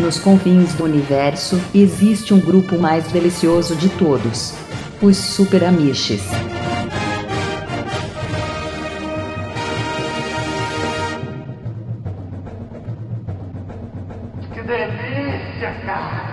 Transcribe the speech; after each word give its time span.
nos 0.00 0.18
confins 0.18 0.74
do 0.74 0.84
universo, 0.84 1.60
existe 1.74 2.32
um 2.32 2.40
grupo 2.40 2.78
mais 2.78 3.12
delicioso 3.12 3.76
de 3.76 3.88
todos: 3.90 4.54
os 5.02 5.16
Super 5.16 5.64
Amiches. 5.64 6.22
Que 14.54 14.62
delícia, 14.62 15.74
cara! 15.84 16.30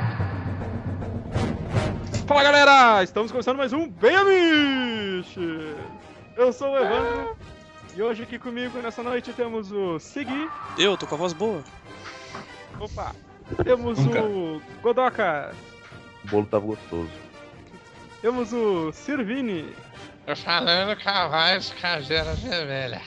Fala 2.25 2.43
galera, 2.43 3.03
estamos 3.03 3.31
começando 3.31 3.57
mais 3.57 3.73
um 3.73 3.87
Bem 3.89 4.15
Amiche! 4.15 5.75
Eu 6.35 6.53
sou 6.53 6.71
o 6.71 6.77
Evandro 6.77 7.35
e 7.95 8.01
hoje 8.01 8.23
aqui 8.23 8.37
comigo 8.37 8.79
nessa 8.79 9.01
noite 9.01 9.33
temos 9.33 9.71
o 9.71 9.99
Segui, 9.99 10.49
Eu, 10.77 10.95
tô 10.97 11.07
com 11.07 11.15
a 11.15 11.17
voz 11.17 11.33
boa. 11.33 11.63
opa, 12.79 13.15
temos 13.63 13.97
Nunca. 13.99 14.21
o 14.21 14.61
Godoka, 14.81 15.51
O 16.23 16.27
bolo 16.27 16.45
tava 16.45 16.65
gostoso. 16.65 17.09
temos 18.21 18.51
o 18.53 18.91
Sirvini, 18.91 19.73
Tô 20.25 20.35
falando 20.35 21.01
com 21.01 21.09
a 21.09 21.27
voz 21.27 21.73
caseira 21.79 22.33
vermelha. 22.33 23.01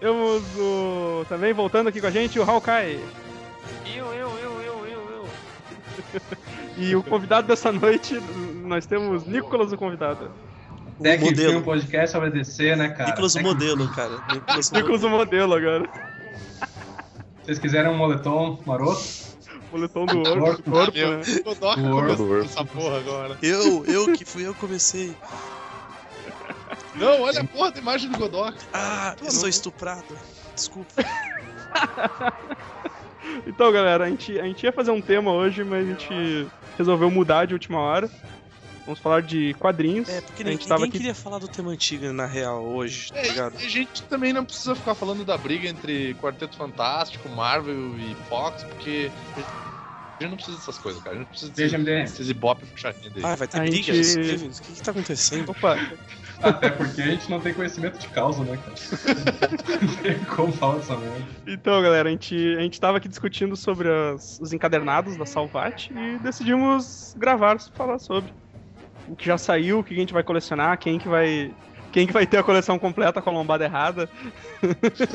temos 0.00 0.42
o. 0.58 1.24
também 1.28 1.52
voltando 1.52 1.88
aqui 1.88 2.00
com 2.00 2.06
a 2.06 2.10
gente 2.10 2.38
o 2.38 2.42
Hawkai. 2.50 2.98
Eu, 3.94 4.06
eu, 4.14 4.30
eu, 4.38 4.60
eu, 4.62 4.86
eu, 4.86 5.10
eu. 5.10 5.28
E 6.78 6.96
o 6.96 7.02
convidado 7.02 7.46
dessa 7.46 7.70
noite, 7.70 8.14
nós 8.64 8.86
temos 8.86 9.26
Nicolas, 9.26 9.70
o 9.72 9.76
convidado. 9.76 10.30
O 10.98 11.02
Até 11.02 11.18
que 11.18 11.24
modelo. 11.24 11.58
um 11.58 11.62
podcast 11.62 12.10
sobre 12.12 12.30
DC, 12.30 12.74
né, 12.76 12.88
cara? 12.88 13.10
Nicolas 13.10 13.34
o 13.34 13.38
Até 13.38 13.46
que- 13.48 13.54
modelo, 13.54 13.88
cara. 13.94 14.12
Nicolas 14.32 14.70
o 14.70 14.74
Nicolas, 14.74 15.04
o 15.04 15.10
modelo 15.10 15.54
agora. 15.54 15.88
Se 17.42 17.46
vocês 17.46 17.58
quiserem 17.58 17.90
um 17.90 17.96
moletom 17.96 18.58
maroto, 18.64 19.02
Boletom 19.70 20.06
do 20.06 20.22
Corpo. 20.22 20.70
corpo 20.70 20.92
Meu, 20.94 21.18
né? 21.18 21.22
o 21.46 21.54
Doc 21.54 21.78
Do 21.78 21.96
Word. 21.96 22.16
começou 22.16 22.42
essa 22.42 22.64
porra 22.64 22.98
agora. 22.98 23.38
Eu, 23.42 23.84
eu 23.86 24.12
que 24.12 24.24
fui 24.24 24.46
eu 24.46 24.54
que 24.54 24.60
comecei. 24.60 25.16
Não, 26.94 27.22
olha 27.22 27.40
a 27.40 27.44
porra 27.44 27.70
da 27.72 27.80
imagem 27.80 28.10
do 28.10 28.18
Godok. 28.18 28.56
Ah, 28.72 29.16
eu 29.20 29.30
sou 29.30 29.48
estuprado. 29.48 30.16
Desculpa. 30.54 30.92
Então, 33.46 33.72
galera, 33.72 34.04
a 34.04 34.10
gente, 34.10 34.38
a 34.38 34.44
gente 34.44 34.62
ia 34.62 34.72
fazer 34.72 34.90
um 34.90 35.00
tema 35.00 35.32
hoje, 35.32 35.64
mas 35.64 35.86
a 35.86 35.90
gente 35.90 36.46
resolveu 36.76 37.10
mudar 37.10 37.46
de 37.46 37.54
última 37.54 37.78
hora. 37.78 38.10
Vamos 38.84 38.98
falar 39.00 39.22
de 39.22 39.54
quadrinhos. 39.54 40.08
É, 40.08 40.20
porque 40.20 40.42
a 40.42 40.44
ninguém, 40.44 40.58
gente 40.58 40.68
tava 40.68 40.84
aqui. 40.84 40.92
queria 40.98 41.14
falar 41.14 41.38
do 41.38 41.46
tema 41.48 41.70
antigo 41.70 42.12
na 42.12 42.26
real 42.26 42.64
hoje, 42.64 43.12
tá 43.12 43.18
É, 43.18 43.28
ligado? 43.28 43.60
e 43.60 43.66
a 43.66 43.68
gente 43.68 44.02
também 44.04 44.32
não 44.32 44.44
precisa 44.44 44.74
ficar 44.74 44.94
falando 44.94 45.24
da 45.24 45.36
briga 45.38 45.68
entre 45.68 46.14
Quarteto 46.14 46.56
Fantástico, 46.56 47.28
Marvel 47.28 47.96
e 47.98 48.14
Fox, 48.28 48.64
porque 48.64 49.10
a 49.36 50.22
gente 50.22 50.30
não 50.30 50.36
precisa 50.36 50.56
dessas 50.56 50.78
coisas, 50.78 51.02
cara. 51.02 51.16
A 51.16 51.18
gente 51.18 51.26
não 51.26 51.30
precisa 51.52 51.78
desses, 51.84 52.28
ibope 52.28 52.66
puxadinha 52.66 53.10
dele. 53.10 53.24
Ah, 53.26 53.34
vai 53.36 53.46
ter 53.48 53.58
A 53.58 53.60
briga? 53.64 53.92
gente-? 53.94 54.46
O 54.46 54.62
que 54.62 54.72
que 54.74 54.82
tá 54.82 54.90
acontecendo? 54.90 55.50
Opa, 55.50 55.76
Até 56.42 56.70
porque 56.70 57.02
a 57.02 57.06
gente 57.06 57.30
não 57.30 57.40
tem 57.40 57.54
conhecimento 57.54 57.98
de 57.98 58.08
causa, 58.08 58.42
né, 58.44 58.56
cara? 58.56 58.74
não 59.80 59.96
tem 60.02 60.24
como 60.24 60.52
falar 60.52 60.76
dessa 60.78 60.96
merda. 60.96 61.24
então, 61.46 61.80
galera, 61.82 62.08
a 62.08 62.12
gente, 62.12 62.34
a 62.56 62.60
gente 62.62 62.80
tava 62.80 62.98
aqui 62.98 63.08
discutindo 63.08 63.56
sobre 63.56 63.88
as- 63.88 64.38
os 64.40 64.52
encadernados 64.52 65.16
da 65.16 65.24
Salvat 65.26 65.88
e 65.92 66.18
decidimos 66.18 67.14
gravar, 67.16 67.58
falar 67.76 67.98
sobre 68.00 68.32
que 69.16 69.26
já 69.26 69.38
saiu, 69.38 69.80
o 69.80 69.84
que 69.84 69.94
a 69.94 69.96
gente 69.96 70.12
vai 70.12 70.22
colecionar, 70.22 70.78
quem 70.78 70.98
que 70.98 71.08
vai. 71.08 71.52
Quem 71.92 72.06
que 72.06 72.12
vai 72.12 72.26
ter 72.26 72.38
a 72.38 72.42
coleção 72.42 72.78
completa 72.78 73.20
com 73.20 73.28
a 73.28 73.32
lombada 73.34 73.64
errada? 73.64 74.08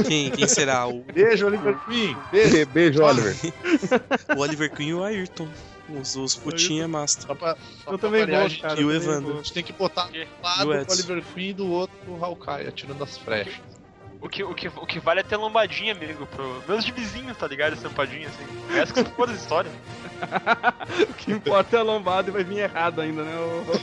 Quem, 0.08 0.30
quem 0.30 0.48
será? 0.48 0.86
O, 0.86 1.04
Beijo, 1.12 1.48
Oliver 1.48 1.76
Queen. 1.86 2.16
Beijo. 2.32 2.66
Beijo, 2.68 3.04
Oliver. 3.04 3.36
o 4.38 4.40
Oliver 4.40 4.72
Queen 4.72 4.90
e 4.90 4.94
o 4.94 5.04
Ayrton. 5.04 5.48
Os, 5.90 6.16
os 6.16 6.36
putinha 6.36 6.88
master. 6.88 7.26
Só 7.28 7.34
pra, 7.34 7.58
só 7.84 7.92
Eu 7.94 7.98
também 7.98 8.28
gente, 8.28 8.62
cara. 8.62 8.80
E 8.80 8.86
o 8.86 8.92
Evandro. 8.92 9.34
a 9.34 9.38
gente 9.38 9.54
tem 9.54 9.64
que 9.64 9.74
botar 9.74 10.08
um 10.08 10.44
lado 10.44 10.70
o 10.70 10.74
Edson. 10.76 10.94
Oliver 10.94 11.24
Queen 11.34 11.50
e 11.50 11.54
do 11.54 11.72
outro 11.72 11.98
o 12.08 12.24
Hawkeye, 12.24 12.68
atirando 12.68 13.04
as 13.04 13.18
flechas. 13.18 13.77
O 14.20 14.28
que, 14.28 14.44
o, 14.44 14.54
que, 14.56 14.68
o 14.68 14.86
que 14.86 15.00
vale 15.00 15.20
é 15.20 15.24
ter 15.24 15.38
lombadinha, 15.38 15.94
amigo, 15.94 16.26
pro 16.26 16.62
meus 16.68 16.84
de 16.84 16.92
vizinhos, 16.92 17.38
tá 17.38 17.48
ligado? 17.48 17.74
Estampadinha, 17.74 18.28
assim. 18.28 18.44
Essa 18.78 18.94
que 18.94 19.04
se 19.04 19.12
for 19.16 19.28
das 19.28 19.38
histórias. 19.40 19.74
O 21.10 21.14
que 21.14 21.32
importa 21.32 21.78
é 21.78 21.80
a 21.80 21.84
lombada 21.84 22.30
e 22.30 22.34
vai 22.34 22.44
vir 22.44 22.58
errado 22.60 23.00
ainda, 23.02 23.24
né? 23.24 23.36
o- 23.38 23.64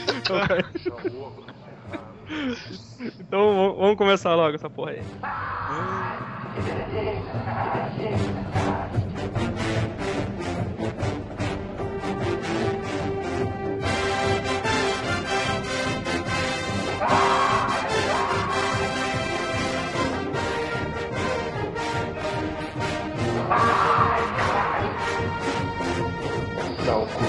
então 3.19 3.75
vamos- 3.77 3.97
começar 3.97 4.33
logo 4.35 4.55
essa 4.55 4.69
porra 4.69 4.91
aí. 4.91 5.01
Dá 16.99 17.54
o 26.93 27.05
cu 27.17 27.25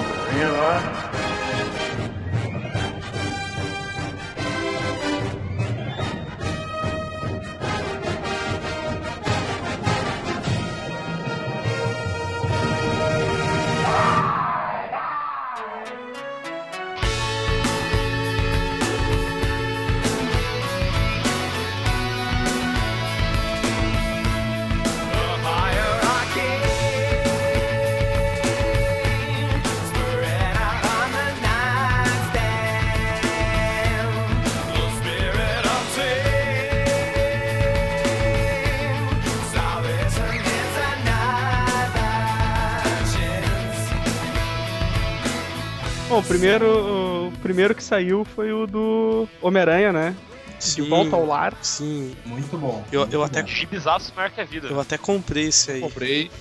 primeiro, 46.27 47.27
o 47.27 47.31
primeiro 47.41 47.73
que 47.75 47.83
saiu 47.83 48.25
foi 48.25 48.51
o 48.51 48.65
do 48.67 49.27
Homem-Aranha, 49.41 49.91
né? 49.93 50.15
De 50.59 50.63
Sim, 50.65 50.89
volta 50.89 51.15
ao 51.15 51.25
lar. 51.25 51.53
Sim. 51.61 52.15
Muito 52.25 52.57
bom. 52.57 52.83
Eu- 52.91 53.01
muito 53.01 53.13
eu 53.13 53.23
até- 53.23 53.41
bom. 53.41 53.47
Gibizaço 53.47 54.11
marca 54.15 54.41
a 54.41 54.45
vida. 54.45 54.67
Eu 54.67 54.79
até 54.79 54.97
comprei 54.97 55.47
esse 55.47 55.71
aí. 55.71 55.81
Comprei. 55.81 56.31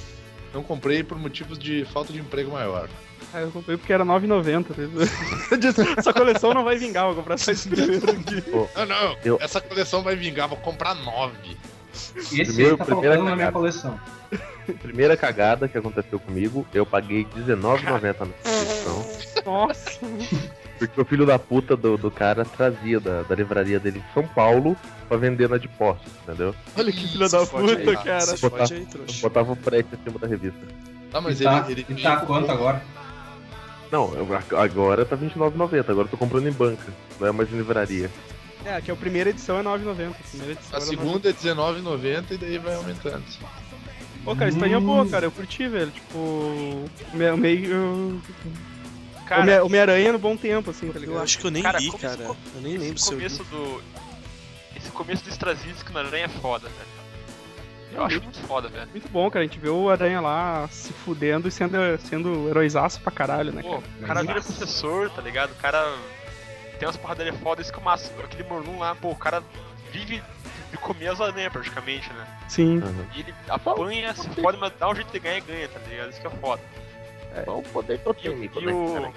Não 0.54 0.62
comprei 0.62 1.02
por 1.02 1.18
motivos 1.18 1.58
de 1.58 1.84
falta 1.92 2.12
de 2.12 2.18
emprego 2.18 2.50
maior. 2.52 2.88
Ah, 3.34 3.40
eu 3.40 3.50
comprei 3.50 3.76
porque 3.76 3.92
era 3.92 4.04
R$ 4.04 4.08
9,90. 4.08 4.74
Eu 5.50 5.56
disse, 5.58 5.82
Essa 5.98 6.12
coleção 6.14 6.54
não 6.54 6.64
vai 6.64 6.76
vingar, 6.78 7.04
vou 7.06 7.16
comprar 7.16 7.36
só 7.36 7.50
esse 7.52 7.68
primeiro 7.68 8.08
aqui. 8.10 8.42
Não, 8.74 8.86
não. 8.86 9.16
Eu- 9.22 9.38
Essa 9.40 9.60
coleção 9.60 10.02
vai 10.02 10.16
vingar, 10.16 10.48
vou 10.48 10.56
comprar 10.58 10.94
nove. 10.94 11.56
Esse 12.16 12.44
Primeiro- 12.44 12.72
aí 12.72 12.76
tá 12.78 12.84
primeira 12.86 13.22
na 13.22 13.36
minha 13.36 13.52
coleção. 13.52 14.00
Primeira 14.82 15.16
cagada 15.16 15.68
que 15.68 15.76
aconteceu 15.76 16.18
comigo, 16.18 16.66
eu 16.72 16.84
paguei 16.86 17.26
R$19,90 17.34 18.26
na 18.26 18.26
subscrição. 18.42 19.06
Nossa, 19.46 19.98
Porque 20.78 21.00
o 21.00 21.04
filho 21.04 21.24
da 21.24 21.38
puta 21.38 21.76
do, 21.76 21.96
do 21.96 22.10
cara 22.10 22.44
trazia 22.44 22.98
da, 23.00 23.22
da 23.22 23.34
livraria 23.34 23.78
dele 23.80 24.00
em 24.06 24.12
São 24.12 24.26
Paulo 24.26 24.76
pra 25.08 25.16
vender 25.16 25.48
na 25.48 25.56
de 25.56 25.68
postos, 25.68 26.12
entendeu? 26.22 26.54
olha 26.76 26.92
que 26.92 27.06
filho 27.08 27.28
da 27.28 27.46
puta, 27.46 27.76
aí, 27.76 27.96
cara. 27.96 28.20
Se 28.20 28.36
fode 28.36 28.74
aí, 28.74 28.84
trouxa. 28.84 29.22
Botava 29.22 29.52
o 29.52 29.56
frete 29.56 29.88
acima 29.94 30.18
da 30.18 30.26
revista. 30.26 30.58
Tá, 31.10 31.20
mas 31.20 31.40
e 31.40 31.44
tá, 31.44 31.64
ele, 31.68 31.86
ele 31.88 32.02
tá 32.02 32.16
quanto 32.18 32.50
agora? 32.50 32.82
Não, 33.90 34.12
eu- 34.14 34.28
agora 34.58 35.04
tá 35.04 35.14
R$29,90, 35.14 35.88
agora 35.88 36.06
eu 36.06 36.10
tô 36.10 36.16
comprando 36.16 36.48
em 36.48 36.52
banca, 36.52 36.92
não 37.20 37.28
é 37.28 37.32
mais 37.32 37.50
em 37.52 37.56
livraria. 37.56 38.10
É, 38.64 38.80
que 38.80 38.90
a 38.90 38.96
primeira 38.96 39.30
edição 39.30 39.58
é 39.58 39.62
R$ 39.62 39.68
9,90. 39.68 40.12
A 40.72 40.76
A 40.78 40.80
segunda 40.80 41.28
é 41.28 41.32
R$19,90 41.32 42.24
e 42.32 42.36
daí 42.36 42.58
vai 42.58 42.74
aumentando. 42.74 43.22
Pô, 44.24 44.34
cara, 44.34 44.50
isso 44.50 44.64
aí 44.64 44.72
é 44.72 44.80
boa, 44.80 45.06
cara. 45.06 45.26
Eu 45.26 45.30
curti, 45.30 45.68
velho. 45.68 45.92
Tipo, 45.92 46.84
meio. 47.14 48.20
Cara, 49.26 49.42
Homem- 49.42 49.60
Homem-Aranha 49.60 50.12
no 50.12 50.18
bom 50.18 50.36
tempo, 50.36 50.70
assim, 50.70 50.88
tá 50.92 50.98
Eu 50.98 51.00
ligado? 51.02 51.22
acho 51.22 51.38
que 51.38 51.46
eu 51.46 51.50
nem 51.50 51.62
Cara, 51.62 51.78
li, 51.78 51.90
cara. 51.92 52.16
co- 52.24 52.36
Eu 52.54 52.60
nem 52.62 52.76
lembro 52.78 52.94
esse 52.96 53.04
se 53.04 53.12
eu 53.12 53.18
li. 53.18 53.24
começo 53.24 53.44
do. 53.44 53.82
Esse 54.76 54.90
começo 54.90 55.24
do 55.24 55.30
Straczynski 55.30 55.92
no 55.92 55.98
Aranha 55.98 56.24
é 56.26 56.28
foda, 56.28 56.68
velho. 56.68 56.96
Eu 57.92 58.04
acho 58.04 58.22
muito 58.22 58.38
foda, 58.40 58.68
velho. 58.68 58.88
Muito 58.90 59.08
bom, 59.08 59.30
cara. 59.30 59.44
A 59.44 59.48
gente 59.48 59.58
vê 59.58 59.68
o 59.70 59.88
Aranha 59.88 60.20
lá 60.20 60.68
se 60.70 60.92
fudendo 60.92 61.48
e 61.48 61.50
sendo, 61.50 61.76
sendo 62.00 62.48
heróizaço 62.48 63.00
pra 63.00 63.10
caralho, 63.10 63.52
né? 63.52 63.62
Pô, 63.62 63.78
o 63.78 64.06
cara 64.06 64.20
vira 64.22 64.40
professor, 64.40 65.08
tá 65.10 65.22
ligado? 65.22 65.52
O 65.52 65.54
cara 65.56 65.92
tem 66.78 66.86
umas 66.86 66.96
porradarias 66.96 67.36
foda, 67.40 67.62
isso 67.62 67.72
que 67.72 67.78
é 67.78 67.80
o 67.80 67.84
máximo. 67.84 68.20
Aquele 68.22 68.44
Morlun 68.48 68.78
lá, 68.78 68.94
pô, 68.94 69.10
o 69.10 69.16
cara 69.16 69.42
vive 69.92 70.22
de 70.70 70.76
comer 70.76 71.08
as 71.08 71.20
aranhas 71.20 71.50
praticamente, 71.52 72.12
né? 72.12 72.26
Sim. 72.48 72.78
Aham. 72.82 73.06
E 73.14 73.20
ele 73.20 73.34
apanha, 73.48 74.14
se 74.14 74.28
pode, 74.28 74.58
mas 74.58 74.72
dá 74.78 74.90
um 74.90 74.94
jeito 74.94 75.10
de 75.10 75.18
ganhar 75.18 75.38
e 75.38 75.40
ganha, 75.40 75.68
tá 75.68 75.80
ligado? 75.88 76.10
Isso 76.10 76.20
que 76.20 76.26
é 76.26 76.30
foda. 76.30 76.62
É 77.40 77.62
poder 77.72 77.94
o- 77.94 77.98
totêmico, 77.98 78.60
e 78.60 78.66
né? 78.66 78.72
o. 78.72 79.12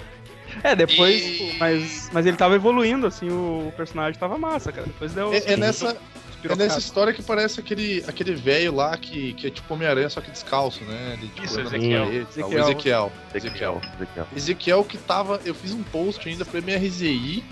É, 0.64 0.76
depois. 0.76 1.22
E- 1.24 1.56
Mas, 1.60 2.10
mas 2.12 2.26
ele 2.26 2.36
tava 2.36 2.56
evoluindo, 2.56 3.06
assim, 3.06 3.30
o 3.30 3.72
personagem 3.78 4.20
tava 4.20 4.38
massa, 4.38 4.72
cara. 4.72 4.88
Depois 4.88 5.14
deu. 5.14 5.32
É, 5.34 5.54
é 5.54 5.56
nessa, 5.58 5.96
é 6.44 6.56
nessa 6.56 6.80
história 6.80 7.14
que 7.14 7.22
parece 7.22 7.60
aquele 7.60 8.04
aquele 8.08 8.34
velho 8.34 8.74
lá 8.74 8.98
que, 8.98 9.34
que 9.34 9.46
é 9.48 9.50
tipo 9.52 9.72
Homem-Aranha, 9.74 10.10
só 10.10 10.22
que 10.22 10.32
descalço, 10.32 10.84
né? 10.86 11.18
Ele, 11.20 11.28
tipo, 11.28 11.46
Isso, 11.46 11.60
Ezequiel. 11.60 12.06
parede 12.06 12.18
e 12.18 12.42
tal. 12.42 12.50
Ezequiel. 12.50 12.66
Ezequiel. 12.66 13.12
Ezequiel, 13.36 13.82
Ezequiel. 14.00 14.28
Ezequiel 14.36 14.84
que 14.84 14.98
tava. 14.98 15.40
Eu 15.46 15.54
fiz 15.54 15.72
um 15.72 15.84
post 15.84 16.28
ainda 16.28 16.44
pra 16.44 16.60
MRZI 16.60 17.44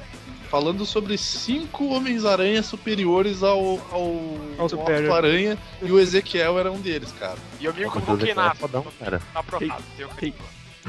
falando 0.49 0.85
sobre 0.85 1.17
cinco 1.17 1.89
Homens-Aranha 1.89 2.63
superiores 2.63 3.43
ao, 3.43 3.79
ao, 3.91 4.21
Ao 4.57 4.69
Superior. 4.69 5.17
Aranha 5.17 5.57
e 5.81 5.91
o 5.91 5.99
Ezequiel 5.99 6.57
era 6.57 6.71
um 6.71 6.79
deles, 6.79 7.11
cara. 7.19 7.35
E 7.59 7.65
eu 7.65 7.73
me 7.73 7.83
convoquei 7.85 8.31
Ezequiel 8.31 8.35
na. 8.37 8.55
Tá 8.55 9.39
aprovado. 9.39 9.83
Tem 9.95 10.05
o 10.05 10.09
Ei. 10.21 10.33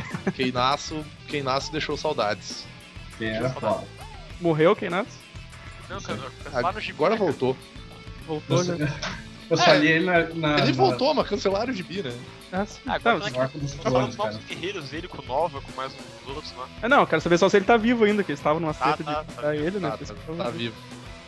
Quem 0.35 0.53
nasce, 0.53 1.03
quem 1.27 1.43
nasce 1.43 1.71
deixou 1.73 1.97
saudades. 1.97 2.65
Quem 3.19 3.29
era 3.29 3.51
foda. 3.51 3.85
Morreu 4.41 4.75
quem 4.77 4.89
nasce? 4.91 5.19
Não, 5.89 6.01
cara, 6.01 6.19
lá 6.53 6.73
no. 6.73 6.79
Agora 6.79 7.15
né, 7.15 7.17
voltou. 7.19 7.57
Voltou 8.27 8.59
Eu, 8.65 8.65
já. 8.65 8.89
eu 9.51 9.57
só 9.57 9.73
li 9.73 9.89
ele 9.89 10.05
na, 10.07 10.13
na, 10.35 10.59
Ele 10.59 10.67
na- 10.69 10.73
voltou, 10.73 11.15
mas 11.15 11.27
cancelaram 11.29 11.73
o 11.73 11.75
gibi, 11.75 12.03
né? 12.03 12.13
Ah, 12.53 12.65
sim. 12.67 12.79
Ah, 12.87 13.01
Tá, 13.01 13.13
agora 13.13 13.21
Tá 13.21 13.31
falando 13.31 13.51
clones, 13.51 13.75
dos 13.75 14.17
cara. 14.17 14.31
novos 14.33 14.45
guerreiros 14.47 14.89
dele 14.91 15.09
com 15.09 15.23
Nova, 15.23 15.61
com 15.61 15.73
mais 15.77 15.93
uns 15.93 16.35
outros 16.35 16.55
lá. 16.57 16.67
É, 16.83 16.89
não, 16.89 17.01
eu 17.01 17.07
quero 17.07 17.21
saber 17.23 17.39
só 17.39 17.49
se 17.49 17.57
ele 17.57 17.65
tá 17.65 17.77
vivo 17.77 18.05
ainda, 18.05 18.23
que 18.23 18.31
eles 18.31 18.39
estavam 18.41 18.61
numa 18.61 18.75
Tá, 18.75 18.93
treta 18.93 19.05
tá, 19.05 19.21
de 19.23 19.27
tá 19.27 19.35
matar 19.43 19.55
ele, 19.57 19.79
né? 19.79 19.91
Tá, 19.91 19.97
tá, 20.15 20.45
tá 20.45 20.51
vivo. 20.51 20.75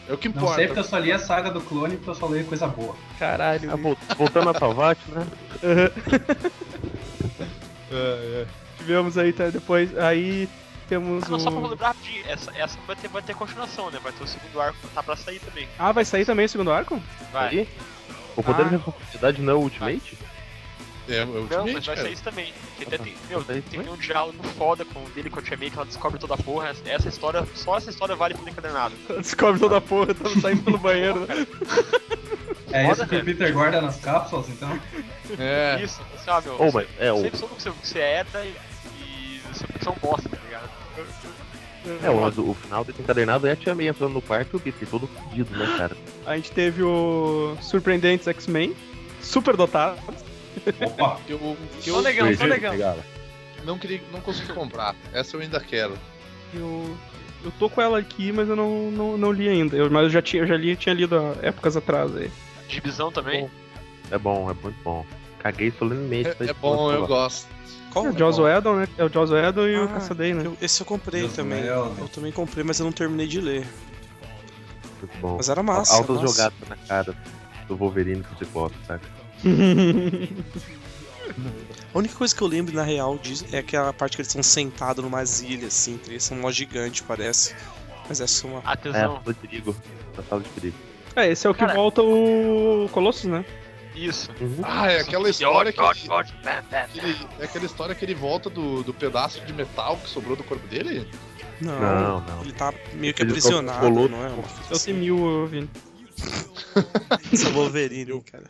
É 0.08 0.12
o 0.12 0.18
que 0.18 0.28
Não 0.28 0.36
importa. 0.36 0.56
sei 0.56 0.66
porque 0.66 0.80
eu 0.80 0.84
só 0.84 0.98
li 0.98 1.12
a 1.12 1.18
saga 1.18 1.50
do 1.50 1.60
clone 1.60 1.96
porque 1.96 2.10
eu 2.10 2.14
só 2.14 2.26
leio 2.26 2.44
coisa 2.44 2.66
boa. 2.66 2.94
Caralho. 3.18 3.70
Ah, 3.72 3.76
vol- 3.76 3.96
voltando 4.16 4.50
a 4.50 4.54
Salvat, 4.58 4.98
né? 5.08 5.26
É, 7.90 7.94
é. 7.94 8.46
Tivemos 8.78 9.18
aí 9.18 9.32
tá, 9.32 9.48
depois. 9.50 9.96
Aí 9.98 10.48
temos 10.88 11.24
Ah, 11.24 11.30
não, 11.30 11.38
só 11.40 11.50
pra 11.50 11.60
o. 11.60 11.66
lembrar 11.68 11.88
rapidinho, 11.88 12.24
essa, 12.26 12.50
essa 12.56 12.78
vai, 12.86 12.96
ter, 12.96 13.08
vai 13.08 13.22
ter 13.22 13.34
continuação, 13.34 13.90
né? 13.90 13.98
Vai 14.02 14.12
ter 14.12 14.24
o 14.24 14.26
segundo 14.26 14.60
arco, 14.60 14.78
tá 14.94 15.02
pra 15.02 15.16
sair 15.16 15.38
também. 15.40 15.68
Ah, 15.78 15.92
vai 15.92 16.04
sair 16.04 16.24
também 16.24 16.46
o 16.46 16.48
segundo 16.48 16.72
arco? 16.72 17.00
Vai. 17.32 17.48
Aí, 17.60 17.68
o 18.36 18.42
poder 18.42 18.62
Ah. 18.62 18.64
de 18.68 18.76
responsabilidade 18.76 19.42
não 19.42 19.52
é 19.52 19.56
o 19.56 19.60
Ultimate? 19.60 20.18
É, 21.08 21.16
é 21.18 21.24
o 21.24 21.26
Não, 21.26 21.34
mas 21.34 21.50
Ultimate, 21.50 21.72
vai 21.74 21.82
cara. 21.96 22.02
sair 22.02 22.12
isso 22.12 22.22
também. 22.22 22.54
Porque 22.76 22.94
Ah, 22.94 22.98
tá. 22.98 23.04
tem, 23.04 23.14
meu, 23.28 23.42
tem 23.44 23.80
um 23.80 23.96
diálogo 23.96 24.42
foda 24.56 24.84
com 24.84 25.02
dele 25.10 25.28
com 25.30 25.40
a 25.40 25.42
Tia 25.42 25.56
May 25.56 25.70
que 25.70 25.76
ela 25.76 25.86
descobre 25.86 26.18
toda 26.18 26.34
a 26.34 26.38
porra. 26.38 26.72
Essa- 26.86 27.08
história, 27.08 27.46
só 27.54 27.76
essa 27.76 27.90
história 27.90 28.14
vale 28.16 28.34
pro 28.34 28.48
encadernado. 28.48 28.94
Descobre 29.20 29.58
toda 29.60 29.76
a 29.78 29.80
porra, 29.80 30.14
tava 30.14 30.40
saindo 30.40 30.62
pelo 30.62 30.78
banheiro. 30.78 31.20
né? 31.26 31.46
É 32.72 32.90
isso 32.90 33.06
que 33.06 33.16
o. 33.16 33.24
Peter 33.24 33.52
guarda 33.52 33.80
nas 33.80 33.96
cápsulas, 33.96 34.48
então? 34.48 34.78
É. 35.38 35.80
Isso, 35.82 36.00
assim, 36.20 36.30
ó, 36.30 36.40
meu. 36.40 36.66
Ou, 36.66 36.72
mas 36.72 36.88
é 36.98 37.12
o, 37.12 37.20
Sempre 37.22 37.38
soube 37.38 37.54
que 37.54 37.62
você, 37.62 37.98
herda 37.98 38.44
e, 38.44 38.54
e 39.00 39.40
você 39.52 39.64
é 39.64 39.90
um 39.90 39.96
bosta, 40.00 40.28
tá 40.28 40.38
ligado? 40.44 40.70
é, 42.02 42.10
o, 42.10 42.50
o 42.50 42.54
final 42.54 42.84
desse 42.84 43.00
encadernado 43.00 43.46
é 43.46 43.52
a 43.52 43.56
Tia 43.56 43.74
May 43.74 43.88
entrando 43.88 44.12
no 44.12 44.22
quarto 44.22 44.54
e 44.54 44.56
o 44.56 44.60
Peter 44.60 44.88
todo 44.88 45.06
fudido, 45.06 45.56
né, 45.56 45.74
cara? 45.76 45.96
A 46.26 46.36
gente 46.36 46.52
teve 46.52 46.82
o 46.82 47.56
Surpreendentes 47.60 48.28
X-Men, 48.28 48.76
super 49.20 49.56
dotado. 49.56 49.98
Opa! 50.80 51.18
Eu, 51.28 51.56
eu 51.86 52.00
legal, 52.00 52.26
só 52.32 52.38
Perdi, 52.38 52.46
legal. 52.46 52.72
legal. 52.72 52.98
não, 53.64 53.78
queria, 53.78 54.00
não 54.12 54.20
consegui 54.20 54.52
comprar. 54.52 54.94
Essa 55.12 55.36
eu 55.36 55.40
ainda 55.40 55.60
quero. 55.60 55.96
Eu, 56.52 56.96
eu 57.44 57.52
tô 57.58 57.70
com 57.70 57.80
ela 57.80 57.98
aqui, 57.98 58.32
mas 58.32 58.48
eu 58.48 58.56
não, 58.56 58.90
não, 58.90 59.16
não 59.16 59.32
li 59.32 59.48
ainda. 59.48 59.76
Eu, 59.76 59.90
mas 59.90 60.04
eu 60.04 60.10
já, 60.10 60.20
tinha, 60.20 60.42
eu 60.42 60.46
já 60.46 60.56
li, 60.56 60.76
tinha 60.76 60.94
lido 60.94 61.16
há 61.16 61.46
épocas 61.46 61.76
atrás 61.76 62.14
aí. 62.16 62.30
Gibizão 62.68 63.10
também. 63.10 63.48
É 64.10 64.18
bom, 64.18 64.50
é 64.50 64.54
muito 64.62 64.76
bom. 64.82 65.06
Caguei 65.40 65.72
solenemente. 65.78 66.28
É, 66.40 66.50
é 66.50 66.52
bom, 66.52 66.92
eu 66.92 67.06
gosto. 67.06 67.48
Qual? 67.92 68.06
É 68.06 68.10
o 68.10 68.16
Joss 68.18 68.40
Whedon, 68.40 68.76
né? 68.76 68.88
É 68.96 69.04
o 69.04 69.08
Joss 69.12 69.32
Whedon 69.32 69.66
e 69.66 69.76
o 69.76 69.84
Ah, 69.84 69.88
Cassaday, 69.88 70.32
né? 70.34 70.46
Eu- 70.46 70.56
esse 70.62 70.80
eu 70.80 70.86
comprei 70.86 71.22
Deus 71.22 71.32
também. 71.32 71.64
Eu 71.64 72.08
também 72.14 72.30
comprei, 72.30 72.62
mas 72.62 72.78
eu 72.78 72.84
não 72.84 72.92
terminei 72.92 73.26
de 73.26 73.40
ler. 73.40 73.66
Muito 75.00 75.18
bom. 75.20 75.36
Mas 75.38 75.48
era 75.48 75.62
massa. 75.62 75.94
Altas 75.94 76.16
massa. 76.20 76.28
jogadas 76.28 76.68
na 76.68 76.76
cara 76.76 77.16
do 77.66 77.76
Wolverine 77.76 78.22
que 78.22 78.38
você 78.38 78.44
gosta, 78.52 78.76
saca? 78.86 79.04
A 81.92 81.98
única 81.98 82.14
coisa 82.14 82.34
que 82.34 82.42
eu 82.42 82.46
lembro, 82.46 82.74
na 82.74 82.82
real, 82.82 83.18
disso 83.18 83.44
é 83.52 83.58
aquela 83.58 83.92
parte 83.92 84.16
que 84.16 84.22
eles 84.22 84.28
estão 84.28 84.42
sentados 84.42 85.02
numa 85.02 85.22
ilha, 85.42 85.66
assim. 85.68 85.98
Eles 86.06 86.22
são 86.22 86.36
mó 86.36 86.50
gigante, 86.50 87.02
parece. 87.02 87.54
Mas 88.08 88.20
essa 88.20 88.46
é 88.46 88.50
uma. 88.50 88.58
É, 88.60 88.62
Atenção. 88.64 89.00
sala 89.16 89.22
de 89.26 89.34
perigo. 89.34 89.76
Na 90.16 90.22
sala 90.22 90.42
de 90.42 90.48
perigo. 90.50 90.76
É, 91.16 91.28
esse 91.30 91.46
é 91.46 91.50
o 91.50 91.54
que 91.54 91.60
Cara- 91.60 91.74
volta 91.74 92.02
o 92.02 92.88
Colossus, 92.92 93.24
né? 93.24 93.44
Isso. 93.94 94.30
Uhum. 94.40 94.60
Ah, 94.62 94.90
é 94.90 95.00
aquela 95.00 95.28
história 95.28 95.72
que, 95.72 95.80
ele, 95.80 95.94
que 96.92 96.98
ele- 96.98 97.28
É 97.40 97.44
aquela 97.44 97.64
história 97.66 97.94
que 97.94 98.04
ele 98.04 98.14
volta 98.14 98.48
do, 98.48 98.82
do 98.82 98.94
pedaço 98.94 99.40
de 99.44 99.52
metal 99.52 99.96
que 99.96 100.08
sobrou 100.08 100.36
do 100.36 100.44
corpo 100.44 100.66
dele? 100.68 101.08
Não, 101.60 101.78
Não, 101.80 102.20
não. 102.20 102.40
Ele 102.42 102.52
tá 102.52 102.72
meio 102.94 103.12
que 103.12 103.22
Ele 103.22 103.30
aprisionado, 103.30 103.80
colou- 103.80 104.08
não 104.08 104.24
é? 104.24 104.28
Uma 104.28 104.44
Eu 104.70 104.76
assim. 104.76 104.92
tenho 104.92 104.98
mil, 104.98 105.46
Vini. 105.46 105.68
Esse 107.32 107.46
é 107.46 107.50
Wolverine, 107.50 108.20
cara. 108.30 108.44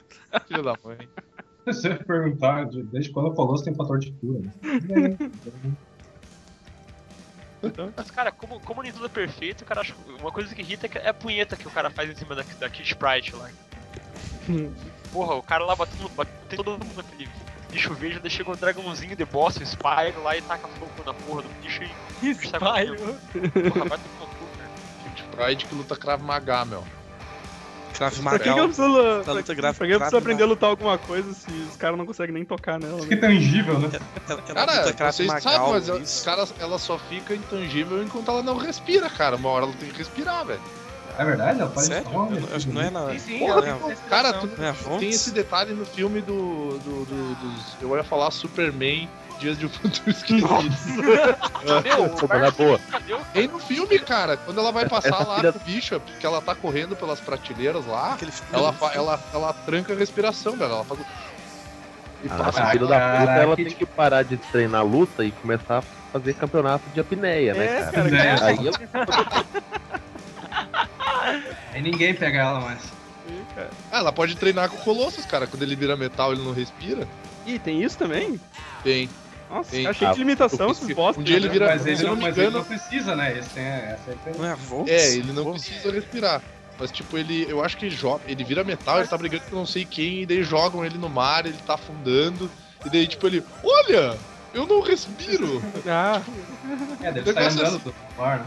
Filho 0.46 0.62
da 0.62 0.74
mãe. 0.84 0.98
Você 1.66 1.88
ia 1.88 1.96
perguntar 2.04 2.64
de- 2.66 2.82
desde 2.84 3.10
quando 3.12 3.28
o 3.28 3.34
Colosso 3.34 3.64
tem 3.64 3.74
fator 3.74 3.98
de 3.98 4.12
cura. 4.12 4.40
Né? 4.40 5.16
Mas, 7.94 8.10
cara, 8.10 8.32
como, 8.32 8.58
como 8.60 8.82
nem 8.82 8.90
tudo 8.90 9.04
é 9.04 9.08
perfeito, 9.08 9.64
cara, 9.66 9.82
uma 10.18 10.32
coisa 10.32 10.54
que 10.54 10.62
irrita 10.62 10.86
é 10.86 10.88
que- 10.88 10.98
é 10.98 11.08
a 11.10 11.14
punheta 11.14 11.56
que 11.56 11.66
o 11.68 11.70
cara 11.70 11.90
faz 11.90 12.08
em 12.08 12.14
cima 12.14 12.34
da, 12.34 12.42
da 12.58 12.70
Kid 12.70 12.88
Sprite 12.88 13.36
lá. 13.36 13.50
Porra, 15.12 15.34
o 15.34 15.42
cara 15.42 15.64
lá 15.64 15.74
batendo, 15.74 16.08
batendo 16.10 16.56
todo 16.56 16.70
mundo 16.72 16.96
naquele 16.96 17.28
bicho 17.70 17.92
verde, 17.94 18.20
daí 18.20 18.30
chega 18.30 18.50
um 18.50 18.54
dragãozinho 18.54 19.14
de 19.16 19.24
boss, 19.24 19.56
o 19.56 19.64
Spyro 19.66 20.22
lá 20.22 20.36
e 20.36 20.42
taca 20.42 20.66
fogo 20.68 20.90
na 21.04 21.14
porra 21.14 21.42
do 21.42 21.48
bicho 21.62 21.82
e. 22.22 22.34
Spyro. 22.34 22.96
Porra, 23.70 23.88
vai 23.88 23.98
tomar 23.98 24.26
cu, 24.28 24.46
cara. 24.58 25.46
Pride 25.46 25.66
que 25.66 25.74
luta 25.74 25.96
Krav 25.96 26.22
Maga, 26.22 26.64
meu. 26.64 26.84
Crave 27.94 28.22
Pra 28.22 28.38
que, 28.38 28.44
que 28.54 28.58
eu 28.58 28.64
preciso, 28.66 28.86
lu- 28.88 29.02
Da 29.18 29.24
pra, 29.24 29.32
luta 29.34 29.54
pra 29.54 29.74
que 29.74 29.92
eu 29.92 29.98
preciso 29.98 30.16
aprender 30.16 30.42
a 30.42 30.46
lutar 30.46 30.70
alguma 30.70 30.96
coisa 30.96 31.34
se 31.34 31.50
os 31.50 31.76
caras 31.76 31.98
não 31.98 32.06
conseguem 32.06 32.32
nem 32.32 32.44
tocar 32.46 32.78
nela? 32.80 33.00
Que 33.04 33.14
Né? 33.14 33.20
tangível, 33.20 33.78
né? 33.78 33.90
Ela, 34.26 34.42
ela 34.48 34.54
Cara, 34.66 34.80
luta 34.80 34.92
Krav 34.94 35.12
vocês 35.12 35.28
Magal, 35.28 35.42
sabem, 35.42 35.70
mas 35.72 35.88
ela, 35.88 35.98
isso. 36.00 36.24
cara, 36.24 36.48
ela 36.60 36.78
só 36.78 36.96
fica 36.98 37.34
intangível 37.34 38.02
enquanto 38.02 38.30
ela 38.30 38.42
não 38.42 38.56
respira, 38.56 39.10
cara. 39.10 39.36
Uma 39.36 39.50
hora 39.50 39.64
ela 39.66 39.74
tem 39.74 39.90
que 39.90 39.98
respirar, 39.98 40.46
velho. 40.46 40.60
É 41.18 41.24
verdade? 41.24 41.60
Ela 41.60 41.70
faz 41.70 41.86
Sério? 41.86 42.08
Eu 42.12 42.12
não- 42.40 42.56
acho 42.56 42.66
que 42.66 42.72
não 42.72 42.80
é 42.82 42.90
na. 42.90 43.10
Sim, 43.10 43.18
sim, 43.18 43.38
Porra, 43.40 43.52
ela 43.52 43.60
né? 43.62 43.72
tem 43.78 43.88
respiração. 43.88 44.08
Cara, 44.08 44.32
tu, 44.34 44.50
é 44.94 44.98
tem 44.98 45.08
esse 45.10 45.30
detalhe 45.30 45.72
no 45.72 45.84
filme 45.84 46.20
do, 46.20 46.78
do, 46.78 47.04
do- 47.04 47.34
dos. 47.34 47.76
Eu 47.80 47.96
ia 47.96 48.04
falar 48.04 48.30
Superman 48.30 49.08
Dias 49.38 49.58
de 49.58 49.66
um 49.66 49.68
Futuro 49.70 50.10
Esquecido. 50.10 50.46
Meu, 51.84 52.52
boa. 52.52 52.80
Tem 53.32 53.48
no 53.48 53.58
filme, 53.58 53.98
cara. 53.98 54.36
Quando 54.36 54.58
ela 54.60 54.70
vai 54.72 54.88
passar 54.88 55.08
Essa 55.08 55.24
lá 55.26 55.36
filha- 55.36 55.52
com 55.52 55.58
o 55.58 55.62
bicho, 55.62 56.00
porque 56.00 56.26
ela 56.26 56.40
tá 56.42 56.54
correndo 56.54 56.94
pelas 56.96 57.20
prateleiras 57.20 57.86
lá, 57.86 58.16
ela, 58.52 58.72
fa- 58.72 58.92
ela, 58.94 59.20
ela 59.32 59.52
tranca 59.52 59.92
a 59.92 59.96
respiração, 59.96 60.56
velho. 60.56 60.72
Ela 60.72 60.84
faz 60.84 61.00
o. 61.00 61.04
E 62.22 62.28
Ah, 62.28 62.36
passa. 62.36 62.66
filha 62.66 62.86
da 62.86 62.86
puta, 62.86 62.98
caraca, 62.98 63.42
ela 63.42 63.56
que 63.56 63.64
tem 63.64 63.74
que 63.74 63.86
parar 63.86 64.22
de 64.22 64.36
treinar 64.36 64.84
luta 64.84 65.24
e 65.24 65.30
começar 65.32 65.78
a 65.78 65.82
fazer 66.12 66.34
campeonato 66.34 66.84
de 66.92 67.00
apneia, 67.00 67.54
né, 67.54 67.64
É, 67.64 67.78
cara? 67.78 67.90
cara, 67.92 68.08
É. 68.08 68.36
que- 68.36 68.44
Aí 68.44 68.68
ela 68.68 68.76
Aí 71.72 71.82
ninguém 71.82 72.14
pega 72.14 72.38
ela 72.38 72.60
mais. 72.60 72.80
Ah, 73.92 73.98
ela 73.98 74.12
pode 74.12 74.34
treinar 74.36 74.68
com 74.68 74.76
o 74.76 74.80
Colossus, 74.80 75.24
cara. 75.26 75.46
Quando 75.46 75.62
ele 75.62 75.76
vira 75.76 75.96
metal, 75.96 76.32
ele 76.32 76.42
não 76.42 76.52
respira. 76.52 77.06
Ih, 77.46 77.58
tem 77.58 77.82
isso 77.82 77.96
também? 77.96 78.40
Tem. 78.82 79.08
Nossa, 79.48 79.70
Tem. 79.70 79.86
achei 79.86 80.06
Ah, 80.06 80.12
de 80.12 80.18
limitação 80.20 80.70
esses 80.70 80.94
bosta. 80.94 81.20
um 81.20 81.24
dia 81.24 81.36
ele 81.36 81.46
né? 81.48 81.52
vira- 81.52 81.66
mas 81.66 81.84
ele, 81.86 82.02
não, 82.04 82.16
mas 82.16 82.38
ele 82.38 82.50
não 82.50 82.64
precisa, 82.64 83.16
né? 83.16 83.36
Esse 83.36 83.48
tem, 83.50 83.64
essa 83.64 84.16
tem... 84.24 84.34
Não 84.34 84.44
é 84.46 84.52
a 84.52 84.54
Vonks? 84.54 84.92
É, 84.92 85.14
ele 85.16 85.32
não 85.32 85.50
precisa 85.52 85.90
respirar. 85.90 86.40
Mas, 86.78 86.90
tipo, 86.90 87.18
ele. 87.18 87.46
Eu 87.48 87.62
acho 87.62 87.76
que 87.76 87.84
ele 87.86 87.94
joga. 87.94 88.22
Ele 88.26 88.42
vira 88.44 88.64
metal, 88.64 88.98
ele 89.00 89.08
tá 89.08 89.18
brigando 89.18 89.42
com 89.50 89.56
não 89.56 89.66
sei 89.66 89.84
quem, 89.84 90.22
e 90.22 90.26
daí 90.26 90.42
jogam 90.42 90.84
ele 90.84 90.96
no 90.98 91.08
mar, 91.10 91.44
ele 91.46 91.58
tá 91.66 91.74
afundando. 91.74 92.50
E 92.84 92.88
daí, 92.88 93.06
tipo, 93.06 93.26
ele. 93.26 93.44
Olha! 93.62 94.16
Eu 94.54 94.66
não 94.66 94.80
respiro! 94.80 95.62
Ah, 95.86 96.20
É, 97.02 97.12
deve 97.12 97.30
estar 97.30 97.42
andando 97.42 97.78
do 97.80 97.94
mar, 98.16 98.38
né? 98.40 98.46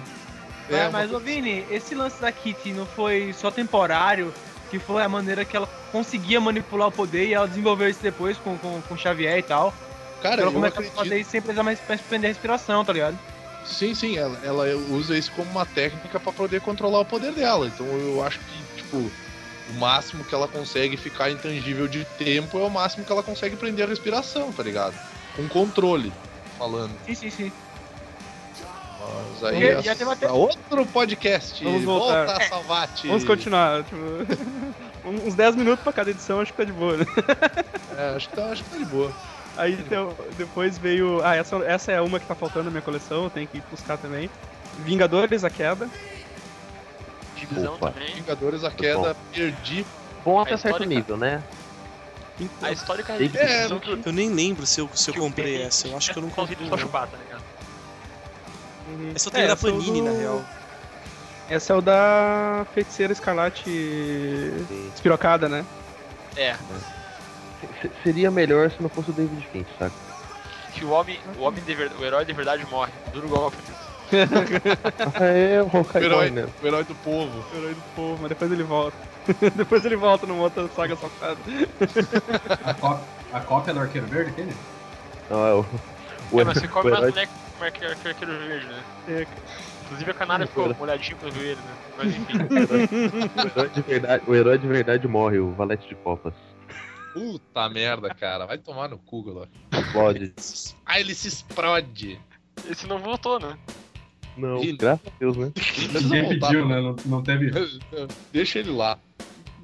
É, 0.70 0.75
É, 0.75 0.82
uma 0.88 0.91
mas, 0.91 1.12
ô 1.12 1.20
Vini, 1.20 1.65
esse 1.70 1.93
lance 1.96 2.20
da 2.22 2.32
Kitty 2.32 2.72
não 2.72 2.86
foi 2.86 3.34
só 3.34 3.51
temporário, 3.51 4.34
que 4.70 4.79
foi 4.79 5.03
a 5.03 5.10
maneira 5.10 5.46
que 5.46 5.55
ela 5.55 5.67
conseguia 5.91 6.39
manipular 6.41 6.88
o 6.88 6.91
poder 6.91 7.27
e 7.27 7.34
ela 7.34 7.48
desenvolveu 7.48 7.89
isso 7.89 8.01
depois 8.01 8.38
com, 8.38 8.58
com, 8.58 8.82
com 8.82 8.98
Xavier 8.98 9.38
e 9.38 9.43
tal. 9.43 9.74
Cara, 10.22 10.41
ela 10.41 10.51
começa 10.51 10.75
a 10.75 10.79
acredito. 10.79 10.96
fazer 10.96 11.20
isso 11.20 11.32
sem 11.32 11.41
precisar 11.41 11.63
mais 11.63 11.79
prender 11.79 12.29
a 12.29 12.34
respiração, 12.34 12.84
tá 12.86 12.93
ligado? 12.93 13.20
Sim, 13.65 13.93
sim, 13.93 14.17
ela, 14.17 14.38
ela 14.43 14.65
usa 14.89 15.17
isso 15.17 15.32
como 15.34 15.50
uma 15.51 15.65
técnica 15.65 16.20
pra 16.20 16.32
poder 16.32 16.62
controlar 16.62 17.00
o 17.00 17.05
poder 17.05 17.34
dela. 17.34 17.67
Então 17.67 17.86
eu 17.86 18.24
acho 18.24 18.39
que, 18.39 18.82
tipo, 18.82 18.98
o 18.98 19.74
máximo 19.74 20.24
que 20.24 20.34
ela 20.34 20.48
consegue 20.48 20.98
ficar 20.98 21.29
intangível 21.29 21.88
de 21.88 22.05
tempo 22.17 22.58
é 22.58 22.63
o 22.63 22.70
máximo 22.70 23.05
que 23.05 23.12
ela 23.12 23.24
consegue 23.24 23.55
prender 23.55 23.86
a 23.86 23.89
respiração, 23.89 24.51
tá 24.51 24.63
ligado? 24.63 24.96
Com 25.36 25.48
controle, 25.48 26.12
falando. 26.58 26.93
Sim, 27.05 27.15
sim, 27.15 27.29
sim. 27.29 27.51
Mas 29.41 29.43
aí 29.43 29.63
E- 29.63 29.88
é 29.88 29.91
até 29.91 30.31
outro 30.31 30.86
podcast. 30.88 31.63
Vamos 31.63 31.83
voltar. 31.83 32.25
Volta 32.25 32.43
a 32.43 32.48
Salvate. 32.50 33.07
Vamos 33.07 33.24
continuar. 33.24 33.83
tipo, 33.83 33.95
uns 35.27 35.36
10 35.36 35.55
minutos 35.55 35.83
pra 35.83 35.91
cada 35.93 36.12
edição, 36.12 36.39
acho 36.39 36.51
que 36.51 36.57
tá 36.57 36.63
de 36.63 36.72
boa, 36.72 36.98
né? 36.98 37.05
É, 37.98 38.15
acho, 38.15 38.29
que 38.29 38.36
tá, 38.36 38.45
acho 38.45 38.63
que 38.63 38.69
tá 38.69 38.77
de 38.77 38.86
boa. 38.86 39.12
Aí 39.57 39.74
então, 39.74 40.15
depois 40.38 40.77
veio. 40.77 41.22
Ah, 41.24 41.36
essa, 41.36 41.57
essa 41.57 41.91
é 41.91 42.01
uma 42.01 42.19
que 42.19 42.25
tá 42.25 42.33
faltando 42.36 42.65
na 42.65 42.72
minha 42.72 42.81
coleção, 42.81 43.25
eu 43.25 43.29
tenho 43.29 43.48
que 43.48 43.57
ir 43.57 43.63
buscar 43.69 43.98
também. 43.98 44.29
Vingadores, 44.79 45.43
a 45.43 45.50
queda. 45.50 45.88
Divisão 47.36 47.75
Opa. 47.75 47.91
também. 47.91 48.13
Vingadores 48.15 48.63
a 48.63 48.72
queda, 48.72 49.15
perdi. 49.33 49.86
Bom 50.24 50.39
A 50.39 50.43
até 50.43 50.55
certo 50.57 50.83
nível, 50.86 51.17
né? 51.17 51.43
A 52.62 52.72
histórica 52.72 53.15
divisão 53.17 53.79
que 53.79 54.01
Eu 54.05 54.12
nem 54.12 54.29
lembro 54.29 54.65
se 54.65 54.79
eu, 54.81 54.89
se 54.95 55.10
eu 55.12 55.13
comprei 55.13 55.62
essa. 55.62 55.88
Eu 55.88 55.98
acho 55.98 56.12
que 56.12 56.17
eu 56.17 56.24
não 56.24 56.29
comprei. 56.31 56.57
só 56.57 56.63
não. 56.72 56.77
chupar, 56.77 57.07
tá 57.07 57.17
ligado? 57.17 57.32
Uhum. 58.87 59.13
Eu 59.15 59.31
tenho 59.31 59.47
da 59.47 59.53
essa 59.53 59.67
é 59.67 59.71
o 59.71 59.73
Panini, 59.75 60.01
do- 60.01 60.05
na 60.13 60.19
real. 60.19 60.41
Essa 61.49 61.73
é 61.73 61.75
o 61.75 61.81
da 61.81 62.65
Feiticeira 62.73 63.13
Escarlate 63.13 63.69
Espirocada, 64.95 65.47
né? 65.49 65.65
É, 66.35 66.55
Se- 67.81 67.91
Seria 68.03 68.31
melhor 68.31 68.69
se 68.71 68.81
não 68.81 68.89
fosse 68.89 69.09
o 69.09 69.13
David 69.13 69.45
Finch, 69.51 69.67
saca? 69.79 69.93
que 70.73 70.83
o 70.83 70.89
homem, 70.89 71.19
o 71.37 71.43
homem 71.43 71.61
de 71.63 71.75
verdade, 71.75 72.01
o 72.01 72.05
herói 72.05 72.25
de 72.25 72.33
verdade 72.33 72.65
morre. 72.71 72.91
Duro 73.13 73.27
golpe. 73.29 73.57
É, 75.19 75.61
o 75.61 75.67
O 75.67 75.97
herói, 76.03 76.29
né? 76.31 76.47
o 76.61 76.67
herói 76.67 76.83
do 76.83 76.95
povo. 76.95 77.43
O 77.53 77.57
herói 77.57 77.73
do 77.75 77.81
povo, 77.95 78.17
mas 78.21 78.29
depois 78.29 78.51
ele 78.51 78.63
volta. 78.63 78.97
depois 79.55 79.85
ele 79.85 79.95
volta 79.95 80.25
numa 80.25 80.43
outra 80.43 80.67
saga 80.75 80.95
safada. 80.95 81.37
A, 82.65 82.73
có- 82.73 82.99
a 83.31 83.39
cópia 83.39 83.73
do 83.73 83.79
Arqueiro 83.81 84.07
Verde, 84.07 84.31
aquele? 84.31 84.53
Não, 85.29 85.47
é 85.47 85.53
o. 85.53 85.65
O, 86.31 86.41
É, 86.41 86.43
mas 86.43 86.57
você 86.57 86.67
come 86.67 86.89
o 86.91 86.99
mais 86.99 87.13
como 87.53 87.65
arqueiro, 87.65 87.93
arqueiro 87.93 88.38
verde, 88.39 88.65
né? 88.67 88.83
É, 89.07 89.27
Inclusive 89.86 90.12
a 90.12 90.13
canária 90.13 90.48
ficou 90.48 90.74
molhadinho 90.75 91.17
com 91.17 91.27
o 91.27 91.31
joelho, 91.31 91.57
né? 91.57 91.75
Mas 91.98 92.15
enfim. 92.15 92.38
o 92.38 93.45
herói 93.45 93.69
de 93.69 93.81
verdade, 93.81 94.24
o 94.27 94.36
herói 94.36 94.57
de 94.57 94.67
verdade 94.67 95.07
morre, 95.07 95.39
o 95.39 95.51
Valete 95.51 95.88
de 95.88 95.95
Copas. 95.95 96.33
Puta 97.13 97.69
merda, 97.69 98.10
cara. 98.15 98.45
Vai 98.48 98.57
tomar 98.57 98.89
no 98.89 98.98
cu, 98.98 99.24
Galo. 99.24 99.48
Explode. 99.72 100.33
Ah, 100.86 101.00
ele 101.00 101.13
se 101.13 101.27
explode. 101.27 102.19
Esse 102.67 102.88
não 102.88 102.98
voltou, 102.98 103.39
né? 103.39 103.55
Não, 104.36 104.63
Ih. 104.63 104.75
graças 104.75 105.05
a 105.05 105.12
Deus, 105.19 105.38
né? 105.38 105.51
Ninguém 106.01 106.24
voltar. 106.24 106.48
pediu, 106.48 106.67
né? 106.67 106.81
Não, 106.81 106.95
não 107.05 107.22
teve. 107.22 107.51
Deixa 108.33 108.60
ele 108.60 108.72
lá. 108.72 108.98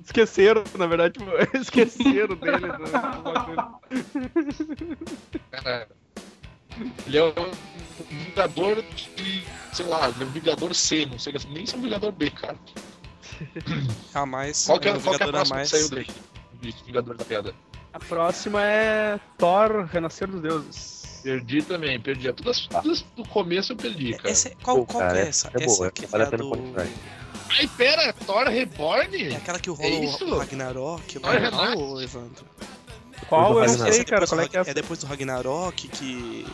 Esqueceram, 0.05 0.63
na 0.77 0.86
verdade, 0.86 1.19
esqueceram 1.60 2.36
dele. 2.36 2.67
né? 2.67 2.77
Cara, 5.51 5.88
ele 7.05 7.17
é 7.17 7.23
um 7.23 7.51
Vingador 8.09 8.81
de. 9.15 9.43
sei 9.73 9.85
lá, 9.85 10.09
ele 10.09 10.23
é 10.23 10.25
um 10.25 10.29
Vingador 10.29 10.73
C, 10.73 11.05
não 11.05 11.19
sei, 11.19 11.33
nem 11.49 11.65
se 11.65 11.75
é 11.75 11.77
um 11.77 11.81
Vingador 11.81 12.11
B, 12.11 12.29
cara. 12.31 12.57
A 14.13 14.25
mais. 14.25 14.65
Qual 14.65 14.79
que 14.79 14.88
é, 14.89 14.93
um 14.93 14.99
qual 15.01 15.15
que 15.15 15.23
é 15.23 15.25
a 15.25 15.27
Vingador 15.27 15.41
a 15.41 15.45
próxima 15.45 15.55
que 15.55 15.59
mais. 15.59 15.69
saiu 15.69 15.89
daí? 15.89 16.07
De 16.61 16.75
Vingador 16.85 17.15
da 17.17 17.25
Pedra. 17.25 17.53
A 17.93 17.99
próxima 17.99 18.61
é 18.63 19.19
Thor, 19.38 19.85
Renascer 19.91 20.27
dos 20.27 20.41
Deuses. 20.41 20.99
Perdi 21.23 21.61
também, 21.61 21.99
perdi. 21.99 22.31
Todas, 22.31 22.67
todas 22.67 23.01
do 23.15 23.25
começo 23.27 23.73
eu 23.73 23.77
perdi, 23.77 24.13
cara. 24.13 24.29
Essa 24.29 24.49
é, 24.49 24.55
qual, 24.63 24.77
Pô, 24.77 24.85
qual 24.85 24.99
cara, 25.03 25.13
que 25.13 25.19
é 25.19 25.27
essa? 25.29 25.51
é 25.53 25.65
boa, 25.65 25.91
que 25.91 26.05
vale 26.05 26.23
é 26.23 26.27
a 26.27 26.29
pena 26.29 26.43
do... 26.43 26.73
Ai, 27.49 27.69
pera, 27.75 28.13
Thor 28.13 28.47
Reborn? 28.47 29.33
É 29.33 29.35
aquela 29.35 29.59
que 29.59 29.69
rola 29.69 29.83
É 29.89 30.23
o- 30.23 30.38
Ragnarok 30.38 31.19
Thor 31.19 31.77
ô, 31.77 32.01
Evandro. 32.01 32.45
Qual? 33.27 33.51
Eu 33.63 33.77
não 33.77 33.85
é 33.88 33.91
sei, 33.91 34.03
cara. 34.05 34.25
Qual 34.27 34.41
é 34.41 34.47
que 34.47 34.57
é 34.57 34.61
é 34.67 34.73
depois 34.73 34.99
do 34.99 35.07
Ragnarok 35.07 35.88
que. 35.88 36.45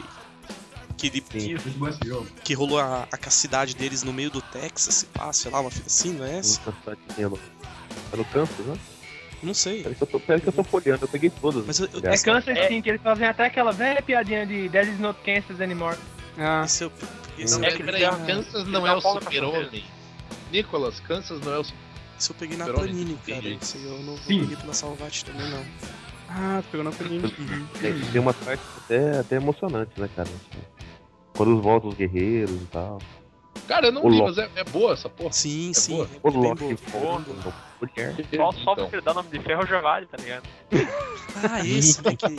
Que, 0.97 1.07
esse 1.07 2.07
jogo. 2.07 2.25
que 2.43 2.53
rolou 2.53 2.79
a, 2.79 3.05
a 3.11 3.29
cidade 3.29 3.75
deles 3.75 4.01
no 4.01 4.13
meio 4.13 4.31
do 4.31 4.41
Texas, 4.41 4.95
se 4.95 5.05
pá, 5.07 5.31
sei 5.33 5.51
lá, 5.51 5.59
uma 5.59 5.69
fita 5.69 5.87
assim, 5.87 6.13
não 6.13 6.25
é 6.25 6.37
essa? 6.39 6.59
Tá 6.61 6.71
no- 7.17 7.37
Tá 8.23 8.23
Kansas, 8.31 8.65
né? 8.65 8.77
Não 9.43 9.53
sei. 9.53 9.83
Peraí 9.83 9.95
que 9.95 10.03
eu 10.03 10.07
tô, 10.07 10.19
peraí 10.19 10.41
que 10.41 10.47
eu 10.47 10.53
tô 10.53 10.63
folheando, 10.63 11.03
eu 11.03 11.07
peguei 11.09 11.29
todas. 11.29 11.65
Mas 11.65 11.79
eu, 11.79 11.89
eu, 11.93 11.99
É 11.99 12.17
Kansas 12.17 12.57
É. 12.57 12.67
sim, 12.69 12.81
que 12.81 12.89
eles 12.89 13.01
fazem 13.01 13.27
até 13.27 13.45
aquela 13.45 13.71
velha 13.71 14.01
piadinha 14.01 14.45
de 14.45 14.69
That 14.69 14.89
is 14.89 14.99
not 14.99 15.19
Kansas 15.23 15.59
anymore. 15.61 15.97
Ah, 16.37 16.63
esse 16.65 16.85
eu, 16.85 16.91
esse, 17.37 17.59
Não, 17.59 17.65
É 17.65 17.67
é 17.69 17.71
que 17.75 17.83
peraí, 17.83 18.01
dá- 18.01 18.15
Kansas 18.25 18.65
não 18.67 18.87
é 18.87 18.93
o 18.95 19.01
super-homem. 19.01 19.83
Nicolas, 20.51 20.99
Kansas 21.01 21.39
não 21.41 21.53
é 21.53 21.59
o 21.59 21.63
super 21.63 21.85
esse 22.17 22.29
eu 22.31 22.35
peguei 22.37 22.57
na 22.57 22.65
Panini, 22.65 23.19
cara. 23.27 23.47
Esse 23.49 23.77
eu 23.83 23.99
não 23.99 24.17
Sim. 24.17 24.39
peguei 24.39 24.55
pela 24.55 24.73
Salvat 24.73 25.23
também, 25.25 25.49
não. 25.49 25.65
Ah, 26.29 26.61
tu 26.63 26.69
pegou 26.71 26.83
na 26.83 26.91
Panini. 26.91 27.29
Tem, 27.81 27.99
tem 27.99 28.21
umas 28.21 28.35
partes 28.37 28.65
até, 28.83 29.19
até 29.19 29.35
emocionantes, 29.35 29.95
né, 29.97 30.09
cara? 30.15 30.29
Quando 31.35 31.61
voltam 31.61 31.89
os 31.89 31.95
guerreiros 31.95 32.61
e 32.61 32.65
tal. 32.65 32.99
Cara, 33.67 33.87
eu 33.87 33.91
não 33.91 34.05
O 34.05 34.09
li, 34.09 34.17
Loki. 34.19 34.29
mas 34.35 34.37
é, 34.37 34.59
é 34.59 34.63
boa 34.65 34.93
essa 34.93 35.09
porra. 35.09 35.33
Sim, 35.33 35.71
É 35.71 35.73
sim. 35.73 35.95
boa. 35.95 36.09
O 36.23 36.29
Loki 36.29 36.63
mulher. 36.63 38.15
Só, 38.35 38.51
só 38.51 38.59
Então. 38.61 38.75
porque 38.75 38.95
ele 38.95 39.01
dá 39.01 39.13
nome 39.13 39.29
de 39.29 39.39
ferro 39.39 39.65
já 39.65 39.81
vale, 39.81 40.05
tá 40.05 40.17
ligado? 40.17 40.43
Ah, 41.49 41.65
esse, 41.65 42.01
né, 42.03 42.15
que, 42.15 42.37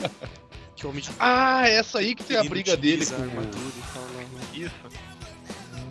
que 0.75 0.87
homem 0.87 1.01
de 1.01 1.09
Ah, 1.19 1.67
essa 1.67 1.99
aí 1.99 2.15
que 2.15 2.23
tem 2.23 2.37
a 2.37 2.43
briga 2.43 2.75
dele 2.77 3.05
com 3.05 3.15
armadura 3.15 3.73
e 3.77 3.93
tal, 3.93 4.03
né, 4.03 4.25
né? 4.33 4.41
Isso. 4.53 4.75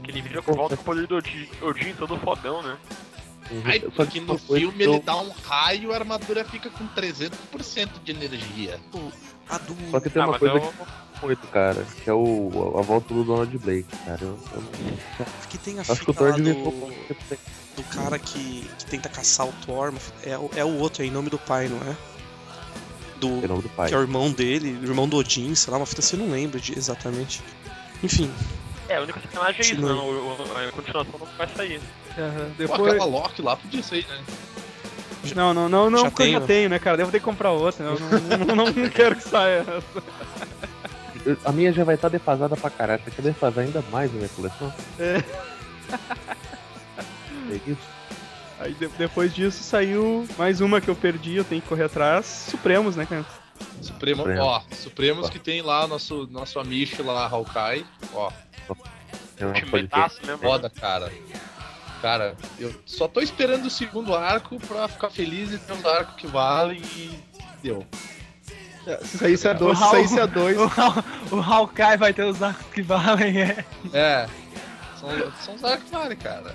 Que 0.02 0.10
ele 0.10 0.22
vira 0.22 0.42
com 0.42 0.52
volta 0.54 0.76
com 0.76 0.82
o 0.82 0.84
poder 0.84 1.06
do 1.06 1.16
Odin, 1.16 1.48
Odin 1.62 1.92
todo 1.94 2.16
fodão, 2.18 2.62
né? 2.62 2.76
Ai, 3.64 3.80
Só 3.80 3.90
porque 3.90 4.18
que 4.18 4.20
no 4.20 4.36
filme 4.38 4.84
eu- 4.84 4.94
ele 4.94 5.02
dá 5.02 5.16
um 5.16 5.30
raio 5.44 5.90
e 5.90 5.92
a 5.94 5.96
armadura 5.96 6.44
fica 6.44 6.68
com 6.70 6.86
300% 6.88 7.90
de 8.04 8.12
energia. 8.12 8.80
A 9.48 9.58
do. 9.58 9.76
Só 9.90 10.00
que 10.00 10.10
tem 10.10 10.22
ah, 10.22 10.26
uma 10.28 10.38
coisa 10.38 10.56
eu... 10.56 10.60
que 10.60 11.26
muito, 11.26 11.46
cara, 11.48 11.82
que 12.02 12.10
é 12.10 12.12
o, 12.12 12.76
a 12.78 12.82
volta 12.82 13.14
do 13.14 13.24
Donald 13.24 13.56
Blake, 13.58 13.88
cara. 14.04 14.18
Eu, 14.20 14.38
eu 14.52 15.26
Que 15.48 15.56
tem 15.58 15.78
a 15.78 15.82
acho 15.82 15.92
que 15.92 15.98
fita 16.00 16.10
o 16.10 16.14
Thor 16.14 16.32
do, 16.34 16.54
do 17.76 17.82
cara 17.94 18.18
que, 18.18 18.68
que 18.78 18.86
tenta 18.86 19.08
caçar 19.08 19.46
o 19.46 19.52
Thor. 19.64 19.94
É, 20.24 20.36
o- 20.36 20.50
é 20.56 20.64
o 20.64 20.78
outro, 20.78 21.02
é 21.02 21.06
em 21.06 21.10
nome 21.10 21.30
do 21.30 21.38
pai, 21.38 21.68
não 21.68 21.78
é? 21.78 21.96
Do, 23.20 23.28
o 23.44 23.48
nome 23.48 23.62
do 23.62 23.68
pai. 23.70 23.88
que 23.88 23.94
é 23.94 23.98
o 23.98 24.02
irmão 24.02 24.30
dele, 24.30 24.76
o 24.82 24.84
irmão 24.84 25.08
do 25.08 25.16
Odin, 25.16 25.54
sei 25.54 25.70
lá, 25.70 25.78
uma 25.78 25.86
fita 25.86 26.00
assim, 26.02 26.18
eu 26.18 26.24
não 26.26 26.32
lembro 26.32 26.60
de, 26.60 26.76
exatamente. 26.78 27.40
Enfim, 28.02 28.30
É, 28.88 28.96
a 28.96 29.00
única 29.02 29.18
sacanagem 29.20 29.58
é 29.60 29.62
isso, 29.62 29.76
Continua. 29.76 29.94
né? 29.94 30.00
O- 30.02 30.52
o- 30.54 30.68
a 30.68 30.72
continuação 30.72 31.14
não 31.18 31.26
vai 31.38 31.48
sair. 31.56 31.80
Pô, 32.16 32.54
Depois... 32.58 32.92
aquela 32.94 33.04
Loki 33.10 33.42
lá 33.42 33.56
podia 33.56 33.82
ser, 33.82 34.06
né? 34.08 34.24
Não, 35.34 35.52
não, 35.52 35.68
não, 35.68 35.90
não, 35.90 36.02
Já 36.04 36.10
porque 36.10 36.22
eu 36.22 36.26
já 36.32 36.32
tenho. 36.38 36.46
tenho, 36.46 36.68
né, 36.70 36.78
cara? 36.78 36.96
Devo 36.96 37.10
ter 37.10 37.18
que 37.18 37.24
comprar 37.24 37.50
outra. 37.50 37.84
Eu 37.84 37.98
não, 37.98 38.46
não, 38.54 38.66
não 38.66 38.88
quero 38.90 39.16
que 39.16 39.22
saia 39.24 39.64
essa. 39.66 40.02
A 41.44 41.50
minha 41.50 41.72
já 41.72 41.82
vai 41.82 41.96
estar 41.96 42.08
defasada 42.08 42.56
pra 42.56 42.70
caralho. 42.70 43.02
Você 43.04 43.10
quer 43.10 43.22
defasar 43.22 43.64
ainda 43.64 43.82
mais 43.90 44.10
a 44.12 44.14
minha 44.14 44.28
coleção? 44.28 44.72
É. 44.98 45.22
É 47.48 47.60
isso? 47.70 47.78
Aí 48.58 48.72
de- 48.74 48.88
depois 48.88 49.32
disso 49.34 49.62
saiu 49.62 50.26
mais 50.36 50.60
uma 50.60 50.80
que 50.80 50.88
eu 50.88 50.96
perdi, 50.96 51.36
eu 51.36 51.44
tenho 51.44 51.62
que 51.62 51.68
correr 51.68 51.84
atrás. 51.84 52.26
Supremos, 52.50 52.96
né, 52.96 53.06
cara? 53.06 53.24
Supremo, 53.80 54.22
Supremo. 54.22 54.42
ó, 54.42 54.62
Supremos 54.72 55.26
Ó. 55.26 55.30
que 55.30 55.38
tem 55.38 55.62
lá 55.62 55.86
nosso, 55.86 56.26
nosso 56.30 56.58
amish 56.58 56.98
lá, 56.98 57.28
Hawkeye. 57.28 57.86
Ó, 58.12 58.30
É 59.38 59.64
metaço 59.70 60.18
mesmo. 60.26 60.38
foda, 60.38 60.68
cara. 60.68 61.12
Cara, 62.02 62.36
eu 62.58 62.74
só 62.84 63.08
tô 63.08 63.20
esperando 63.20 63.66
o 63.66 63.70
segundo 63.70 64.14
arco 64.14 64.58
pra 64.60 64.86
ficar 64.86 65.10
feliz 65.10 65.52
e 65.52 65.58
ter 65.58 65.72
uns 65.72 65.84
arcos 65.84 66.14
que 66.16 66.26
valem 66.26 66.80
e 66.96 67.18
deu. 67.62 67.84
Se 69.02 69.18
saísse 69.18 69.48
a 69.48 69.52
dois, 69.52 69.76
se 69.78 69.90
saísse 69.90 70.20
a 70.20 70.26
dois. 70.26 70.56
O, 70.60 70.64
Haw- 70.64 71.04
o 71.32 71.40
Hawkeye 71.40 71.96
vai 71.96 72.12
ter 72.12 72.24
os 72.24 72.40
arcos 72.42 72.66
que 72.72 72.82
valem, 72.82 73.40
é. 73.42 73.64
É, 73.92 74.28
são, 75.00 75.10
são 75.42 75.54
os 75.56 75.64
arcos 75.64 75.84
que 75.86 75.90
valem, 75.90 76.16
cara. 76.16 76.54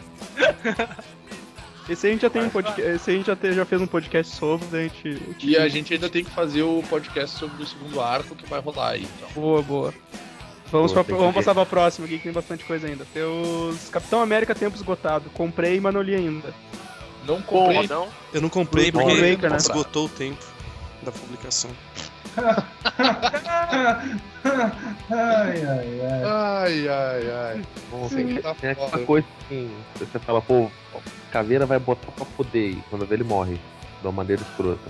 Esse 1.90 2.08
a 2.08 2.12
gente 2.12 2.22
já 2.22 2.30
tem 2.30 2.44
um 2.44 2.50
podcast. 2.50 2.82
Esse 2.90 3.12
a 3.12 3.14
gente 3.14 3.26
já, 3.28 3.36
te- 3.36 3.54
já 3.54 3.66
fez 3.66 3.82
um 3.82 3.88
podcast 3.88 4.34
sobre, 4.36 4.66
daí 4.72 4.86
a 4.86 4.88
gente. 4.88 5.46
E 5.46 5.58
a 5.58 5.68
gente 5.68 5.94
ainda 5.94 6.10
tem 6.10 6.24
que 6.24 6.30
fazer 6.32 6.62
o 6.64 6.82
podcast 6.90 7.38
sobre 7.38 7.62
o 7.64 7.66
segundo 7.66 8.00
arco 8.00 8.36
que 8.36 8.46
vai 8.48 8.62
rolar 8.62 8.92
aí, 8.92 9.04
então. 9.18 9.30
Boa, 9.34 9.62
boa. 9.62 9.94
Vamos, 10.72 10.94
Boa, 10.94 11.04
pra- 11.04 11.16
vamos 11.18 11.36
passar 11.36 11.54
pra 11.54 11.66
próxima 11.66 12.06
aqui, 12.08 12.18
que 12.18 12.24
tem 12.24 12.32
bastante 12.32 12.64
coisa 12.64 12.88
ainda. 12.88 13.06
Tem 13.14 13.24
os 13.24 13.90
Capitão 13.90 14.22
América 14.22 14.56
Tempo 14.56 14.76
Esgotado. 14.76 15.30
Comprei, 15.32 15.80
mas 15.82 15.94
não 15.94 16.02
li 16.02 16.16
ainda. 16.16 16.54
Não 17.26 17.42
Pô, 17.42 17.60
comprei. 17.60 17.78
Rodão. 17.82 18.08
eu 18.34 18.42
não 18.42 18.50
comprei 18.50 18.92
porque 18.92 19.14
Breaker, 19.16 19.50
né? 19.52 19.58
esgotou 19.58 20.06
o 20.06 20.10
tempo 20.10 20.44
da 21.04 21.12
publicação. 21.12 21.70
ai, 25.10 25.66
ai, 25.66 26.02
ai. 26.02 26.24
Ai, 26.24 26.88
ai, 26.88 27.32
ai. 27.32 27.62
Bom, 27.90 28.08
tem, 28.08 28.38
tá 28.42 28.54
tem 28.56 28.70
aquela 28.72 29.00
coisa 29.06 29.28
assim, 29.46 29.70
você 30.00 30.20
fala, 30.20 30.42
pô, 30.42 30.70
caveira 31.32 31.66
vai 31.66 31.80
botar 31.80 32.12
pra 32.12 32.26
poder 32.26 32.72
e 32.72 32.84
quando 32.90 33.06
vê 33.06 33.16
ele 33.16 33.24
morre. 33.24 33.60
De 34.02 34.08
uma 34.08 34.14
maneira 34.14 34.42
escrota. 34.42 34.90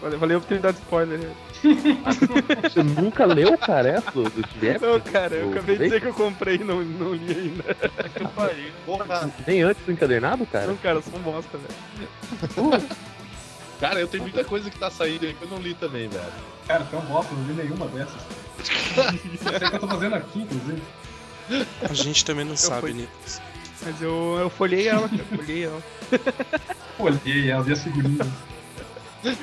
Valeu, 0.00 0.18
valeu 0.18 0.40
por 0.40 0.46
ter 0.48 0.60
dado 0.60 0.76
spoiler. 0.76 1.20
Você 2.62 2.82
nunca 2.82 3.26
leu, 3.26 3.56
cara, 3.58 3.88
essa 3.90 4.10
do, 4.12 4.22
do 4.24 4.42
Jeff? 4.60 4.84
Não, 4.84 4.98
cara, 5.00 5.34
eu 5.34 5.50
acabei 5.50 5.76
de 5.76 5.84
dizer 5.84 6.00
que 6.00 6.06
eu 6.08 6.14
comprei 6.14 6.54
e 6.56 6.64
não, 6.64 6.82
não 6.82 7.12
li 7.14 7.30
ainda. 7.36 7.74
Que 8.14 8.26
pariu. 8.28 8.72
Porra, 8.86 9.30
Nem 9.46 9.62
antes 9.62 9.84
do 9.84 9.92
encadernado, 9.92 10.46
cara? 10.46 10.68
Não, 10.68 10.76
cara, 10.78 10.96
eu 10.98 11.02
sou 11.02 11.18
um 11.18 11.22
bosta, 11.22 11.58
velho. 11.58 12.82
cara, 13.78 14.00
eu 14.00 14.08
tenho 14.08 14.22
muita 14.22 14.42
coisa 14.44 14.70
que 14.70 14.78
tá 14.78 14.90
saindo 14.90 15.26
aí 15.26 15.34
que 15.34 15.42
eu 15.42 15.48
não 15.48 15.58
li 15.58 15.74
também, 15.74 16.08
velho. 16.08 16.24
Cara, 16.66 16.84
tão 16.90 17.00
bosta, 17.02 17.34
não 17.34 17.44
vi 17.44 17.52
nenhuma 17.52 17.86
dessas. 17.88 18.22
Não 18.96 19.38
sei 19.58 19.66
o 19.66 19.70
que 19.70 19.76
eu 19.76 19.80
tô 19.80 19.88
fazendo 19.88 20.14
aqui, 20.14 20.40
inclusive. 20.40 20.82
A 21.88 21.92
gente 21.92 22.24
também 22.24 22.44
não 22.44 22.56
sabe, 22.56 22.80
fui- 22.80 22.92
Nicolas. 22.94 23.42
Mas 23.82 24.00
eu, 24.02 24.36
eu 24.40 24.50
folhei 24.50 24.88
ela, 24.88 25.08
cara. 25.08 25.24
Folhei 25.36 25.64
ela. 25.64 25.82
Olhei, 26.98 27.50
ela 27.50 27.62
vi 27.62 27.72
a 27.72 27.76
figurinha. 27.76 28.26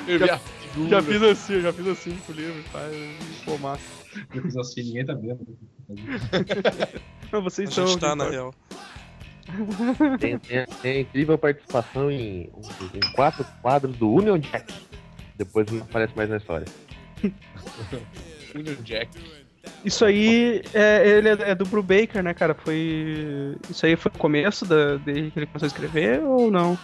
Eu 0.06 0.18
Já 0.18 0.38
figura. 0.38 1.02
fiz 1.02 1.22
assim, 1.22 1.52
eu 1.54 1.60
já 1.62 1.72
fiz 1.72 1.86
assim 1.86 2.14
pro 2.26 2.34
livro, 2.34 2.62
faz. 2.64 2.94
Pô, 3.44 3.56
massa. 3.58 3.82
Eu 4.34 4.42
fiz 4.42 4.56
assim, 4.56 4.82
ninguém 4.82 5.06
tá 5.06 5.14
vendo. 5.14 5.38
Não, 7.32 7.42
vocês 7.42 7.68
A 7.70 7.72
são. 7.72 7.86
gente 7.86 8.00
tá, 8.00 8.16
na 8.16 8.28
real. 8.28 8.52
Tem, 10.20 10.38
tem- 10.38 10.66
tem 10.82 11.00
incrível 11.02 11.38
participação 11.38 12.10
em, 12.10 12.50
em 12.94 13.12
quatro 13.14 13.44
quadros 13.62 13.96
do 13.96 14.10
Union 14.12 14.38
Jack. 14.38 14.74
Depois 15.36 15.70
não 15.70 15.80
aparece 15.82 16.12
mais 16.16 16.28
na 16.28 16.36
história. 16.36 16.66
Union 18.54 18.74
Jack. 18.82 19.08
Isso 19.84 20.04
aí, 20.04 20.62
é, 20.74 21.06
ele 21.08 21.28
é, 21.28 21.50
é 21.50 21.54
do 21.54 21.64
Brubaker, 21.64 22.22
né, 22.22 22.34
cara? 22.34 22.54
Foi. 22.54 23.56
Isso 23.70 23.86
aí 23.86 23.96
foi 23.96 24.10
o 24.14 24.18
começo 24.18 24.64
da, 24.66 24.96
desde 24.96 25.30
que 25.30 25.38
ele 25.38 25.46
começou 25.46 25.66
a 25.66 25.68
escrever 25.68 26.20
ou 26.22 26.50
não? 26.50 26.76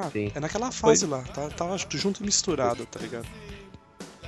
Ah, 0.00 0.10
Sim. 0.12 0.30
é 0.34 0.38
naquela 0.40 0.70
fase 0.70 1.06
lá, 1.06 1.22
tá, 1.22 1.48
tava 1.48 1.76
junto 1.90 2.22
e 2.22 2.24
misturado, 2.26 2.86
tá 2.86 3.00
ligado? 3.00 3.26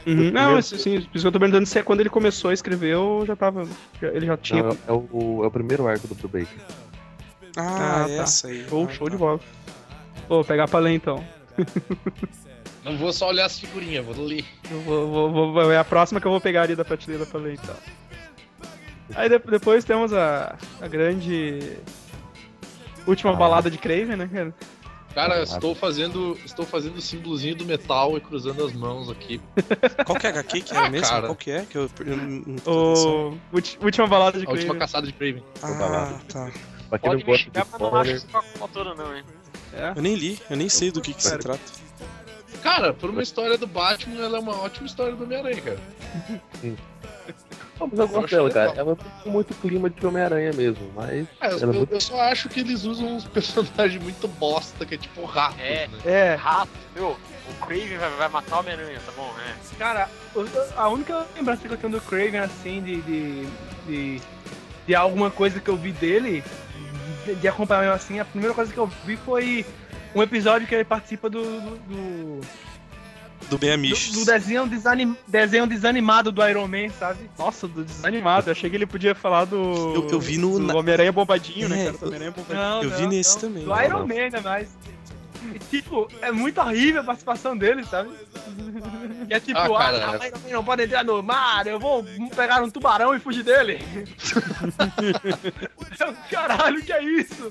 Uhum. 0.06 0.30
Não, 0.30 0.56
assim, 0.56 0.78
sim, 0.78 1.00
por 1.02 1.16
isso 1.16 1.22
que 1.22 1.26
eu 1.26 1.32
tô 1.32 1.38
perguntando 1.38 1.66
se 1.66 1.78
é 1.78 1.82
quando 1.82 2.00
ele 2.00 2.08
começou 2.08 2.50
a 2.50 2.54
escrever 2.54 2.96
ou 2.96 3.24
já 3.26 3.36
tava. 3.36 3.68
já- 4.00 4.08
ele 4.08 4.26
já 4.26 4.36
tinha. 4.36 4.62
Não, 4.62 4.70
é, 4.70 4.76
é 4.88 4.92
o, 4.92 5.44
é 5.44 5.46
o 5.46 5.50
primeiro 5.50 5.86
arco 5.86 6.08
do 6.08 6.14
Brubaker. 6.14 6.48
Ah, 7.56 8.02
Ah, 8.02 8.04
tá. 8.06 8.10
essa 8.10 8.48
aí. 8.48 8.66
Show, 8.68 8.86
Ah, 8.88 8.92
show 8.92 9.06
tá. 9.06 9.12
de 9.12 9.18
bola. 9.18 9.38
Pô, 10.26 10.36
vou 10.36 10.44
pegar 10.44 10.66
pra 10.68 10.80
ler 10.80 10.92
então. 10.94 11.22
Não 12.84 12.96
vou 12.96 13.12
só 13.12 13.28
olhar 13.28 13.44
as 13.44 13.58
figurinhas, 13.58 14.04
vou 14.04 14.24
ler. 14.24 14.44
Vou, 14.86 15.30
vou, 15.30 15.52
vou- 15.52 15.70
é 15.72 15.76
a 15.76 15.84
próxima 15.84 16.18
que 16.20 16.26
eu 16.26 16.30
vou 16.30 16.40
pegar 16.40 16.62
ali 16.62 16.74
da 16.74 16.84
prateleira 16.84 17.26
pra 17.26 17.38
ler 17.38 17.54
então. 17.62 17.74
Aí 19.14 19.28
de- 19.28 19.38
depois 19.38 19.84
temos 19.84 20.12
a, 20.14 20.56
a 20.80 20.88
grande. 20.88 21.76
Última 23.06 23.32
Ah. 23.32 23.36
balada 23.36 23.70
de 23.70 23.76
Craven, 23.76 24.16
né, 24.16 24.30
cara? 24.32 24.54
Cara, 25.14 25.42
estou 25.42 25.74
fazendo, 25.74 26.38
estou 26.44 26.64
fazendo 26.64 26.96
o 26.96 27.00
símbolozinho 27.02 27.56
do 27.56 27.64
metal 27.64 28.16
e 28.16 28.20
cruzando 28.20 28.64
as 28.64 28.72
mãos 28.72 29.10
aqui. 29.10 29.40
Qual 30.06 30.18
que 30.18 30.26
é 30.26 30.30
HQ 30.30 30.60
que 30.62 30.72
é 30.72 30.76
Ah, 30.76 30.88
mesmo? 30.88 31.08
cara. 31.08 31.26
Qual 31.26 31.36
que 31.36 31.50
é? 31.50 31.64
Que 31.64 31.76
eu, 31.78 31.90
eu 32.06 32.16
não- 32.16 32.42
não 32.46 32.90
atenção. 32.92 33.40
O. 33.52 33.84
Última 33.84 34.06
balada 34.06 34.38
de 34.38 34.46
A 34.46 34.50
última 34.50 34.76
caçada 34.76 35.06
de 35.06 35.12
Craven. 35.12 35.42
Ah, 35.62 36.18
tá. 36.28 36.50
Pra 36.88 36.98
quem 36.98 37.10
Pode 37.10 37.12
não 37.12 37.14
me 37.16 37.22
gosta 37.24 37.38
de 37.38 37.44
xingar, 37.44 37.66
mas 37.72 37.80
não 37.80 37.96
acho 37.96 38.10
spoiler, 38.12 38.50
autora 38.60 38.94
não, 38.94 39.16
hein. 39.16 39.24
É. 39.72 39.92
Eu 39.96 40.02
nem 40.02 40.14
li, 40.14 40.40
eu 40.48 40.56
nem 40.56 40.68
sei 40.68 40.90
do 40.90 41.00
que, 41.00 41.12
que 41.14 41.22
se 41.22 41.38
trata. 41.38 41.60
Cara, 42.62 42.92
por 42.92 43.10
uma 43.10 43.22
história 43.22 43.56
do 43.56 43.66
Batman, 43.66 44.20
ela 44.24 44.36
é 44.38 44.40
uma 44.40 44.60
ótima 44.62 44.86
história 44.86 45.14
do 45.14 45.22
Homem-Aranha, 45.24 45.60
cara. 45.62 45.80
Não, 46.62 46.76
mas 47.86 47.98
eu 47.98 48.08
gosto 48.08 48.30
dela, 48.30 48.50
cara. 48.50 48.72
Ela 48.76 48.96
tem 48.96 49.32
muito 49.32 49.54
clima 49.54 49.88
de 49.88 50.06
Homem-Aranha 50.06 50.52
mesmo, 50.52 50.90
mas. 50.94 51.26
É, 51.40 51.52
eu, 51.52 51.58
ela 51.58 51.62
é 51.62 51.66
muito... 51.66 51.92
eu 51.92 52.00
só 52.00 52.20
acho 52.20 52.48
que 52.48 52.60
eles 52.60 52.84
usam 52.84 53.16
uns 53.16 53.24
personagens 53.28 54.02
muito 54.02 54.26
bosta, 54.28 54.84
que 54.84 54.94
é 54.94 54.98
tipo 54.98 55.24
rato. 55.24 55.56
É. 55.60 55.88
Né? 55.88 55.98
É, 56.04 56.34
Rato, 56.34 56.70
meu, 56.94 57.16
o 57.48 57.66
Craven 57.66 57.98
vai, 57.98 58.10
vai 58.10 58.28
matar 58.28 58.56
o 58.56 58.60
Homem-Aranha, 58.60 59.00
tá 59.04 59.12
bom, 59.16 59.32
né? 59.34 59.56
Cara, 59.78 60.08
a 60.76 60.88
única 60.88 61.26
lembrança 61.34 61.66
que 61.66 61.74
eu 61.74 61.78
tenho 61.78 61.92
do 61.92 62.00
Craven, 62.00 62.40
assim, 62.40 62.82
de, 62.82 63.00
de, 63.02 63.46
de, 63.86 64.22
de 64.86 64.94
alguma 64.94 65.30
coisa 65.30 65.60
que 65.60 65.68
eu 65.68 65.76
vi 65.76 65.92
dele, 65.92 66.44
de, 67.24 67.34
de 67.34 67.48
acompanhar 67.48 67.92
assim, 67.92 68.20
a 68.20 68.24
primeira 68.24 68.54
coisa 68.54 68.72
que 68.72 68.78
eu 68.78 68.86
vi 69.04 69.16
foi 69.16 69.64
um 70.14 70.22
episódio 70.22 70.66
que 70.66 70.74
ele 70.74 70.84
participa 70.84 71.28
do, 71.28 71.42
do, 71.42 71.76
do, 71.76 72.40
Do 73.48 73.58
Ben 73.58 73.70
do- 73.70 73.74
Amish. 73.74 74.12
do 74.12 74.24
desenho, 74.24 74.66
desanim, 74.66 75.16
desenho 75.26 75.66
desanimado 75.66 76.30
do 76.30 76.46
Iron 76.46 76.68
Man, 76.68 76.88
sabe? 76.98 77.28
nossa, 77.38 77.66
do 77.66 77.84
desanimado. 77.84 78.48
Eu 78.48 78.52
achei 78.52 78.70
que 78.70 78.76
ele 78.76 78.86
podia 78.86 79.14
falar 79.14 79.44
do. 79.46 79.56
Eu- 79.56 80.08
eu 80.10 80.20
vi 80.20 80.38
no- 80.38 80.58
do 80.60 80.76
Homem-Aranha 80.76 81.10
bombadinho, 81.10 81.68
né, 81.68 81.80
É, 81.82 81.84
cara? 81.86 81.98
Do 81.98 82.04
Homem-Aranha 82.06 82.30
bombadinho. 82.30 82.60
Não, 82.60 82.82
Eu 82.82 82.90
não, 82.90 82.96
vi 82.98 83.06
nesse 83.08 83.34
não. 83.34 83.40
também. 83.40 83.64
Do 83.64 83.82
Iron 83.82 83.98
não. 84.00 84.06
Man 84.06 84.14
ainda 84.14 84.40
mais. 84.40 84.68
E, 85.54 85.58
tipo, 85.58 86.06
é 86.20 86.30
muito 86.30 86.60
horrível 86.60 87.00
a 87.00 87.04
participação 87.04 87.56
dele, 87.56 87.82
sabe? 87.84 88.10
E 89.28 89.32
é 89.34 89.40
tipo, 89.40 89.58
Ah, 89.58 89.68
cara, 89.78 90.18
ah, 90.20 90.26
Iron 90.28 90.38
Man 90.38 90.50
não 90.52 90.64
pode 90.64 90.82
entrar 90.84 91.02
no 91.02 91.20
mar, 91.22 91.66
eu 91.66 91.80
vou 91.80 92.04
pegar 92.36 92.62
um 92.62 92.70
tubarão 92.70 93.16
e 93.16 93.18
fugir 93.18 93.42
dele. 93.42 93.80
Caralho, 96.30 96.82
que 96.82 96.92
é 96.92 97.02
isso? 97.02 97.50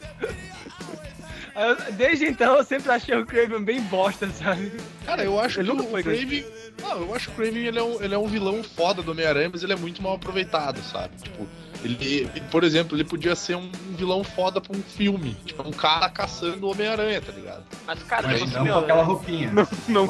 Eu- 1.60 1.92
Desde 1.94 2.26
então 2.26 2.56
eu 2.58 2.64
sempre 2.64 2.92
achei 2.92 3.16
o 3.16 3.26
Craven 3.26 3.62
bem 3.64 3.82
bosta, 3.82 4.30
sabe? 4.30 4.72
Cara, 5.06 5.24
eu 5.24 5.40
acho 5.40 5.60
Ele 5.60 5.70
que 5.72 5.76
nunca 5.78 5.88
o 5.90 5.92
foi 5.92 6.04
Craven. 6.04 6.46
Não, 6.82 7.02
eu 7.02 7.16
acho 7.16 7.28
que 7.28 7.34
o 7.34 7.36
Craven 7.36 7.66
ele 7.66 7.80
é, 7.80 7.84
um, 7.84 8.02
ele 8.04 8.14
é 8.16 8.18
um 8.18 8.28
vilão 8.28 8.64
foda 8.64 9.02
do 9.04 9.12
Homem-Aranha, 9.12 9.50
mas 9.52 9.62
ele 9.64 9.74
é 9.74 9.76
muito 9.76 10.02
mal 10.02 10.14
aproveitado, 10.16 10.80
sabe? 10.82 11.16
Tipo, 11.22 11.48
ele, 11.84 12.30
por 12.52 12.64
exemplo, 12.64 12.96
ele 12.98 13.04
podia 13.04 13.36
ser 13.36 13.56
um 13.56 13.72
vilão 13.96 14.24
foda 14.24 14.60
pra 14.60 14.76
um 14.76 14.82
filme. 14.82 15.36
Tipo, 15.46 15.68
um 15.68 15.72
cara 15.72 16.10
caçando 16.10 16.68
o 16.68 16.72
Homem-Aranha, 16.72 17.22
tá 17.22 17.32
ligado? 17.32 17.64
Mas, 17.88 18.04
cara, 18.04 18.28
Mas 18.28 18.42
não 18.52 18.66
com 18.66 18.80
aquela 18.80 19.04
roupinha. 19.04 19.52
Não, 19.52 19.68
não, 19.88 20.08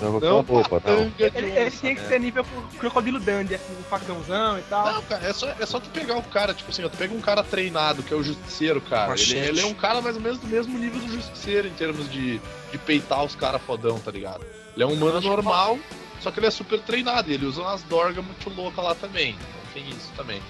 Não, 0.00 0.20
não, 0.20 0.38
a 0.38 0.42
roupa, 0.42 0.82
não. 0.84 1.12
Ele, 1.18 1.50
ele 1.50 1.70
tinha 1.70 1.94
que 1.94 2.00
ser 2.06 2.18
nível 2.18 2.44
Crocodilo 2.78 3.20
Dandy, 3.20 3.54
assim, 3.54 3.74
com 3.74 3.82
facãozão 3.82 4.58
e 4.58 4.62
tal. 4.62 4.94
Não, 4.94 5.02
cara, 5.02 5.26
é 5.26 5.32
só, 5.32 5.48
é 5.48 5.66
só 5.66 5.78
tu 5.78 5.90
pegar 5.90 6.16
o 6.16 6.22
cara, 6.22 6.54
tipo 6.54 6.70
assim, 6.70 6.84
ó, 6.84 6.88
tu 6.88 6.96
pega 6.96 7.14
um 7.14 7.20
cara 7.20 7.42
treinado, 7.42 8.02
que 8.02 8.12
é 8.12 8.16
o 8.16 8.22
Justiceiro, 8.22 8.80
cara. 8.80 9.14
Ele, 9.14 9.38
ele 9.38 9.60
é 9.60 9.66
um 9.66 9.74
cara 9.74 10.00
mais 10.00 10.16
ou 10.16 10.22
menos 10.22 10.38
do 10.38 10.46
mesmo 10.46 10.78
nível 10.78 11.00
do 11.00 11.08
Justiceiro, 11.12 11.68
em 11.68 11.74
termos 11.74 12.10
de, 12.10 12.40
de 12.72 12.78
peitar 12.78 13.22
os 13.22 13.36
caras 13.36 13.60
fodão, 13.62 13.98
tá 13.98 14.10
ligado? 14.10 14.44
Ele 14.74 14.82
é 14.82 14.86
um 14.86 14.92
humano 14.92 15.20
normal, 15.20 15.78
só 16.20 16.30
que 16.30 16.40
ele 16.40 16.46
é 16.46 16.50
super 16.50 16.80
treinado, 16.80 17.30
e 17.30 17.34
ele 17.34 17.44
usa 17.46 17.60
umas 17.60 17.82
dorgas 17.82 18.24
muito 18.24 18.50
loucas 18.50 18.84
lá 18.84 18.94
também. 18.94 19.30
Então 19.30 19.72
tem 19.74 19.88
isso 19.90 20.10
também. 20.16 20.40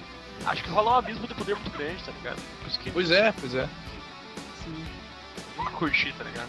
Acho 0.47 0.63
que 0.63 0.71
rola 0.71 0.93
um 0.93 0.95
abismo 0.95 1.27
de 1.27 1.35
poder 1.35 1.55
muito 1.57 1.71
grande, 1.71 2.03
tá 2.03 2.13
ligado? 2.13 2.39
Que 2.83 2.91
Pois 2.91 3.11
é, 3.11 3.33
pois 3.33 3.55
é. 3.55 3.69
nunca 5.57 5.71
curti, 5.73 6.13
tá 6.17 6.25
ligado? 6.25 6.49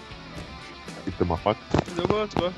Isso 1.07 1.17
é 1.19 1.23
uma 1.23 1.37
faca. 1.37 1.59
Eu 1.97 2.07
gosto, 2.07 2.35
gosto. 2.39 2.55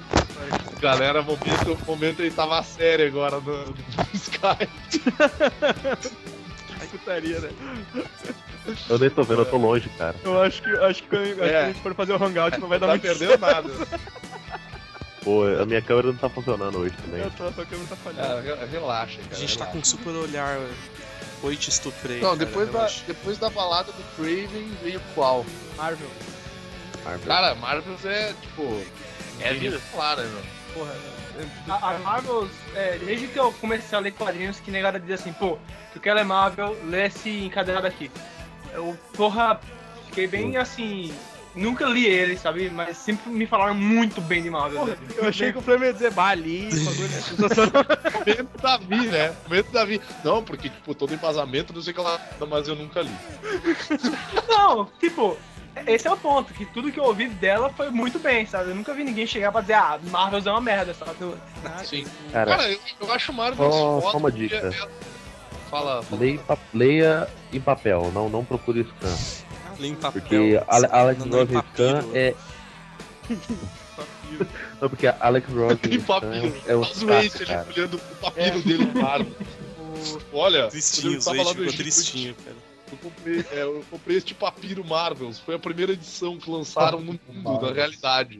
Galera, 0.80 1.22
momento, 1.22 1.78
momento 1.86 2.22
ele 2.22 2.32
tava 2.32 2.62
sério 2.64 3.08
agora 3.08 3.40
no, 3.42 3.66
no 3.66 3.76
Sky. 4.14 4.70
Putaria, 6.92 7.40
né? 7.40 7.50
Eu 8.90 8.98
nem 9.00 9.10
tô 9.10 9.24
vendo, 9.24 9.42
eu 9.42 9.46
tô 9.46 9.58
longe, 9.58 9.90
cara. 9.98 10.16
Eu 10.24 10.42
acho 10.42 10.62
que, 10.62 10.70
acho 10.70 11.04
que 11.04 11.10
quando 11.10 11.24
acho 11.24 11.36
que 11.36 11.42
É. 11.44 11.64
a 11.64 11.68
gente 11.68 11.82
for 11.82 11.94
fazer 11.96 12.14
o 12.14 12.24
hangout 12.24 12.58
não 12.60 12.68
vai 12.68 12.80
dar 12.80 12.88
tá 12.88 12.92
muito 12.94 13.02
perdendo 13.02 13.38
nada. 13.38 13.70
Pô, 15.24 15.44
a 15.46 15.66
minha 15.66 15.82
câmera 15.82 16.08
não 16.08 16.16
tá 16.18 16.30
funcionando 16.30 16.78
hoje 16.78 16.96
também. 17.04 17.22
certo. 17.22 17.44
A 17.44 17.52
tua 17.52 17.66
câmera 17.66 17.90
tá 17.90 17.96
falhando. 17.98 18.22
Ah, 18.34 18.42
re- 18.42 18.66
relaxa, 18.68 19.18
cara. 19.18 19.36
A 19.36 19.36
gente 19.40 19.58
tá 19.58 19.66
relaxa. 19.66 19.72
com 19.74 19.80
um 19.80 19.84
super 19.84 20.10
olhar. 20.16 20.58
Oi, 21.44 21.56
te 21.56 21.70
estuprei. 21.70 22.20
Não, 22.20 22.36
cara, 22.36 22.46
depois 22.46 22.72
da, 22.72 22.90
depois 23.06 23.38
da 23.38 23.50
balada 23.50 23.92
do 23.92 24.04
Craven 24.16 24.72
veio 24.82 25.02
qual? 25.14 25.46
Marvel. 25.76 26.10
Marvel. 27.04 27.28
Cara, 27.28 27.56
Marvels 27.56 28.06
é 28.06 28.34
tipo. 28.42 28.84
É 29.40 29.50
a 29.50 29.54
vida. 29.54 29.80
Claro, 29.92 30.22
né, 30.22 30.30
meu? 30.30 30.44
Porra. 30.74 31.18
A, 31.70 31.92
a 31.92 32.00
Marvel, 32.00 32.50
é, 32.76 32.98
desde 32.98 33.28
que 33.28 33.38
eu 33.38 33.54
comecei 33.54 33.96
a 33.96 34.02
ler 34.02 34.12
quadrinhos, 34.12 34.60
que 34.60 34.72
negada 34.72 35.00
diz 35.00 35.22
assim, 35.22 35.32
pô, 35.34 35.60
tu 35.94 36.00
quer 36.00 36.16
ler 36.16 36.26
Marvel, 36.26 36.76
lê 36.86 37.06
esse 37.06 37.30
encadenado 37.46 37.86
aqui. 37.86 38.10
Eu, 38.74 38.98
porra, 39.16 39.60
fiquei 40.08 40.26
bem 40.28 40.58
assim. 40.58 41.14
Nunca 41.58 41.86
li 41.86 42.06
ele, 42.06 42.38
sabe? 42.38 42.70
Mas 42.70 42.98
sempre 42.98 43.30
me 43.32 43.46
falaram 43.46 43.74
muito 43.76 44.22
bem 44.22 44.42
de 44.44 44.50
Marvel. 44.50 44.80
Porra, 44.80 44.96
velho. 44.96 45.20
eu 45.22 45.28
achei 45.30 45.52
que 45.52 45.58
o 45.58 45.62
Flamengo 45.62 45.86
ia 45.86 45.94
dizer 45.94 46.12
Bali. 46.12 46.70
Momento 47.38 48.62
Davi, 48.62 49.08
né? 49.08 49.36
Momento 49.48 49.72
Davi. 49.74 50.02
Não, 50.24 50.44
porque, 50.44 50.70
tipo, 50.70 50.94
todo 50.96 51.14
embasamento, 51.14 51.74
não 51.74 51.82
sei 51.82 51.92
o 51.92 51.96
que 51.96 52.02
lá. 52.02 52.20
Mas 52.50 52.68
eu 52.68 52.76
nunca 52.76 53.02
li. 53.02 53.12
Não, 54.48 54.86
tipo, 55.00 55.38
esse 55.86 56.08
é 56.08 56.12
o 56.12 56.18
ponto, 56.18 56.54
que 56.54 56.66
tudo 56.66 56.92
que 56.92 57.00
eu 57.00 57.04
ouvi 57.06 57.28
dela 57.28 57.70
foi 57.76 57.90
muito 57.90 58.20
bem, 58.20 58.46
sabe? 58.46 58.70
Eu 58.72 58.76
nunca 58.76 58.94
vi 58.94 59.04
ninguém 59.04 59.26
chegar 59.28 59.52
pra 59.52 59.62
dizer, 59.62 59.74
ah, 59.74 60.00
Marvel 60.12 60.42
é 60.46 60.52
uma 60.52 60.62
merda, 60.62 60.94
sabe? 60.94 61.12
Sim. 61.86 62.06
Cara, 62.32 62.58
Cara, 62.58 62.72
eu, 62.72 62.80
eu 63.02 63.12
acho 63.14 63.34
Marvel 63.34 63.72
Só- 63.72 64.02
foda 64.02 64.12
só 64.12 64.18
uma 64.18 64.32
dica. 64.32 64.56
é- 64.56 65.18
Fala, 65.70 66.02
fala. 66.02 66.22
leia, 66.22 66.40
leia 66.74 67.28
em 67.52 67.60
papel, 67.60 68.10
não, 68.14 68.30
não 68.30 68.46
procure 68.46 68.86
scan. 68.86 69.46
Papel. 69.96 70.22
Porque 70.22 70.64
Ale- 70.68 70.88
Alex 70.92 71.20
papiro. 71.24 72.12
é. 72.14 72.34
Não, 74.82 74.90
porque 74.90 75.08
Alex 75.08 75.48
Ross 75.50 75.80
é 76.68 76.76
Waze, 76.76 77.30
saco, 77.30 77.38
ele 77.44 77.46
cara. 77.46 77.68
olhando 77.76 77.98
o 77.98 78.16
papiro 78.22 78.62
dele 78.62 78.86
no. 78.94 79.26
Olha, 80.32 80.68
Tristinho, 80.68 81.20
lá 81.26 81.34
no 81.54 81.56
ficou 81.56 81.74
tristinho, 81.74 82.36
cara. 82.36 82.56
Eu 82.92 82.98
comprei, 82.98 83.46
é, 83.52 83.64
eu 83.64 83.84
comprei 83.90 84.18
este 84.18 84.34
papiro 84.34 84.84
Marvels. 84.86 85.40
Foi 85.40 85.56
a 85.56 85.60
primeira 85.60 85.92
edição 85.94 86.38
que 86.38 86.50
lançaram 86.50 87.00
no 87.02 87.20
mundo, 87.34 87.60
da 87.60 87.72
realidade. 87.74 88.40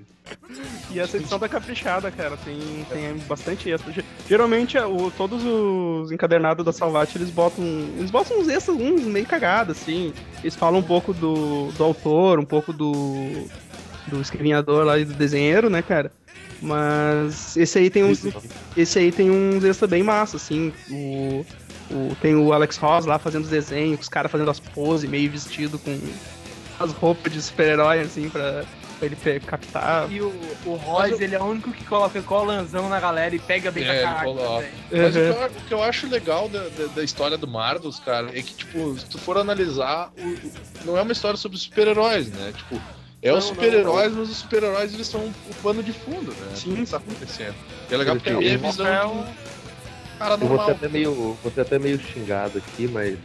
E 0.92 1.00
essa 1.00 1.18
edição 1.18 1.40
tá 1.40 1.48
caprichada, 1.48 2.10
cara. 2.12 2.38
Tem, 2.38 2.58
tem 2.90 3.18
bastante 3.28 3.70
extra. 3.72 3.92
Ge- 3.94 4.04
Geralmente, 4.28 4.78
o, 4.78 5.10
todos 5.12 5.42
os 5.44 6.12
encadernados 6.12 6.66
da 6.66 6.74
Salvat, 6.74 7.14
eles 7.16 7.30
botam. 7.30 7.64
Eles 7.98 8.12
botam 8.12 8.40
uns 8.40 8.48
extras, 8.48 8.76
uns 8.78 9.04
meio 9.04 9.26
cagados, 9.26 9.78
assim. 9.78 10.14
Eles 10.42 10.56
falam 10.56 10.80
um 10.80 10.84
pouco 10.84 11.14
do, 11.14 11.72
do 11.74 11.84
autor, 11.84 12.40
um 12.40 12.46
pouco 12.46 12.72
do. 12.74 13.48
do 14.08 14.22
escrevinhador 14.22 14.86
lá 14.86 14.98
e 15.00 15.06
do 15.06 15.14
desenheiro, 15.14 15.70
né, 15.70 15.82
cara? 15.82 16.12
Mas 16.62 17.56
esse 17.56 17.78
aí 17.80 17.90
tem 17.90 18.04
uns. 18.04 18.24
Esse 18.76 19.00
aí 19.00 19.12
tem 19.12 19.30
uns 19.30 19.64
extras 19.64 19.90
bem 19.90 20.04
massa, 20.04 20.38
assim. 20.38 20.74
O, 20.90 21.46
O, 21.90 22.16
tem 22.22 22.36
o 22.36 22.52
Alex 22.54 22.78
Ross 22.78 23.06
lá 23.06 23.18
fazendo 23.18 23.44
os 23.46 23.50
desenhos, 23.50 24.02
os 24.02 24.10
caras 24.10 24.32
fazendo 24.32 24.52
as 24.52 24.60
poses, 24.60 25.10
meio 25.10 25.30
vestido 25.32 25.80
com 25.80 25.98
as 26.80 26.92
roupas 26.92 27.32
de 27.34 27.42
super-herói, 27.42 28.02
assim, 28.02 28.30
pra, 28.30 28.64
pra 29.00 29.08
ele 29.08 29.40
captar. 29.40 30.12
E 30.12 30.22
o, 30.22 30.28
o 30.66 30.76
Royce, 30.76 31.24
ele 31.24 31.34
é 31.36 31.40
o 31.40 31.46
único 31.46 31.72
que 31.72 31.84
coloca 31.86 32.22
colanzão 32.22 32.90
na 32.90 33.00
galera 33.00 33.34
e 33.36 33.40
pega 33.40 33.72
bem 33.72 33.84
É, 33.88 34.02
caraca. 34.04 34.26
coloca. 34.26 34.60
velho. 34.60 34.74
Mas 34.92 35.16
o, 35.16 35.20
Uhum. 35.20 35.34
que 35.34 35.40
eu, 35.42 35.46
o 35.48 35.66
que 35.68 35.74
eu 35.74 35.84
acho 35.84 36.08
legal 36.08 36.50
da, 36.50 36.60
da, 36.68 36.86
da 36.96 37.04
história 37.04 37.38
do 37.38 37.48
Mardos, 37.48 38.00
cara, 38.00 38.28
é 38.38 38.42
que, 38.42 38.54
tipo, 38.54 38.98
se 39.00 39.06
tu 39.06 39.18
for 39.18 39.38
analisar, 39.38 40.12
o- 40.18 40.22
o- 40.22 40.52
não 40.86 40.98
é 40.98 41.02
uma 41.02 41.12
história 41.14 41.38
sobre 41.38 41.58
super-heróis, 41.58 42.28
né? 42.28 42.54
Tipo, 42.56 42.82
é 43.24 43.32
Não, 43.32 43.38
os 43.40 43.46
super-heróis, 43.46 44.14
mas 44.14 44.30
os 44.30 44.38
super-heróis 44.38 44.94
eles 44.94 45.08
são 45.08 45.22
o 45.22 45.54
pano 45.64 45.82
de 45.82 45.94
fundo, 45.94 46.32
né? 46.32 46.52
Sim, 46.54 46.72
Tudo 46.72 46.84
que 46.86 46.92
tá 46.92 46.98
acontecendo. 46.98 47.56
E 47.90 47.94
é 47.94 47.98
legal 47.98 48.16
porque 48.18 48.30
Eu 48.30 48.42
é 48.42 48.54
a 48.54 48.58
vou- 48.58 48.72
visão 48.72 49.14
um 49.16 49.26
cara 50.18 50.34
Eu 50.36 50.48
vou 50.48 50.66
ser 50.66 50.72
até 50.72 50.88
meio, 50.90 51.38
vou 51.42 51.52
ser 51.52 51.62
até 51.62 51.80
meio 51.80 52.00
xingado 52.00 52.58
aqui, 52.58 52.88
mas 52.88 53.18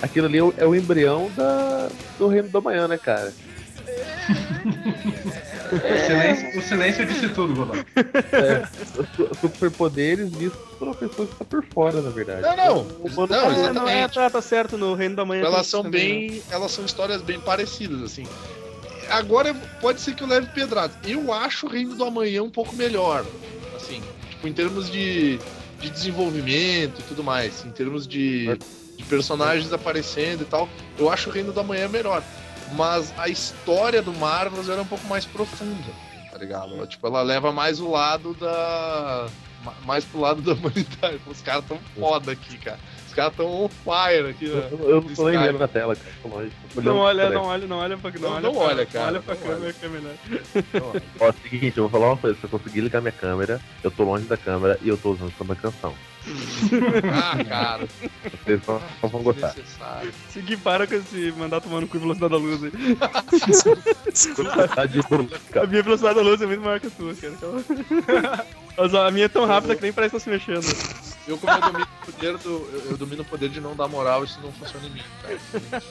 aquilo 0.00 0.26
ali 0.26 0.38
é 0.38 0.42
o, 0.42 0.54
é 0.56 0.78
embrião 0.78 1.30
da, 1.36 1.88
do 2.18 2.28
reino 2.28 2.48
do 2.48 2.58
amanhã, 2.58 2.88
né, 2.88 2.98
cara? 2.98 3.32
O 5.72 6.06
silêncio, 6.06 6.58
o 6.58 6.62
silêncio 6.62 7.06
disse 7.06 7.28
tudo, 7.30 7.54
Godó. 7.54 7.72
É, 7.74 8.62
superpoderes 9.40 10.30
vistos 10.30 10.60
por 10.78 10.88
uma 10.88 10.94
pessoa 10.94 11.26
que 11.26 11.34
tá 11.34 11.44
por 11.46 11.64
fora, 11.64 12.02
na 12.02 12.10
verdade. 12.10 12.42
Não, 12.42 12.54
não. 12.56 12.84
Não, 12.84 13.26
tá- 13.26 13.36
É, 13.36 13.72
não 13.72 13.88
é, 13.88 14.06
tá, 14.06 14.28
tá 14.28 14.42
certo, 14.42 14.76
no 14.76 14.92
Reino 14.94 15.16
da 15.16 15.24
Manhã. 15.24 15.44
Elas 15.46 15.62
isso 15.62 15.70
são 15.70 15.82
também, 15.84 16.24
né? 16.24 16.28
bem. 16.28 16.42
Elas 16.50 16.72
são 16.72 16.84
histórias 16.84 17.22
bem 17.22 17.40
parecidas, 17.40 18.02
assim. 18.02 18.24
Agora 19.08 19.54
pode 19.80 20.02
ser 20.02 20.14
que 20.14 20.22
eu 20.22 20.28
leve 20.28 20.48
pedradas. 20.48 20.94
Eu 21.06 21.32
acho 21.32 21.66
o 21.66 21.70
Reino 21.70 21.94
do 21.94 22.04
Amanhã 22.04 22.42
um 22.42 22.50
pouco 22.50 22.76
melhor. 22.76 23.24
Assim, 23.74 24.02
tipo, 24.28 24.46
em 24.46 24.52
termos 24.52 24.90
de, 24.90 25.38
de 25.82 25.90
desenvolvimento 25.90 27.00
e 27.00 27.02
tudo 27.02 27.22
mais. 27.22 27.64
Em 27.64 27.70
termos 27.70 28.06
de, 28.06 28.46
de 28.96 29.04
personagens 29.04 29.72
aparecendo 29.72 30.42
e 30.42 30.46
tal. 30.46 30.68
Eu 30.98 31.10
acho 31.10 31.28
o 31.28 31.32
Reino 31.32 31.52
do 31.52 31.60
Amanhã 31.60 31.88
melhor. 31.88 32.22
Mas 32.74 33.12
a 33.18 33.28
história 33.28 34.00
do 34.00 34.12
Marvel 34.14 34.62
era 34.72 34.80
um 34.80 34.86
pouco 34.86 35.06
mais 35.06 35.26
profunda, 35.26 35.92
tá 36.30 36.38
ligado? 36.38 36.74
Ela, 36.74 36.86
tipo, 36.86 37.06
ela 37.06 37.20
leva 37.20 37.52
mais 37.52 37.80
o 37.80 37.90
lado 37.90 38.32
da. 38.34 39.28
ma- 39.62 39.74
Mais 39.84 40.04
pro 40.04 40.20
lado 40.20 40.40
da 40.40 40.52
humanidade. 40.54 41.20
Os 41.26 41.42
caras 41.42 41.64
tão 41.66 41.78
foda 41.98 42.32
aqui, 42.32 42.56
cara. 42.58 42.78
Os 43.12 43.16
caras 43.16 43.36
tão 43.36 43.64
on 43.64 43.68
fire 43.68 44.30
aqui, 44.30 44.48
né? 44.48 44.68
Eu, 44.72 44.88
eu 44.88 45.02
não 45.02 45.14
tô 45.14 45.28
nem 45.28 45.38
vendo 45.38 45.58
na 45.58 45.68
tela, 45.68 45.94
cara. 45.94 46.14
Não 46.24 46.96
olha, 46.96 47.28
não 47.28 47.44
olha, 47.44 47.66
não 47.66 47.76
olha 47.76 47.98
pra 47.98 48.10
não, 48.10 48.20
Não, 48.20 48.30
olha, 48.30 48.40
não 48.40 48.52
pra, 48.54 48.62
olha, 48.62 48.86
cara, 48.86 49.06
Olha 49.08 49.20
pra 49.20 49.36
câmera 49.36 49.72
que 49.74 49.84
é 49.84 49.88
melhor. 49.90 50.14
Ó, 51.20 51.26
é 51.26 51.28
o 51.28 51.34
seguinte, 51.34 51.76
eu 51.76 51.88
vou 51.88 51.90
falar 51.90 52.12
uma 52.12 52.16
coisa. 52.16 52.38
Se 52.38 52.44
eu 52.44 52.48
conseguir 52.48 52.80
ligar 52.80 53.02
minha 53.02 53.12
câmera, 53.12 53.60
eu 53.84 53.90
tô 53.90 54.02
longe 54.02 54.24
da 54.24 54.38
câmera 54.38 54.78
e 54.80 54.88
eu 54.88 54.96
tô 54.96 55.10
usando 55.12 55.30
só 55.36 55.44
uma 55.44 55.54
canção. 55.54 55.94
Ah, 57.12 57.44
cara. 57.44 57.88
Vocês 58.44 58.60
vão 58.64 59.22
gostar. 59.22 59.54
Segui 60.30 60.56
para 60.56 60.86
com 60.86 60.94
esse 60.94 61.32
mandar 61.36 61.60
tomar 61.60 61.80
no 61.80 61.88
cu 61.88 61.96
e 61.96 62.00
velocidade 62.00 62.32
da 62.32 62.38
luz 62.38 62.62
aí. 62.64 62.70
Tá 64.74 64.86
de 64.86 65.02
boa, 65.02 65.26
A 65.62 65.66
minha 65.66 65.82
velocidade 65.82 66.14
da 66.16 66.22
luz 66.22 66.40
é 66.40 66.46
muito 66.46 66.62
maior 66.62 66.80
que 66.80 66.86
a 66.86 66.90
tua, 66.90 67.14
cara. 67.14 67.32
Então- 67.34 67.64
Mas 68.76 68.94
a 68.94 69.10
minha 69.10 69.26
é 69.26 69.28
tão 69.28 69.44
rápida 69.46 69.76
que 69.76 69.82
nem 69.82 69.92
parece 69.92 70.12
que 70.14 70.18
tá 70.18 70.24
se 70.24 70.30
mexendo. 70.30 70.64
Eu, 71.28 71.36
como 71.38 71.52
eu 71.52 71.60
domino 71.60 71.84
o 71.84 72.06
poder 72.12 72.36
do. 72.38 72.48
Eu, 72.72 72.82
eu 72.92 72.96
domino 72.96 73.22
o 73.22 73.24
poder 73.24 73.48
de 73.50 73.60
não 73.60 73.76
dar 73.76 73.86
moral, 73.86 74.24
isso 74.24 74.40
não 74.42 74.50
funciona 74.52 74.86
em 74.86 74.90
mim, 74.90 75.02
cara. 75.22 75.82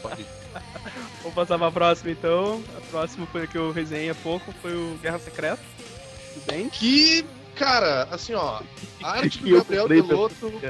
Vamos 1.21 1.35
passar 1.35 1.57
pra 1.59 1.71
próxima 1.71 2.11
então. 2.11 2.61
A 2.77 2.81
próxima 2.89 3.25
foi 3.27 3.43
a 3.43 3.47
que 3.47 3.57
eu 3.57 3.71
resenhei 3.71 4.09
há 4.09 4.15
pouco, 4.15 4.51
foi 4.61 4.73
o 4.73 4.97
Guerra 5.01 5.19
Secreta. 5.19 5.59
Tudo 6.33 6.45
bem? 6.47 6.69
Que, 6.69 7.23
cara, 7.55 8.07
assim, 8.11 8.33
ó, 8.33 8.59
a 9.03 9.11
arte 9.11 9.39
do 9.39 9.49
Gabriel 9.57 9.83
comprei 9.83 10.01
Delotto. 10.01 10.61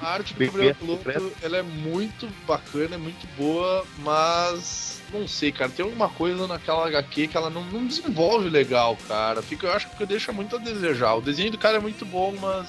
A 0.00 0.08
arte 0.12 0.34
do 0.34 0.44
Gabriel 0.44 0.74
secreto. 0.74 1.32
ela 1.42 1.56
é 1.56 1.62
muito 1.62 2.28
bacana, 2.46 2.96
é 2.96 2.98
muito 2.98 3.26
boa, 3.36 3.84
mas. 3.98 5.00
Não 5.12 5.26
sei, 5.28 5.52
cara, 5.52 5.70
tem 5.70 5.84
alguma 5.84 6.08
coisa 6.08 6.46
naquela 6.48 6.86
HQ 6.88 7.28
que 7.28 7.36
ela 7.36 7.48
não, 7.48 7.62
não 7.64 7.86
desenvolve 7.86 8.50
legal, 8.50 8.98
cara. 9.08 9.40
Fica, 9.40 9.66
eu 9.68 9.72
acho 9.72 9.88
que 9.90 10.04
deixa 10.04 10.32
muito 10.32 10.56
a 10.56 10.58
desejar. 10.58 11.14
O 11.14 11.20
desenho 11.22 11.50
do 11.50 11.56
cara 11.58 11.76
é 11.76 11.80
muito 11.80 12.04
bom, 12.04 12.34
mas. 12.40 12.68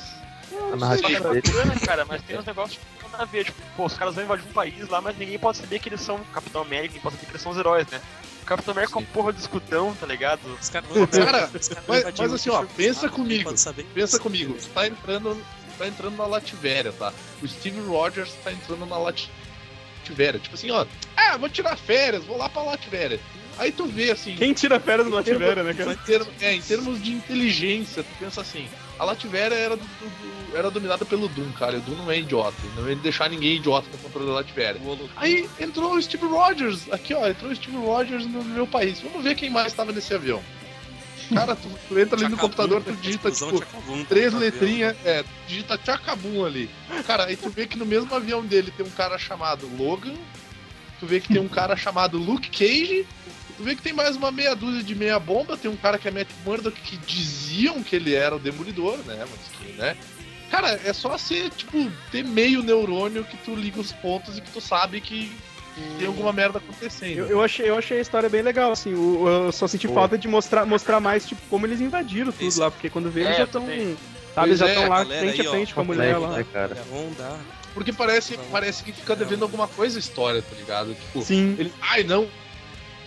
A 0.72 0.76
narrativa 0.78 1.08
sei, 1.10 1.16
É 1.40 1.42
dele. 1.42 1.42
bacana, 1.58 1.80
cara, 1.82 2.06
mas 2.06 2.22
tem 2.22 2.40
uns 2.40 2.46
negócios 2.46 2.78
que 2.78 2.86
não 2.94 3.02
tem 3.02 3.12
nada 3.12 3.24
a 3.24 3.26
ver. 3.26 3.44
Tipo, 3.46 3.62
pô, 3.76 3.86
os 3.86 3.94
caras 3.96 4.16
vão 4.16 4.24
invadir 4.24 4.46
um 4.48 4.54
país 4.54 4.88
lá, 4.88 5.02
mas 5.02 5.18
ninguém 5.18 5.38
pode 5.38 5.58
saber 5.58 5.80
que 5.80 5.90
eles 5.90 6.00
são 6.00 6.20
Capitão 6.34 6.62
América, 6.62 6.88
ninguém 6.94 7.02
pode 7.02 7.16
saber 7.16 7.26
que 7.26 7.32
eles 7.34 7.42
são 7.42 7.52
os 7.52 7.58
heróis, 7.58 7.86
né? 7.88 8.00
O 8.48 8.56
Capitão 8.56 8.72
América 8.72 8.98
é 8.98 9.00
uma 9.02 9.08
porra 9.08 9.34
de 9.34 9.42
escutão, 9.42 9.94
tá 9.96 10.08
ligado? 10.08 10.40
Os 10.58 10.70
caras 10.70 10.88
Cara, 10.90 11.52
os 11.54 11.68
caras 11.68 11.84
mas- 11.86 12.04
mas 12.18 12.34
assim, 12.34 12.50
ó, 12.50 12.64
pensa 12.78 13.10
comigo, 13.10 13.54
Pensa 13.94 14.20
comigo, 14.20 14.54
tu 14.54 14.70
tá 14.70 14.88
entrando, 14.88 15.38
tá 15.78 15.86
entrando 15.86 16.16
na 16.16 16.26
Lativéria, 16.26 16.94
tá? 16.94 17.12
O 17.44 17.48
Steve 17.48 17.82
Rogers 17.82 18.32
tá 18.46 18.54
entrando 18.54 18.86
na 18.86 18.98
Lativéria. 18.98 20.40
Tipo 20.40 20.56
assim, 20.56 20.72
ó, 20.72 20.86
ah, 21.18 21.36
vou 21.36 21.50
tirar 21.50 21.76
férias, 21.76 22.24
vou 22.24 22.38
lá 22.38 22.48
pra 22.48 22.62
Lativéria. 22.62 23.20
Aí 23.58 23.70
tu 23.70 23.86
vê 23.86 24.12
assim. 24.12 24.38
Quem 24.38 24.54
tira 24.54 24.80
férias 24.80 25.10
do 25.10 25.14
Lativéria, 25.14 25.64
né, 25.64 25.74
cara? 25.74 25.92
Em 25.92 25.98
termos, 25.98 26.30
é, 26.40 26.54
em 26.54 26.62
termos 26.62 27.04
de 27.04 27.12
inteligência, 27.12 28.02
tu 28.02 28.10
pensa 28.18 28.40
assim, 28.40 28.66
a 29.00 29.04
Lativéria 29.06 29.56
era, 29.56 29.76
do- 29.76 29.84
do- 29.84 30.58
era 30.58 30.72
dominada 30.72 31.06
pelo 31.06 31.28
Doom, 31.28 31.52
cara. 31.52 31.78
O 31.78 31.82
Doom 31.82 31.96
não 31.96 32.12
é 32.12 32.20
idiota. 32.20 32.56
Não 32.76 32.90
ia 32.90 32.96
deixar 32.96 33.30
ninguém 33.30 33.58
idiota 33.58 33.88
no 33.92 33.98
controle 34.00 34.28
da 34.28 34.34
Lativéria. 34.34 34.80
Aí 35.16 35.50
entrou 35.60 35.94
o 35.96 36.02
Steve 36.02 36.26
Rogers, 36.26 36.92
aqui 36.92 37.14
ó, 37.14 37.28
entrou 37.28 37.52
o 37.52 37.56
Steve 37.56 37.78
Rogers 37.78 38.26
no 38.26 38.44
meu 38.44 38.66
país. 38.68 39.00
Vamos 39.02 39.24
ver 39.24 39.36
quem 39.36 39.50
mais 39.50 39.74
tava 39.74 39.92
nesse 39.92 40.14
avião. 40.14 40.42
Cara, 41.34 41.56
tu, 41.58 41.68
tu 41.90 42.00
entra 42.00 42.16
ali 42.16 42.30
no 42.30 42.38
computador, 42.38 42.82
tu 42.82 42.94
digita 43.02 43.28
explosão 43.28 43.60
tipo 43.60 44.06
três 44.06 44.32
tá 44.32 44.40
letrinhas, 44.40 44.96
é, 45.04 45.26
digita 45.46 45.78
Tchacabum 45.78 46.46
ali. 46.46 46.70
Cara, 47.06 47.26
aí 47.26 47.36
tu 47.36 47.50
vê 47.50 47.68
que 47.68 47.78
no 47.78 47.86
mesmo 47.86 48.16
avião 48.16 48.46
dele 48.46 48.72
tem 48.76 48.86
um 48.86 48.90
cara 48.90 49.18
chamado 49.18 49.70
Logan, 49.78 50.14
tu 51.02 51.06
vê 51.06 51.20
que 51.20 51.28
tem 51.28 51.42
um 51.42 51.50
cara 51.50 51.76
chamado 51.76 52.18
Luke 52.18 52.50
Cage, 52.50 53.06
tu 53.58 53.64
vê 53.64 53.76
que 53.76 53.82
tem 53.82 53.94
mais 53.94 54.16
uma 54.16 54.32
meia 54.32 54.56
dúzia 54.56 54.84
de 54.84 54.94
meia 54.96 55.20
bomba, 55.20 55.58
tem 55.58 55.70
um 55.70 55.76
cara 55.76 55.98
que 55.98 56.08
é 56.08 56.12
Matt 56.12 56.28
Murdock 56.46 56.80
que 56.80 56.96
diziam 56.98 57.82
que 57.84 57.96
ele 57.96 58.14
era 58.14 58.36
o 58.36 58.40
Demolidor, 58.40 58.98
né, 59.00 59.18
mas 59.30 59.40
que, 59.60 59.74
né? 59.74 59.98
Cara, 60.50 60.80
é 60.86 60.94
só 60.94 61.18
ser, 61.18 61.50
tipo, 61.50 61.92
ter 62.12 62.24
meio 62.24 62.64
neurônio 62.64 63.24
que 63.26 63.36
tu 63.38 63.54
liga 63.54 63.80
os 63.82 63.92
pontos 63.92 64.38
e 64.38 64.42
que 64.42 64.50
tu 64.52 64.62
sabe 64.62 65.02
que 65.02 65.30
tem 66.00 66.08
alguma 66.08 66.32
merda 66.32 66.58
acontecendo. 66.60 67.18
Eu, 67.18 67.28
eu 67.28 67.44
achei, 67.44 67.70
eu 67.70 67.78
achei 67.78 67.98
a 67.98 68.02
história 68.02 68.30
bem 68.30 68.42
legal, 68.42 68.72
assim. 68.72 68.94
o- 68.94 69.28
eu 69.46 69.52
só 69.52 69.68
senti 69.68 69.88
Pô. 69.88 69.94
falta 69.96 70.18
de 70.18 70.28
mostrar, 70.28 70.66
mostrar 70.66 71.00
mais, 71.02 71.28
tipo, 71.28 71.42
como 71.50 71.66
eles 71.66 71.82
invadiram 71.82 72.32
tudo 72.32 72.48
Isso. 72.48 72.60
lá, 72.62 72.72
porque 72.72 72.90
quando 72.90 73.12
vê 73.12 73.22
eles 73.22 73.34
É, 73.34 73.38
já 73.40 73.44
estão. 73.44 73.62
Sabe, 73.64 74.48
Pois 74.50 74.60
já 74.60 74.68
é, 74.68 74.70
estão 74.70 74.88
lá 74.90 74.98
galera 75.04 75.20
frente 75.22 75.42
aí, 75.42 75.48
a 75.48 75.50
ó, 75.50 75.54
frente 75.54 75.74
com 75.74 75.82
a 75.82 75.84
mulher 75.84 76.18
lá. 76.18 76.30
né, 76.38 76.46
cara? 76.54 76.76
É, 76.78 76.84
vamos 76.96 77.18
dar. 77.18 77.40
Porque 77.74 77.92
parece, 77.94 78.40
parece 78.52 78.84
que 78.84 78.92
fica 78.94 79.16
devendo 79.16 79.44
alguma 79.44 79.68
coisa 79.68 79.98
a 79.98 80.00
história, 80.00 80.42
tá 80.42 80.56
ligado? 80.56 80.96
Tipo, 80.96 81.22
Sim. 81.24 81.56
Eles, 81.60 81.74
ai 81.82 82.04
não, 82.04 82.28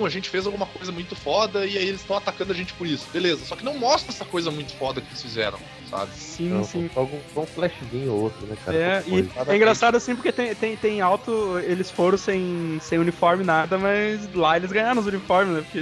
a 0.07 0.11
gente 0.11 0.29
fez 0.29 0.47
alguma 0.47 0.67
coisa 0.67 0.91
muito 0.93 1.15
foda 1.17 1.67
e 1.67 1.77
aí 1.77 1.89
eles 1.89 2.01
estão 2.01 2.17
atacando 2.17 2.53
a 2.53 2.55
gente 2.55 2.73
por 2.75 2.87
isso. 2.87 3.07
Beleza, 3.13 3.45
só 3.45 3.57
que 3.57 3.65
não 3.65 3.77
mostra 3.79 4.13
essa 4.13 4.25
coisa 4.25 4.51
muito 4.51 4.73
foda 4.75 5.01
que 5.01 5.09
eles 5.09 5.23
fizeram, 5.23 5.59
sabe? 5.89 6.11
Sim, 6.15 6.49
Não, 6.51 6.65
sim. 6.65 6.91
algum, 6.97 7.19
um 7.37 7.47
flashzinho 7.47 8.13
ou 8.13 8.21
outro, 8.23 8.47
né, 8.47 8.57
cara? 8.65 8.77
É, 8.77 9.05
e 9.07 9.29
é 9.49 9.57
engraçado 9.57 9.97
assim 9.97 10.15
porque 10.15 10.33
tem, 10.33 10.55
tem, 10.55 10.77
tem 10.77 11.01
alto, 11.01 11.59
eles 11.61 11.91
foram 11.91 12.17
sem, 12.19 12.79
sem 12.81 12.99
uniforme 12.99 13.45
nada, 13.45 13.77
mas 13.79 14.33
lá 14.35 14.57
eles 14.57 14.73
ganharam 14.73 15.01
os 15.01 15.07
uniformes, 15.07 15.55
né? 15.55 15.61
Porque 15.63 15.79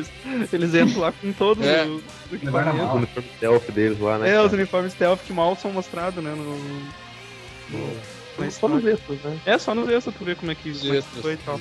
eles, 0.57 0.75
entram 0.75 1.01
lá 1.01 1.13
com 1.13 1.33
todos 1.33 1.65
É. 1.65 1.85
os 1.85 2.03
O 2.31 2.35
equipamentos. 2.35 2.95
uniforme 2.95 3.29
stealth 3.37 3.71
deles 3.71 3.99
lá, 4.01 4.19
né? 4.19 4.29
É, 4.29 4.33
cara? 4.35 4.47
os 4.47 4.53
uniformes 4.53 4.93
stealth 4.93 5.21
que 5.27 5.33
mal 5.33 5.57
são 5.57 5.73
mostrados, 5.73 6.23
né? 6.23 6.35
No, 6.35 6.59
no- 7.71 8.19
na 8.39 8.51
Só 8.51 8.69
nos 8.69 8.85
extras, 8.85 9.19
né? 9.23 9.39
É, 9.45 9.59
só 9.59 9.75
nos 9.75 9.89
extras 9.89 10.15
tu 10.17 10.25
vê 10.25 10.35
como 10.37 10.51
é 10.53 10.55
que, 10.55 10.73
como 10.79 10.95
é 10.95 11.03
que 11.03 11.21
foi 11.23 11.33
e 11.35 11.37
tal. 11.39 11.61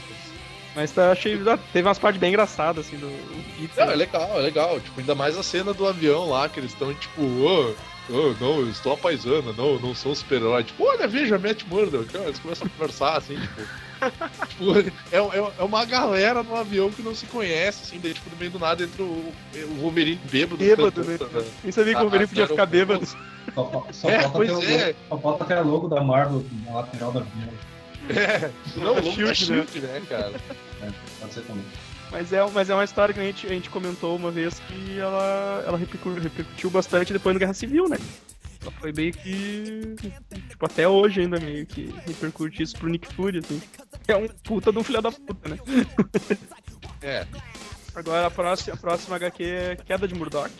Mas 0.78 0.92
tá, 0.92 1.12
achei. 1.12 1.36
Teve 1.74 1.88
umas 1.88 1.98
partes 1.98 2.20
bem 2.22 2.30
engraçadas, 2.30 2.86
assim, 2.86 2.98
do. 2.98 3.08
do 3.08 3.70
Não, 3.76 3.92
é 3.92 3.96
legal, 3.96 4.30
é 4.38 4.42
legal. 4.42 4.80
Tipo, 4.80 5.00
ainda 5.00 5.16
mais 5.16 5.36
a 5.36 5.42
cena 5.42 5.74
do 5.74 5.88
avião 5.88 6.30
lá, 6.30 6.48
que 6.48 6.60
eles 6.60 6.72
estão 6.72 6.94
tipo, 6.94 7.20
ô, 7.20 7.74
ô, 8.12 8.36
não, 8.40 8.60
eu 8.60 8.70
estou 8.70 8.94
a 8.94 8.98
paisana, 8.98 9.52
não, 9.58 9.70
eu 9.74 9.80
não 9.80 9.96
sou 9.96 10.12
um 10.12 10.16
super-herói. 10.16 10.64
Tipo, 10.66 10.84
olha, 10.86 11.08
veja, 11.08 11.40
Matt 11.40 11.64
Murdock. 11.64 12.16
Eles 12.16 12.38
começam 12.38 12.68
a 12.68 12.70
conversar 12.70 13.18
assim, 13.18 13.40
tipo. 13.40 13.62
tipo, 14.50 14.78
é, 15.12 15.18
é, 15.18 15.52
é 15.58 15.64
uma 15.64 15.84
galera 15.84 16.44
no 16.44 16.56
avião 16.56 16.92
que 16.92 17.02
não 17.02 17.16
se 17.16 17.26
conhece, 17.26 17.82
assim, 17.82 18.00
daí, 18.00 18.14
tipo, 18.14 18.30
no 18.30 18.38
meio 18.38 18.52
do 18.52 18.60
nada 18.60 18.84
entra 18.84 19.02
o, 19.02 19.34
o 19.56 19.82
Wolverine 19.82 20.22
bêbado. 20.30 20.58
Bêbado, 20.58 21.04
né? 21.04 21.18
Nem 21.64 21.72
sabia 21.72 21.94
que 21.94 21.98
o 21.98 22.02
Ah, 22.02 22.04
Wolverine 22.04 22.28
podia 22.28 22.44
cara, 22.44 22.54
ficar 22.54 22.66
bêbado. 22.68 23.08
Só, 23.56 23.88
só 23.92 24.10
É, 24.10 24.22
falta 24.22 24.46
é. 24.46 24.52
logo, 24.52 24.62
só 25.10 25.18
falta 25.18 25.46
ter 25.46 25.54
a 25.58 25.62
logo 25.62 25.88
da 25.88 26.04
Marvel 26.04 26.46
na 26.68 26.76
lateral 26.76 27.12
da 27.12 27.22
avião. 27.22 27.50
É, 28.10 28.52
não, 28.78 28.92
o 28.94 28.96
logo 28.96 29.12
Shield, 29.12 29.48
da 29.50 29.56
né? 29.56 29.66
Shield, 29.72 29.80
né, 29.82 30.02
cara? 30.08 30.34
É, 30.82 30.90
pode 31.20 31.34
ser 31.34 31.42
também. 31.42 31.64
Mas 32.12 32.32
é, 32.32 32.46
mas 32.52 32.70
é 32.70 32.74
uma 32.74 32.84
história 32.84 33.14
que 33.14 33.20
a 33.20 33.24
gente, 33.24 33.46
a 33.46 33.50
gente 33.50 33.70
comentou 33.70 34.16
uma 34.16 34.32
vez 34.32 34.60
que 34.60 34.98
ela, 35.00 35.64
ela 35.68 35.78
repercu- 35.78 36.14
repercutiu 36.14 36.70
bastante 36.70 37.12
depois 37.12 37.36
da 37.36 37.40
Guerra 37.40 37.54
Civil, 37.54 37.90
né? 37.90 37.98
Ela 38.62 38.72
foi 38.80 38.92
meio 38.94 39.12
que. 39.14 39.96
Tipo, 40.50 40.66
até 40.66 40.88
hoje 40.88 41.22
ainda 41.22 41.40
meio 41.40 41.66
que 41.66 41.94
repercute 42.06 42.64
isso 42.64 42.78
pro 42.78 42.88
Nick 42.90 43.14
Fury, 43.14 43.40
assim. 43.40 43.62
É 44.08 44.16
um 44.16 44.28
puta 44.28 44.72
de 44.72 44.78
um 44.80 44.84
filho 44.84 45.02
da 45.02 45.12
puta, 45.12 45.50
né? 45.50 45.58
É. 47.02 47.26
Agora 47.94 48.28
a 48.28 48.32
próxima, 48.32 48.74
a 48.76 48.78
próxima 48.78 49.16
HQ 49.18 49.44
é 49.44 49.76
Queda 49.76 50.08
de 50.08 50.16
Murdoch. 50.16 50.52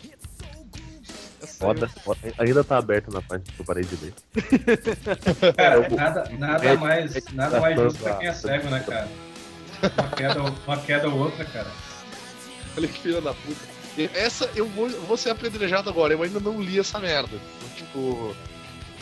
Foda, 1.58 1.88
foda. 1.88 2.18
Ainda 2.38 2.62
tá 2.62 2.76
aberto 2.78 3.10
na 3.12 3.22
parte 3.22 3.50
que 3.52 3.60
eu 3.60 3.64
parei 3.64 3.84
de 3.84 3.96
ler. 4.04 4.14
Cara, 5.54 5.74
É, 5.76 5.88
o- 5.88 5.96
nada, 5.96 6.30
nada 6.38 6.64
é- 6.66 6.76
mais, 6.76 7.16
é- 7.16 7.22
nada 7.32 7.60
mais 7.60 7.78
é- 7.78 7.82
justo 7.82 8.02
pra 8.02 8.14
quem 8.16 8.28
é 8.28 8.32
cego, 8.34 8.68
né, 8.68 8.80
cara? 8.86 9.08
Uma 9.82 10.08
queda, 10.10 10.42
uma 10.66 10.76
queda 10.78 11.08
ou 11.08 11.18
outra, 11.18 11.44
cara. 11.44 11.70
Olha 12.76 12.88
que 12.88 13.00
filha 13.00 13.20
da 13.20 13.32
puta. 13.34 13.78
Essa 14.14 14.48
eu 14.54 14.66
vou, 14.68 14.88
vou 14.88 15.16
ser 15.16 15.30
apedrejado 15.30 15.90
agora, 15.90 16.12
eu 16.12 16.22
ainda 16.22 16.38
não 16.38 16.60
li 16.60 16.78
essa 16.78 17.00
merda. 17.00 17.30
Então, 17.34 17.68
tipo, 17.76 18.36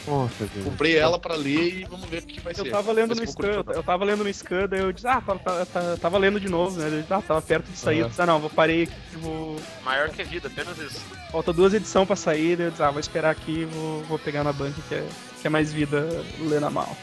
Nossa, 0.07 0.49
comprei 0.65 0.97
ela 0.97 1.19
pra 1.19 1.35
ler 1.35 1.81
e 1.81 1.85
vamos 1.85 2.09
ver 2.09 2.23
o 2.23 2.27
que 2.27 2.41
vai 2.41 2.55
ser. 2.55 2.63
Eu 2.63 2.71
tava 2.71 2.93
lendo 2.93 3.15
no 3.15 3.27
Scan, 3.27 3.63
curtir, 3.63 3.77
eu, 3.79 3.83
tava 3.83 4.05
lendo 4.07 4.25
no 4.25 4.33
Scan, 4.33 4.67
daí 4.67 4.81
eu 4.81 4.93
disse, 4.93 5.07
ah, 5.07 5.21
tava, 5.21 5.39
tava, 5.39 5.67
tava- 5.67 5.97
tava 5.99 6.19
lendo 6.19 6.41
de 6.41 6.49
novo, 6.49 6.79
né? 6.79 6.87
Eu 6.89 7.01
disse, 7.03 7.13
ah, 7.13 7.21
tava 7.21 7.43
perto 7.43 7.67
de 7.71 7.77
sair. 7.77 7.99
Eu 7.99 8.09
disse, 8.09 8.23
ah, 8.23 8.27
não, 8.27 8.39
vou 8.41 8.49
parei 8.49 8.85
aqui, 8.85 8.95
vou. 9.17 9.57
Maior 9.85 10.09
que 10.09 10.23
a 10.23 10.25
vida, 10.25 10.49
apenas 10.49 10.79
isso. 10.79 11.01
Falta 11.31 11.53
duas 11.53 11.75
edições 11.75 12.07
pra 12.07 12.17
sair, 12.17 12.57
daí 12.57 12.67
eu 12.69 12.71
disse, 12.71 12.83
ah, 12.83 12.91
vou 12.91 13.01
esperar 13.01 13.31
aqui 13.31 13.61
e 13.61 13.65
vou, 13.67 14.03
vou 14.05 14.19
pegar 14.19 14.43
na 14.45 14.53
banca 14.53 14.81
que 14.89 14.95
é, 14.95 15.07
que 15.43 15.47
é 15.47 15.51
mais 15.51 15.73
vida 15.75 16.09
ler 16.39 16.61
na 16.63 16.71
mal. 16.71 16.97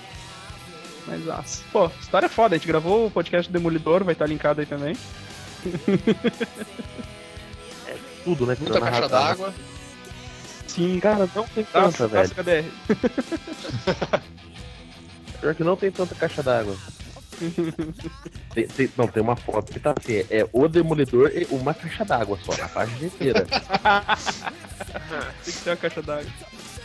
Mas, 1.07 1.27
ah, 1.29 1.43
pô, 1.71 1.91
história 2.01 2.27
é 2.27 2.29
foda, 2.29 2.55
a 2.55 2.57
gente 2.57 2.67
gravou 2.67 3.07
o 3.07 3.11
podcast 3.11 3.49
do 3.49 3.53
Demolidor, 3.53 4.03
vai 4.03 4.13
estar 4.13 4.25
linkado 4.25 4.61
aí 4.61 4.65
também. 4.67 4.95
Tudo, 8.23 8.45
né? 8.45 8.55
Muita 8.59 8.79
Na 8.79 8.85
caixa 8.89 9.01
narrativa. 9.07 9.19
d'água. 9.19 9.53
Sim, 10.67 10.99
Cara, 10.99 11.29
não 11.35 11.43
tem 11.47 11.63
tanta, 11.65 12.07
velho. 12.07 12.31
Pior 15.41 15.55
que 15.55 15.63
não 15.63 15.75
tem 15.75 15.91
tanta 15.91 16.15
caixa 16.15 16.41
d'água. 16.41 16.75
Tem- 18.53 18.67
tem- 18.67 18.89
não, 18.95 19.07
tem 19.07 19.21
uma 19.23 19.35
foto 19.35 19.73
que 19.73 19.79
tá 19.79 19.95
assim, 19.99 20.17
é, 20.17 20.27
é 20.41 20.47
o 20.53 20.67
Demolidor 20.67 21.31
e 21.33 21.45
uma 21.49 21.73
caixa 21.73 22.05
d'água 22.05 22.37
só, 22.45 22.55
na 22.55 22.69
página 22.69 23.07
inteira. 23.07 23.45
Tem 25.43 25.53
que 25.53 25.59
ter 25.63 25.69
uma 25.71 25.75
caixa 25.75 26.01
d'água. 26.03 26.31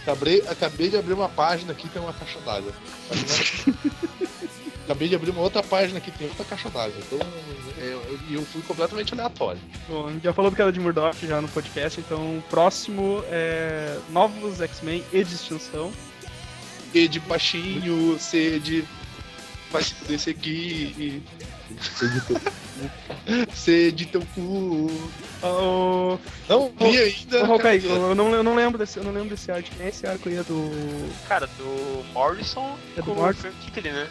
Acabei, 0.09 0.43
acabei 0.49 0.89
de 0.89 0.97
abrir 0.97 1.13
uma 1.13 1.29
página 1.29 1.73
aqui 1.73 1.87
tem 1.87 2.01
uma 2.01 2.15
caixa 2.15 2.41
d'água. 2.41 2.73
acabei 4.85 5.07
de 5.07 5.15
abrir 5.15 5.33
uma 5.33 5.43
outra 5.43 5.63
página 5.63 5.99
aqui 5.99 6.11
tem 6.11 6.27
outra 6.27 6.47
caixa 6.47 6.71
d'água. 6.71 6.95
Então 6.99 7.19
eu, 7.77 8.03
eu 8.31 8.43
fui 8.47 8.63
completamente 8.63 9.13
aleatório. 9.13 9.61
Bom, 9.87 10.09
a 10.09 10.13
gente 10.13 10.25
já 10.25 10.33
falou 10.33 10.51
do 10.51 10.57
cara 10.57 10.73
de 10.73 10.81
Murdoch 10.81 11.27
já 11.27 11.43
no 11.43 11.49
podcast, 11.49 12.01
então 12.01 12.39
o 12.39 12.43
próximo 12.49 13.23
é 13.27 13.99
Novos 14.09 14.63
X-Men 14.63 15.05
e 15.13 15.23
de 15.23 15.35
Extinção. 15.35 15.93
E 16.95 17.07
de 17.07 17.21
baixinho, 17.21 18.19
C 18.19 18.59
de. 18.61 18.87
Vai 19.71 19.83
se 19.83 19.95
poder 19.95 20.19
seguir. 20.19 21.23
C 23.55 23.93
de 23.93 24.07
teu 24.07 24.23
cu. 24.35 24.91
O... 25.43 26.19
Não 26.49 26.73
vi 26.79 26.99
ainda. 26.99 27.45
Ô, 27.45 27.53
Hawkeye, 27.53 27.85
eu 27.85 28.15
não, 28.15 28.35
eu 28.35 28.43
não 28.43 28.55
lembro 28.55 28.79
desse, 28.79 28.99
eu 28.99 29.05
não 29.05 29.13
lembro 29.13 29.31
desse 29.31 29.51
arco. 29.51 29.69
Quem 29.77 29.87
é 29.87 29.89
esse 29.89 30.07
arco 30.07 30.29
aí? 30.29 30.37
É 30.37 30.43
do. 30.43 30.71
Cara, 31.29 31.47
do 31.47 32.05
Morrison 32.13 32.77
É 32.97 33.01
do 33.01 33.05
com 33.05 33.15
Morrison? 33.15 33.39
o 33.49 33.53
Frank 33.53 33.57
Kickley, 33.65 33.93
né? 33.93 34.09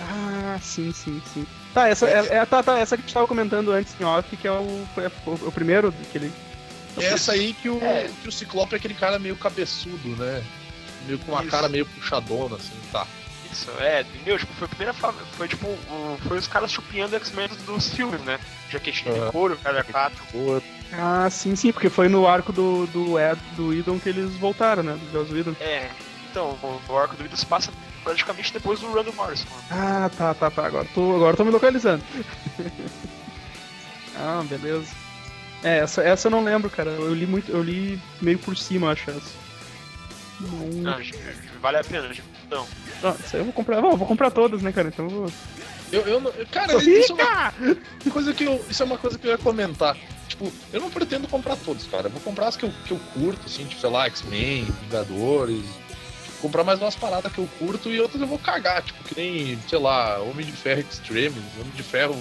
Ah, 0.00 0.58
sim, 0.60 0.92
sim, 0.92 1.22
sim. 1.32 1.46
Tá, 1.72 1.88
essa, 1.88 2.08
é, 2.08 2.36
é- 2.38 2.46
tá, 2.46 2.62
tá, 2.62 2.78
essa 2.78 2.96
que 2.96 3.02
a 3.02 3.06
gente 3.06 3.14
tava 3.14 3.26
comentando 3.28 3.70
antes 3.70 3.94
em 4.00 4.04
off, 4.04 4.36
que 4.36 4.46
é 4.46 4.50
o, 4.50 4.86
é 4.96 5.10
o, 5.26 5.32
o 5.48 5.52
primeiro 5.52 5.92
que 6.10 6.18
ele. 6.18 6.32
É 6.96 7.04
essa 7.06 7.32
aí 7.32 7.52
que 7.54 7.68
o, 7.68 7.80
que 8.22 8.28
o 8.28 8.32
Ciclope 8.32 8.74
é 8.74 8.76
aquele 8.76 8.94
cara 8.94 9.18
meio 9.18 9.36
cabeçudo, 9.36 10.08
né? 10.16 10.42
Meio 11.06 11.18
com 11.18 11.32
uma 11.32 11.42
Isso. 11.42 11.50
cara 11.50 11.68
meio 11.68 11.86
puxadona, 11.86 12.56
assim, 12.56 12.72
tá. 12.92 13.06
Isso, 13.54 13.70
é, 13.78 14.04
meu, 14.26 14.36
tipo, 14.38 14.52
foi 14.54 14.64
a 14.66 14.68
primeira 14.68 14.92
fa- 14.92 15.12
Foi 15.36 15.46
tipo, 15.46 15.66
o- 15.68 16.18
foi 16.26 16.36
os 16.38 16.48
caras 16.48 16.72
chupinhando 16.72 17.14
X-Men 17.16 17.48
dos- 17.64 17.94
filmes, 17.94 18.20
né? 18.22 18.38
Jaquetinho 18.68 19.14
Aham. 19.14 19.26
de 19.26 19.32
couro, 19.32 19.56
cara 19.58 19.84
4. 19.84 20.24
Pô, 20.32 20.60
Ah, 20.92 21.28
sim, 21.30 21.54
sim, 21.56 21.72
porque 21.72 21.88
foi 21.88 22.08
no 22.08 22.26
arco 22.26 22.52
do, 22.52 22.86
do, 22.88 23.18
Ed, 23.18 23.40
do 23.56 23.72
Idon 23.72 23.98
que 23.98 24.08
eles 24.08 24.32
voltaram, 24.36 24.82
né? 24.82 24.92
Do 25.00 25.12
Joss 25.12 25.32
Whedon. 25.32 25.54
É, 25.60 25.88
então, 26.30 26.50
o, 26.62 26.80
o 26.88 26.98
arco 26.98 27.16
do 27.16 27.22
Widow 27.22 27.36
se 27.36 27.46
passa 27.46 27.72
praticamente 28.04 28.52
depois 28.52 28.80
do 28.80 28.92
Randall 28.92 29.12
Morrison. 29.14 29.46
mano. 29.50 29.62
Ah, 29.70 30.10
tá, 30.16 30.34
tá, 30.34 30.50
tá. 30.50 30.66
Agora 30.66 30.86
tô, 30.94 31.14
agora 31.16 31.36
tô 31.36 31.44
me 31.44 31.50
localizando. 31.52 32.02
ah, 34.16 34.42
beleza. 34.48 34.92
É, 35.62 35.78
essa, 35.78 36.02
essa 36.02 36.26
eu 36.28 36.30
não 36.30 36.44
lembro, 36.44 36.68
cara. 36.70 36.90
Eu 36.90 37.14
li 37.14 37.26
muito, 37.26 37.50
eu 37.50 37.62
li 37.62 38.00
meio 38.20 38.38
por 38.38 38.56
cima, 38.56 38.92
acho 38.92 39.10
essa. 39.10 39.32
Não, 40.40 40.98
vale 41.60 41.78
a 41.78 41.84
pena, 41.84 42.08
gente. 42.08 42.22
Não. 42.50 42.66
não, 43.02 43.10
isso 43.14 43.36
aí 43.36 43.40
eu 43.40 43.44
vou 43.44 43.52
comprar. 43.52 43.76
Eu 43.76 43.96
vou 43.96 44.06
comprar 44.08 44.30
todas, 44.30 44.62
né, 44.62 44.72
cara? 44.72 44.88
Então 44.88 45.04
eu 45.06 45.10
vou. 45.10 45.32
Eu, 45.92 46.02
eu 46.02 46.20
não- 46.20 46.32
cara, 46.50 46.74
isso 46.82 47.14
é, 47.20 47.52
uma 48.04 48.12
coisa 48.12 48.32
que 48.32 48.44
eu, 48.44 48.64
isso 48.68 48.82
é 48.82 48.86
uma 48.86 48.98
coisa 48.98 49.18
que 49.18 49.26
eu 49.26 49.30
ia 49.32 49.38
comentar. 49.38 49.96
Tipo, 50.28 50.52
eu 50.72 50.80
não 50.80 50.90
pretendo 50.90 51.28
comprar 51.28 51.56
todos, 51.56 51.86
cara. 51.86 52.06
Eu 52.06 52.10
vou 52.10 52.20
comprar 52.20 52.48
as 52.48 52.56
que 52.56 52.64
eu, 52.64 52.72
que 52.84 52.92
eu 52.92 53.00
curto, 53.12 53.42
assim, 53.46 53.64
tipo, 53.64 53.80
sei 53.80 53.90
lá, 53.90 54.06
X-Men, 54.06 54.64
Vingadores. 54.82 55.62
Tipo, 56.24 56.38
comprar 56.40 56.64
mais 56.64 56.80
umas 56.80 56.96
paradas 56.96 57.30
que 57.32 57.38
eu 57.38 57.48
curto 57.58 57.88
e 57.90 58.00
outras 58.00 58.20
eu 58.20 58.26
vou 58.26 58.38
cagar, 58.38 58.82
tipo, 58.82 59.04
que 59.04 59.14
nem, 59.20 59.58
sei 59.68 59.78
lá, 59.78 60.18
Homem 60.18 60.44
de 60.44 60.52
Ferro 60.52 60.80
Extreme, 60.80 61.36
Homem 61.60 61.72
de 61.74 61.82
Ferro 61.82 62.16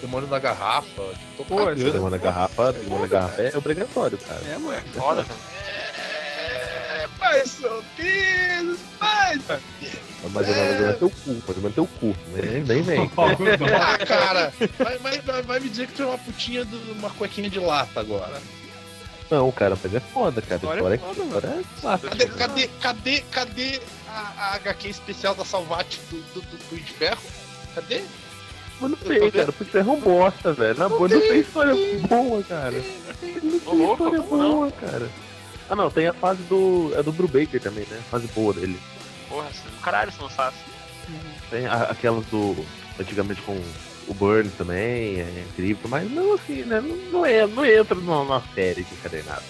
Demônio 0.00 0.28
da 0.28 0.38
Garrafa. 0.38 0.86
Tipo, 0.88 1.36
tô 1.38 1.44
Pô, 1.44 1.56
cagando. 1.56 1.92
Demônio 1.92 2.10
da 2.10 2.18
garrafa, 2.18 2.72
demônio 2.72 3.08
da 3.08 3.20
garrafa 3.20 3.42
é 3.42 3.56
obrigatório, 3.56 4.18
cara. 4.18 4.40
É, 4.52 4.58
moleque. 4.58 4.88
Foda, 4.90 5.22
velho. 5.22 5.38
É, 7.34 7.38
mais 7.38 7.50
solteiros, 7.50 8.78
mais. 9.00 9.42
Mas 10.32 10.48
eu 10.48 10.86
vou 10.86 10.94
teu 10.94 11.10
cu, 11.10 11.34
pode 11.46 11.60
manter 11.60 11.80
o 11.80 11.86
cu, 11.86 12.16
nem, 12.32 12.62
nem 12.62 12.82
vem. 12.82 13.10
Ah, 13.18 13.98
cara, 14.06 14.52
vai, 14.78 14.98
vai, 14.98 15.42
vai, 15.42 15.60
me 15.60 15.68
dizer 15.68 15.88
que 15.88 15.94
tu 15.94 16.02
é 16.02 16.06
uma 16.06 16.18
putinha 16.18 16.64
de 16.64 16.76
uma 16.92 17.10
cuequinha 17.10 17.50
de 17.50 17.58
lata 17.58 18.00
agora. 18.00 18.40
Não, 19.30 19.50
cara, 19.50 19.76
mas 19.82 19.94
é 19.94 20.00
foda, 20.00 20.40
cara. 20.40 20.56
História 20.56 20.78
História, 20.78 20.94
é 20.94 20.98
foda, 20.98 21.22
história 21.22 21.48
é 21.48 21.80
clássica. 21.80 22.10
Cadê, 22.10 22.26
cadê, 22.26 22.68
cadê, 22.80 23.20
cadê 23.30 23.80
a, 24.08 24.32
a 24.36 24.54
HQ 24.56 24.88
especial 24.88 25.34
da 25.34 25.44
Salvate 25.44 26.00
do, 26.10 26.16
do, 26.34 26.40
do, 26.40 26.56
do 26.70 26.76
de 26.76 26.92
Ferro? 26.92 27.22
Cadê? 27.74 28.04
Mas 28.80 28.90
não 28.90 28.98
tem, 28.98 29.30
cara, 29.30 29.52
porque 29.52 29.78
é 29.78 29.82
um 29.82 30.00
bosta, 30.00 30.52
velho. 30.52 30.78
Na 30.78 30.88
boa, 30.88 31.08
não 31.08 31.20
tem 31.20 31.40
história 31.40 31.74
boa, 32.08 32.42
cara. 32.42 32.76
Não 32.76 33.14
tem 33.14 33.60
louco, 33.64 34.04
história 34.04 34.22
boa, 34.22 34.70
cara. 34.72 35.10
Ah, 35.68 35.74
não, 35.76 35.90
tem 35.90 36.06
a 36.06 36.12
fase 36.12 36.42
do. 36.44 36.92
É 36.96 37.02
do 37.02 37.12
Brubaker 37.12 37.60
também, 37.60 37.86
né? 37.90 37.98
A 37.98 38.10
fase 38.10 38.26
boa 38.28 38.52
dele. 38.52 38.78
Porra, 39.28 39.48
assim, 39.48 39.62
caralho, 39.82 40.12
se 40.12 40.20
não 40.20 40.28
faz. 40.28 40.54
Tem 41.50 41.66
a- 41.66 41.84
aquelas 41.84 42.24
do. 42.26 42.56
Antigamente 42.98 43.40
com 43.42 43.60
o 44.06 44.14
Burn 44.14 44.48
também, 44.50 45.20
é 45.20 45.44
incrível, 45.50 45.88
mas 45.88 46.08
não 46.10 46.34
assim, 46.34 46.62
né? 46.62 46.80
Não, 46.80 46.96
não, 47.10 47.26
é, 47.26 47.46
não 47.46 47.64
entra 47.64 47.94
numa 47.96 48.42
série 48.54 48.84
de 48.84 48.94
encadernado. 48.94 49.42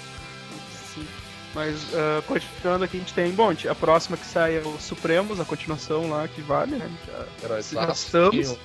Sim. 0.95 1.07
Mas 1.55 1.77
ah, 1.95 2.23
continuando 2.27 2.85
aqui, 2.85 2.97
a 2.97 3.01
gente 3.01 3.13
tem. 3.13 3.31
Bom, 3.33 3.53
a 3.69 3.75
próxima 3.75 4.17
que 4.17 4.27
sai 4.27 4.57
é 4.57 4.61
o 4.61 4.79
Supremos, 4.81 5.41
a 5.41 5.45
continuação 5.45 6.09
lá 6.09 6.27
que 6.29 6.41
vale, 6.41 6.77
né? 6.77 6.91
Já- 7.07 7.27
Já 7.61 7.93
estamos. 7.93 8.57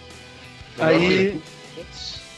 Aí 0.77 1.41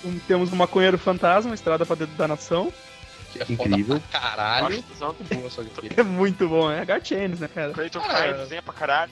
um- 0.06 0.19
temos 0.28 0.52
o 0.52 0.56
Maconheiro 0.56 0.97
Fantasma, 0.97 1.54
Estrada 1.54 1.86
pra 1.86 1.95
Dedo 1.95 2.15
da 2.17 2.28
Nação. 2.28 2.74
Que 3.32 3.41
é 3.41 3.46
foda 3.46 3.70
Incrível. 3.70 4.00
pra 4.12 4.20
caralho. 4.20 4.84
É 5.98 6.04
muito 6.04 6.48
bom, 6.48 6.72
é 6.72 6.82
H-Chains, 6.82 7.39
né, 7.39 7.48
cara? 7.48 7.74
Clayton 7.74 8.02
Kyne 8.02 8.34
desenha 8.34 8.62
pra 8.62 8.74
caralho. 8.74 9.12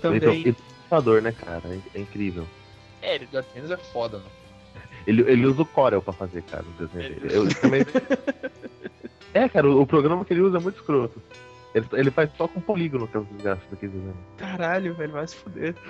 Também. 0.00 0.42
Ilustrador, 0.42 1.22
né, 1.22 1.32
cara? 1.32 1.62
É, 1.66 1.78
é 1.98 2.00
incrível. 2.00 2.46
É, 3.00 3.14
ele 3.16 3.28
Jardinos 3.32 3.70
é 3.70 3.76
foda, 3.76 4.18
né? 4.18 4.24
Ele, 5.06 5.22
ele 5.22 5.46
usa 5.46 5.62
o 5.62 5.66
Corel 5.66 6.00
pra 6.00 6.12
fazer, 6.12 6.42
cara, 6.42 6.64
o 6.64 6.72
desenho 6.86 7.04
Ele 7.04 7.20
dele. 7.20 7.34
Eu 7.34 7.48
também... 7.54 7.82
é, 9.34 9.48
cara, 9.48 9.68
o, 9.68 9.80
o 9.80 9.86
programa 9.86 10.24
que 10.24 10.32
ele 10.32 10.42
usa 10.42 10.58
é 10.58 10.60
muito 10.60 10.76
escroto. 10.76 11.20
Ele, 11.74 11.86
ele 11.92 12.10
faz 12.10 12.30
só 12.36 12.46
com 12.46 12.60
polígono 12.60 13.08
que 13.08 13.16
é 13.16 13.20
os 13.20 13.28
desgastes 13.28 13.68
daquele 13.70 13.92
desenho. 13.92 14.16
Caralho, 14.36 14.94
velho, 14.94 15.12
vai 15.12 15.26
se 15.26 15.36
fuder. 15.36 15.74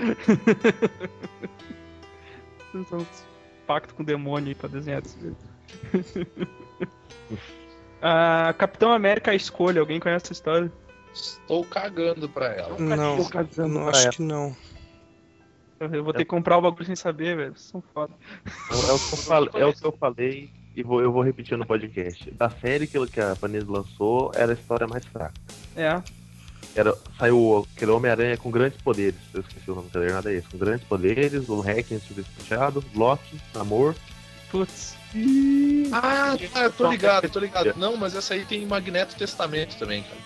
São 2.88 2.98
uns 2.98 3.26
pacto 3.66 3.94
com 3.94 4.02
o 4.02 4.06
demônio 4.06 4.48
aí 4.48 4.54
pra 4.54 4.68
desenhar 4.68 5.02
desse 5.02 5.20
jeito. 5.20 5.36
Ah, 8.04 8.52
Capitão 8.58 8.92
América 8.92 9.30
a 9.30 9.34
escolha, 9.34 9.80
alguém 9.80 10.00
conhece 10.00 10.24
essa 10.26 10.32
história? 10.32 10.72
Estou 11.14 11.64
cagando 11.64 12.28
pra 12.28 12.46
ela. 12.46 12.76
Não, 12.78 13.16
Tô 13.18 13.28
cagando 13.28 13.68
não 13.74 13.82
pra 13.82 13.90
acho 13.90 14.02
ela. 14.02 14.12
que 14.12 14.22
não. 14.22 14.56
Eu 15.78 16.02
vou 16.02 16.12
ter 16.12 16.20
que 16.20 16.24
comprar 16.24 16.58
o 16.58 16.62
bagulho 16.62 16.84
sem 16.84 16.96
saber, 16.96 17.36
velho. 17.36 17.52
Vocês 17.56 17.70
São 17.70 17.82
foda. 17.94 18.12
É, 18.70 18.74
o- 18.74 18.98
que 18.98 19.12
eu 19.12 19.18
falei, 19.18 19.50
é 19.54 19.66
o 19.66 19.72
que 19.72 19.84
eu 19.84 19.92
falei 19.92 20.50
e 20.74 20.82
vou, 20.82 21.00
eu 21.00 21.12
vou 21.12 21.22
repetir 21.22 21.56
no 21.58 21.64
podcast. 21.66 22.28
Da 22.32 22.50
série 22.50 22.86
que, 22.88 23.04
que 23.06 23.20
a 23.20 23.36
Panini 23.36 23.64
lançou, 23.64 24.32
era 24.34 24.50
a 24.52 24.54
história 24.54 24.86
mais 24.88 25.04
fraca. 25.06 25.34
É. 25.76 26.02
Era, 26.74 26.96
saiu 27.18 27.66
aquele 27.76 27.90
Homem-Aranha 27.92 28.36
com 28.36 28.50
grandes 28.50 28.80
poderes. 28.80 29.20
Eu 29.34 29.40
esqueci 29.42 29.70
o 29.70 29.74
nome 29.76 29.88
do 29.88 29.92
cadernado, 29.92 30.28
é 30.28 30.34
esse. 30.34 30.48
Com 30.48 30.58
grandes 30.58 30.86
poderes, 30.86 31.48
o 31.48 31.60
Hacken 31.60 31.98
subestimado, 32.00 32.82
Loki, 32.94 33.40
Namor. 33.54 33.94
Putz. 34.52 34.94
Ah, 35.92 36.36
tá, 36.52 36.60
eu 36.64 36.72
tô 36.72 36.90
ligado, 36.90 37.24
eu 37.24 37.30
tô 37.30 37.38
ligado. 37.40 37.74
Não, 37.76 37.96
mas 37.96 38.14
essa 38.14 38.34
aí 38.34 38.44
tem 38.44 38.64
Magneto 38.66 39.16
Testamento 39.16 39.76
também, 39.78 40.02
cara. 40.04 40.16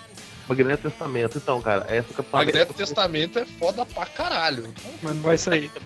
Magneto 0.49 0.89
Testamento. 0.91 1.39
Então, 1.39 1.61
cara, 1.63 1.87
essa 1.89 2.13
Capitão 2.13 2.39
Magneto 2.41 2.57
América- 2.59 2.75
Testamento 2.75 3.39
é 3.39 3.47
foda 3.47 3.87
pra 3.87 4.05
caralho. 4.07 4.73
Mas 5.03 5.15
não 5.15 5.23
vai 5.23 5.39
sair. 5.39 5.71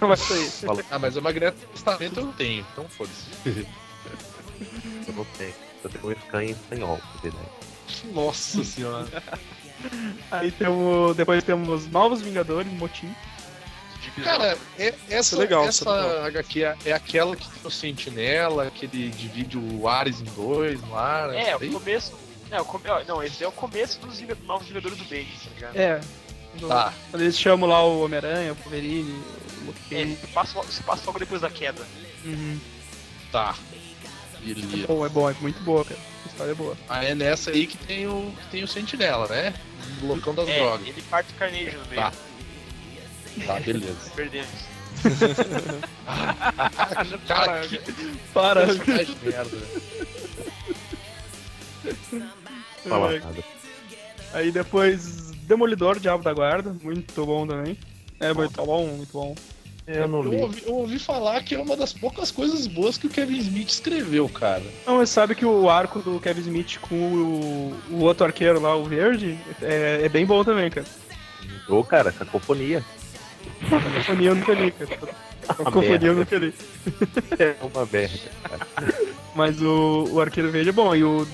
Não 0.00 0.06
vai 0.08 0.16
sair. 0.16 0.48
Ah, 0.92 0.98
mas 0.98 1.16
o 1.16 1.22
Magneto 1.22 1.56
Testamento 1.72 2.20
eu 2.20 2.28
tenho, 2.34 2.64
então 2.72 2.88
foda-se. 2.88 3.26
Eu 5.08 5.14
não 5.14 5.24
tenho. 5.36 5.52
Eu 5.82 5.90
tenho 5.90 6.06
um 6.08 6.12
scan 6.12 6.44
em 6.44 6.50
espanhol, 6.50 7.00
ideia. 7.24 7.34
Nossa 8.14 8.62
senhora. 8.62 9.08
Aí 10.30 10.52
temos, 10.52 11.16
depois 11.16 11.42
temos 11.42 11.88
Novos 11.88 12.22
Vingadores, 12.22 12.72
Motim. 12.74 13.12
Cara, 14.22 14.58
é- 14.78 14.94
essa, 15.08 15.36
é 15.36 15.38
legal, 15.38 15.64
essa 15.64 15.70
isso 15.84 15.88
é 15.88 16.02
legal. 16.02 16.24
HQ 16.26 16.64
é, 16.64 16.76
é 16.86 16.92
aquela 16.92 17.36
que 17.36 17.48
tem 17.48 17.60
o 17.64 17.70
Sentinela, 17.70 18.70
que 18.70 18.86
ele 18.86 19.08
divide 19.10 19.56
o 19.58 19.88
Ares 19.88 20.20
em 20.20 20.24
dois 20.24 20.80
no 20.82 20.96
ar. 20.96 21.32
É, 21.34 21.50
essa 21.50 21.64
o 21.64 21.70
começo. 21.72 22.12
É, 22.50 22.60
o 22.60 22.64
come... 22.64 22.88
ó, 22.88 23.02
Não, 23.04 23.22
esse 23.22 23.42
é 23.42 23.48
o 23.48 23.52
começo 23.52 23.98
dos 24.00 24.20
novos 24.44 24.66
Vingadores 24.68 24.98
do 24.98 25.04
Bendis, 25.04 25.40
tá 25.44 25.50
ligado? 25.54 25.76
É. 25.76 26.00
do- 26.58 26.68
Tá. 26.68 26.92
Quando 27.10 27.22
eles 27.22 27.38
chamam 27.38 27.68
lá 27.68 27.82
o 27.82 28.04
Homem-Aranha, 28.04 28.52
o 28.52 28.56
Wolverine, 28.56 29.10
o 29.62 29.66
Luke 29.66 29.94
É, 29.94 30.02
Cage. 30.04 30.16
se 30.16 30.26
passa, 30.28 30.58
logo- 30.58 30.70
se 30.70 30.82
passa 30.82 31.02
logo 31.06 31.18
depois 31.18 31.40
da 31.40 31.48
queda. 31.48 31.82
Uhum. 32.24 32.60
Tá. 33.30 33.54
É 34.44 34.54
Beleza. 34.54 34.86
bom, 34.86 35.06
é 35.06 35.08
bom, 35.08 35.30
é 35.30 35.34
muito 35.40 35.62
boa, 35.62 35.84
cara. 35.84 35.98
A 36.24 36.28
história 36.28 36.50
é 36.50 36.54
boa. 36.54 36.76
Aí 36.88 37.06
é 37.06 37.14
nessa 37.14 37.50
aí 37.50 37.66
que 37.66 37.76
tem 37.78 38.06
o, 38.06 38.34
que 38.42 38.46
tem 38.50 38.62
o 38.64 38.68
Sentinela, 38.68 39.26
né? 39.28 39.54
O 40.02 40.06
loucão 40.06 40.34
das 40.34 40.48
é, 40.48 40.58
drogas. 40.58 40.86
ele 40.88 41.02
parte 41.02 41.32
o 41.32 41.36
Carnage 41.36 41.76
no 41.76 41.84
meio. 41.86 42.02
Tá. 42.02 42.12
Tá, 43.46 43.58
beleza. 43.60 44.10
Perdemos. 44.14 44.48
Cara, 47.26 47.66
que 47.66 47.78
Para. 48.32 48.66
personagem 48.66 49.16
merda. 49.22 49.56
Fala 52.88 53.14
É. 53.14 53.18
nada. 53.20 53.44
Aí 54.34 54.50
depois 54.50 55.30
Demolidor, 55.42 55.98
Diabo 55.98 56.22
da 56.22 56.32
Guarda, 56.32 56.74
muito 56.82 57.26
bom 57.26 57.46
também. 57.46 57.76
É, 58.20 58.32
muito 58.32 58.64
bom, 58.64 58.86
muito 58.86 59.12
bom. 59.12 59.34
Eu 59.86 60.06
não 60.06 60.22
Eu 60.22 60.42
ouvi, 60.42 60.62
eu 60.64 60.74
ouvi 60.74 60.98
falar 60.98 61.42
que 61.42 61.56
é 61.56 61.60
uma 61.60 61.76
das 61.76 61.92
poucas 61.92 62.30
coisas 62.30 62.68
boas 62.68 62.96
que 62.96 63.08
o 63.08 63.10
Kevin 63.10 63.38
Smith 63.38 63.68
escreveu, 63.68 64.28
cara. 64.28 64.62
Não, 64.86 64.98
mas 64.98 65.10
sabe 65.10 65.34
que 65.34 65.44
o 65.44 65.68
arco 65.68 65.98
do 65.98 66.20
Kevin 66.20 66.42
Smith 66.42 66.78
com 66.80 66.94
o, 66.94 67.76
o 67.90 67.96
outro 68.02 68.24
arqueiro 68.24 68.60
lá, 68.60 68.76
o 68.76 68.84
verde, 68.84 69.36
é, 69.60 70.02
é 70.04 70.08
bem 70.08 70.24
bom 70.24 70.44
também, 70.44 70.70
cara. 70.70 70.86
Ô, 71.68 71.82
cara, 71.82 72.12
cacofonia. 72.12 72.84
Cacofonia 73.68 74.28
eu 74.30 74.34
nunca 74.34 74.52
li, 74.54 74.70
cara. 74.72 74.98
Cacofonia 75.46 76.08
eu 76.08 76.14
nunca 76.14 76.36
li. 76.38 76.54
É 77.38 77.56
uma 77.62 77.86
merda, 77.86 78.18
cara. 78.42 78.66
Mas 79.34 79.60
o, 79.62 80.08
o 80.10 80.20
Arqueiro 80.20 80.50
Verde 80.50 80.70
é 80.70 80.72
bom. 80.72 80.94
E 80.94 81.04
o. 81.04 81.26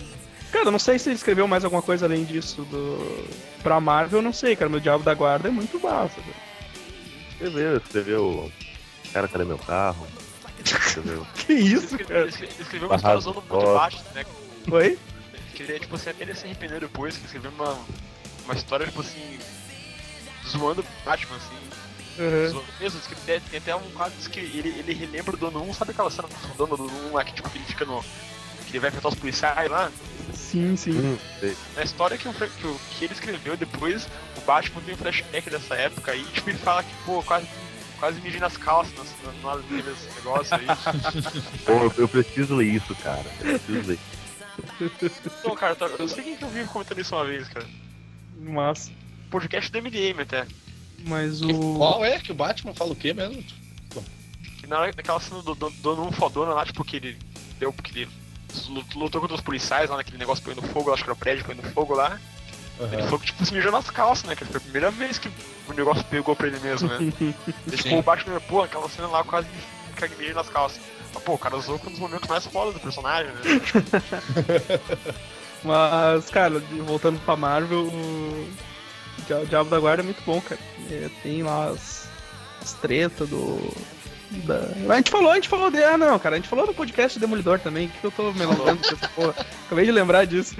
Cara, 0.52 0.66
eu 0.66 0.72
não 0.72 0.78
sei 0.78 0.98
se 0.98 1.08
ele 1.08 1.16
escreveu 1.16 1.46
mais 1.46 1.64
alguma 1.64 1.82
coisa 1.82 2.06
além 2.06 2.24
disso 2.24 2.62
do. 2.62 3.26
Pra 3.62 3.80
Marvel, 3.80 4.20
eu 4.20 4.22
não 4.22 4.32
sei, 4.32 4.54
cara. 4.56 4.70
Meu 4.70 4.80
Diabo 4.80 5.04
da 5.04 5.14
Guarda 5.14 5.48
é 5.48 5.50
muito 5.50 5.78
massa, 5.80 6.20
cara. 6.20 6.48
Escreveu, 7.32 7.76
escreveu. 7.76 8.52
Cara, 9.12 9.28
cadê 9.28 9.44
meu 9.44 9.58
carro? 9.58 10.06
Escreveu. 10.64 11.26
Que 11.34 11.52
isso, 11.54 11.94
Ele 11.94 12.04
cara? 12.04 12.26
escreveu, 12.26 12.52
ele 12.54 12.62
escreveu 12.62 12.88
uma 12.88 12.96
história 12.96 13.18
usando 13.18 13.34
muito 13.34 13.74
baixo, 13.74 14.02
né? 14.14 14.24
Oi? 14.70 14.98
Que 15.54 15.62
ele, 15.62 15.80
tipo 15.80 15.96
assim, 15.96 16.10
até 16.10 16.24
ele 16.24 16.34
se 16.34 16.44
arrependeu 16.44 16.80
depois, 16.80 17.14
que 17.14 17.20
ele 17.20 17.26
escreveu 17.26 17.50
uma, 17.52 17.78
uma 18.44 18.54
história, 18.54 18.86
tipo 18.86 19.00
assim, 19.00 19.38
zoando 20.46 20.82
o 20.82 21.04
Batman, 21.04 21.36
assim. 21.36 21.56
Uhum. 22.18 22.62
Mesmo, 22.80 23.00
que 23.00 23.14
tem, 23.14 23.40
tem 23.40 23.58
até 23.58 23.76
um 23.76 23.90
quadro 23.90 24.16
que 24.30 24.40
ele, 24.40 24.68
ele 24.78 24.92
relembra 24.92 25.34
o 25.34 25.38
Dono 25.38 25.62
1, 25.70 25.74
sabe 25.74 25.92
aquela 25.92 26.10
cena 26.10 26.26
do 26.28 26.54
Dono 26.66 26.76
do 26.76 27.08
1 27.10 27.12
lá 27.12 27.24
que, 27.24 27.32
tipo, 27.34 27.48
que 27.50 27.58
ele 27.58 27.64
fica 27.64 27.84
no... 27.84 28.02
Que 28.02 28.72
ele 28.72 28.80
vai 28.80 28.88
enfrentar 28.90 29.08
os 29.08 29.14
policiais 29.14 29.70
lá? 29.70 29.90
Sim, 30.34 30.76
sim. 30.76 30.90
Hum. 30.90 31.18
Na 31.74 31.82
história 31.82 32.18
que, 32.18 32.28
o, 32.28 32.32
que, 32.34 32.66
o- 32.66 32.80
que 32.90 33.04
ele 33.04 33.14
escreveu 33.14 33.56
depois, 33.56 34.06
o 34.36 34.40
Batman 34.42 34.82
tem 34.82 34.94
um 34.94 34.98
flashback 34.98 35.48
dessa 35.48 35.74
época 35.74 36.14
e, 36.14 36.22
tipo, 36.24 36.50
ele 36.50 36.58
fala 36.58 36.82
que, 36.82 36.94
pô, 37.06 37.22
quase, 37.22 37.46
quase 37.98 38.20
mijei 38.20 38.38
nas 38.40 38.56
calças 38.58 39.08
na, 39.42 39.54
na, 39.54 39.62
nesse 39.70 40.06
negócio 40.16 40.54
aí. 40.56 40.66
Pô, 41.64 41.72
eu, 41.72 41.94
eu 41.96 42.08
preciso 42.08 42.56
ler 42.56 42.66
isso, 42.74 42.94
cara. 42.96 43.24
Eu 43.40 43.58
preciso 43.58 43.88
ler. 43.88 43.98
Então, 45.40 45.54
cara, 45.56 45.76
eu 45.98 46.08
sei 46.08 46.24
quem 46.24 46.36
que 46.36 46.44
eu 46.44 46.48
vi 46.48 46.64
comentando 46.64 47.00
isso 47.00 47.14
uma 47.14 47.24
vez, 47.24 47.48
cara. 47.48 47.66
Massa. 48.40 48.90
Podcast 49.30 49.70
do 49.72 49.78
MDM 49.82 50.20
até. 50.20 50.46
Mas 51.06 51.40
o. 51.42 51.74
Qual 51.76 52.04
é 52.04 52.18
que 52.18 52.32
o 52.32 52.34
Batman 52.34 52.74
fala 52.74 52.92
o 52.92 52.96
quê 52.96 53.12
mesmo? 53.14 53.42
Que 54.60 54.66
na 54.66 54.80
hora 54.80 54.92
daquela 54.92 55.20
cena 55.20 55.42
do 55.42 55.54
do- 55.54 55.70
dono 55.70 56.06
um 56.08 56.12
fodona 56.12 56.52
lá, 56.52 56.64
tipo, 56.66 56.84
que 56.84 56.96
ele 56.96 57.16
deu, 57.58 57.72
porque 57.72 58.00
ele 58.00 58.08
lutou 58.94 59.20
contra 59.20 59.36
os 59.36 59.42
policiais 59.42 59.88
lá 59.90 59.96
naquele 59.96 60.18
negócio 60.18 60.42
põe 60.44 60.54
no 60.54 60.62
fogo, 60.62 60.92
acho 60.92 61.02
que 61.04 61.08
era 61.08 61.14
o 61.14 61.16
prédio 61.16 61.44
põe 61.44 61.54
no 61.54 61.62
fogo 61.62 61.94
lá. 61.94 62.18
Ele 62.92 63.02
falou 63.02 63.18
que 63.18 63.26
tipo, 63.26 63.44
se 63.44 63.52
mijou 63.52 63.72
nas 63.72 63.90
calças, 63.90 64.24
né? 64.28 64.36
Que 64.36 64.44
foi 64.44 64.56
a 64.58 64.60
primeira 64.60 64.90
vez 64.90 65.18
que 65.18 65.28
o 65.68 65.72
negócio 65.72 66.04
pegou 66.04 66.34
pra 66.36 66.46
ele 66.46 66.60
mesmo, 66.60 66.88
né? 66.88 66.98
Ele 67.66 67.76
ficou 67.76 67.98
o 67.98 68.02
Batman, 68.02 68.40
pô, 68.40 68.62
aquela 68.62 68.88
cena 68.88 69.08
lá 69.08 69.24
quase 69.24 69.48
me 69.48 69.94
caguei 69.96 70.32
nas 70.32 70.48
calças. 70.48 70.80
Mas, 71.12 71.22
pô, 71.24 71.32
o 71.34 71.38
cara 71.38 71.56
usou 71.56 71.74
um 71.84 71.90
dos 71.90 71.98
momentos 71.98 72.28
mais 72.28 72.46
foda 72.46 72.70
do 72.72 72.78
personagem, 72.80 73.32
né? 73.32 73.40
Mas, 75.64 76.30
cara, 76.30 76.60
voltando 76.86 77.18
pra 77.24 77.34
Marvel, 77.36 77.86
o 77.88 78.48
o 79.42 79.46
Diabo 79.46 79.70
da 79.70 79.78
Guarda 79.80 80.02
é 80.02 80.04
muito 80.04 80.22
bom, 80.24 80.40
cara. 80.40 80.60
É, 80.90 81.08
tem 81.22 81.42
lá 81.42 81.68
as, 81.70 82.08
as 82.62 82.72
tretas 82.74 83.28
do. 83.28 83.58
da- 84.44 84.68
A 84.92 84.96
gente 84.96 85.10
falou, 85.10 85.30
a 85.30 85.34
gente 85.34 85.48
falou 85.48 85.70
de. 85.70 85.82
Ah, 85.82 85.96
não, 85.98 86.18
cara, 86.18 86.36
a 86.36 86.38
gente 86.38 86.48
falou 86.48 86.66
no 86.66 86.74
podcast 86.74 87.18
Demolidor 87.18 87.58
também. 87.60 87.88
que 87.88 88.04
eu 88.04 88.10
tô 88.10 88.32
me 88.32 88.44
lembrando 88.46 88.80
dessa 88.80 89.08
porra? 89.08 89.34
Acabei 89.66 89.84
de 89.84 89.92
lembrar 89.92 90.24
disso. 90.26 90.54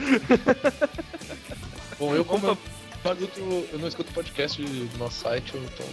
Bom, 1.99 2.14
eu 2.14 2.25
como 2.25 2.47
eu, 2.47 2.59
não 3.05 3.12
escuto- 3.12 3.40
eu 3.73 3.79
não 3.79 3.88
escuto 3.88 4.12
podcast 4.12 4.62
do 4.62 4.99
nosso 4.99 5.21
site, 5.21 5.55
eu 5.55 5.62
então 5.62 5.87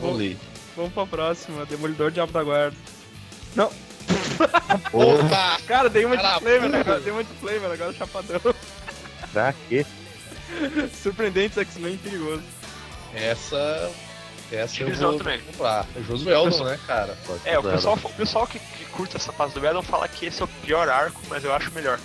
vou 0.00 0.14
ler. 0.14 0.36
Vamos 0.76 0.92
pra 0.92 1.06
próxima, 1.06 1.64
Demolidor 1.66 2.10
Diabo 2.10 2.32
da 2.32 2.42
Guarda. 2.42 2.76
Não, 3.56 3.72
Opa! 4.92 5.58
cara, 5.66 5.88
dei 5.88 6.04
uma 6.04 6.16
Cara, 6.16 6.34
disclaimer 6.34 6.74
agora, 6.80 7.00
dei 7.00 7.12
uma 7.12 7.24
disclaimer 7.24 7.70
agora, 7.72 7.92
chapadão. 7.92 8.40
Pra 9.32 9.54
quê? 9.68 9.84
Surpreendentes 11.02 11.58
X-Men 11.58 11.96
perigoso. 11.98 12.42
Essa. 13.14 13.90
Essa 14.50 14.82
eu 14.82 14.94
vou 14.94 15.18
também. 15.18 15.40
comprar. 15.42 15.86
É 15.94 16.00
Josueldon, 16.02 16.64
né, 16.64 16.78
cara? 16.86 17.16
É, 17.44 17.58
o 17.58 17.62
pessoal, 17.62 17.98
o 18.02 18.12
pessoal 18.14 18.46
que, 18.46 18.58
que 18.58 18.84
curte 18.86 19.14
essa 19.16 19.30
fase 19.32 19.52
do 19.54 19.66
Edom 19.66 19.82
fala 19.82 20.08
que 20.08 20.24
esse 20.26 20.40
é 20.40 20.44
o 20.44 20.48
pior 20.48 20.88
arco, 20.88 21.20
mas 21.28 21.44
eu 21.44 21.52
acho 21.52 21.70
melhor. 21.72 21.98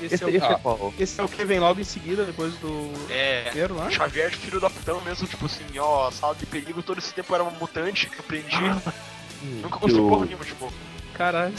Esse, 0.00 0.14
Esse, 0.16 0.24
é, 0.24 0.26
o, 0.26 0.30
esse 0.30 0.44
é 0.44 0.52
Ah. 0.52 0.58
qual? 0.58 0.94
esse 0.98 1.20
é 1.20 1.24
o 1.24 1.28
que 1.28 1.44
vem 1.44 1.58
logo 1.60 1.80
em 1.80 1.84
seguida, 1.84 2.24
depois 2.24 2.54
do 2.54 2.92
É. 3.10 3.42
primeiro 3.46 3.76
lá. 3.76 3.90
Xavier 3.90 4.30
de 4.30 4.36
filho 4.36 4.60
da 4.60 4.68
putão 4.70 5.00
mesmo, 5.00 5.26
tipo 5.26 5.46
assim, 5.46 5.64
ó, 5.78 6.10
sala 6.10 6.34
de 6.36 6.46
perigo, 6.46 6.82
todo 6.82 6.98
esse 6.98 7.12
tempo 7.14 7.32
era 7.34 7.42
uma 7.42 7.52
mutante 7.52 8.08
que 8.08 8.16
eu 8.16 8.20
aprendi. 8.20 8.56
Nunca 9.42 9.68
Que 9.76 9.78
conseguiu 9.80 10.06
o- 10.06 10.08
porra 10.08 10.26
nenhuma, 10.26 10.44
tipo. 10.44 10.72
Caralho. 11.22 11.54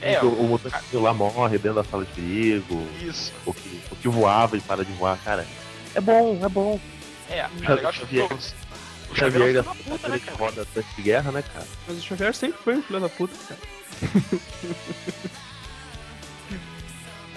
É, 0.00 0.14
que 0.20 0.24
o, 0.24 0.28
o 0.28 0.44
mutante 0.46 0.76
lá 0.96 1.12
morre 1.12 1.58
dentro 1.58 1.74
da 1.74 1.84
sala 1.84 2.04
de 2.04 2.12
perigo. 2.12 2.86
isso. 3.02 3.32
O 3.44 3.52
que, 3.52 3.80
o 3.90 3.96
que 3.96 4.08
voava 4.08 4.56
e 4.56 4.60
para 4.60 4.84
de 4.84 4.92
voar, 4.92 5.18
cara. 5.24 5.44
É 5.96 6.00
bom, 6.00 6.38
é 6.40 6.48
bom. 6.48 6.78
É, 7.28 7.40
é 7.40 7.48
Xavier- 7.48 7.74
legal 7.74 7.92
que 7.92 7.98
Xavier- 7.98 8.28
o 9.10 9.14
Xavier 9.16 9.48
é 9.48 9.52
da 9.54 9.64
puta, 9.64 10.08
né, 10.08 10.18
que 10.20 10.24
cara? 10.26 10.36
roda 10.38 10.66
tanque 10.72 10.94
de 10.94 11.02
guerra, 11.02 11.32
né, 11.32 11.42
cara? 11.42 11.66
Mas 11.88 11.98
o 11.98 12.02
Xavier 12.02 12.32
sempre 12.34 12.58
foi 12.62 12.76
um 12.76 12.82
filho 12.82 13.00
da 13.00 13.08
puta, 13.08 13.34
cara. 13.48 13.60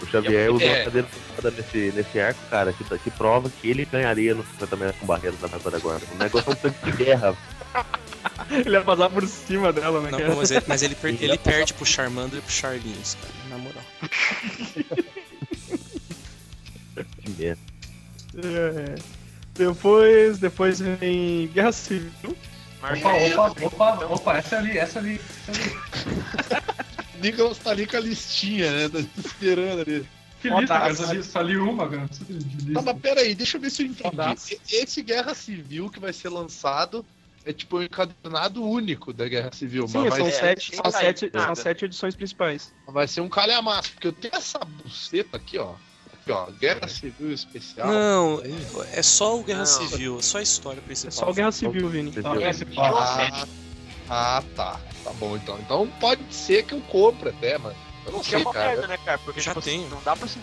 O 0.01 0.05
Xavier 0.05 0.51
usou 0.51 0.67
É. 0.67 0.81
a 0.81 0.83
cadeira 0.85 1.07
de 1.07 1.35
roda 1.35 1.51
nesse, 1.51 1.91
nesse 1.95 2.19
arco, 2.19 2.39
cara, 2.49 2.71
que, 2.73 2.83
que 2.99 3.09
prova 3.11 3.49
que 3.49 3.69
ele 3.69 3.85
ganharia 3.85 4.35
no 4.35 4.43
50 4.43 4.75
metros 4.75 4.99
com 4.99 5.05
barreira 5.07 5.35
da 5.37 5.47
agora. 5.77 6.01
O 6.13 6.17
negócio 6.17 6.49
é 6.49 6.53
um 6.53 6.55
tanque 6.55 6.91
de 6.91 7.03
guerra. 7.03 7.35
Ele 8.49 8.71
ia 8.71 8.81
passar 8.81 9.09
por 9.09 9.27
cima 9.27 9.71
dela, 9.73 10.01
né, 10.01 10.11
Não, 10.11 10.19
cara? 10.19 10.35
mas 10.35 10.51
ele, 10.51 10.65
mas 10.67 10.81
ele, 10.83 10.95
per- 10.95 11.17
ele 11.21 11.37
perde 11.37 11.73
pro 11.73 11.85
Charmander 11.85 12.39
e 12.39 12.41
pro 12.41 12.51
Charlinhos, 12.51 13.15
cara, 13.21 13.33
na 13.49 13.57
moral. 13.57 13.83
É. 18.37 18.95
Depois, 19.53 20.37
depois 20.37 20.79
vem 20.79 21.47
Guerra 21.47 21.71
Civil. 21.71 22.35
Opa, 22.83 23.13
opa, 23.49 23.65
opa, 23.65 24.05
opa, 24.05 24.37
essa 24.37 24.57
ali, 24.57 24.77
essa 24.77 24.99
ali. 24.99 25.19
Essa 25.47 25.61
ali. 25.61 26.65
Nicolas 27.21 27.57
tá 27.57 27.71
ali 27.71 27.87
com 27.87 27.97
a 27.97 27.99
listinha, 27.99 28.71
né? 28.71 28.89
Tá 28.89 28.99
esperando 29.25 29.81
ali. 29.81 30.05
Que 30.41 30.49
lista, 30.49 30.67
cara, 30.79 30.93
só 30.93 31.11
li, 31.11 31.23
só 31.23 31.41
li 31.41 31.57
uma, 31.57 31.89
cara. 31.89 32.07
Tá, 32.73 32.81
mas 32.81 32.97
pera 32.99 33.21
aí, 33.21 33.33
deixa 33.33 33.57
eu 33.57 33.61
ver 33.61 33.71
se 33.71 33.83
eu 33.83 33.87
entendi. 33.87 34.59
Esse 34.71 35.01
Guerra 35.01 35.33
Civil 35.33 35.89
que 35.89 35.99
vai 35.99 36.13
ser 36.13 36.29
lançado 36.29 37.03
é 37.45 37.53
tipo 37.53 37.77
um 37.77 37.83
encadernado 37.83 38.63
único 38.63 39.13
da 39.13 39.27
Guerra 39.27 39.51
Civil, 39.53 39.87
Sim, 39.87 39.99
mas 39.99 40.13
são, 40.15 40.23
vai, 40.25 40.27
é, 40.27 40.31
sete, 40.39 40.75
são, 40.75 40.91
sete, 40.91 41.31
nada. 41.33 41.45
são 41.47 41.55
sete 41.55 41.85
edições 41.85 42.15
principais. 42.15 42.73
vai 42.87 43.07
ser 43.07 43.21
um 43.21 43.29
calhamaço, 43.29 43.91
porque 43.93 44.07
eu 44.07 44.13
tenho 44.13 44.35
essa 44.35 44.59
buceta 44.59 45.37
aqui, 45.37 45.57
ó. 45.57 45.73
Aqui, 46.13 46.31
ó, 46.31 46.45
Guerra 46.59 46.87
Civil 46.87 47.31
Especial. 47.31 47.87
Não, 47.87 48.41
é 48.91 49.01
só 49.03 49.37
o 49.39 49.43
Guerra 49.43 49.59
Não. 49.59 49.65
Civil, 49.65 50.17
é 50.19 50.21
só 50.23 50.39
a 50.39 50.41
história 50.41 50.79
É 50.79 50.81
principal. 50.81 51.11
só 51.11 51.31
Guerra 51.31 51.51
Civil, 51.51 51.87
Vini. 51.87 52.11
Tá. 52.11 52.35
É, 52.41 52.49
Ah, 52.77 53.15
sete. 53.15 53.49
ah, 54.09 54.43
tá. 54.55 54.79
Tá 55.03 55.13
bom 55.13 55.35
então. 55.35 55.59
Então 55.59 55.87
pode 55.99 56.21
ser 56.33 56.65
que 56.65 56.73
eu 56.73 56.81
compre 56.81 57.29
até, 57.29 57.59
mas 57.59 57.75
Eu 58.05 58.11
não 58.11 58.19
Que 58.19 58.27
é 58.27 58.37
sei, 58.37 58.41
uma 58.41 58.53
cara. 58.53 58.67
merda, 58.67 58.87
né, 58.87 58.97
cara? 59.03 59.17
Porque 59.19 59.41
Já 59.41 59.51
tipo, 59.51 59.61
tem. 59.63 59.87
não 59.89 60.01
dá 60.03 60.15
pra 60.15 60.27
se 60.27 60.37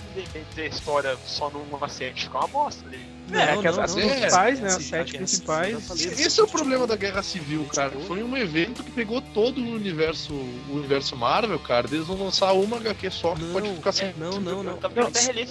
ter 0.54 0.68
história 0.68 1.16
só 1.26 1.48
numa 1.50 1.88
série, 1.88 2.18
fica 2.20 2.38
uma 2.38 2.48
bosta 2.48 2.84
ali. 2.86 3.00
É, 3.32 3.54
Não, 3.54 3.62
que 3.62 3.68
as, 3.68 3.76
não, 3.76 3.84
as 3.84 3.94
não, 3.94 4.02
principais, 4.08 4.58
não, 4.58 4.66
né? 4.66 4.72
As 4.72 4.76
a 4.76 4.80
sete 4.80 5.16
principais. 5.16 5.90
Esse 6.00 6.40
é 6.40 6.42
o 6.42 6.46
problema 6.48 6.86
da 6.86 6.96
Guerra 6.96 7.22
Civil, 7.22 7.64
cara. 7.66 7.92
Foi 8.06 8.22
um 8.22 8.36
evento 8.36 8.82
que 8.82 8.90
pegou 8.90 9.22
todo 9.22 9.58
o 9.60 9.70
universo, 9.74 10.34
o 10.34 10.72
universo 10.74 11.16
Marvel, 11.16 11.58
cara. 11.60 11.86
Eles 11.90 12.06
vão 12.06 12.16
lançar 12.24 12.52
uma 12.52 12.76
HQ 12.78 13.10
só 13.10 13.34
que 13.34 13.42
Não, 13.42 13.52
pode 13.52 13.74
ficar 13.74 13.92
sem. 13.92 14.08
é, 14.08 14.14
não, 14.18 14.32
não, 14.32 14.62
não. 14.62 14.78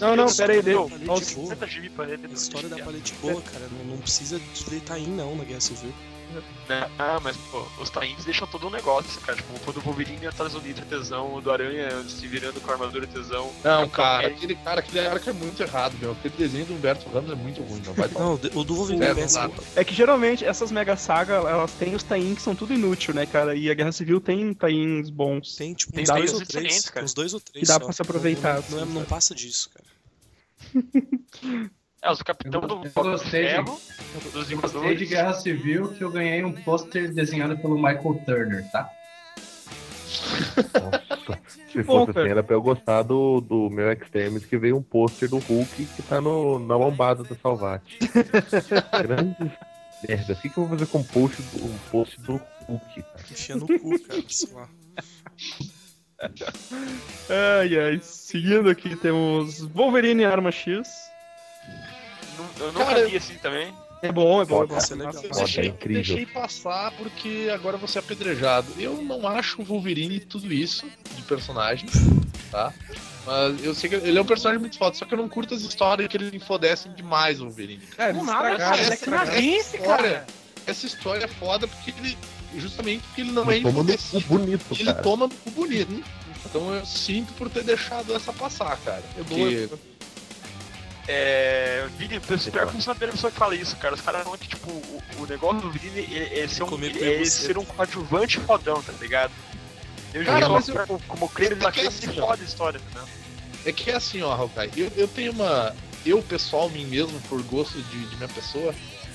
Não, 0.02 0.16
não, 0.16 0.26
esse 0.28 0.38
pera 0.38 0.54
aí, 0.54 0.62
livro, 0.62 0.90
deixa- 0.90 1.00
meu, 1.06 1.14
olha, 1.14 1.26
50 1.26 1.68
gibi 1.68 1.90
pra 1.90 2.06
ler 2.06 2.14
A 2.16 2.18
depois 2.18 2.42
história 2.42 2.70
da 2.70 2.76
de- 2.76 2.84
palete 2.84 3.14
boa, 3.22 3.42
cara. 3.42 3.68
Não, 3.72 3.86
não 3.96 3.98
precisa 3.98 4.38
de 4.40 4.80
Taim, 4.82 5.08
não, 5.08 5.36
na 5.36 5.44
Guerra 5.46 5.62
Civil. 5.62 5.94
Né? 6.70 6.90
Ah, 6.98 7.20
mas 7.22 7.36
pô, 7.38 7.66
os 7.80 7.90
tains 7.90 8.24
deixam 8.26 8.48
todo 8.48 8.68
um 8.68 8.70
negócio, 8.70 9.20
cara. 9.22 9.38
Tipo, 9.38 9.60
quando 9.62 9.78
o 9.78 9.82
Wolverine 9.82 10.28
atrás 10.28 10.54
do 10.54 10.62
Nitro 10.62 10.84
é 10.84 10.88
tesão, 10.88 11.36
o 11.36 11.42
do 11.42 11.52
Aranha 11.52 11.90
se 12.08 12.28
virando 12.28 12.60
com 12.62 12.70
a 12.70 12.74
armadura 12.74 13.06
é 13.06 13.08
tesão. 13.08 13.46
Não, 13.64 13.88
Capitão 13.88 13.90
cara, 13.90 14.18
América- 14.28 14.36
aquele 14.38 14.56
cara, 14.56 14.80
aquele 14.80 15.00
arco 15.08 15.30
é 15.30 15.34
muito 15.34 15.62
errado, 15.64 15.96
meu. 16.00 16.12
Aquele 16.12 16.36
desenho 16.38 16.66
do 16.66 16.74
Humberto 16.74 17.10
Ramos 17.10 17.32
é 17.32 17.36
muito 17.36 17.62
ruim, 17.62 17.82
não 17.86 17.94
vai. 17.94 18.08
Não, 18.10 18.34
o 18.34 18.64
do 18.64 18.76
Wolverine 18.76 19.06
É, 19.06 19.10
é 19.10 19.14
não 19.14 19.28
dá. 19.28 19.50
É 19.76 19.84
que 19.84 19.94
geralmente 19.94 20.46
essas 20.46 20.72
mega 20.72 20.96
sagas, 20.96 21.44
elas 21.46 21.72
têm 21.74 21.94
os 21.96 22.04
tains 22.04 22.36
que 22.38 22.42
são 22.42 22.56
tudo 22.56 22.74
inútil, 22.74 23.14
né, 23.14 23.26
cara? 23.26 23.56
E 23.56 23.70
a 23.70 23.74
Guerra 23.74 23.92
Civil 23.92 24.22
tem 24.22 24.54
tains 24.54 25.10
bons. 25.10 25.56
Tem, 25.56 25.74
tipo, 25.74 25.92
Tem 25.94 26.04
uns 26.04 26.10
dois 26.10 26.32
dois 26.32 26.42
ou 26.42 26.48
três. 26.48 26.90
cara. 26.90 27.06
Uns 27.06 27.14
dois 27.14 27.34
ou 27.34 27.40
três. 27.40 27.60
Que 27.62 27.68
dá 27.68 27.74
só. 27.74 27.80
pra 27.86 27.94
se 27.94 28.02
aproveitar, 28.02 28.62
Não, 28.70 28.70
não, 28.70 28.78
é- 28.80 28.82
assim, 28.84 28.90
não 28.94 29.02
sabe? 29.02 29.08
passa 29.10 29.36
disso, 29.36 29.70
cara. 29.74 29.86
É, 32.02 32.12
os 32.12 32.22
Capitão 32.24 32.62
Eu 32.62 32.68
do 32.68 32.76
gostei, 32.78 33.44
Ferro, 33.44 33.80
dos 34.34 34.50
Gostei 34.50 34.96
de. 34.96 35.06
Guerra 35.06 35.34
Civil 35.34 35.94
que 35.94 36.04
eu 36.04 36.12
ganhei 36.12 36.44
um 36.44 36.52
pôster 36.52 37.14
desenhado 37.14 37.56
pelo 37.58 37.76
Michael 37.76 38.22
Turner, 38.26 38.72
tá? 38.72 38.90
Nossa, 40.74 41.42
se 41.72 41.84
bom, 41.84 42.00
fosse 42.00 42.14
cara. 42.14 42.26
assim, 42.26 42.32
era 42.32 42.44
pra 42.44 42.56
eu 42.56 42.62
gostar 42.62 43.04
do, 43.04 43.40
do 43.40 43.70
meu 43.70 43.92
Extremis 43.92 44.46
que 44.46 44.58
veio 44.58 44.78
um 44.78 44.82
pôster 44.82 45.30
do 45.30 45.38
Hulk 45.38 45.86
que 45.86 46.02
tá 46.02 46.20
no, 46.20 46.58
na 46.58 46.76
lombada 46.76 47.24
da 47.24 47.36
Salvate. 47.36 48.00
Grandes 49.02 49.52
merda. 50.08 50.34
O 50.34 50.36
que, 50.36 50.50
que 50.50 50.58
eu 50.58 50.66
vou 50.66 50.78
fazer 50.78 50.92
com 50.92 50.98
um 51.00 51.04
post 51.04 51.42
do, 51.42 51.66
um 51.66 51.78
post 51.92 52.20
do 52.22 52.42
Hulk, 52.68 53.04
cara? 53.04 53.26
Enfia 53.30 53.56
no 53.56 53.68
cu, 53.68 54.00
cara. 54.00 54.24
Sei 54.28 54.54
lá. 54.54 54.70
Ai, 57.60 57.80
ai. 57.80 58.00
Seguindo 58.04 58.70
aqui 58.70 58.96
temos 58.96 59.62
Wolverine 59.62 60.24
Arma 60.24 60.52
X. 60.52 61.11
Eu 62.60 62.72
nunca 62.72 62.86
Cara, 62.86 63.08
vi 63.08 63.18
assim 63.18 63.36
também. 63.36 63.74
É 64.02 64.12
bom, 64.12 64.42
é 64.42 64.46
bom, 64.46 64.64
é 64.64 64.68
bom. 64.68 64.68
Foda. 64.68 64.78
Isso 64.80 64.94
é 64.94 64.96
legal. 64.96 65.14
Eu 65.24 65.30
deixei, 65.30 65.64
é 65.64 65.68
incrível. 65.68 66.04
deixei 66.04 66.26
passar 66.26 66.92
porque 66.94 67.50
agora 67.54 67.78
você 67.78 68.00
é 68.00 68.02
apedrejado. 68.02 68.68
Eu 68.80 69.00
não 69.02 69.28
acho 69.28 69.62
o 69.62 69.66
Wolverine 69.66 70.20
tudo 70.20 70.52
isso 70.52 70.88
de 71.16 71.22
personagem, 71.24 71.88
tá? 72.50 72.74
Mas 73.26 73.64
eu 73.64 73.76
sei 73.76 73.90
que 73.92 73.96
ele 73.98 74.18
é 74.18 74.22
um 74.22 74.26
personagem 74.26 74.60
muito 74.60 74.76
foda, 74.78 74.96
só 74.96 75.06
que 75.06 75.14
eu 75.14 75.18
não 75.20 75.30
curto 75.30 75.54
as 75.54 75.62
histórias 75.62 76.08
que 76.08 76.18
eles 76.18 76.34
infodecem 76.34 76.92
demais 76.94 77.40
o 77.40 77.44
Wolverine. 77.46 77.84
É, 77.96 78.12
Não 78.12 78.24
nada, 78.24 78.56
cara. 78.58 78.78
É 78.78 78.82
essa- 78.82 78.94
essa 78.94 79.06
cara. 79.06 79.40
história- 79.40 80.26
Essa 80.66 80.86
história 80.86 81.26
é 81.26 81.28
foda 81.28 81.68
porque 81.68 81.92
ele. 82.00 82.18
Justamente 82.58 83.02
porque 83.08 83.22
ele 83.22 83.32
não 83.32 83.50
Ele 83.52 83.66
é 83.66 83.70
infodecido. 83.70 84.26
bonito, 84.28 84.66
Ele 84.72 84.84
cara. 84.86 85.02
toma 85.02 85.28
no 85.28 85.34
cu 85.34 85.52
bonito. 85.52 86.04
Então 86.46 86.74
eu 86.76 86.86
sinto 86.86 87.32
por 87.34 87.50
ter 87.50 87.64
deixado 87.64 88.14
essa 88.14 88.34
passar, 88.34 88.78
cara. 88.84 89.02
É 89.18 89.24
Porque 89.24 89.68
boa. 89.68 89.80
É. 91.08 91.88
Vini, 91.98 92.20
pior 92.20 92.38
que 92.40 92.58
eu 92.58 92.74
não 92.74 92.82
sou 92.82 92.92
a 92.92 92.96
primeira 92.96 93.12
pessoa 93.14 93.32
que 93.32 93.38
fala 93.38 93.56
isso, 93.56 93.76
cara. 93.78 93.96
Os 93.96 94.02
caras 94.02 94.24
falam 94.24 94.38
que, 94.38 94.48
tipo, 94.48 94.70
o, 94.70 95.02
o 95.20 95.26
negócio 95.28 95.62
do 95.62 95.72
Vini 95.72 96.08
é, 96.16 96.40
é 96.42 96.48
ser 96.48 96.64
um, 96.64 96.70
é 97.02 97.26
ser 97.26 97.58
um 97.58 97.66
coadjuvante 97.66 98.40
fodão, 98.40 98.82
tá 98.82 98.94
ligado? 99.00 99.32
Eu 100.14 100.24
já 100.24 100.34
Cara, 100.34 100.46
sou 100.46 100.54
mas 100.56 100.68
eu- 100.70 100.88
como, 100.88 101.00
como 101.08 101.30
creme 101.30 101.54
é 101.54 101.56
da 101.56 101.72
que 101.72 101.80
creme 101.82 101.88
assim, 101.96 102.08
de 102.10 102.20
ó. 102.22 102.28
foda 102.28 102.42
a 102.42 102.46
história, 102.46 102.82
né? 102.94 103.04
É 103.66 103.72
que 103.72 103.90
é 103.92 103.96
assim, 103.96 104.22
ó, 104.22 104.32
Hawkeye, 104.34 104.72
eu, 104.76 104.92
eu 104.96 105.08
tenho 105.08 105.32
uma. 105.32 105.76
Eu, 106.06 106.22
pessoal, 106.24 106.68
mim 106.70 106.86
mesmo, 106.86 107.20
por 107.30 107.42
gosto 107.44 107.80
de, 107.82 108.06
de 108.08 108.16
minha 108.16 108.28
pessoa. 108.30 108.74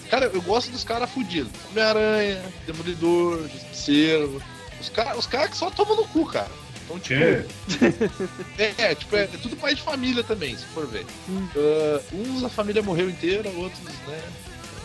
Cara, 0.08 0.26
eu 0.26 0.40
gosto 0.40 0.70
dos 0.70 0.84
caras 0.84 1.10
fudidos. 1.10 1.50
Homem-Aranha, 1.70 2.40
Demolidor, 2.64 3.42
Justiceiro. 3.48 4.40
Os 4.80 4.88
caras 4.88 5.18
os 5.18 5.26
cara 5.26 5.48
que 5.48 5.56
só 5.56 5.68
tomam 5.70 5.96
no 5.96 6.06
cu, 6.08 6.24
cara. 6.26 6.50
Então, 6.86 6.98
tipo. 6.98 7.20
É, 8.58 8.74
é, 8.78 8.94
tipo, 8.94 9.14
é, 9.16 9.22
é 9.24 9.26
tudo 9.42 9.56
pai 9.56 9.74
de 9.74 9.82
família 9.82 10.22
também, 10.24 10.56
se 10.56 10.64
for 10.66 10.86
ver. 10.86 11.04
Ah, 11.28 12.00
uns 12.12 12.44
a 12.44 12.48
família 12.48 12.82
morreu 12.82 13.10
inteira, 13.10 13.48
outros, 13.50 13.82
né? 14.06 14.22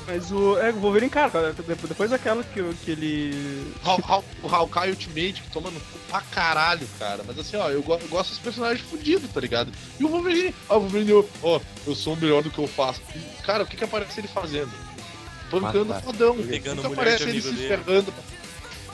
Mas 0.08 0.32
o, 0.32 0.58
é, 0.58 0.72
o 0.72 0.80
Wolverine, 0.80 1.12
cara, 1.12 1.30
cara, 1.30 1.54
depois 1.88 2.10
daquela 2.10 2.43
que, 2.43 2.62
que 2.84 2.91
ele. 2.91 3.72
O 4.43 4.47
Hawkeye 4.47 4.89
Ultimate, 4.89 5.41
que 5.43 5.52
toma 5.52 5.70
no 5.70 5.80
cu 5.80 5.99
pra 6.10 6.22
caralho, 6.22 6.88
cara. 6.97 7.24
Mas 7.26 7.38
assim, 7.38 7.56
ó, 7.56 7.70
eu, 7.70 7.84
go- 7.84 7.99
eu 8.02 8.08
gosto 8.08 8.32
dos 8.32 8.39
personagens 8.39 8.82
fudidos, 8.82 9.30
tá 9.32 9.39
ligado? 9.39 9.72
E 9.99 10.04
o 10.04 10.08
Wolverine, 10.10 10.56
ó, 10.68 10.78
o 10.78 10.80
Wolverine, 10.82 11.14
ó, 11.14 11.24
ó, 11.43 11.60
eu 11.86 11.95
sou 11.95 12.14
o 12.14 12.18
melhor 12.18 12.41
do 12.41 12.49
que 12.49 12.58
eu 12.58 12.68
faço. 12.68 12.99
E, 13.16 13.43
cara, 13.43 13.64
o 13.64 13.68
que 13.68 13.78
que 13.78 13.84
aparece 13.84 14.20
ele 14.20 14.28
fazendo? 14.28 14.72
Pancando 15.52 15.93
fodão. 16.02 16.36
Pegando 16.38 16.80
a 16.80 16.89
mulher 16.89 16.93
aparece 17.02 17.24
ele 17.30 17.41
se 17.41 17.52
dele. 17.52 17.68
ferrando. 17.68 18.14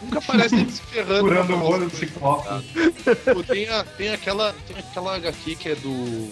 Nunca 0.01 0.19
aparece 0.19 0.55
ele 0.55 0.71
se 0.71 0.81
ferrando. 0.81 1.21
Curando 1.21 1.55
o 1.55 1.63
olho 1.63 1.89
do 1.89 1.95
Ciclope. 1.95 2.47
Pô, 3.33 3.43
tem, 3.43 3.67
a, 3.67 3.83
tem, 3.83 4.09
aquela, 4.09 4.53
tem 4.67 4.77
aquela 4.77 5.15
HQ 5.15 5.55
que 5.55 5.69
é 5.69 5.75
do. 5.75 6.31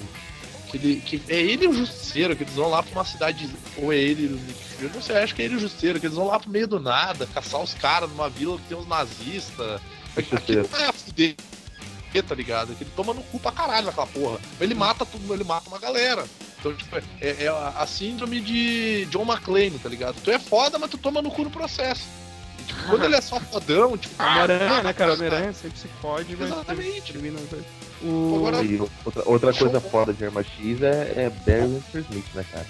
Que 0.70 0.78
ele, 0.78 1.02
que 1.02 1.22
é 1.30 1.40
ele 1.42 1.66
e 1.66 1.68
o 1.68 1.74
Justiceiro, 1.74 2.36
que 2.36 2.44
eles 2.44 2.56
vão 2.56 2.70
lá 2.70 2.84
pra 2.84 2.92
uma 2.92 3.06
cidade. 3.06 3.50
Ou 3.78 3.92
é 3.92 3.98
ele 3.98 4.24
e 4.24 4.28
o 4.28 4.36
Nick 4.36 4.64
Fury, 4.64 4.84
eu 4.86 4.94
não 4.94 5.02
sei, 5.02 5.18
acho 5.18 5.36
que 5.36 5.42
é 5.42 5.46
ele 5.46 5.56
e 5.56 5.58
o 5.58 5.60
Justiceiro, 5.60 6.00
que 6.00 6.06
eles 6.06 6.16
vão 6.16 6.28
lá 6.28 6.40
pro 6.40 6.50
meio 6.50 6.68
do 6.68 6.80
nada, 6.80 7.28
caçar 7.34 7.62
os 7.62 7.74
caras 7.74 8.10
numa 8.10 8.30
vila 8.30 8.58
que 8.58 8.64
tem 8.68 8.78
uns 8.78 8.88
nazistas. 8.88 9.82
Aquilo 10.16 10.70
não 10.72 10.80
é 10.80 10.88
a 10.88 10.94
fuder, 10.94 11.36
tá 12.28 12.36
ligado? 12.36 12.76
Que 12.76 12.84
ele 12.84 12.92
toma 12.96 13.14
no 13.14 13.22
cu 13.24 13.40
pra 13.40 13.52
caralho 13.52 13.88
naquela 13.88 14.08
porra. 14.08 14.40
Ele 14.60 14.74
mata 14.74 15.06
tudo, 15.06 15.34
ele 15.34 15.44
mata 15.44 15.68
uma 15.70 15.80
galera. 15.80 16.26
Então, 16.60 16.74
tipo, 16.74 16.96
é, 16.96 17.04
é 17.22 17.48
a, 17.48 17.74
a 17.78 17.86
síndrome 17.88 18.40
de 18.40 19.06
John 19.08 19.24
McClane, 19.24 19.78
tá 19.78 19.90
ligado? 19.90 20.16
Tu 20.24 20.32
é 20.32 20.40
foda, 20.40 20.80
mas 20.80 20.90
tu 20.90 20.98
toma 20.98 21.22
no 21.22 21.30
cu 21.30 21.44
no 21.44 21.52
processo. 21.52 22.08
Quando 22.90 23.04
ele 23.06 23.16
é 23.16 23.22
só 23.22 23.40
fodão, 23.40 23.98
tipo. 23.98 24.22
Homem-Aranha, 24.22 24.84
né, 24.84 24.94
cara? 24.94 25.12
ah, 25.12 25.14
Homem-Aranha 25.16 25.54
sempre 25.54 25.78
se 25.80 25.88
fode, 26.02 26.36
mas. 26.38 26.50
Exatamente. 26.52 27.14
termina- 27.14 27.40
O... 28.02 28.36
Agora- 28.38 28.58
outra, 29.06 29.24
outra 29.26 29.54
coisa 29.54 29.80
foda 29.82 30.14
de 30.14 30.26
Arma 30.26 30.44
X 30.44 30.82
é, 30.82 31.14
é 31.16 31.32
Barry 31.46 31.68
Windsor 31.74 32.02
Smith, 32.02 32.26
né, 32.36 32.46
cara? 32.52 32.66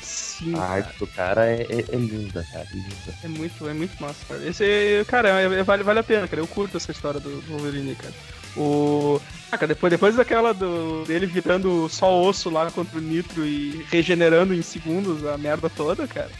Sim, 0.00 0.54
A 0.54 0.58
cara. 0.58 0.72
arte 0.72 0.98
do 0.98 1.06
cara 1.06 1.46
é, 1.50 1.66
é- 1.68 1.84
é 1.92 1.96
linda, 1.96 2.44
cara. 2.50 2.66
Linda. 2.72 3.14
É 3.22 3.28
muito, 3.28 3.68
é 3.68 3.74
muito 3.74 4.00
massa, 4.02 4.24
cara. 4.26 4.46
Esse, 4.46 5.04
cara, 5.06 5.28
é- 5.40 5.60
é- 5.60 5.62
vale, 5.62 5.82
vale 5.82 5.98
a 5.98 6.02
pena, 6.02 6.26
cara. 6.26 6.40
Eu 6.40 6.46
curto 6.46 6.76
essa 6.78 6.90
história 6.90 7.20
do 7.20 7.40
do 7.42 7.52
Wolverine, 7.52 7.94
cara. 7.94 8.14
O. 8.56 9.20
Ah, 9.52 9.58
cara, 9.58 9.68
depois, 9.68 9.90
depois 9.90 10.16
daquela 10.16 10.52
do, 10.54 11.04
dele 11.04 11.26
virando 11.26 11.88
só 11.88 12.20
osso 12.22 12.48
lá 12.50 12.70
contra 12.70 12.98
o 12.98 13.02
Nitro 13.02 13.44
e 13.46 13.84
regenerando 13.90 14.54
em 14.54 14.62
segundos 14.62 15.24
a 15.26 15.36
merda 15.36 15.68
toda, 15.68 16.06
cara. 16.08 16.30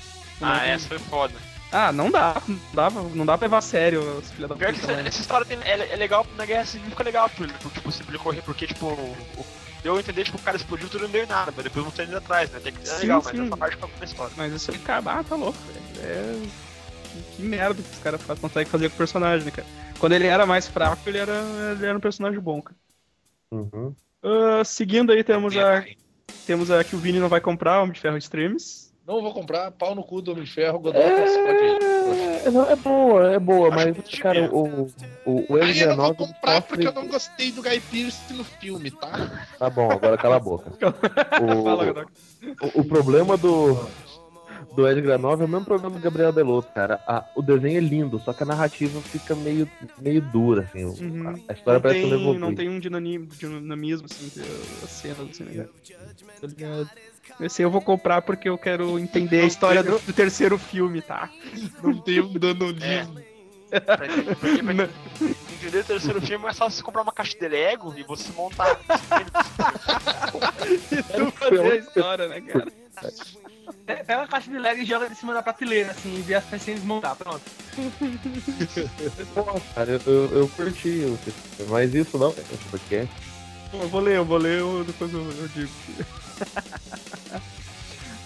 Ah, 0.41 0.67
é- 0.67 0.71
essa 0.71 0.89
foi 0.89 0.99
foda. 0.99 1.35
Ah, 1.73 1.93
não 1.93 2.11
dá, 2.11 2.43
não 2.49 2.59
dá, 2.75 2.91
pra- 2.91 3.03
não 3.03 3.27
dá 3.27 3.39
pra 3.39 3.47
levar 3.47 3.59
a 3.59 3.63
sério 3.63 4.01
os 4.19 4.31
filha 4.33 4.49
da 4.49 4.57
Pior 4.57 4.73
que 4.73 4.81
puta. 4.81 4.93
essa, 4.93 5.03
né? 5.03 5.09
essa 5.09 5.21
história 5.21 5.47
tem- 5.47 5.59
é, 5.63 5.93
é 5.93 5.97
legal 5.97 6.27
na 6.37 6.45
Guerra 6.45 6.65
Civil, 6.65 6.91
fica 6.91 7.05
legal 7.05 7.29
por, 7.31 7.47
por 7.53 7.71
tipo, 7.73 7.93
se 7.93 8.03
ele 8.09 8.19
correr, 8.19 8.43
porque, 8.43 8.67
tipo, 8.67 8.87
o- 8.87 9.47
deu 9.83 9.97
a 9.97 10.01
entender, 10.01 10.25
tipo, 10.25 10.37
o 10.37 10.43
cara 10.43 10.57
explodiu 10.57 10.89
tudo 10.89 11.03
e 11.03 11.05
não 11.05 11.11
deu 11.13 11.23
em 11.25 11.29
nada, 11.29 11.53
mas 11.55 11.65
depois 11.65 11.85
não 11.85 11.93
tem 11.93 12.07
indo 12.07 12.17
atrás, 12.17 12.51
né? 12.51 12.59
Tem 12.61 12.73
que, 12.73 12.83
é 12.83 12.85
Sim, 12.87 13.01
legal, 13.03 13.23
sim. 13.23 13.31
mas 13.37 13.47
essa 13.47 13.57
parte 13.57 13.77
fica 13.77 13.89
na 13.99 14.05
história. 14.05 14.33
Mas 14.37 14.53
isso 14.53 14.71
aí, 14.73 14.79
cara, 14.79 15.03
ah, 15.07 15.23
tá 15.25 15.37
louco, 15.37 15.59
velho. 15.67 16.07
É. 16.07 16.43
que- 16.43 17.37
Que 17.37 17.43
merda 17.43 17.83
que 17.83 17.91
os 17.91 17.99
caras 17.99 18.21
conseguem 18.41 18.71
fazer 18.71 18.89
com 18.89 18.95
o 18.95 18.99
personagem, 18.99 19.45
né, 19.45 19.51
cara? 19.51 19.67
Quando 19.99 20.13
ele 20.13 20.27
era 20.27 20.47
mais 20.47 20.67
fraco, 20.69 21.09
ele 21.09 21.19
era, 21.19 21.33
ele 21.73 21.87
era 21.87 21.97
um 21.97 22.01
personagem 22.01 22.39
bom, 22.41 22.61
cara. 22.63 22.77
Uhum. 23.53 23.95
Ah, 24.23 24.63
seguindo 24.65 25.11
aí, 25.13 25.23
temos 25.25 25.57
a. 25.57 25.85
Temos 26.47 26.71
a 26.71 26.83
que 26.85 26.95
o 26.95 26.99
Vini 26.99 27.19
não 27.19 27.29
vai 27.29 27.41
comprar, 27.41 27.81
Homem 27.81 27.93
de 27.93 28.01
Ferro 28.01 28.17
Extremes. 28.17 28.90
Não 29.07 29.21
vou 29.23 29.33
comprar, 29.35 29.71
pau 29.73 29.95
no 29.95 30.05
cu 30.05 30.23
do 30.23 30.33
Homem 30.33 30.45
de 30.45 30.51
Ferro, 30.51 30.79
Godot 30.79 31.03
pode 31.03 31.65
ir. 31.65 32.47
É, 32.47 32.51
não, 32.51 32.71
é 32.71 32.77
boa, 32.77 33.33
é 33.33 33.39
boa, 33.39 33.75
Acho 33.75 33.77
mas, 33.89 34.19
cara, 34.19 34.49
o, 34.55 34.91
o, 35.27 35.53
o 35.53 35.57
Aí 35.57 35.81
eu 35.81 35.97
não 35.97 35.97
vou 35.97 36.15
L19 36.15 36.17
comprar 36.17 36.63
porque 36.63 36.87
eu 36.87 36.93
não 36.93 37.09
gostei 37.09 37.51
do 37.51 37.63
Guy 37.63 37.81
Pearce 37.81 38.33
no 38.35 38.45
filme, 38.45 38.91
tá? 38.91 39.31
Tá 39.59 39.69
bom, 39.71 39.91
agora 39.91 40.17
cala 40.17 40.37
a 40.37 40.41
boca. 40.41 40.71
Fala, 41.65 42.07
O, 42.63 42.67
o, 42.67 42.81
o 42.83 42.85
problema 42.85 43.37
do, 43.37 43.75
do 44.77 44.89
Edgar 44.89 45.19
9 45.19 45.43
é 45.43 45.47
o 45.47 45.49
mesmo 45.49 45.65
problema 45.65 45.97
do 45.97 46.03
Gabriel 46.03 46.33
Delotto, 46.33 46.71
cara. 46.73 47.03
A- 47.07 47.25
o 47.35 47.43
desenho 47.43 47.79
é 47.79 47.81
lindo, 47.81 48.19
só 48.21 48.33
que 48.33 48.43
a 48.43 48.47
narrativa 48.47 49.01
fica 49.01 49.35
meio, 49.35 49.69
meio 49.99 50.21
dura, 50.21 50.63
assim. 50.63 50.85
Uhum. 50.85 51.29
A, 51.49 51.53
a 51.53 51.55
história 51.55 51.75
não, 51.79 51.81
parece 51.81 52.01
que 52.01 52.07
não 52.07 52.11
tem, 52.17 52.21
evolui. 52.23 52.39
não 52.39 52.55
tem 52.55 52.69
um 52.69 52.79
dinami- 52.79 53.27
dinamismo, 53.27 54.07
assim, 54.11 54.31
as 54.85 54.91
cenas, 54.91 55.21
assim, 55.31 55.45
né? 55.45 55.67
Tá 56.41 56.47
ligado? 56.47 56.91
Esse 57.39 57.63
eu 57.63 57.71
vou 57.71 57.81
comprar 57.81 58.23
porque 58.23 58.49
eu 58.49 58.57
quero 58.59 58.99
entender 58.99 59.43
a 59.43 59.47
história 59.47 59.83
do, 59.83 59.99
do 59.99 60.13
terceiro 60.13 60.57
filme, 60.59 61.01
tá? 61.03 61.29
Não 61.83 61.99
tem 62.01 62.21
um 62.21 62.33
danonismo. 62.39 63.21
Pra, 63.71 63.81
porque 64.41 64.63
pra 64.63 64.89
entender 65.55 65.79
o 65.79 65.85
terceiro 65.85 66.21
filme 66.21 66.47
é 66.49 66.53
só 66.53 66.69
você 66.69 66.83
comprar 66.83 67.03
uma 67.03 67.13
caixa 67.13 67.39
de 67.39 67.47
Lego 67.49 67.95
e 67.97 68.03
você 68.03 68.33
montar. 68.33 68.79
E 70.93 71.03
tu 71.03 71.31
fazer 71.33 71.61
a 71.73 71.77
história, 71.77 72.29
né, 72.29 72.41
cara? 72.41 72.67
Pe- 73.87 74.05
Pega 74.05 74.23
a 74.23 74.27
caixa 74.27 74.51
de 74.51 74.59
Lego 74.59 74.81
e 74.83 74.85
joga 74.85 75.09
de 75.09 75.15
cima 75.17 75.33
da 75.35 75.43
prateleira, 75.43 75.91
assim, 75.93 76.17
e 76.19 76.23
vê 76.23 76.35
as 76.35 76.45
pecinhas 76.45 76.81
desmontar. 76.81 77.17
Pronto. 77.17 77.41
Pô, 79.35 79.43
cara, 79.75 79.91
eu, 79.93 80.01
eu, 80.07 80.39
eu 80.41 80.49
curti 80.49 80.89
o 81.07 81.19
mas 81.69 81.95
isso 81.95 82.19
não 82.19 82.31
é 82.31 82.35
podcast. 82.71 83.15
Eu 83.73 83.89
vou 83.89 84.01
ler, 84.01 84.17
eu 84.17 84.25
vou 84.25 84.39
ler, 84.39 84.59
eu- 84.61 84.85
depois 84.85 85.13
eu, 85.13 85.21
eu 85.21 85.49
digo. 85.49 85.71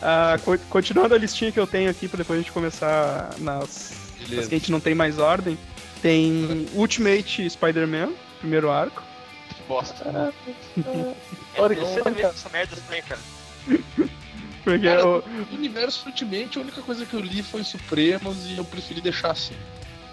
Ah, 0.06 0.38
co- 0.44 0.58
continuando 0.68 1.14
a 1.14 1.18
listinha 1.18 1.50
que 1.50 1.58
eu 1.58 1.66
tenho 1.66 1.88
aqui 1.90 2.06
pra 2.08 2.18
depois 2.18 2.38
a 2.38 2.42
gente 2.42 2.52
começar 2.52 3.30
nas, 3.38 3.92
nas 4.28 4.48
que 4.48 4.54
a 4.54 4.58
gente 4.58 4.70
não 4.70 4.78
tem 4.80 4.94
mais 4.94 5.18
ordem. 5.18 5.56
Tem 6.02 6.66
Ultimate 6.74 7.48
Spider-Man, 7.48 8.12
primeiro 8.38 8.70
arco. 8.70 9.02
Bosta. 9.66 10.04
É, 10.04 10.84
É 11.58 11.64
a 11.64 11.68
terceira 11.68 12.10
vez 12.10 12.26
essa 12.26 12.48
merda 12.50 12.76
também, 12.76 13.02
cara. 13.02 13.20
Porque 14.62 14.86
Cara, 14.86 15.06
o- 15.06 15.22
no 15.26 15.56
universo 15.56 16.06
Ultimate, 16.06 16.58
a 16.58 16.60
única 16.60 16.82
coisa 16.82 17.06
que 17.06 17.14
eu 17.14 17.20
li 17.20 17.42
foi 17.42 17.64
Supremos 17.64 18.46
e 18.46 18.58
eu 18.58 18.64
preferi 18.64 19.00
deixar 19.00 19.30
assim. 19.30 19.54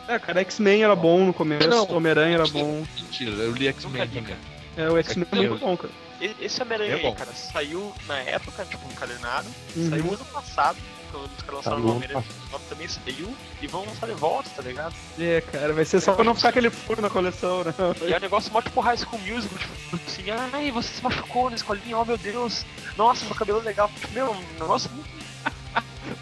é, 0.08 0.18
cara, 0.20 0.40
X-Men 0.42 0.84
era 0.84 0.96
bom 0.96 1.26
no 1.26 1.34
começo. 1.34 1.68
Homem-Aranha 1.94 2.36
era 2.36 2.48
bom. 2.48 2.86
Mentira, 2.96 3.32
eu 3.32 3.52
li 3.52 3.68
X-Men 3.68 4.08
também. 4.08 4.36
É, 4.78 4.90
o 4.90 4.98
X-Men 4.98 5.28
é 5.34 5.36
muito 5.50 5.58
bom, 5.60 5.76
cara. 5.76 5.94
Esse 6.40 6.62
Homem-Aranha 6.62 6.94
É 6.98 7.08
aí, 7.08 7.16
cara, 7.16 7.34
saiu 7.34 7.94
na 8.08 8.18
época, 8.20 8.66
tipo, 8.66 8.86
encadernado. 8.92 9.48
Uhum. 9.76 9.90
Saiu 9.90 10.14
ano 10.14 10.26
passado, 10.26 10.78
quando 11.12 11.26
os 11.26 11.44
caras 11.44 11.56
lançaram 11.56 11.78
Saiu 11.78 11.88
o 11.88 11.96
Homem-Aranha 11.96 12.24
também 12.70 12.88
saiu. 12.88 13.36
E 13.62 13.68
vão 13.68 13.86
lançar 13.86 14.08
de 14.08 14.14
volta, 14.14 14.50
tá 14.50 14.62
ligado? 14.62 14.96
É, 15.20 15.42
cara, 15.42 15.74
vai 15.74 15.86
ser 15.86 16.00
só 16.00 16.14
pra 16.14 16.24
não 16.24 16.34
ficar 16.34 16.50
aquele 16.50 16.70
furo 16.70 17.02
na 17.02 17.10
coleção, 17.10 17.64
né? 17.64 17.74
E 18.08 18.14
é 18.14 18.18
um 18.18 18.20
negócio 18.20 18.52
mó 18.52 18.62
tipo 18.62 18.80
High 18.80 18.98
School 18.98 19.20
Musical, 19.20 19.58
tipo 19.58 19.96
assim, 20.08 20.24
ai, 20.32 20.72
você 20.72 20.94
se 20.94 21.04
machucou 21.04 21.50
na 21.50 21.56
escolinha, 21.56 21.98
oh 21.98 22.06
meu 22.06 22.18
Deus, 22.18 22.66
nossa, 22.98 23.26
meu 23.26 23.36
cabelo 23.36 23.60
é 23.60 23.64
legal. 23.64 23.90
Tipo, 23.90 24.14
meu, 24.14 24.32
um 24.32 24.60
negócio 24.60 24.90
muito. 24.92 25.10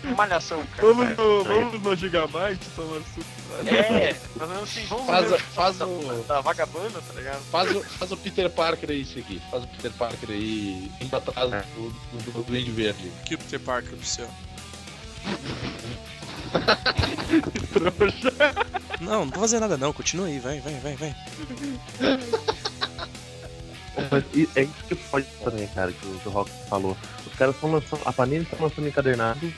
Malhação, 0.17 0.63
cara. 0.75 0.87
Vamos 0.87 1.17
no, 1.17 1.43
vamos 1.43 1.81
no 1.81 1.95
Gigabyte 1.95 2.65
tomar 2.75 3.01
suco. 3.13 3.38
É, 3.67 4.15
mas 4.35 4.51
assim, 4.63 4.85
vamos 4.85 5.05
Faz, 5.07 5.29
ver 5.29 5.39
faz, 5.39 5.77
da, 5.77 5.85
o, 5.87 6.23
da 6.27 6.41
vagabanda, 6.41 7.01
tá 7.01 7.13
ligado? 7.13 7.41
faz, 7.51 7.75
o, 7.75 7.83
faz 7.83 8.11
o 8.11 8.17
Peter 8.17 8.49
Parker 8.49 8.89
aí, 8.89 9.01
isso 9.01 9.19
aqui. 9.19 9.41
Faz 9.51 9.63
o 9.63 9.67
Peter 9.67 9.91
Parker 9.91 10.29
aí, 10.29 10.91
indo 11.01 11.15
atrás 11.15 11.49
do, 11.75 11.89
do, 11.89 12.31
do 12.31 12.43
Duende 12.43 12.71
Verde. 12.71 13.11
Que 13.25 13.35
o 13.35 13.37
Peter 13.37 13.59
Parker 13.59 13.95
do 13.95 14.05
céu. 14.05 14.29
Trouxa. 17.73 18.33
Não, 19.01 19.25
não 19.25 19.31
vou 19.31 19.41
fazer 19.41 19.59
nada 19.59 19.77
não, 19.77 19.93
continua 19.93 20.27
aí, 20.27 20.39
vai, 20.39 20.59
vai, 20.59 20.73
vai, 20.75 20.95
vai. 20.95 21.15
I- 24.33 24.49
é 24.55 24.63
isso 24.63 24.73
que 24.87 24.95
pode 24.95 25.25
também, 25.43 25.67
cara, 25.67 25.91
que 25.91 26.05
o, 26.07 26.19
que 26.19 26.27
o 26.27 26.31
Rock 26.31 26.49
falou. 26.69 26.95
Os 27.25 27.33
caras 27.35 27.55
estão 27.55 27.71
lançando. 27.71 28.01
A 28.05 28.13
Panini 28.13 28.45
tá 28.45 28.57
lançando 28.59 28.87
encadernado 28.87 29.51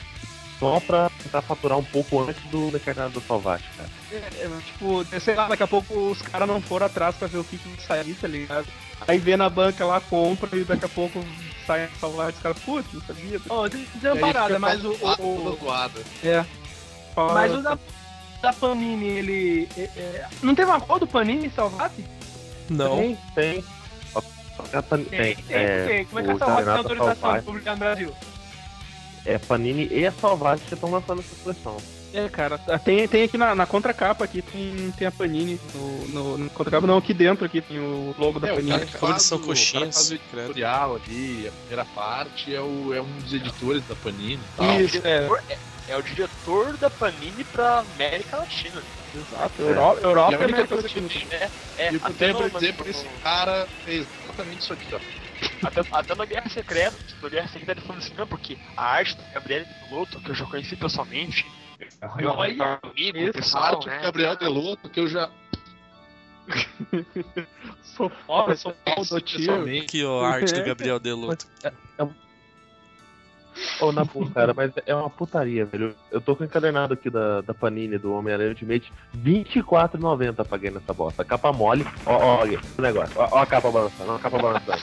só 0.58 0.80
pra 0.80 1.08
tentar 1.32 1.42
faturar 1.42 1.78
um 1.78 1.84
pouco 1.84 2.20
antes 2.20 2.42
do 2.50 2.68
encadernado 2.68 3.14
do 3.14 3.20
Salvate, 3.26 3.64
cara. 3.76 3.88
É, 4.12 4.48
mas, 4.48 4.64
tipo, 4.64 5.04
sei 5.20 5.34
lá, 5.34 5.48
daqui 5.48 5.62
a 5.62 5.66
pouco 5.66 6.10
os 6.10 6.20
caras 6.20 6.46
não 6.46 6.60
foram 6.60 6.84
atrás 6.86 7.16
pra 7.16 7.26
ver 7.26 7.38
o 7.38 7.44
que 7.44 7.56
que 7.56 7.82
sair, 7.82 8.14
tá 8.14 8.28
ligado? 8.28 8.66
Aí 9.08 9.18
vê 9.18 9.36
na 9.36 9.48
banca 9.48 9.84
lá, 9.86 10.00
compra 10.00 10.54
e 10.56 10.64
daqui 10.64 10.84
a 10.84 10.88
pouco 10.88 11.24
sai 11.66 11.84
a 11.84 11.88
salvar 11.98 12.30
os 12.30 12.38
caras, 12.38 12.58
putz, 12.60 12.92
não 12.92 13.00
sabia. 13.00 13.40
Ó, 13.48 13.68
tem 13.68 13.84
tem 14.00 14.10
uma 14.12 14.20
parada, 14.20 14.58
mas 14.58 14.84
o. 14.84 14.90
o, 14.92 15.52
o. 15.52 15.90
É. 16.22 16.44
Fala- 17.14 17.34
mas 17.34 17.54
o 17.54 17.62
da, 17.62 17.78
da 18.42 18.52
Panini, 18.52 19.06
ele. 19.06 19.68
é- 19.76 19.80
é- 19.96 20.26
não 20.42 20.54
tem 20.54 20.64
uma 20.66 20.80
cor 20.80 21.00
do 21.00 21.06
Panini 21.06 21.50
Salvati? 21.50 22.04
Não. 22.68 22.96
Tem, 22.96 23.18
tem. 23.34 23.64
Pan- 24.88 25.02
tem, 25.04 25.34
Tem, 25.34 25.36
é, 25.50 26.06
como 26.08 26.20
é 26.20 26.22
que 26.22 26.30
a 26.30 26.34
o 26.34 26.38
Salvati 26.38 26.64
tem 26.64 26.72
autorização 26.76 27.16
Salvate, 27.16 27.40
de 27.40 27.46
publicar 27.46 27.72
no 27.72 27.78
Brasil? 27.78 28.14
É 29.24 29.38
Panini 29.38 29.88
e 29.90 30.06
a 30.06 30.12
Salvate 30.12 30.62
que 30.66 30.74
estão 30.74 30.90
lançando 30.90 31.20
essa 31.20 31.34
coleção. 31.42 31.76
É, 32.14 32.28
cara, 32.28 32.58
tem, 32.84 33.08
tem 33.08 33.22
aqui 33.22 33.38
na, 33.38 33.54
na 33.54 33.64
contracapa 33.64 34.22
aqui, 34.24 34.42
tem, 34.42 34.92
tem 34.98 35.06
a 35.06 35.10
Panini. 35.12 35.58
No, 35.74 36.08
no, 36.08 36.38
na 36.38 36.50
contracapa 36.50 36.86
não, 36.86 36.98
aqui 36.98 37.14
dentro 37.14 37.44
aqui 37.46 37.60
tem 37.62 37.78
o 37.78 38.14
logo 38.18 38.38
da 38.38 38.48
É, 38.48 38.52
o 38.52 38.56
Panini. 38.56 38.72
cara 38.72 38.86
que 38.86 38.98
faz 38.98 39.22
são 39.22 39.38
o- 39.38 39.40
o 39.40 39.44
coxinhas, 39.46 39.72
cara 39.72 39.86
que 39.86 39.94
faz 39.94 40.06
o 40.10 40.18
credo. 40.30 40.44
editorial 40.46 40.96
ali, 40.96 41.48
a 41.48 41.52
primeira 41.52 41.84
parte, 41.94 42.54
é, 42.54 42.60
o, 42.60 42.92
é 42.92 43.00
um 43.00 43.18
dos 43.20 43.32
editores 43.32 43.82
da 43.88 43.94
Panini 43.94 44.34
e 44.34 44.56
tal. 44.56 44.80
Isso, 44.80 45.00
é. 45.04 45.28
É, 45.48 45.58
é 45.92 45.96
o 45.96 46.02
diretor 46.02 46.76
da 46.76 46.90
Panini 46.90 47.44
pra 47.44 47.78
América 47.94 48.36
Latina. 48.38 48.82
Exato, 49.14 49.62
Europa, 49.62 50.00
Europa 50.02 50.32
E 50.32 50.34
a 50.34 50.38
única 50.38 50.44
América 50.62 50.68
coisa 50.68 50.88
Latina. 50.88 51.08
É, 51.32 51.50
é 51.78 51.92
e 51.92 51.96
o 51.96 52.00
que 52.00 52.06
eu 52.06 52.10
até 52.10 52.26
tenho 52.26 52.32
no, 52.32 52.50
pra 52.50 52.60
dizer 52.60 52.74
no- 52.78 52.90
esse 52.90 53.04
cara 53.22 53.68
é 53.86 53.94
exatamente 53.94 54.60
isso 54.62 54.72
aqui, 54.72 54.86
ó. 54.94 54.98
Até, 55.62 55.80
até 55.92 56.14
na 56.14 56.24
Guerra 56.24 56.48
Secreta, 56.48 56.96
na 57.22 57.28
Guerra 57.28 57.48
Secreta 57.48 57.80
ele 57.80 57.86
falou 57.86 57.98
assim, 57.98 58.14
não, 58.14 58.26
porque 58.26 58.58
a 58.76 58.84
arte 58.84 59.16
do 59.16 59.22
Gabriel 59.32 59.64
Piloto, 59.88 60.20
que 60.20 60.30
eu 60.30 60.34
já 60.34 60.44
conheci 60.46 60.76
pessoalmente, 60.76 61.46
eu 62.18 62.30
Olha, 62.30 62.80
amigo, 62.82 63.18
Esse 63.18 63.32
pessoal, 63.32 63.64
arte 63.64 63.88
né? 63.88 63.98
do 63.98 64.02
Gabriel 64.02 64.36
Deloto, 64.36 64.88
que 64.88 65.00
eu 65.00 65.08
já 65.08 65.30
Sou 67.82 68.10
foda, 68.26 68.56
sou 68.56 68.74
foda 68.84 69.20
tio. 69.20 69.38
pessoalmente. 69.38 69.84
Aqui, 69.86 70.04
ó, 70.04 70.24
a 70.24 70.28
arte 70.30 70.52
do 70.52 70.64
Gabriel 70.64 70.98
Deluto. 70.98 71.46
Ô, 73.80 73.92
na 73.92 74.02
boa, 74.04 74.30
cara, 74.30 74.54
mas 74.54 74.72
é 74.86 74.94
uma 74.94 75.10
putaria, 75.10 75.66
velho. 75.66 75.94
Eu 76.10 76.20
tô 76.20 76.34
com 76.34 76.42
o 76.42 76.46
encadernado 76.46 76.94
aqui 76.94 77.10
da, 77.10 77.42
da 77.42 77.52
Panini, 77.52 77.98
do 77.98 78.12
Homem-Aranha 78.14 78.48
Ultimate, 78.48 78.90
R$24,90 79.12 80.46
paguei 80.46 80.70
nessa 80.70 80.94
bosta. 80.94 81.24
Capa 81.24 81.52
mole, 81.52 81.86
ó, 82.06 82.16
ó, 82.16 82.40
olha 82.40 82.58
o 82.78 82.82
negócio, 82.82 83.14
ó, 83.20 83.28
ó 83.30 83.38
a 83.42 83.46
capa 83.46 83.70
balançando, 83.70 84.12
ó 84.12 84.16
a 84.16 84.18
capa 84.18 84.38
balançando. 84.38 84.82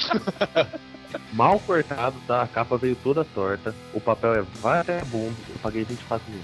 Mal 1.32 1.58
cortado, 1.60 2.16
tá? 2.26 2.42
A 2.42 2.46
capa 2.46 2.76
veio 2.76 2.94
toda 2.96 3.24
torta, 3.24 3.74
o 3.92 4.00
papel 4.00 4.34
é 4.34 4.42
vagabundo, 4.60 5.36
eu 5.48 5.56
paguei 5.62 5.84
24 5.84 6.30
mil. 6.30 6.40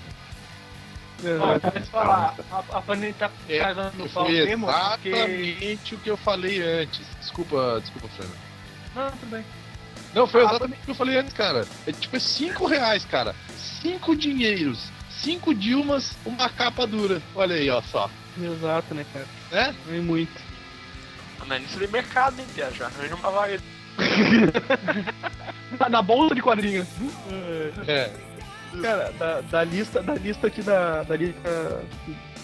Vou 1.38 1.70
te 1.70 1.80
falar, 1.88 2.34
a, 2.50 2.58
a 2.78 2.82
Panini 2.82 3.12
tá 3.14 3.30
É, 3.48 3.58
cagando 3.58 3.96
no 3.96 4.08
pau 4.08 4.26
Foi 4.26 4.34
mesmo, 4.34 4.66
porque... 4.66 5.08
exatamente 5.08 5.94
o 5.94 5.98
que 5.98 6.10
eu 6.10 6.16
falei 6.16 6.62
antes. 6.62 7.06
Desculpa, 7.20 7.78
desculpa, 7.80 8.08
Fran. 8.08 8.26
Não, 8.94 9.10
tudo 9.12 9.30
bem. 9.30 9.44
Não, 10.14 10.26
foi 10.26 10.44
exatamente 10.44 10.80
o 10.82 10.84
que 10.84 10.90
eu 10.90 10.94
falei 10.94 11.16
antes, 11.16 11.32
cara. 11.32 11.66
É 11.86 11.92
tipo, 11.92 12.16
é 12.16 12.18
5 12.18 12.66
reais, 12.66 13.04
cara. 13.04 13.34
5 13.82 14.16
dinheiros. 14.16 14.90
5 15.10 15.54
Dilmas, 15.54 16.16
uma 16.24 16.48
capa 16.48 16.86
dura. 16.86 17.22
Olha 17.34 17.56
aí, 17.56 17.70
ó, 17.70 17.80
só. 17.80 18.10
Exato, 18.38 18.94
né, 18.94 19.04
cara? 19.12 19.74
Não 19.86 19.94
é 19.94 20.00
muito. 20.00 20.45
Na 21.46 21.58
lista 21.58 21.78
de 21.78 21.88
mercado, 21.92 22.40
hein, 22.40 22.46
Pia? 22.54 22.70
Já 22.72 22.86
arranja 22.86 23.14
uma 23.14 23.30
vaga. 23.30 23.58
Tá 25.78 25.88
na 25.88 26.00
bolsa 26.00 26.34
de 26.34 26.40
quadrinhos. 26.40 26.86
É. 27.86 28.10
Cara, 28.80 29.12
da, 29.18 29.40
da 29.42 29.64
lista, 29.64 30.02
da 30.02 30.14
lista 30.14 30.46
aqui 30.46 30.62
da, 30.62 31.02
da 31.02 31.16
lista 31.16 31.82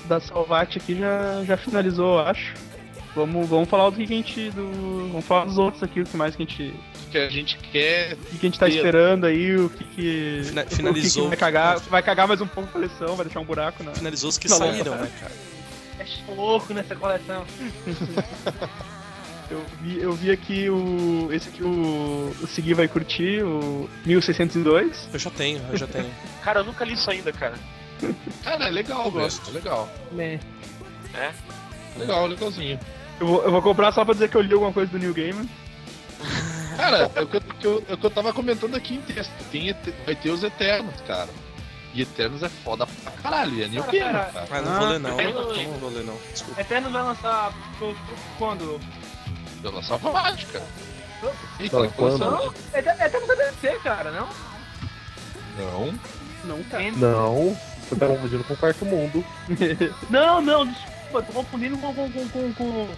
da 0.07 0.21
Salvati 0.21 0.79
aqui 0.79 0.99
já, 0.99 1.43
já 1.45 1.57
finalizou, 1.57 2.19
eu 2.19 2.27
acho. 2.27 2.53
Vamos, 3.15 3.49
vamos 3.49 3.69
falar 3.69 3.91
do 3.91 3.97
que 3.97 4.03
a 4.03 4.07
gente. 4.07 4.51
Do, 4.51 5.09
vamos 5.13 5.25
falar 5.25 5.45
dos 5.47 5.57
outros 5.57 5.83
aqui, 5.83 6.01
o 6.01 6.05
que 6.05 6.17
mais 6.17 6.35
que 6.37 6.43
a 6.43 6.47
gente. 6.47 6.75
O 7.07 7.11
que 7.11 7.19
a 7.19 7.29
gente 7.31 7.57
quer. 7.59 8.15
O 8.15 8.17
que, 8.17 8.39
que 8.39 8.47
a 8.47 8.49
gente 8.51 8.59
tá 8.59 8.67
Ter. 8.67 8.77
esperando 8.77 9.27
aí, 9.27 9.57
o 9.57 9.69
que 9.71 9.85
que. 9.85 10.43
Fina- 10.45 10.63
O 10.63 10.67
que, 10.67 10.75
finalizou. 10.77 11.23
que 11.25 11.29
vai 11.29 11.37
cagar. 11.39 11.79
Vai 11.81 12.03
cagar 12.03 12.27
mais 12.29 12.41
um 12.41 12.47
pouco 12.47 12.69
a 12.71 12.73
coleção, 12.73 13.15
vai 13.17 13.25
deixar 13.27 13.41
um 13.41 13.45
buraco 13.45 13.83
na. 13.85 13.93
Finalizou 13.93 14.31
os 14.31 14.39
que 14.39 14.49
saíram, 14.49 14.97
né, 14.97 15.11
cara? 15.21 15.33
É 16.01 16.35
louco 16.35 16.75
nessa 16.75 16.97
coleção. 16.97 17.45
Eu 19.53 19.63
vi, 19.83 20.01
eu 20.01 20.13
vi 20.15 20.31
aqui 20.31 20.71
o. 20.71 21.29
Esse 21.31 21.51
aqui 21.51 21.63
o. 21.63 22.35
O 22.41 22.47
Segui 22.47 22.73
vai 22.73 22.89
curtir, 22.89 23.43
o 23.43 23.87
1602. 24.07 25.09
Eu 25.13 25.19
já 25.19 25.31
tenho, 25.31 25.61
eu 25.71 25.77
já 25.77 25.87
tenho. 25.87 26.11
Cara, 26.43 26.61
eu 26.61 26.65
nunca 26.65 26.85
li 26.87 26.95
isso 26.95 27.11
ainda, 27.11 27.31
cara. 27.33 27.55
Cara, 28.43 28.67
é 28.67 28.71
legal, 28.71 29.11
velho. 29.11 29.29
É 29.47 29.51
legal. 29.51 29.89
Né? 30.11 30.41
É? 31.15 31.33
Legal, 31.99 32.27
legalzinho. 32.27 32.81
Eu 33.21 33.27
vou, 33.27 33.43
eu 33.45 33.51
vou 33.51 33.61
comprar 33.63 33.93
só 33.93 34.05
pra 34.05 34.15
dizer 34.15 34.31
que 34.31 34.37
eu 34.37 34.41
li 34.41 34.53
alguma 34.55 34.73
coisa 34.73 34.91
do 34.91 34.99
New 34.99 35.13
Game. 35.13 35.49
Cara, 36.77 37.11
é 37.15 37.21
o 37.23 37.27
que 37.27 37.37
eu, 37.37 37.43
eu, 37.63 37.85
é 37.91 37.95
o 37.95 37.99
que 37.99 38.07
eu 38.07 38.11
tava 38.11 38.33
comentando 38.33 38.75
aqui 38.75 38.95
em 38.95 39.01
texto. 39.03 39.31
Tem, 39.51 39.75
vai 40.07 40.17
ter 40.17 40.31
os 40.31 40.43
Eternos, 40.43 40.95
cara. 41.07 41.29
E 41.95 42.01
Eternos 42.01 42.43
é 42.43 42.49
foda 42.49 42.87
pra 42.87 43.13
caralho. 43.13 43.63
É 43.63 43.69
New 43.69 43.83
Cara, 43.85 43.93
Game, 43.93 44.13
cara, 44.13 44.47
cara. 44.47 44.47
Ah, 44.51 44.61
não 44.63 44.79
vou 44.79 44.89
ler 44.89 44.99
não. 44.99 45.21
eu- 45.21 45.69
Não 45.69 45.79
vou 45.79 45.91
ler 45.91 46.05
não. 46.05 46.17
Desculpa. 46.33 46.61
Eterno 46.61 46.91
vai 46.91 47.03
lançar 47.03 47.53
quando? 48.39 48.81
Pela 49.63 49.83
Salvate, 49.83 50.47
cara. 50.47 50.65
E 51.61 51.71
coleção? 51.71 52.31
Não, 52.33 52.55
Eterno 52.75 53.03
Eterno 53.03 53.27
vai 53.29 53.37
DC, 53.37 53.79
cara, 53.85 54.11
não? 54.11 54.29
Não. 55.57 55.95
Não, 56.45 56.63
cara. 56.65 56.91
Não, 56.93 57.57
você 57.89 57.95
tá 57.97 58.07
confundindo 58.09 58.43
com 58.45 58.55
o 58.55 58.57
quarto 58.57 58.85
mundo. 58.85 59.25
Não, 60.11 60.41
não, 60.41 60.67
desculpa, 60.67 61.23
tô 61.23 61.33
confundindo 61.33 61.79
com, 61.79 61.95
com, 61.95 62.11
com, 62.11 62.29
com, 62.29 62.53
com 62.55 62.89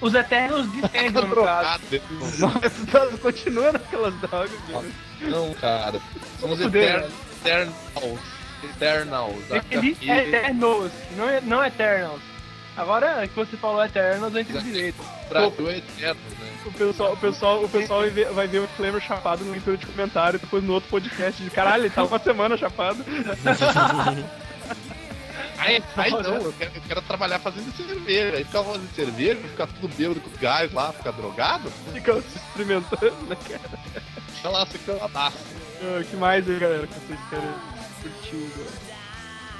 os 0.00 0.14
Eternos 0.14 0.72
de 0.72 0.80
Sandman, 0.88 1.10
no 1.28 1.44
caso. 1.44 1.80
Nossa, 2.38 3.18
continua 3.18 3.72
naquelas 3.72 4.14
drogas. 4.20 4.58
cara. 4.72 4.84
Não, 5.20 5.52
cara. 5.54 6.00
São 6.40 6.50
os 6.52 6.62
Fudeu, 6.62 6.82
Etern- 6.82 7.12
Eternals. 7.44 8.20
Eternals. 8.64 9.42
É 9.50 9.56
Eternos, 10.22 10.92
não, 11.16 11.28
é, 11.28 11.40
não 11.42 11.64
Eternals. 11.64 12.22
Agora 12.76 13.26
que 13.28 13.34
você 13.34 13.56
falou 13.56 13.84
Eternos, 13.84 14.34
eu 14.34 14.40
entendi 14.40 14.64
direito. 14.64 15.02
Brasil 15.28 15.70
é 15.70 15.78
eterno, 15.78 16.20
né? 16.38 16.52
O 16.64 16.72
pessoal, 16.72 17.12
o 17.12 17.16
pessoal, 17.16 17.64
o 17.64 17.68
pessoal 17.68 18.00
vai, 18.00 18.10
ver, 18.10 18.30
vai 18.32 18.46
ver 18.46 18.58
o 18.60 18.68
Flavor 18.68 19.00
chapado 19.00 19.44
no 19.44 19.52
leitura 19.52 19.76
de 19.76 19.86
comentário, 19.86 20.38
depois 20.38 20.62
no 20.64 20.72
outro 20.72 20.88
podcast 20.88 21.42
de 21.42 21.50
caralho, 21.50 21.84
ele 21.84 21.90
tá 21.90 22.04
uma 22.04 22.18
semana 22.18 22.56
chapado. 22.56 23.04
Aí, 25.58 25.82
aí 25.96 26.10
não, 26.10 26.20
eu 26.20 26.52
quero, 26.52 26.70
eu 26.74 26.82
quero 26.86 27.02
trabalhar 27.02 27.38
fazendo 27.38 27.74
cerveja. 27.74 28.36
Aí 28.36 28.44
ficar 28.44 28.62
fazendo 28.62 28.94
cerveja, 28.94 29.36
ficar 29.36 29.66
tudo 29.66 29.88
bêbado 29.96 30.20
com 30.20 30.30
gás 30.38 30.72
lá, 30.72 30.92
ficar 30.92 31.12
drogado. 31.12 31.70
Fica 31.92 32.20
se 32.20 32.36
experimentando, 32.36 33.22
né, 33.26 33.36
cara? 33.48 33.78
Fica 34.34 34.48
lá, 34.50 34.66
você 34.66 34.78
fica 34.78 34.92
lá. 34.92 35.32
O 35.82 36.04
que 36.04 36.16
mais 36.16 36.48
aí, 36.48 36.58
galera, 36.58 36.86
que 36.86 36.94
vocês 36.94 37.18
querem 37.30 37.48
curtir 38.02 38.52
agora? 38.54 38.85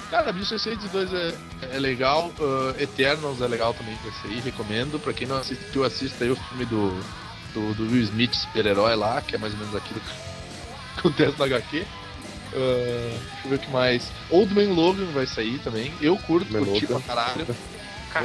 Cara, 0.09 0.31
1602 0.31 1.13
é, 1.13 1.33
é 1.73 1.79
legal, 1.79 2.31
uh, 2.39 2.81
Eternals 2.81 3.41
é 3.41 3.47
legal 3.47 3.73
também 3.73 3.95
pra 3.97 4.09
você 4.11 4.27
ir, 4.29 4.39
recomendo. 4.39 4.99
Pra 4.99 5.11
quem 5.11 5.27
não 5.27 5.37
assistiu, 5.37 5.83
assista 5.83 6.23
aí 6.23 6.31
o 6.31 6.35
filme 6.35 6.65
do, 6.65 6.91
do, 7.53 7.73
do 7.73 7.83
Will 7.91 8.03
Smith, 8.03 8.33
super-herói 8.33 8.95
lá, 8.95 9.21
que 9.21 9.35
é 9.35 9.37
mais 9.37 9.53
ou 9.53 9.59
menos 9.59 9.75
aquilo 9.75 9.99
que 9.99 10.99
acontece 10.99 11.37
no 11.37 11.43
HQ. 11.43 11.79
Uh, 11.79 11.85
deixa 12.53 13.41
eu 13.43 13.49
ver 13.49 13.55
o 13.55 13.59
que 13.59 13.69
mais. 13.71 14.09
Old 14.29 14.53
Man 14.53 14.73
Logan 14.73 15.05
vai 15.13 15.27
sair 15.27 15.59
também. 15.59 15.93
Eu 15.99 16.15
curto, 16.17 16.51
Man 16.53 16.63
curti 16.63 16.87
pra 16.87 17.01
caralho. 17.01 17.45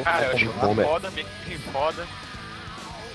Cara, 0.04 0.26
eu 0.26 0.32
acho 0.36 0.46
Bom, 0.52 0.72
uma 0.72 0.84
foda, 0.84 1.10
meio 1.10 1.26
que 1.44 1.58
foda. 1.58 2.06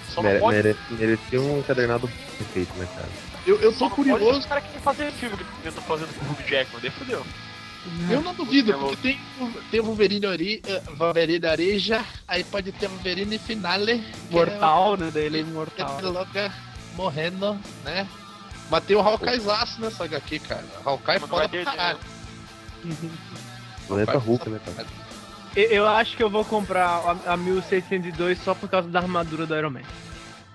Só 0.10 0.22
não 0.22 0.30
Mere, 0.30 0.40
pode. 0.42 0.58
mere, 0.58 0.78
merecia 0.90 1.42
um 1.42 1.60
encadernado 1.60 2.10
perfeito, 2.38 2.74
né, 2.78 2.88
cara? 2.94 3.08
Eu, 3.46 3.62
eu 3.62 3.72
tô 3.72 3.90
curioso, 3.90 4.40
os 4.40 4.46
caras 4.46 4.66
que 4.66 4.78
fazer 4.80 5.10
filme 5.14 5.38
que 5.38 5.68
eu 5.68 5.72
tô 5.72 5.82
fazendo 5.82 6.14
com 6.20 6.26
o 6.26 6.32
Hugh 6.32 6.50
Jackman, 6.50 6.82
daí 6.82 6.92
fudeu. 6.92 7.26
Eu 8.10 8.22
não 8.22 8.34
duvido, 8.34 8.72
É 8.72 8.78
porque 8.78 8.96
tem, 8.98 9.20
o- 9.40 9.52
tem 9.72 9.80
o 9.80 9.84
Wolverine 9.84 10.26
Ori, 10.26 10.62
eh, 10.68 10.82
Wolverine 10.98 11.46
Areja, 11.46 12.04
aí 12.28 12.44
pode 12.44 12.72
ter 12.72 12.88
Wolverine 12.88 13.38
Finale. 13.38 14.04
Mortal, 14.30 14.98
né? 14.98 15.12
É 15.16 15.20
é 15.20 15.28
imortal. 15.40 15.98
o 16.04 16.10
Logan 16.12 16.52
morrendo, 16.96 17.60
né? 17.84 18.08
Mas 18.70 18.84
tem 18.84 18.96
o 18.96 19.02
Hawkeyezaço 19.02 19.80
nessa 19.80 20.04
HQ, 20.06 20.40
cara. 20.40 20.66
Hawkeye 20.84 21.16
é 21.16 21.20
foda 21.20 21.48
pra 21.50 21.64
caralho. 21.66 22.00
Planeta 23.88 24.18
Hulk, 24.20 24.50
né, 24.50 24.60
cara? 24.66 24.88
Eu, 25.56 25.88
acho 25.88 26.16
que 26.16 26.22
eu 26.24 26.30
vou 26.30 26.46
comprar 26.46 26.86
a, 27.26 27.34
a 27.34 27.38
1602 27.38 28.40
só 28.44 28.54
por 28.54 28.70
causa 28.70 28.88
da 28.90 29.00
armadura 29.00 29.46
do 29.46 29.56
Iron 29.56 29.72
Man. 29.72 29.82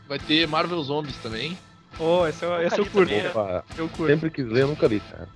Vai 0.09 0.18
ter 0.18 0.47
Marvel 0.47 0.80
Zombies 0.83 1.16
também. 1.16 1.59
Oh, 1.99 2.26
esse, 2.26 2.45
eu- 2.45 2.62
esse 2.62 2.78
eu 2.78 2.87
curto. 2.87 3.09
também, 3.09 3.22
né? 3.22 3.30
Opa, 3.30 3.64
Eu 3.76 3.89
curto. 3.89 4.12
sempre 4.12 4.30
quis 4.30 4.47
ler, 4.47 4.62
eu 4.62 4.68
nunca 4.68 4.87
li, 4.87 5.01
cara. 5.11 5.28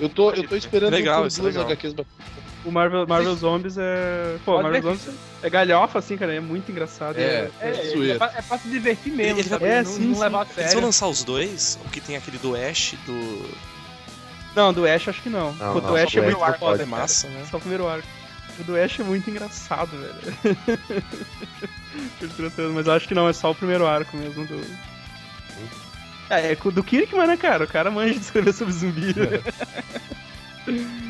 Eu 0.00 0.08
tô, 0.08 0.30
eu 0.32 0.46
tô 0.46 0.56
esperando 0.56 0.92
Legal, 0.92 1.22
por 1.22 1.28
isso 1.28 1.38
é 1.40 1.42
duas 1.42 1.54
legal. 1.54 1.70
HQs 1.70 1.94
O 2.64 2.70
Marvel, 2.72 3.06
Marvel 3.06 3.34
Zombies 3.36 3.76
é. 3.78 4.36
Pô, 4.44 4.52
Pode 4.52 4.62
Marvel 4.64 4.82
Zombies 4.82 5.08
é 5.42 5.50
galhofa, 5.50 5.98
assim, 5.98 6.16
cara. 6.16 6.34
É 6.34 6.40
muito 6.40 6.70
engraçado. 6.72 7.16
É, 7.18 7.22
É, 7.22 7.50
é, 7.60 7.68
é, 7.68 7.90
zoeira. 7.90 8.18
pra, 8.18 8.32
é 8.36 8.42
pra 8.42 8.58
se 8.58 8.68
divertir 8.68 9.12
mesmo, 9.12 9.38
Ele 9.38 9.48
sabe? 9.48 9.64
É, 9.66 9.82
não, 9.82 9.90
sim, 9.92 10.04
não 10.06 10.14
sim. 10.14 10.20
levar 10.20 10.38
a 10.40 10.42
Eles 10.42 10.54
vão 10.56 10.64
sério. 10.68 10.80
lançar 10.80 11.06
os 11.08 11.22
dois? 11.22 11.78
O 11.84 11.88
que 11.90 12.00
tem 12.00 12.16
aquele 12.16 12.38
do 12.38 12.56
Ash, 12.56 12.94
do. 13.06 13.50
Não, 14.56 14.72
do 14.72 14.86
Ash 14.86 15.08
acho 15.08 15.22
que 15.22 15.28
não. 15.28 15.52
Não, 15.52 15.72
Pô, 15.74 15.80
não, 15.80 15.88
do 15.90 15.96
Ash 15.96 16.16
é 16.16 16.20
muito 16.22 16.38
foda, 16.38 16.52
pode, 16.58 16.82
é 16.82 16.86
massa, 16.86 17.28
né? 17.28 17.46
Só 17.50 17.56
o 17.56 17.60
primeiro 17.60 17.86
arco. 17.86 18.06
O 18.58 18.64
do 18.64 18.76
Ash 18.76 19.00
é 19.00 19.02
muito 19.02 19.28
engraçado, 19.28 19.90
velho. 19.96 21.04
Mas 22.74 22.86
eu 22.86 22.92
acho 22.92 23.06
que 23.08 23.14
não, 23.14 23.28
é 23.28 23.32
só 23.32 23.50
o 23.50 23.54
primeiro 23.54 23.86
arco 23.86 24.16
mesmo 24.16 24.46
do. 24.46 24.60
É, 26.30 26.52
é 26.52 26.56
do 26.56 26.82
Kirkman, 26.82 27.26
né, 27.26 27.36
cara? 27.36 27.64
O 27.64 27.68
cara 27.68 27.90
manja 27.90 28.14
de 28.14 28.20
escrever 28.20 28.52
sobre 28.52 28.72
zumbi. 28.72 29.14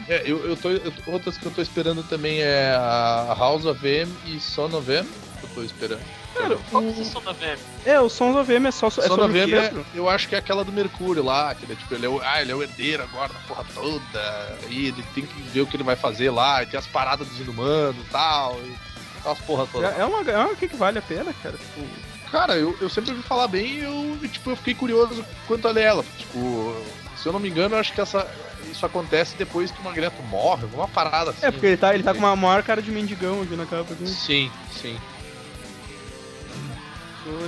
É, 0.08 0.22
eu, 0.26 0.44
eu 0.44 0.56
tô, 0.56 0.70
eu 0.70 0.92
outras 1.06 1.38
que 1.38 1.46
eu 1.46 1.52
tô 1.52 1.62
esperando 1.62 2.02
também 2.02 2.40
é 2.42 2.74
a 2.74 3.34
House 3.38 3.64
of 3.64 3.86
M 3.86 4.12
e 4.26 4.40
Son 4.40 4.66
of 4.76 4.90
M. 4.90 5.08
que 5.40 5.46
Eu 5.46 5.50
tô 5.54 5.62
esperando. 5.62 6.02
Cara, 6.34 6.58
Qual 6.70 6.82
que 6.82 6.92
vocês 6.92 7.06
são 7.06 7.22
da 7.22 7.32
VM? 7.32 7.58
É, 7.86 8.00
o 8.00 8.08
Sons 8.08 8.36
of 8.36 8.52
M 8.52 8.66
é 8.66 8.70
só 8.70 8.88
é 8.88 8.90
Son 8.90 9.14
of 9.14 9.32
o 9.32 9.36
M, 9.36 9.54
é, 9.54 9.72
eu 9.94 10.08
acho 10.08 10.28
que 10.28 10.34
é 10.34 10.38
aquela 10.38 10.64
do 10.64 10.72
Mercúrio 10.72 11.22
lá, 11.22 11.54
que 11.54 11.64
ele 11.64 11.74
é, 11.74 11.76
tipo, 11.76 11.94
ele 11.94 12.06
é, 12.06 12.08
o, 12.08 12.20
ah, 12.20 12.42
ele 12.42 12.50
é 12.50 12.54
o 12.54 12.62
herdeiro 12.62 13.04
agora 13.04 13.32
da 13.32 13.38
porra 13.40 13.64
toda, 13.72 14.58
e 14.68 14.88
ele 14.88 15.04
tem 15.14 15.24
que 15.24 15.42
ver 15.42 15.60
o 15.60 15.66
que 15.66 15.76
ele 15.76 15.84
vai 15.84 15.94
fazer 15.94 16.30
lá, 16.30 16.62
e 16.62 16.66
tem 16.66 16.78
as 16.78 16.86
paradas 16.86 17.28
dos 17.28 17.38
inumanos 17.38 17.96
e 18.04 18.10
tal, 18.10 18.58
e 18.64 18.74
aquelas 19.18 19.38
porra 19.38 19.66
toda. 19.70 19.86
É, 19.86 20.00
é 20.00 20.04
uma, 20.04 20.28
é 20.28 20.38
uma 20.38 20.56
que 20.56 20.68
que 20.68 20.76
vale 20.76 20.98
a 20.98 21.02
pena, 21.02 21.32
cara. 21.40 21.56
Tipo, 21.56 21.86
Cara, 22.34 22.56
eu, 22.56 22.76
eu 22.80 22.90
sempre 22.90 23.12
ouvi 23.12 23.22
falar 23.22 23.46
bem 23.46 23.64
e 23.76 23.78
eu, 23.84 24.18
tipo, 24.28 24.50
eu 24.50 24.56
fiquei 24.56 24.74
curioso 24.74 25.24
quanto 25.46 25.68
a 25.68 25.70
ler 25.70 25.82
ela. 25.84 26.04
Tipo, 26.18 26.74
se 27.16 27.28
eu 27.28 27.32
não 27.32 27.38
me 27.38 27.48
engano, 27.48 27.76
eu 27.76 27.78
acho 27.78 27.92
que 27.92 28.00
essa, 28.00 28.28
isso 28.68 28.84
acontece 28.84 29.36
depois 29.36 29.70
que 29.70 29.80
o 29.80 29.84
Magneto 29.84 30.20
morre, 30.24 30.64
alguma 30.64 30.88
parada 30.88 31.30
assim. 31.30 31.46
é, 31.46 31.52
porque 31.52 31.64
ele 31.64 31.76
tá, 31.76 31.94
ele 31.94 32.02
tá 32.02 32.12
com 32.12 32.18
uma 32.18 32.34
maior 32.34 32.64
cara 32.64 32.82
de 32.82 32.90
mendigão 32.90 33.40
aqui 33.40 33.54
na 33.54 33.64
capa. 33.66 33.94
Assim. 33.94 34.06
Sim, 34.08 34.50
sim. 34.72 34.98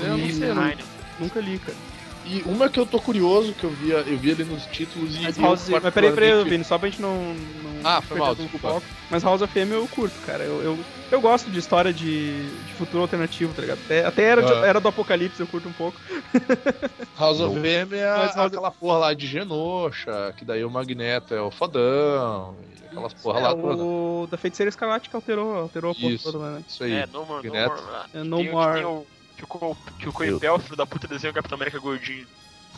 Eu 0.05 0.17
não 0.19 0.31
sei, 0.31 0.51
eu 0.51 0.55
não- 0.55 0.73
nunca 1.19 1.41
li, 1.41 1.59
cara. 1.59 1.77
E 2.25 2.43
uma 2.47 2.69
que 2.69 2.79
eu 2.79 2.87
tô 2.87 3.01
curioso, 3.01 3.55
que 3.55 3.65
eu 3.65 3.71
vi, 3.71 3.91
eu 3.91 4.19
vi 4.19 4.31
ali 4.31 4.45
nos 4.45 4.67
títulos 4.67 5.17
e. 5.17 5.23
Mas, 5.23 5.37
eu 5.37 5.43
House, 5.45 5.69
mas 5.69 5.95
peraí, 5.95 6.13
peraí, 6.13 6.45
Vini, 6.45 6.63
só 6.63 6.79
pra 6.79 6.89
gente 6.89 7.03
não. 7.03 7.35
não 7.35 7.81
Ah, 7.83 8.01
foi 8.01 8.19
mal, 8.19 8.37
desculpa. 8.37 8.69
foco. 8.69 8.87
Mas 9.11 9.25
House 9.25 9.43
of 9.43 9.59
M 9.59 9.73
eu 9.73 9.89
curto, 9.89 10.15
cara. 10.25 10.45
Eu, 10.45 10.63
eu, 10.63 10.79
eu 11.11 11.21
gosto 11.21 11.51
de 11.51 11.59
história 11.59 11.93
de, 11.93 12.49
de 12.65 12.73
futuro 12.75 13.03
alternativo, 13.03 13.53
tá 13.55 13.63
ligado? 13.63 13.79
Até, 13.85 14.05
até 14.05 14.23
era, 14.25 14.43
de- 14.43 14.53
Ah. 14.53 14.67
era 14.67 14.81
do 14.81 14.89
Apocalipse, 14.89 15.41
eu 15.41 15.47
curto 15.47 15.69
um 15.69 15.73
pouco. 15.73 15.99
House 17.19 17.41
of 17.41 17.57
M 17.59 17.97
é 17.97 18.17
Mas 18.17 18.37
aquela 18.37 18.71
porra 18.71 18.99
lá 18.99 19.15
de 19.15 19.27
Genosha, 19.27 20.35
que 20.37 20.45
daí 20.45 20.65
o 20.65 20.71
Magneto 20.71 21.35
é 21.35 21.41
o 21.41 21.51
fodão, 21.51 22.55
e 22.83 22.87
aquelas 22.87 23.15
porra 23.15 23.41
é, 23.41 23.43
lá 23.43 23.55
toda. 23.55 23.83
o 23.83 24.29
da 24.31 24.37
Feiticeira 24.37 24.69
Escarlate 24.69 25.09
que 25.09 25.17
alterou, 25.17 25.55
alterou 25.57 25.93
a 25.93 25.95
porra 25.95 26.13
Isso. 26.13 26.33
toda, 26.33 26.51
né? 26.51 26.63
Isso 26.67 26.83
aí. 26.85 26.93
É, 26.93 27.07
No 27.07 27.25
More, 27.25 27.47
No. 27.49 27.55
More. 27.55 27.81
É, 28.15 28.19
No 28.25 28.37
tem, 28.39 28.51
More. 28.51 28.75
tem 28.75 28.85
o- 28.85 29.07
Que 29.37 29.45
o, 29.45 29.77
que 29.99 30.09
o 30.09 30.13
Coipel, 30.15 30.59
filho 30.59 30.77
da 30.77 30.87
puta, 30.87 31.07
desenha 31.07 31.31
o 31.31 31.35
Capitão 31.35 31.57
América 31.57 31.79
gordinho. 31.79 32.27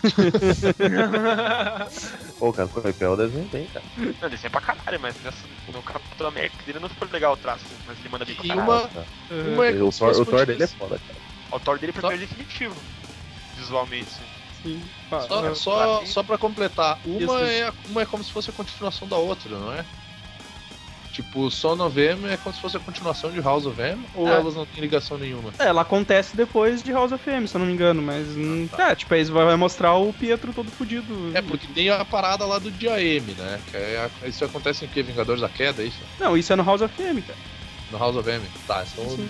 Pô, 2.38 2.52
cara, 2.52 2.66
o 2.66 2.70
Coipel 2.70 3.16
desenha 3.16 3.46
bem, 3.50 3.66
cara. 3.66 3.84
Não, 4.20 4.28
desenha 4.28 4.50
pra 4.50 4.60
caralho, 4.60 5.00
mas 5.00 5.14
nessa- 5.22 5.46
no 5.72 5.82
Capitão 5.82 6.28
América 6.28 6.56
dele 6.64 6.78
não 6.78 6.88
ficou 6.88 7.08
legal 7.12 7.32
o 7.32 7.36
traço, 7.36 7.64
mas 7.86 7.98
ele 7.98 8.08
manda 8.08 8.24
bem 8.24 8.34
pra 8.34 8.46
caralho. 8.46 8.62
uma, 8.70 8.88
Tá. 8.88 9.04
uma 9.30 9.66
é 9.66 9.70
O 9.72 9.90
Thor, 9.90 9.92
fosse 9.92 10.20
o 10.20 10.26
Thor 10.26 10.46
dele 10.46 10.62
é 10.62 10.66
foda, 10.66 10.98
cara. 10.98 11.18
O 11.50 11.60
Thor 11.60 11.78
dele 11.78 11.92
é 11.96 12.16
definitivo. 12.16 12.76
Visualmente, 13.56 14.10
sim. 14.10 14.22
Sim. 14.62 14.82
Só, 15.10 15.16
ah, 15.46 15.54
só, 15.54 15.98
pra 15.98 16.06
só 16.06 16.22
pra 16.22 16.38
completar, 16.38 16.98
uma 17.04 17.20
Isso. 17.22 17.38
é, 17.38 17.72
uma 17.88 18.02
é 18.02 18.06
como 18.06 18.22
se 18.24 18.32
fosse 18.32 18.50
a 18.50 18.52
continuação 18.52 19.06
da 19.08 19.16
outra, 19.16 19.56
não 19.56 19.72
é? 19.72 19.84
Tipo, 21.18 21.50
Son 21.50 21.84
of 21.84 22.00
M 22.00 22.28
é 22.28 22.36
como 22.36 22.54
se 22.54 22.60
fosse 22.62 22.76
a 22.76 22.80
continuação 22.80 23.32
de 23.32 23.40
House 23.40 23.66
of 23.66 23.80
M, 23.82 24.00
ou 24.14 24.28
É. 24.28 24.36
elas 24.36 24.54
não 24.54 24.64
têm 24.64 24.80
ligação 24.80 25.18
nenhuma? 25.18 25.50
É, 25.58 25.64
ela 25.66 25.82
acontece 25.82 26.36
depois 26.36 26.80
de 26.80 26.92
House 26.92 27.10
of 27.10 27.28
M, 27.28 27.48
se 27.48 27.56
eu 27.56 27.58
não 27.58 27.66
me 27.66 27.72
engano, 27.72 28.00
mas. 28.00 28.24
hum, 28.36 28.68
É, 28.78 28.94
tipo, 28.94 29.12
aí 29.12 29.24
vai 29.24 29.56
mostrar 29.56 29.94
o 29.96 30.12
Pietro 30.12 30.52
todo 30.52 30.70
fudido. 30.70 31.32
É, 31.34 31.42
porque 31.42 31.66
tem 31.74 31.90
a 31.90 32.04
parada 32.04 32.46
lá 32.46 32.60
do 32.60 32.70
dia 32.70 33.02
M, 33.02 33.32
né? 33.32 33.58
Que 33.68 33.76
é, 33.76 34.08
isso 34.26 34.44
acontece 34.44 34.84
em 34.84 34.88
que? 34.88 35.02
Vingadores 35.02 35.40
da 35.40 35.48
Queda, 35.48 35.82
é 35.82 35.86
isso? 35.86 35.98
Não, 36.20 36.36
isso 36.36 36.52
é 36.52 36.56
no 36.56 36.62
House 36.62 36.82
of 36.82 37.02
M, 37.02 37.20
cara. 37.20 37.38
No 37.90 37.98
House 37.98 38.14
of 38.14 38.30
M. 38.30 38.44
Tá, 38.68 38.84
então. 38.92 39.10
Sim. 39.10 39.28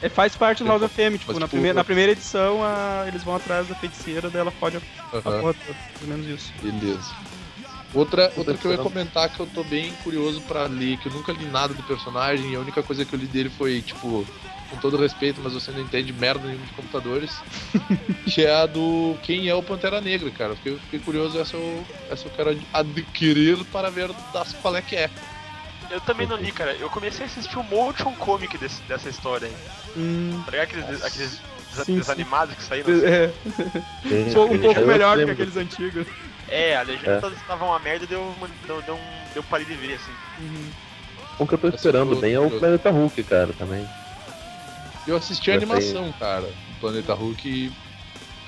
É, 0.00 0.08
faz 0.08 0.34
parte 0.34 0.62
do 0.64 0.68
House 0.70 0.82
of 0.82 1.02
M, 1.02 1.18
tipo, 1.18 1.32
Mas, 1.32 1.38
na, 1.38 1.46
tipo, 1.46 1.50
primeira, 1.56 1.74
na 1.76 1.84
primeira 1.84 2.12
edição 2.12 2.64
a- 2.64 3.04
eles 3.06 3.22
vão 3.22 3.36
atrás 3.36 3.68
da 3.68 3.74
feiticeira, 3.74 4.30
daí 4.30 4.40
ela 4.40 4.50
pode 4.52 4.78
a, 4.78 4.80
a 5.18 5.20
porra 5.20 5.32
toda, 5.54 5.54
pelo 5.98 6.10
menos 6.16 6.26
isso. 6.26 6.50
Beleza. 6.62 7.10
Outra, 7.92 8.32
outra 8.36 8.56
que 8.56 8.66
eu 8.66 8.70
ia 8.70 8.78
comentar 8.78 9.28
que 9.28 9.40
eu 9.40 9.46
tô 9.46 9.64
bem 9.64 9.92
curioso 10.04 10.40
pra 10.42 10.66
ler, 10.66 10.96
que 10.98 11.08
eu 11.08 11.12
nunca 11.12 11.32
li 11.32 11.44
nada 11.46 11.74
do 11.74 11.82
personagem, 11.82 12.50
e 12.52 12.54
a 12.54 12.60
única 12.60 12.82
coisa 12.82 13.04
que 13.04 13.12
eu 13.14 13.18
li 13.18 13.26
dele 13.26 13.50
foi, 13.50 13.82
tipo, 13.82 14.24
com 14.70 14.76
todo 14.76 14.96
respeito, 14.96 15.40
mas 15.42 15.52
você 15.54 15.72
não 15.72 15.80
entende 15.80 16.12
merda 16.12 16.46
nenhuma 16.46 16.64
de 16.66 16.72
computadores, 16.72 17.42
que 18.32 18.42
é 18.46 18.54
a 18.54 18.66
do 18.66 19.16
Quem 19.24 19.48
é 19.48 19.54
o 19.54 19.62
Pantera 19.62 20.00
Negra, 20.00 20.30
cara. 20.30 20.52
Eu 20.52 20.56
Fiquei, 20.56 20.76
fiquei 20.78 21.00
curioso, 21.00 21.38
essa 21.40 21.56
eu, 21.56 21.84
essa 22.08 22.28
eu 22.28 22.30
quero 22.30 22.56
adquirir 22.72 23.64
para 23.66 23.90
ver 23.90 24.10
das, 24.32 24.52
qual 24.54 24.76
é 24.76 24.82
que 24.82 24.94
é. 24.94 25.10
Eu 25.90 26.00
também 26.02 26.24
não 26.28 26.36
li, 26.36 26.52
cara. 26.52 26.72
Eu 26.76 26.88
comecei 26.88 27.24
a 27.24 27.26
assistir 27.26 27.58
o 27.58 27.64
motion 27.64 28.14
comic 28.14 28.56
desse- 28.56 28.80
dessa 28.82 29.08
história 29.08 29.48
aí. 29.48 29.54
Hum, 29.96 30.40
Tá 30.44 30.52
ligado? 30.52 30.68
Aqueles, 30.68 31.02
aqueles 31.04 31.30
Sim, 31.74 31.84
sim. 31.84 31.94
desanimados 31.96 32.54
que 32.54 32.62
saíram. 32.62 32.92
assim. 32.92 33.04
é, 33.06 33.32
Tem- 34.08 34.28
um 34.28 34.32
pouco, 34.60 34.80
um 34.80 34.86
melhor 34.86 35.16
que 35.24 35.30
aqueles 35.32 35.56
antigos. 35.56 36.06
É, 36.50 36.76
a 36.76 36.82
legenda 36.82 37.12
É. 37.12 37.20
toda 37.20 37.34
estava 37.36 37.64
uma 37.64 37.78
merda, 37.78 38.06
deu, 38.06 38.34
deu, 38.66 38.82
deu, 38.82 38.94
um, 38.96 39.32
deu 39.34 39.42
parei 39.44 39.64
de 39.66 39.74
ver, 39.74 39.94
assim. 39.94 40.12
Uhum. 40.40 40.70
Um 41.40 41.46
que 41.46 41.54
eu 41.54 41.58
tô 41.58 41.68
esperando 41.68 42.12
eu- 42.12 42.20
bem 42.20 42.34
é 42.34 42.40
o 42.40 42.50
Planeta 42.50 42.90
Hulk, 42.90 43.22
cara, 43.24 43.50
também. 43.58 43.86
Eu 45.06 45.16
assisti 45.16 45.50
a 45.50 45.54
animação, 45.54 46.12
cara, 46.18 46.42
do 46.42 46.80
Planeta 46.80 47.14
Hulk 47.14 47.48
e 47.48 47.72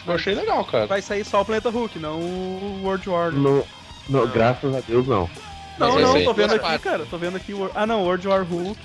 eu 0.07 0.15
achei 0.15 0.35
legal, 0.35 0.65
cara. 0.65 0.87
Vai 0.87 1.01
sair 1.01 1.25
só 1.25 1.41
o 1.41 1.45
Planeta 1.45 1.71
Hulk, 1.71 1.99
não 1.99 2.19
o 2.21 2.81
World 2.83 3.09
War. 3.09 3.31
Não, 3.33 3.41
No, 3.41 3.67
no, 4.09 4.27
Não. 4.27 4.33
graças 4.33 4.75
a 4.75 4.81
Deus, 4.81 5.07
não. 5.07 5.31
não, 5.79 5.95
Mas 5.95 6.11
sair 6.11 6.25
tô 6.25 6.35
vendo 6.35 6.55
aqui, 6.55 6.79
cara. 6.81 7.07
Tô 7.09 7.17
vendo 7.17 7.37
aqui 7.37 7.55
o. 7.55 7.71
Ah, 7.75 7.87
não, 7.87 8.03
World 8.03 8.27
War 8.29 8.43
Hulk. 8.45 8.81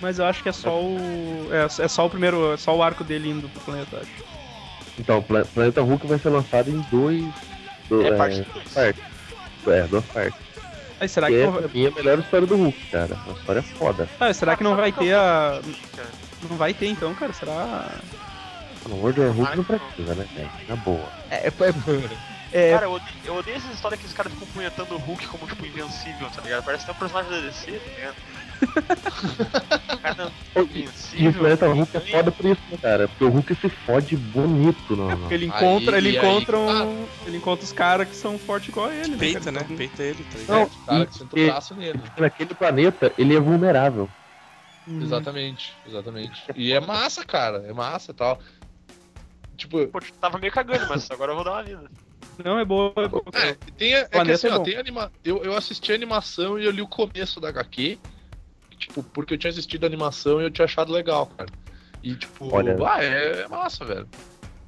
Mas 0.00 0.18
eu 0.20 0.26
acho 0.26 0.42
que 0.42 0.48
é 0.48 0.52
só 0.52 0.78
o. 0.80 1.48
É, 1.50 1.82
é 1.84 1.88
só 1.88 2.06
o 2.06 2.10
primeiro. 2.10 2.52
É 2.52 2.56
só 2.56 2.76
o 2.76 2.82
arco 2.82 3.02
dele 3.02 3.30
indo 3.30 3.48
pro 3.48 3.60
planeta, 3.62 3.96
acho. 3.96 4.10
Então, 4.98 5.18
o 5.18 5.22
Pla- 5.22 5.44
Planeta 5.44 5.80
Hulk 5.82 6.06
vai 6.06 6.18
ser 6.18 6.28
lançado 6.28 6.70
em 6.70 6.80
dois. 6.90 7.24
Do- 7.88 8.02
É, 8.04 8.08
é, 8.08 8.16
parte 8.16 8.40
dois. 8.42 8.72
partes. 8.72 9.02
É, 9.66 9.82
duas 9.82 10.04
partes. 10.06 10.40
Aí, 11.00 11.08
será 11.08 11.28
que 11.28 11.34
que 11.34 11.40
é 11.40 11.44
não 11.44 11.52
vai... 11.52 11.62
mim, 11.72 11.86
a 11.86 11.90
melhor 11.92 12.18
história 12.18 12.46
do 12.46 12.56
Hulk, 12.56 12.86
cara. 12.90 13.14
Uma 13.26 13.38
história 13.38 13.62
foda. 13.62 14.08
Ah, 14.18 14.32
será 14.32 14.56
que 14.56 14.64
não 14.64 14.74
vai 14.76 14.90
ter 14.92 15.14
a... 15.14 15.60
Não 16.48 16.56
vai 16.56 16.74
ter 16.74 16.86
então, 16.88 17.14
cara? 17.14 17.32
Será... 17.32 17.88
No 18.88 18.96
World 18.96 19.20
War 19.20 19.30
Hulk 19.30 19.56
não 19.56 19.64
precisa, 19.64 20.14
né, 20.14 20.26
cara? 20.34 20.50
Na 20.68 20.76
boa. 20.76 21.08
É, 21.30 21.46
é, 21.48 21.52
é, 22.52 22.72
Cara, 22.72 22.86
eu 22.86 22.92
odeio, 22.92 23.16
eu 23.24 23.34
odeio 23.36 23.56
essas 23.58 23.74
histórias 23.74 24.00
que 24.00 24.06
os 24.06 24.12
caras 24.14 24.32
ficam 24.32 24.48
punhetando 24.48 24.94
o 24.94 24.98
Hulk 24.98 25.26
como, 25.26 25.46
tipo, 25.46 25.66
invencível, 25.66 26.28
tá 26.34 26.40
ligado? 26.42 26.64
Parece 26.64 26.84
até 26.84 26.92
um 26.92 26.96
personagem 26.96 27.30
da 27.30 27.40
DC, 27.40 27.72
tá 27.72 27.90
ligado? 27.96 28.16
O 30.54 30.60
E 30.60 30.64
invencível. 30.64 31.32
planeta 31.34 31.68
Hulk 31.68 31.96
é 31.96 32.00
foda 32.00 32.32
por 32.32 32.46
isso, 32.46 32.62
né, 32.68 32.76
cara? 32.78 33.08
Porque 33.08 33.24
o 33.24 33.28
Hulk 33.28 33.54
se 33.54 33.68
fode 33.68 34.16
bonito, 34.16 34.96
não. 34.96 35.08
porque 35.18 35.34
ele 35.34 35.46
encontra, 35.46 35.96
Aí- 35.96 35.98
ele 35.98 36.08
aí- 36.08 36.16
encontra 36.16 36.58
um, 36.58 37.06
ele 37.26 37.36
encontra 37.36 37.64
os 37.64 37.72
caras 37.72 38.08
que 38.08 38.16
são 38.16 38.38
fortes 38.38 38.68
igual 38.68 38.88
a 38.88 38.94
ele, 38.94 39.16
Peita, 39.16 39.40
cara? 39.40 39.52
né? 39.52 39.60
Então, 39.64 39.76
Peita 39.76 40.02
ele, 40.02 40.24
tá 40.24 40.38
ligado? 40.38 40.58
Não, 40.58 40.86
cara 40.86 41.06
que 41.06 41.14
senta 41.14 41.36
o 41.40 41.46
braço 41.46 41.74
nele. 41.74 41.98
Porque 41.98 42.20
naquele 42.20 42.54
planeta 42.54 43.12
ele 43.16 43.36
é 43.36 43.40
vulnerável. 43.40 44.08
uhum. 44.86 45.00
Exatamente, 45.02 45.76
exatamente. 45.86 46.44
E 46.56 46.72
é 46.72 46.80
massa, 46.80 47.24
cara. 47.24 47.58
É 47.66 47.72
massa 47.72 48.10
e 48.10 48.14
tal. 48.14 48.38
Tipo, 49.56 49.86
Pô, 49.88 50.00
tava 50.20 50.38
meio 50.38 50.52
cagando, 50.52 50.86
mas 50.88 51.10
agora 51.10 51.32
eu 51.32 51.36
vou 51.36 51.44
dar 51.44 51.52
uma 51.52 51.62
vida. 51.62 51.90
Não, 52.44 52.58
é 52.60 52.64
boa, 52.64 52.92
é 52.96 53.08
boa. 53.08 53.24
É, 53.34 53.54
tem, 53.76 53.94
é 53.94 54.04
que 54.04 54.10
Planeta 54.10 54.34
assim, 54.36 54.46
é 54.46 54.52
ó, 54.52 54.58
bom. 54.58 54.62
tem 54.64 54.76
anima... 54.76 55.10
eu, 55.24 55.42
eu 55.42 55.56
assisti 55.56 55.90
a 55.90 55.94
animação 55.96 56.56
e 56.58 56.64
eu 56.64 56.70
li 56.70 56.80
o 56.80 56.86
começo 56.86 57.40
da 57.40 57.48
HQ, 57.48 57.98
tipo, 58.78 59.02
porque 59.02 59.34
eu 59.34 59.38
tinha 59.38 59.50
assistido 59.50 59.84
a 59.84 59.86
animação 59.86 60.40
e 60.40 60.44
eu 60.44 60.50
tinha 60.50 60.64
achado 60.64 60.92
legal, 60.92 61.26
cara. 61.26 61.50
E 62.02 62.14
tipo, 62.14 62.54
Olha- 62.54 62.76
ah, 62.86 63.02
é, 63.04 63.42
é 63.42 63.48
massa, 63.48 63.84
velho. 63.84 64.08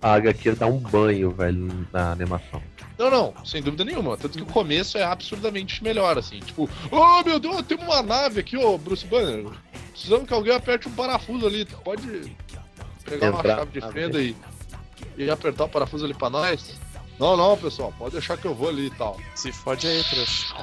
A 0.03 0.15
HQ 0.15 0.53
dá 0.53 0.67
um 0.67 0.79
banho, 0.79 1.31
velho, 1.31 1.87
na 1.93 2.13
animação. 2.13 2.63
Não, 2.99 3.11
não, 3.11 3.45
sem 3.45 3.63
dúvida 3.63 3.85
nenhuma. 3.85 4.17
Tanto 4.17 4.37
que 4.39 4.43
o 4.43 4.47
começo 4.47 4.97
é 4.99 5.03
absurdamente 5.05 5.83
melhor, 5.85 6.19
assim. 6.19 6.41
Tipo, 6.41 6.69
oh 6.91 7.23
meu 7.23 7.39
Deus, 7.39 7.63
tem 7.63 7.79
uma 7.79 8.03
nave 8.03 8.41
aqui, 8.41 8.57
ô 8.57 8.77
Bruce 8.79 9.07
Banner. 9.07 9.47
Precisamos 9.91 10.27
que 10.27 10.35
alguém 10.35 10.55
aperte 10.55 10.89
um 10.89 10.93
parafuso 10.93 11.47
ali. 11.47 11.67
Pode 11.85 12.35
pegar 13.05 13.31
uma 13.31 13.39
Entrar 13.41 13.57
chave 13.59 13.81
de 13.81 13.93
fenda 13.93 14.23
e, 14.23 14.35
e 15.17 15.31
apertar 15.31 15.65
o 15.65 15.69
parafuso 15.69 16.05
ali 16.05 16.15
pra 16.15 16.31
nós? 16.31 16.79
Não, 17.19 17.37
não, 17.37 17.57
pessoal, 17.59 17.93
pode 17.99 18.13
deixar 18.13 18.39
que 18.39 18.47
eu 18.47 18.55
vou 18.55 18.71
ali 18.71 18.87
e 18.87 18.91
tal. 18.91 19.19
Se 19.35 19.53
fode 19.53 19.87
aí, 19.87 20.03
trouxa. 20.05 20.55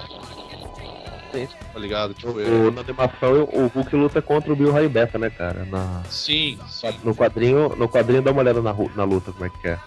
Tá 1.31 1.79
ligado? 1.79 2.13
Tipo, 2.13 2.39
é... 2.39 2.43
O- 2.45 2.71
na 2.71 2.81
animação, 2.81 3.43
o 3.51 3.67
Hulk 3.67 3.95
luta 3.95 4.21
contra 4.21 4.51
o 4.51 4.55
Bill 4.55 4.71
Raio 4.71 4.89
Beta, 4.89 5.17
né, 5.17 5.29
cara? 5.29 5.65
Na, 5.65 6.01
Sim, 6.09 6.57
sim. 6.67 6.93
no, 7.03 7.15
quadrinho, 7.15 7.69
no 7.75 7.87
quadrinho, 7.89 8.21
dá 8.21 8.31
uma 8.31 8.41
olhada 8.41 8.61
na, 8.61 8.73
na 8.95 9.03
luta, 9.03 9.31
como 9.31 9.45
é 9.45 9.49
que 9.49 9.67
é. 9.67 9.79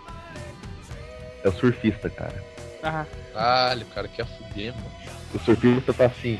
É 1.42 1.48
o 1.48 1.52
surfista, 1.52 2.10
cara. 2.10 2.44
Ah, 2.82 3.04
Caralho, 3.32 3.86
cara, 3.94 4.08
quer 4.08 4.26
fuder, 4.26 4.74
mano. 4.74 4.86
O 5.34 5.38
surfista 5.38 5.92
tá 5.94 6.06
assim, 6.06 6.38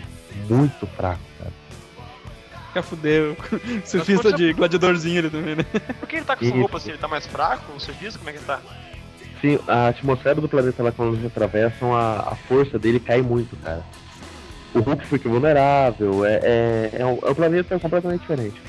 muito 0.48 0.86
fraco, 0.88 1.20
cara. 1.38 1.52
quer 2.72 2.82
fuder. 2.82 3.32
o 3.32 3.36
Surfista 3.86 4.32
de 4.32 4.52
gladiadorzinho 4.52 5.18
ele 5.18 5.30
também, 5.30 5.54
né? 5.56 5.64
Por 5.98 6.08
que 6.08 6.16
ele 6.16 6.24
tá 6.24 6.36
com 6.36 6.44
essa 6.44 6.54
roupa 6.54 6.76
assim? 6.76 6.90
Ele 6.90 6.98
tá 6.98 7.08
mais 7.08 7.26
fraco? 7.26 7.72
O 7.72 7.80
serviço? 7.80 8.18
Como 8.18 8.30
é 8.30 8.32
que 8.32 8.38
ele 8.38 8.46
tá? 8.46 8.60
Sim, 9.40 9.58
a 9.66 9.88
atmosfera 9.88 10.40
do 10.40 10.48
planeta 10.48 10.82
lá, 10.82 10.92
quando 10.92 11.14
eles 11.14 11.24
atravessam, 11.26 11.94
a, 11.96 12.32
a 12.32 12.36
força 12.36 12.78
dele 12.78 13.00
cai 13.00 13.22
muito, 13.22 13.56
cara. 13.56 13.82
O 14.74 14.80
Hulk 14.80 15.06
fica 15.06 15.28
vulnerável, 15.28 16.24
é, 16.24 16.40
é, 16.42 16.90
é, 17.00 17.06
um, 17.06 17.18
é 17.22 17.30
um 17.30 17.34
planeta 17.34 17.78
completamente 17.78 18.20
diferente. 18.20 18.60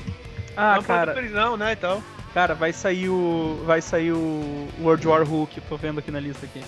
Ah, 0.56 0.74
não 0.76 0.82
cara, 0.82 1.12
prisão, 1.12 1.56
né, 1.56 1.72
e 1.72 1.76
tal. 1.76 2.02
cara, 2.34 2.54
vai 2.54 2.72
sair 2.72 3.08
o. 3.08 3.62
Vai 3.64 3.80
sair 3.80 4.12
o 4.12 4.68
World 4.80 5.06
War 5.06 5.22
Hulk, 5.22 5.60
tô 5.62 5.76
vendo 5.76 5.98
aqui 6.00 6.10
na 6.10 6.20
lista 6.20 6.44
aqui. 6.44 6.60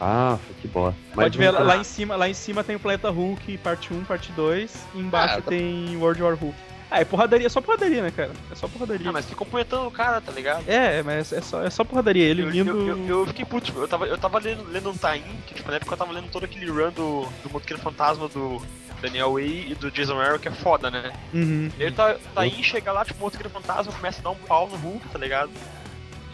Ah, 0.00 0.38
que 0.60 0.68
bosta. 0.68 0.98
Pode 1.14 1.36
ver 1.38 1.54
um- 1.54 1.64
lá 1.64 1.76
em 1.78 1.84
cima, 1.84 2.16
lá 2.16 2.28
em 2.28 2.34
cima 2.34 2.62
tem 2.62 2.76
o 2.76 2.78
Planeta 2.80 3.10
Hulk, 3.10 3.56
parte 3.58 3.92
1, 3.94 4.04
parte 4.04 4.30
2, 4.32 4.74
e 4.94 5.00
embaixo 5.00 5.34
Ah, 5.38 5.42
tá- 5.42 5.50
tem 5.50 5.96
World 5.96 6.22
War 6.22 6.34
Hulk. 6.34 6.54
Ah, 6.90 7.00
é 7.00 7.04
porradaria, 7.04 7.46
é 7.46 7.50
só 7.50 7.60
porradaria, 7.60 8.02
né, 8.02 8.10
cara? 8.10 8.30
É 8.50 8.54
só 8.54 8.68
porradaria. 8.68 9.08
Ah, 9.08 9.12
mas 9.12 9.26
ficam 9.26 9.46
punhetando 9.46 9.86
o 9.88 9.90
cara, 9.90 10.20
tá 10.20 10.30
ligado? 10.30 10.64
É, 10.68 11.02
mas 11.02 11.32
é 11.32 11.40
só, 11.40 11.62
é 11.62 11.70
só 11.70 11.82
porradaria. 11.82 12.24
Ele 12.24 12.42
Eu, 12.42 12.50
vindo. 12.50 12.70
eu, 12.70 12.86
eu, 12.86 13.08
eu 13.08 13.26
fiquei 13.26 13.44
puto, 13.44 13.66
tipo, 13.66 13.80
eu 13.80 13.88
tava, 13.88 14.06
eu 14.06 14.16
tava 14.16 14.38
lendo, 14.38 14.64
lendo 14.70 14.90
um 14.90 14.96
Tain, 14.96 15.22
que 15.46 15.54
tipo, 15.54 15.68
na 15.68 15.76
época 15.76 15.92
eu 15.94 15.98
tava 15.98 16.12
lendo 16.12 16.30
todo 16.30 16.44
aquele 16.44 16.70
run 16.70 16.90
do, 16.92 17.26
do 17.42 17.50
Motoqueiro 17.52 17.82
Fantasma 17.82 18.28
do 18.28 18.62
Daniel 19.02 19.32
Way 19.32 19.72
e 19.72 19.74
do 19.74 19.90
Jason 19.90 20.18
Aaron, 20.20 20.38
que 20.38 20.48
é 20.48 20.52
foda, 20.52 20.90
né? 20.90 21.12
Uhum. 21.34 21.70
E 21.76 21.84
aí 21.84 21.90
tá, 21.90 22.16
Tain 22.34 22.62
chega 22.62 22.92
lá, 22.92 23.04
tipo, 23.04 23.18
o 23.18 23.22
Motoqueiro 23.22 23.50
Fantasma 23.50 23.92
começa 23.92 24.20
a 24.20 24.22
dar 24.22 24.30
um 24.30 24.36
pau 24.36 24.68
no 24.68 24.76
Hulk, 24.76 25.08
tá 25.08 25.18
ligado? 25.18 25.50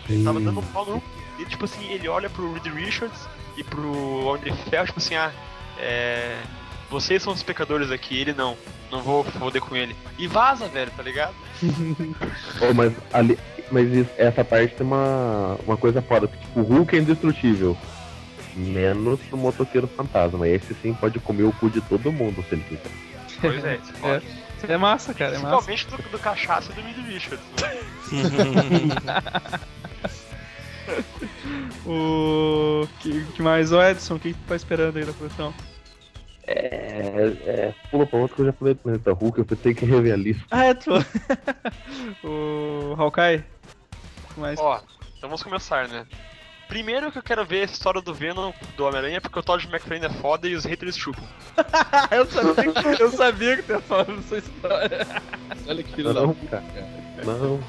Ele 0.09 0.22
tava 0.22 0.38
dando 0.38 0.61
um 0.61 0.66
pau 0.66 0.84
no 0.84 0.92
Hulk, 0.92 1.07
e 1.38 1.44
tipo 1.46 1.64
assim, 1.64 1.90
ele 1.90 2.09
olha 2.09 2.28
pro 2.28 2.53
Reed 2.53 2.66
Richards 2.66 3.26
e 3.57 3.64
pro 3.64 4.34
Andre 4.34 4.53
Fell, 4.68 4.84
tipo 4.84 4.98
assim, 4.98 5.14
ah, 5.14 5.32
é... 5.78 6.36
Vocês 6.93 7.22
são 7.22 7.32
os 7.32 7.43
pecadores 7.43 7.90
aqui, 7.90 8.20
ele 8.20 8.32
não. 8.34 8.57
Não 8.90 9.01
vou 9.03 9.24
foder 9.24 9.62
com 9.62 9.74
ele. 9.74 9.97
E 10.18 10.26
vaza, 10.26 10.68
velho, 10.68 10.90
tá 10.97 11.03
ligado? 11.03 11.34
Oh, 12.61 12.74
mas 12.74 12.93
ali, 13.12 13.38
mas 13.70 13.90
isso- 13.90 14.11
essa 14.18 14.45
parte 14.45 14.74
tem 14.74 14.86
uma, 14.86 15.57
uma 15.66 15.76
coisa 15.78 16.03
foda, 16.03 16.28
que 16.28 16.36
tipo, 16.36 16.61
o 16.61 16.62
Hulk 16.62 16.95
é 16.95 16.99
indestrutível. 17.01 17.76
Menos 18.55 19.18
o 19.32 19.36
motoqueiro 19.38 19.86
fantasma. 19.88 20.47
Esse 20.47 20.74
sim 20.74 20.93
pode 20.93 21.18
comer 21.18 21.45
o 21.45 21.53
cu 21.53 21.70
de 21.70 21.80
todo 21.80 22.12
mundo 22.12 22.45
se 22.47 22.55
ele 22.55 22.64
quiser. 22.68 22.90
Pois 23.40 23.64
é, 23.64 23.76
isso 23.76 23.90
é 23.97 23.99
foda. 23.99 24.22
Isso 24.59 24.66
é 24.72 24.76
massa, 24.76 25.14
cara, 25.14 25.36
é 25.36 25.38
massa. 25.38 25.64
Principalmente 25.66 26.03
do, 26.05 26.11
do 26.11 26.18
cachaça 26.18 26.70
e 26.70 26.74
do 26.74 26.82
Reed 26.82 27.07
Richards. 27.09 27.45
né? 29.03 29.22
O. 31.86 32.86
Que, 33.01 33.24
que 33.26 33.43
mais? 33.43 33.72
O 33.72 33.82
Edson, 33.82 34.14
o 34.16 34.18
que, 34.20 34.32
que 34.32 34.38
tu 34.38 34.47
tá 34.49 34.57
esperando 34.57 34.97
aí 34.97 35.05
da 35.05 35.12
produção? 35.12 35.53
É, 36.55 37.32
é, 37.46 37.74
pula 37.90 38.07
pra 38.07 38.18
outro 38.18 38.36
que 38.36 38.42
eu 38.42 38.46
já 38.46 38.53
falei 38.53 38.74
do 38.74 38.80
Planeta 38.80 39.12
Hulk, 39.12 39.38
eu 39.38 39.44
pensei 39.44 39.74
que 39.74 39.84
rever 39.84 40.12
a 40.12 40.16
lista. 40.16 40.44
Ah, 40.50 40.64
é, 40.66 40.74
tu. 40.74 40.90
o 42.24 42.94
Hawkeye? 42.98 43.44
Mais? 44.36 44.59
Ó, 44.61 44.76
então 45.16 45.28
vamos 45.28 45.42
começar, 45.42 45.88
né? 45.88 46.07
Primeiro 46.68 47.12
que 47.12 47.18
eu 47.18 47.22
quero 47.22 47.44
ver 47.44 47.62
a 47.62 47.64
história 47.64 48.00
do 48.00 48.14
Venom 48.14 48.53
do 48.76 48.84
Homem-Aranha, 48.86 49.20
porque 49.20 49.38
o 49.38 49.42
Todd 49.42 49.66
McFarlane 49.68 50.07
é 50.07 50.11
foda 50.20 50.48
e 50.48 50.55
os 50.55 50.64
haters 50.64 50.96
chupam. 50.96 51.22
eu, 52.11 52.24
sabia, 52.26 52.72
que- 52.72 53.03
eu 53.03 53.11
sabia 53.11 53.57
que 53.57 53.62
tu 53.64 53.72
ia 53.72 53.80
falar 53.80 54.05
dessa 54.05 54.36
história. 54.38 55.07
Olha 55.68 55.82
que 55.82 55.92
filho 55.94 56.14
da 56.14 56.20
Não, 56.22 56.34
puta. 56.34 56.62
Não. 57.24 57.61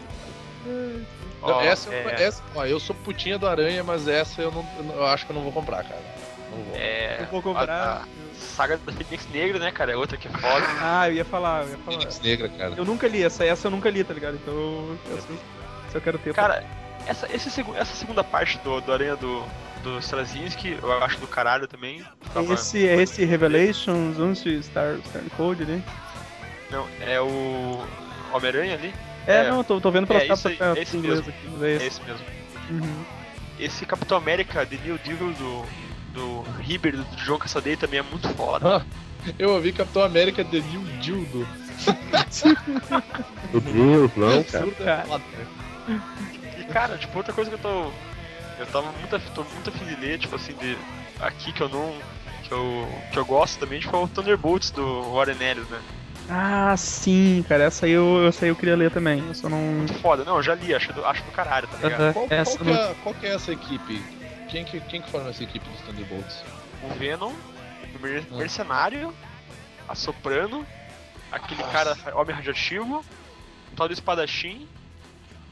Ó, 1.41 1.61
essa, 1.61 1.93
é, 1.93 2.23
essa, 2.23 2.41
ó, 2.55 2.65
eu 2.65 2.79
sou 2.79 2.95
putinha 2.95 3.38
do 3.38 3.45
Aranha, 3.45 3.84
mas 3.84 4.07
essa 4.07 4.41
eu 4.41 4.49
não, 4.51 4.65
eu 4.77 4.84
não- 4.86 4.95
eu 4.95 5.05
acho 5.07 5.25
que 5.25 5.31
eu 5.31 5.36
não 5.36 5.43
vou 5.43 5.51
comprar, 5.51 5.84
cara. 5.84 6.01
Não 6.49 6.63
vou. 6.63 6.75
é, 6.77 7.17
Eu 7.23 7.25
vou 7.25 7.41
comprar. 7.41 7.69
A, 7.69 8.03
a 8.03 8.05
saga 8.44 8.78
da 8.78 8.91
Fênix 8.91 9.28
Negra, 9.32 9.60
né, 9.60 9.72
cara? 9.72 9.91
É 9.91 9.96
outra 9.96 10.18
que 10.18 10.28
é 10.28 10.32
foda. 10.32 10.66
Ah, 10.82 11.10
eu 11.10 11.16
ia 11.16 11.26
falar, 11.26 11.64
eu 11.64 11.70
ia 11.72 11.78
falar. 11.78 11.98
Fênix 11.98 12.20
Negra, 12.22 12.50
cara. 12.50 12.74
Eu 12.78 12.86
nunca 12.86 13.08
li, 13.08 13.24
essa, 13.24 13.44
essa 13.46 13.68
eu 13.68 13.72
nunca 13.72 13.89
li, 13.89 14.04
tá 14.04 14.14
ligado? 14.14 14.36
Então 14.36 14.54
eu, 14.54 14.98
eu, 15.10 15.38
eu 15.96 16.02
quero 16.02 16.18
ter. 16.20 16.34
Cara, 16.34 16.64
essa, 17.08 17.28
esse 17.34 17.50
essa 17.76 17.96
segunda 17.96 18.24
parte 18.24 18.58
do, 18.60 18.80
do 18.82 18.91
Aranha 18.94 19.16
do, 19.16 19.44
do 19.84 19.98
Straczynski, 20.00 20.78
eu 20.82 21.04
acho 21.04 21.20
do 21.20 21.28
caralho 21.28 21.68
também. 21.68 22.04
Tava- 22.34 22.54
esse, 22.54 22.88
é 22.88 23.02
esse 23.02 23.26
Revelations, 23.26 24.20
11 24.20 24.64
Star, 24.64 24.98
Star 25.06 25.22
Code 25.36 25.64
ali. 25.64 25.84
Não, 26.72 26.88
é 27.02 27.20
o 27.22 27.86
Homem-Aranha 28.34 28.74
ali? 28.76 28.94
É, 29.28 29.46
É. 29.46 29.50
não, 29.52 29.64
tô, 29.64 29.80
tô 29.80 29.91
vendo 29.91 30.08
pelas 30.08 30.24
É, 30.24 30.28
capas 30.28 30.39
esse 30.46 30.48
aí, 30.50 30.58
tá, 30.58 30.74
esse 30.82 30.98
mesmo. 30.98 31.30
aqui, 31.30 31.64
é 31.66 31.68
É 31.68 31.76
esse. 31.76 31.86
esse 31.88 32.02
mesmo. 32.04 32.26
Uhum. 32.72 33.04
Esse 33.60 33.86
Capitão 33.86 34.18
América 34.18 34.66
The 34.66 34.78
New 34.84 34.98
Deal 34.98 35.18
do, 35.34 35.66
do 36.14 36.41
Riber, 36.61 36.95
do 36.97 37.03
John 37.18 37.38
Cassaday 37.38 37.76
também 37.76 37.99
é 37.99 38.03
muito 38.03 38.30
foda. 38.30 38.86
Eu 39.39 39.51
ouvi 39.51 39.72
Capitão 39.72 40.03
América 40.03 40.43
The 40.43 40.59
New 40.59 40.82
Dildo. 40.99 41.47
Meu 43.51 43.61
Deus, 43.61 44.11
não, 44.16 44.43
cara. 44.43 44.72
Cara. 44.72 45.01
é 45.01 45.05
foda. 45.05 45.24
E 46.59 46.64
cara, 46.66 46.97
tipo, 46.97 47.18
outra 47.18 47.34
coisa 47.34 47.49
que 47.49 47.55
eu 47.55 47.59
tô. 47.59 47.91
Eu 48.59 48.66
tava 48.68 48.91
muito, 48.91 49.20
tô 49.34 49.43
muito 49.43 49.70
afim 49.70 49.86
de 49.86 49.95
ler, 49.95 50.20
tipo 50.20 50.36
assim, 50.36 50.53
de. 50.53 50.78
Aqui 51.20 51.51
que 51.51 51.61
eu 51.61 51.70
não. 51.70 51.93
Que 52.43 52.51
eu, 52.51 52.88
que 53.11 53.18
eu 53.20 53.26
gosto 53.26 53.59
também, 53.59 53.80
tipo, 53.80 53.95
é 53.95 53.99
o 53.99 54.07
Thunderbolts 54.07 54.70
do 54.72 55.14
Warren 55.14 55.38
Ellis, 55.41 55.68
né? 55.70 55.80
Ah, 56.30 56.76
sim, 56.78 57.43
cara, 57.47 57.64
essa 57.66 57.86
aí 57.86 57.91
eu, 57.93 58.28
essa 58.28 58.45
aí 58.45 58.49
eu 58.49 58.55
queria 58.55 58.76
ler 58.76 58.91
também. 58.91 59.24
Eu 59.26 59.34
só 59.34 59.49
não. 59.49 59.57
Muito 59.57 59.93
foda. 59.95 60.24
Não, 60.24 60.38
eu 60.38 60.43
já 60.43 60.55
li, 60.55 60.74
acho 60.74 60.91
do, 60.93 61.05
acho 61.05 61.24
do 61.24 61.32
caralho, 61.32 61.68
tá 61.68 61.78
ligado? 61.78 62.14
Qual, 62.14 62.28
essa 62.30 62.57
qual, 62.57 62.68
eu 62.70 62.74
que 62.76 62.80
não- 62.82 62.91
é, 62.91 62.95
qual 63.03 63.16
que 63.16 63.26
é 63.26 63.34
essa 63.36 63.51
equipe? 63.51 64.01
Quem 64.54 64.64
que, 64.64 64.80
quem 64.82 65.01
que 65.01 65.10
forma 65.10 65.32
essa 65.32 65.43
equipe 65.43 65.68
dos 65.68 65.82
Thunderbolts? 65.82 66.43
O 66.84 66.93
Venom, 66.93 67.34
o 67.34 67.99
mer- 67.99 68.24
Hum. 68.32 68.38
Mercenário, 68.38 69.12
a 69.89 69.95
Soprano, 69.95 70.64
aquele 71.32 71.62
Nossa. 71.64 71.72
cara 71.95 72.16
Homem 72.16 72.36
Radioativo, 72.36 72.99
o 73.72 73.76
tal 73.76 73.88
do 73.88 73.93
Espadachim, 73.93 74.68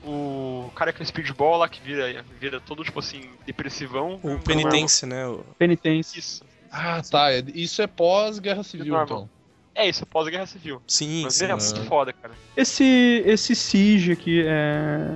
o 0.03 0.71
cara 0.75 0.93
com 0.93 1.03
speedball 1.03 1.57
lá 1.57 1.67
que 1.67 1.81
vira, 1.81 2.23
vira 2.39 2.59
todo 2.61 2.83
tipo 2.83 2.99
assim, 2.99 3.27
depressivão. 3.43 4.19
O 4.21 4.37
penitência, 4.37 5.07
né? 5.07 5.25
o- 5.27 5.43
Penitência. 5.57 6.19
Isso. 6.19 6.45
Ah, 6.71 7.01
tá. 7.01 7.31
é- 7.33 7.43
Isso 7.55 7.81
é 7.81 7.87
pós-Guerra 7.87 8.61
Civil, 8.61 8.93
Normal. 8.93 9.05
então. 9.05 9.29
É 9.73 9.89
isso, 9.89 10.05
pós-guerra 10.05 10.45
civil. 10.45 10.81
Sim, 10.85 11.23
Mas 11.23 11.35
sim. 11.35 11.45
ele 11.45 11.53
é 11.53 11.55
muito 11.55 11.85
foda, 11.85 12.11
cara. 12.13 12.33
Esse, 12.55 13.23
esse 13.25 13.55
Siege 13.55 14.11
aqui 14.11 14.43
é. 14.45 15.15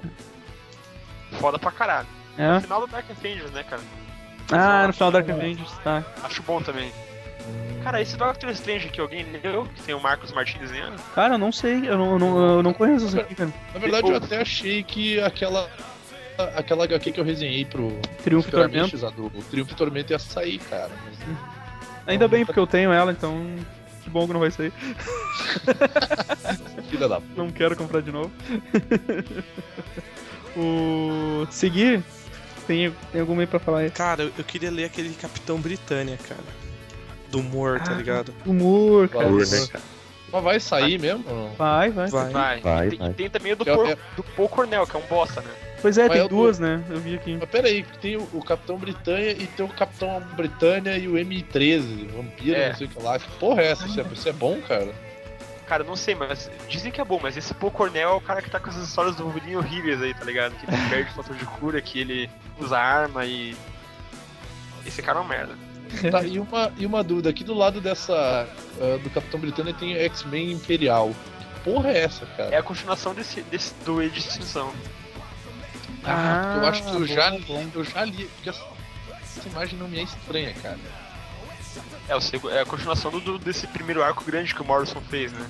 Foda 1.39 1.59
pra 1.59 1.71
caralho. 1.71 2.07
É? 2.37 2.53
No 2.55 2.61
final 2.61 2.81
do 2.81 2.87
Dark 2.87 3.05
Avengers, 3.09 3.51
né, 3.51 3.63
cara? 3.63 3.81
Ah, 4.51 4.87
no 4.87 4.93
final 4.93 5.11
Dark 5.11 5.29
Avengers, 5.29 5.71
tá. 5.83 6.03
Acho 6.23 6.43
bom 6.43 6.61
também. 6.61 6.91
Cara, 7.83 8.01
esse 8.01 8.17
Doctor 8.17 8.49
Strange 8.51 8.87
aqui, 8.87 8.99
alguém 8.99 9.23
leu? 9.43 9.67
Que 9.75 9.83
tem 9.83 9.93
o 9.93 10.01
Marcos 10.01 10.31
Martins 10.31 10.59
desenhando? 10.59 10.99
Cara, 11.13 11.35
eu 11.35 11.37
não 11.37 11.51
sei, 11.51 11.87
eu 11.87 11.97
não, 11.97 12.11
eu 12.13 12.19
não, 12.19 12.55
eu 12.55 12.63
não 12.63 12.73
conheço 12.73 13.05
isso 13.05 13.19
aqui, 13.19 13.35
cara. 13.35 13.53
Na 13.73 13.79
verdade, 13.79 14.09
eu 14.09 14.15
até 14.15 14.41
achei 14.41 14.83
que 14.83 15.19
aquela. 15.21 15.69
Aquela 16.57 16.83
HQ 16.83 17.13
que 17.13 17.19
eu 17.19 17.23
resenhei 17.23 17.63
pro 17.63 17.97
Triunfo 18.23 18.51
Tormento. 18.51 18.97
Do 18.97 19.29
Triunfo 19.49 19.71
e 19.71 19.75
Tormento 19.75 20.11
ia 20.11 20.19
sair, 20.19 20.59
cara. 20.59 20.89
Mas- 21.05 21.37
Ainda 22.07 22.27
bem, 22.27 22.45
porque 22.45 22.59
eu 22.59 22.67
tenho 22.67 22.91
ela, 22.91 23.11
então. 23.11 23.55
Que 24.03 24.09
bom 24.09 24.27
que 24.27 24.33
não 24.33 24.39
vai 24.41 24.51
sair. 24.51 24.73
Filha 26.89 27.07
da 27.07 27.21
Não 27.35 27.49
quero 27.51 27.75
comprar 27.77 28.01
de 28.01 28.11
novo. 28.11 28.31
o. 30.57 31.47
Seguir? 31.49 32.03
Tem, 32.67 32.93
tem 33.11 33.21
algum 33.21 33.35
meio 33.35 33.47
pra 33.47 33.59
falar 33.59 33.79
aí? 33.79 33.91
Cara, 33.91 34.23
eu, 34.23 34.31
eu 34.37 34.43
queria 34.43 34.71
ler 34.71 34.85
aquele 34.85 35.09
Capitão 35.13 35.59
Britânia, 35.59 36.17
cara. 36.27 36.43
Do 37.29 37.39
humor, 37.39 37.79
tá 37.79 37.91
Ah, 37.91 37.95
ligado? 37.95 38.33
Humor, 38.45 39.07
cara. 39.09 39.27
Humor, 39.27 39.45
né, 39.45 39.67
Mas 40.31 40.43
vai 40.43 40.59
sair 40.59 40.99
mesmo? 40.99 41.23
ou 41.27 41.35
não? 41.35 41.53
Vai, 41.55 41.89
vai. 41.91 42.07
Vai. 42.09 42.29
Vai. 42.31 42.59
Vai, 42.61 42.87
e, 42.87 42.89
tem, 42.91 42.99
vai. 42.99 43.09
e 43.09 43.13
tem 43.13 43.29
também 43.29 43.51
o 43.53 43.55
do, 43.55 43.67
Eu- 43.67 43.75
Por- 43.77 43.89
eu- 43.89 43.97
do 44.17 44.23
Paul 44.23 44.49
Cornell, 44.49 44.87
que 44.87 44.95
é 44.95 44.99
um 44.99 45.03
bosta, 45.07 45.41
né? 45.41 45.49
Pois 45.81 45.97
é, 45.99 46.03
Mas 46.07 46.13
tem 46.13 46.21
tô- 46.23 46.35
duas, 46.35 46.57
né? 46.57 46.83
Eu 46.89 46.99
vi 46.99 47.13
aqui. 47.15 47.37
Mas 47.39 47.49
pera 47.49 47.67
aí, 47.67 47.83
tem 48.01 48.15
o, 48.17 48.27
o 48.33 48.43
Capitão 48.43 48.75
Britânia 48.77 49.31
e 49.31 49.45
tem 49.45 49.63
o 49.65 49.69
Capitão 49.69 50.19
Britânia 50.35 50.97
e 50.97 51.07
o 51.07 51.13
M13, 51.13 52.07
Vampiro, 52.07 52.55
É. 52.57 52.69
não 52.69 52.75
sei 52.75 52.87
o 52.87 52.89
que 52.89 53.01
lá. 53.03 53.19
Que 53.19 53.29
porra 53.37 53.61
é 53.61 53.67
essa? 53.71 53.85
Isso 53.85 53.99
é, 53.99 54.05
isso 54.11 54.29
é 54.29 54.33
bom, 54.33 54.59
cara? 54.67 54.91
Cara, 55.65 55.83
não 55.83 55.95
sei, 55.95 56.13
mas 56.13 56.49
dizem 56.69 56.91
que 56.91 57.01
é 57.01 57.03
bom, 57.03 57.19
mas 57.21 57.35
esse 57.35 57.53
Paul 57.53 57.71
Cornell 57.71 58.09
é 58.09 58.13
o 58.13 58.21
cara 58.21 58.41
que 58.41 58.49
tá 58.51 58.59
com 58.59 58.69
essas 58.69 58.87
histórias 58.87 59.15
do 59.15 59.23
Wolverine 59.23 59.57
horríveis 59.57 60.01
aí, 60.01 60.13
tá 60.13 60.23
ligado? 60.23 60.53
Que 60.55 60.65
ele 60.69 60.77
perde 60.89 61.11
o 61.11 61.13
fator 61.13 61.35
de 61.35 61.45
cura, 61.45 61.81
que 61.81 61.99
ele 61.99 62.29
usa 62.59 62.77
arma 62.77 63.25
e. 63.25 63.55
Esse 64.85 65.01
cara 65.01 65.19
é 65.19 65.21
uma 65.21 65.29
merda. 65.29 65.55
Tá, 66.11 66.23
e 66.23 66.39
uma, 66.39 66.73
e 66.77 66.85
uma 66.85 67.03
dúvida, 67.03 67.29
aqui 67.29 67.43
do 67.43 67.53
lado 67.53 67.79
dessa. 67.79 68.13
ah, 68.15 68.97
do 69.01 69.09
Capitão 69.09 69.39
Britânia 69.39 69.73
tem 69.73 69.95
X-Men 69.95 70.51
Imperial. 70.51 71.09
Que 71.39 71.59
porra 71.61 71.91
é 71.91 71.99
essa, 71.99 72.25
cara? 72.25 72.53
É 72.53 72.57
a 72.57 72.63
continuação 72.63 73.13
desse, 73.13 73.41
desse 73.43 73.73
do 73.85 74.01
Extinção. 74.01 74.73
Ah, 76.03 76.41
porque 76.43 76.65
eu 76.65 76.69
acho 76.69 76.83
que 76.83 76.89
eu 76.89 76.99
bom, 76.99 77.05
já 77.05 77.29
bom. 77.31 77.37
li, 77.63 77.71
eu 77.73 77.83
já 77.83 78.05
li, 78.05 78.25
porque 78.25 78.49
essa, 78.49 78.63
essa 79.21 79.47
imagem 79.47 79.79
não 79.79 79.87
me 79.87 79.99
é 79.99 80.03
estranha, 80.03 80.53
cara. 80.61 80.77
É, 82.07 82.15
o 82.15 82.49
é 82.51 82.61
a 82.61 82.65
continuação 82.65 83.09
do, 83.11 83.19
do- 83.19 83.39
desse 83.39 83.65
primeiro 83.67 84.03
arco 84.03 84.23
grande 84.23 84.53
que 84.53 84.61
o 84.61 84.65
Morrison 84.65 85.01
fez, 85.09 85.31
né? 85.33 85.45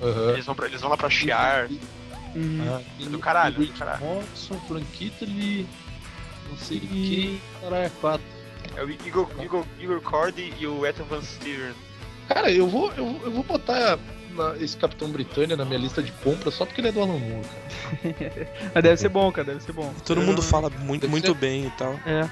Aham. 0.00 0.30
Eles, 0.32 0.44
vão 0.46 0.54
pra, 0.54 0.66
eles 0.66 0.80
vão 0.80 0.90
lá 0.90 0.96
pra 0.96 1.10
Shiar. 1.10 1.68
Uhum. 2.34 2.64
Ah, 2.68 2.82
É 3.00 3.04
do 3.06 3.18
caralho, 3.18 3.58
Rick 3.58 3.72
do 3.72 3.78
caralho. 3.78 4.04
Morrison, 4.04 4.60
Frank 4.68 4.84
Kittley, 4.92 5.66
não 6.50 6.56
sei 6.58 6.80
quem, 6.80 7.40
caralho, 7.62 7.90
quatro. 8.00 8.26
É 8.76 8.84
o 8.84 8.90
Igor, 8.90 9.28
Igor, 9.42 9.64
Igor 9.80 10.00
Cordy 10.02 10.52
e 10.58 10.66
o 10.66 10.84
Ethan 10.84 11.04
Van 11.04 11.22
Steven. 11.22 11.72
Cara, 12.28 12.50
eu 12.50 12.68
vou, 12.68 12.92
eu, 12.92 13.20
eu 13.24 13.30
vou 13.30 13.42
botar 13.42 13.98
na- 14.32 14.54
esse 14.60 14.76
Capitão 14.76 15.08
Britânia 15.08 15.56
na 15.56 15.64
minha 15.64 15.78
lista 15.78 16.02
de 16.02 16.12
compras 16.12 16.52
só 16.54 16.66
porque 16.66 16.80
ele 16.82 16.88
é 16.88 16.92
do 16.92 17.00
Alan 17.00 17.18
Moore, 17.18 17.46
cara. 17.48 18.50
Mas 18.74 18.82
deve 18.84 18.96
ser 18.98 19.08
bom, 19.08 19.32
cara, 19.32 19.46
deve 19.46 19.62
ser 19.62 19.72
bom. 19.72 19.94
Todo 20.04 20.20
mundo 20.20 20.42
fala 20.42 20.68
muito, 20.68 21.02
Deve 21.02 21.10
muito 21.10 21.26
ser- 21.28 21.34
bem 21.34 21.66
e 21.66 21.70
tal. 21.70 21.94
É. 22.04 22.28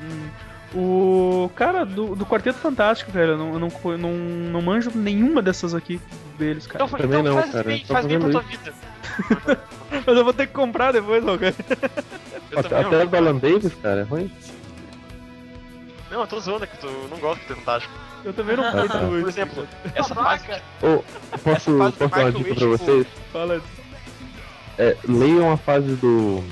Hum. 0.00 0.28
O 0.74 1.50
cara 1.54 1.84
do, 1.84 2.16
do 2.16 2.26
Quarteto 2.26 2.58
Fantástico, 2.58 3.12
velho, 3.12 3.32
eu 3.32 3.38
não, 3.38 3.52
eu 3.54 3.58
não, 3.60 3.98
não, 3.98 4.12
não 4.12 4.62
manjo 4.62 4.90
nenhuma 4.92 5.40
dessas 5.40 5.72
aqui 5.72 6.00
deles, 6.36 6.66
cara. 6.66 6.84
Então, 6.84 6.98
também 6.98 7.20
então 7.20 7.32
não, 7.32 7.40
faz 7.40 7.52
cara, 7.52 7.64
bem, 7.64 7.84
faz 7.84 8.06
bem 8.06 8.18
pra 8.18 8.30
tua 8.30 8.40
vida. 8.40 8.74
Mas 10.04 10.16
eu 10.16 10.24
vou 10.24 10.32
ter 10.32 10.48
que 10.48 10.52
comprar 10.52 10.92
depois. 10.92 11.24
Eu 11.24 11.34
Até, 12.58 12.80
até 12.80 13.04
o 13.04 13.08
do 13.08 13.16
Alan 13.16 13.36
Davis, 13.36 13.72
cara, 13.80 14.00
é 14.00 14.02
ruim. 14.02 14.30
Não, 16.10 16.20
eu 16.20 16.26
tô 16.26 16.40
zoando 16.40 16.66
que 16.66 16.84
eu 16.84 17.08
não 17.08 17.18
gosto 17.18 17.40
de 17.42 17.46
ter 17.46 17.54
fantástico. 17.54 17.94
Eu 18.24 18.32
também 18.32 18.56
não 18.56 18.64
Ah, 18.64 18.72
curto 18.72 18.88
tá. 18.88 19.00
muito. 19.02 19.22
Por 19.22 19.28
exemplo, 19.28 19.68
essa 19.94 20.14
fase. 20.14 20.44
Ô, 20.82 20.86
eu 20.86 21.04
posso, 21.42 21.78
fase 21.78 21.96
posso 21.96 22.08
dar 22.08 22.20
uma 22.20 22.32
dica 22.32 22.54
pra 22.54 22.66
vocês? 22.66 23.06
Fala. 23.32 23.62
É, 24.78 24.96
leiam 25.06 25.52
a 25.52 25.56
fase 25.56 25.94
do. 25.96 26.42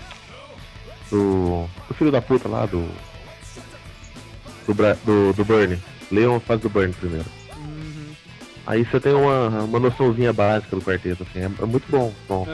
Do. 1.10 1.68
Do 1.88 1.94
filho 1.94 2.10
da 2.12 2.20
puta 2.22 2.48
lá, 2.48 2.66
do. 2.66 2.88
Do, 4.66 4.74
do, 5.04 5.32
do 5.32 5.44
Burn. 5.44 5.78
Leiam 6.10 6.36
a 6.36 6.40
fase 6.40 6.62
do 6.62 6.68
Burn 6.68 6.92
primeiro. 6.92 7.26
Uhum. 7.56 8.14
Aí 8.66 8.84
você 8.84 9.00
tem 9.00 9.12
uma, 9.12 9.48
uma 9.64 9.78
noçãozinha 9.80 10.32
básica 10.32 10.76
do 10.76 10.82
quarteto, 10.82 11.22
assim, 11.22 11.40
é, 11.40 11.44
é 11.44 11.66
muito 11.66 11.84
bom. 11.90 12.12
bom. 12.28 12.46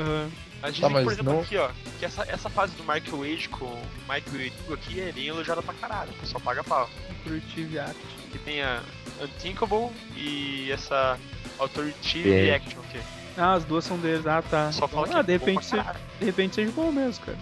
Mas 0.60 0.74
dizem 0.74 0.88
Tá, 0.88 0.94
mas 0.94 1.04
por 1.04 1.12
exemplo, 1.12 1.32
não- 1.34 1.40
aqui, 1.40 1.56
ó, 1.56 1.68
que 1.98 2.04
essa, 2.04 2.22
essa 2.28 2.48
fase 2.50 2.72
do 2.74 2.82
Michael 2.82 3.18
Wade 3.18 3.48
com 3.48 3.64
o 3.66 3.82
Michael 4.02 4.22
Wade 4.32 4.52
aqui 4.72 5.00
é 5.00 5.12
bem 5.12 5.26
elogiada 5.26 5.62
pra 5.62 5.74
caralho, 5.74 6.10
o 6.10 6.14
pessoal 6.14 6.40
paga 6.40 6.64
pau. 6.64 6.88
Authoritative 7.10 7.78
Act. 7.78 7.96
Que 8.32 8.38
tem 8.38 8.62
a 8.62 8.80
Unthinkable 9.22 9.90
e 10.16 10.70
essa 10.72 11.18
Authoritative 11.58 12.30
É. 12.32 12.54
Action 12.56 12.80
aqui. 12.80 12.98
Ah, 13.36 13.54
as 13.54 13.64
duas 13.64 13.84
são 13.84 13.96
deles. 13.98 14.26
Ah, 14.26 14.42
tá. 14.42 14.72
Só 14.72 14.88
fala 14.88 15.06
que 15.08 15.14
ah, 15.14 15.20
é 15.20 15.22
de 15.22 15.38
bom 15.38 15.44
repente, 15.46 15.64
seja, 15.64 15.94
de 16.18 16.24
repente 16.26 16.54
seja 16.56 16.72
bom 16.72 16.90
mesmo, 16.90 17.24
cara. 17.24 17.38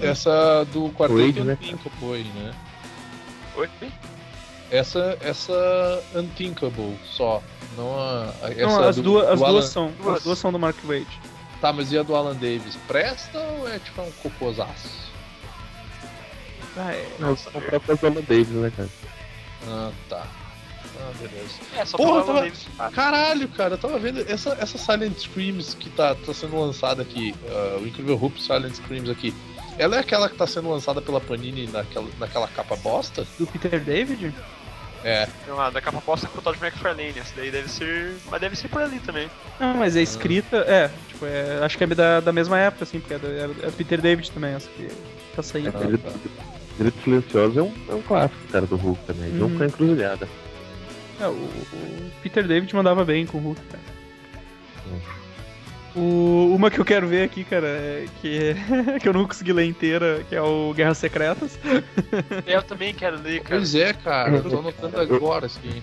Essa 0.00 0.64
do 0.72 0.90
Quarteto 0.90 1.18
Wade, 1.20 1.40
né? 1.40 1.58
Unthinkable 1.60 2.12
aí, 2.14 2.24
né? 2.34 2.54
Oi? 3.56 3.68
Essa, 4.70 5.16
essa 5.20 6.02
Unthinkable 6.14 6.96
só. 7.04 7.42
Não 7.76 7.98
a. 7.98 8.32
a- 8.42 8.50
Essa 8.52 8.66
Não, 8.66 8.88
as, 8.88 8.96
do- 8.96 9.02
duas, 9.02 9.26
do 9.26 9.32
as 9.32 9.42
Alan- 9.42 9.52
duas 9.52 9.64
são. 9.66 9.92
duas. 10.02 10.16
As 10.16 10.22
duas 10.24 10.38
são 10.38 10.52
do 10.52 10.58
Mark 10.58 10.76
Wade. 10.84 11.06
Tá, 11.60 11.72
mas 11.72 11.90
e 11.92 11.98
a 11.98 12.02
do 12.02 12.14
Alan 12.14 12.34
Davis? 12.34 12.76
Presta 12.86 13.38
ou 13.38 13.68
é 13.68 13.78
tipo 13.78 14.02
um 14.02 14.10
cocôzaço? 14.22 15.06
Ah, 16.76 16.92
é. 16.92 17.08
Não, 17.18 17.36
são 17.36 17.52
próprias 17.62 18.02
Alan 18.04 18.20
Davis, 18.22 18.48
né, 18.48 18.72
cara? 18.76 18.88
Ah, 19.66 19.90
tá. 20.08 20.26
Ah, 20.98 21.12
beleza. 21.18 21.54
É, 21.76 21.84
só 21.84 21.96
Porra, 21.96 22.24
tava- 22.24 22.40
Davis. 22.42 22.66
Ah, 22.78 22.90
Caralho, 22.90 23.48
cara, 23.48 23.74
eu 23.74 23.78
tava 23.78 23.98
vendo 23.98 24.20
essa, 24.30 24.50
essa 24.60 24.76
Silent 24.78 25.16
Screams 25.18 25.74
que 25.74 25.88
tá, 25.90 26.14
tá 26.14 26.34
sendo 26.34 26.58
lançada 26.60 27.02
aqui, 27.02 27.34
ah, 27.48 27.78
o 27.80 27.86
Incrível 27.86 28.16
Hulk 28.16 28.40
Silent 28.42 28.74
Screams 28.74 29.10
aqui. 29.10 29.34
Ela 29.78 29.96
é 29.96 30.00
aquela 30.00 30.28
que 30.28 30.36
tá 30.36 30.46
sendo 30.46 30.70
lançada 30.70 31.00
pela 31.02 31.20
Panini 31.20 31.66
naquela, 31.66 32.08
naquela 32.18 32.48
capa 32.48 32.76
bosta? 32.76 33.26
Do 33.38 33.46
Peter 33.46 33.78
David? 33.80 34.32
É. 35.04 35.28
Lá, 35.48 35.70
da 35.70 35.80
capa 35.80 36.00
posta 36.00 36.26
com 36.26 36.38
o 36.38 36.42
Todd 36.42 36.58
McFarlane, 36.60 37.18
essa 37.18 37.32
daí 37.36 37.50
deve 37.50 37.68
ser. 37.68 38.16
Mas 38.30 38.40
deve 38.40 38.56
ser 38.56 38.68
por 38.68 38.82
ali 38.82 38.98
também. 39.00 39.30
Não, 39.60 39.74
mas 39.74 39.94
é 39.96 40.02
escrita. 40.02 40.56
É, 40.58 40.90
tipo, 41.08 41.26
é, 41.26 41.60
acho 41.62 41.78
que 41.78 41.84
é 41.84 41.86
da, 41.86 42.20
da 42.20 42.32
mesma 42.32 42.58
época, 42.58 42.84
assim, 42.84 42.98
porque 42.98 43.14
é 43.14 43.18
do, 43.18 43.26
é 43.26 43.46
do 43.46 43.72
Peter 43.72 44.00
David 44.00 44.32
também, 44.32 44.54
essa 44.54 44.68
que 44.70 44.88
tá 45.34 45.42
saindo. 45.42 45.76
Ah, 45.76 45.84
Grito, 45.84 46.20
Grito 46.78 47.02
Silencioso 47.04 47.58
é 47.58 47.62
um, 47.62 47.74
é 47.88 47.94
um 47.94 48.02
clássico, 48.02 48.40
cara, 48.50 48.66
do 48.66 48.76
Hulk 48.76 49.04
também. 49.04 49.30
Junto 49.38 49.56
com 49.56 49.62
a 49.62 49.66
encruzilhada. 49.66 50.28
É, 51.20 51.28
o, 51.28 51.32
o 51.32 52.10
Peter 52.22 52.46
David 52.46 52.74
mandava 52.74 53.04
bem 53.04 53.26
com 53.26 53.38
o 53.38 53.40
Hulk, 53.40 53.60
cara. 53.70 53.82
Hum. 54.88 55.15
O, 55.96 56.52
uma 56.54 56.70
que 56.70 56.78
eu 56.78 56.84
quero 56.84 57.06
ver 57.08 57.22
aqui, 57.22 57.42
cara, 57.42 57.66
é 57.66 58.06
que, 58.20 58.54
que 59.00 59.08
eu 59.08 59.12
não 59.14 59.26
consegui 59.26 59.52
ler 59.52 59.64
inteira, 59.64 60.20
que 60.28 60.34
é 60.36 60.42
o 60.42 60.74
Guerras 60.74 60.98
Secretas. 60.98 61.58
Eu 62.46 62.62
também 62.62 62.92
quero 62.92 63.16
ler, 63.22 63.40
cara. 63.40 63.56
Pois 63.56 63.74
é, 63.74 63.92
cara, 63.94 64.36
eu 64.36 64.42
tô 64.42 64.58
anotando 64.58 65.00
agora, 65.00 65.46
assim. 65.46 65.82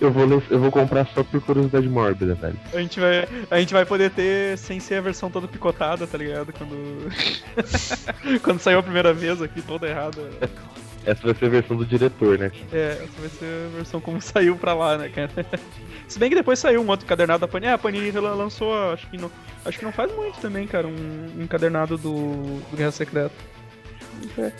Eu 0.00 0.10
vou, 0.12 0.26
ler- 0.26 0.42
eu 0.50 0.58
vou 0.58 0.70
comprar 0.70 1.06
só 1.14 1.22
por 1.22 1.40
curiosidade 1.40 1.88
mórbida, 1.88 2.34
velho. 2.34 2.58
A 2.74 2.78
gente 2.80 3.00
vai, 3.00 3.26
a 3.50 3.58
gente 3.60 3.72
vai 3.72 3.86
poder 3.86 4.10
ter 4.10 4.58
sem 4.58 4.78
ser 4.80 4.96
a 4.96 5.00
versão 5.00 5.30
toda 5.30 5.48
picotada, 5.48 6.06
tá 6.06 6.18
ligado? 6.18 6.52
Quando 6.52 7.08
quando 8.42 8.58
saiu 8.60 8.80
a 8.80 8.82
primeira 8.82 9.12
vez 9.14 9.40
aqui, 9.40 9.62
toda 9.62 9.88
errada. 9.88 10.20
Essa 11.06 11.22
vai 11.22 11.34
ser 11.34 11.44
a 11.46 11.48
versão 11.48 11.76
do 11.76 11.86
diretor, 11.86 12.36
né? 12.38 12.50
É, 12.72 12.98
essa 13.02 13.20
vai 13.20 13.28
ser 13.30 13.44
a 13.72 13.76
versão 13.76 14.00
como 14.00 14.20
saiu 14.22 14.56
pra 14.56 14.74
lá, 14.74 14.98
né, 14.98 15.08
cara? 15.08 15.30
Se 16.08 16.18
bem 16.18 16.28
que 16.28 16.34
depois 16.36 16.58
saiu 16.58 16.82
um 16.82 16.88
outro 16.88 17.04
encadernado 17.06 17.40
da 17.40 17.48
Panini. 17.48 17.70
Ah, 17.70 17.74
a 17.74 17.78
Panini 17.78 18.10
lançou, 18.12 18.92
acho 18.92 19.08
que 19.08 19.16
não, 19.16 19.30
acho 19.64 19.78
que 19.78 19.84
não 19.84 19.92
faz 19.92 20.14
muito 20.14 20.38
também, 20.40 20.66
cara, 20.66 20.86
um 20.86 21.32
um 21.38 21.42
encadernado 21.42 21.96
do, 21.96 22.60
do 22.70 22.76
Guerra 22.76 22.90
Secreta. 22.92 23.32
É. 24.38 24.52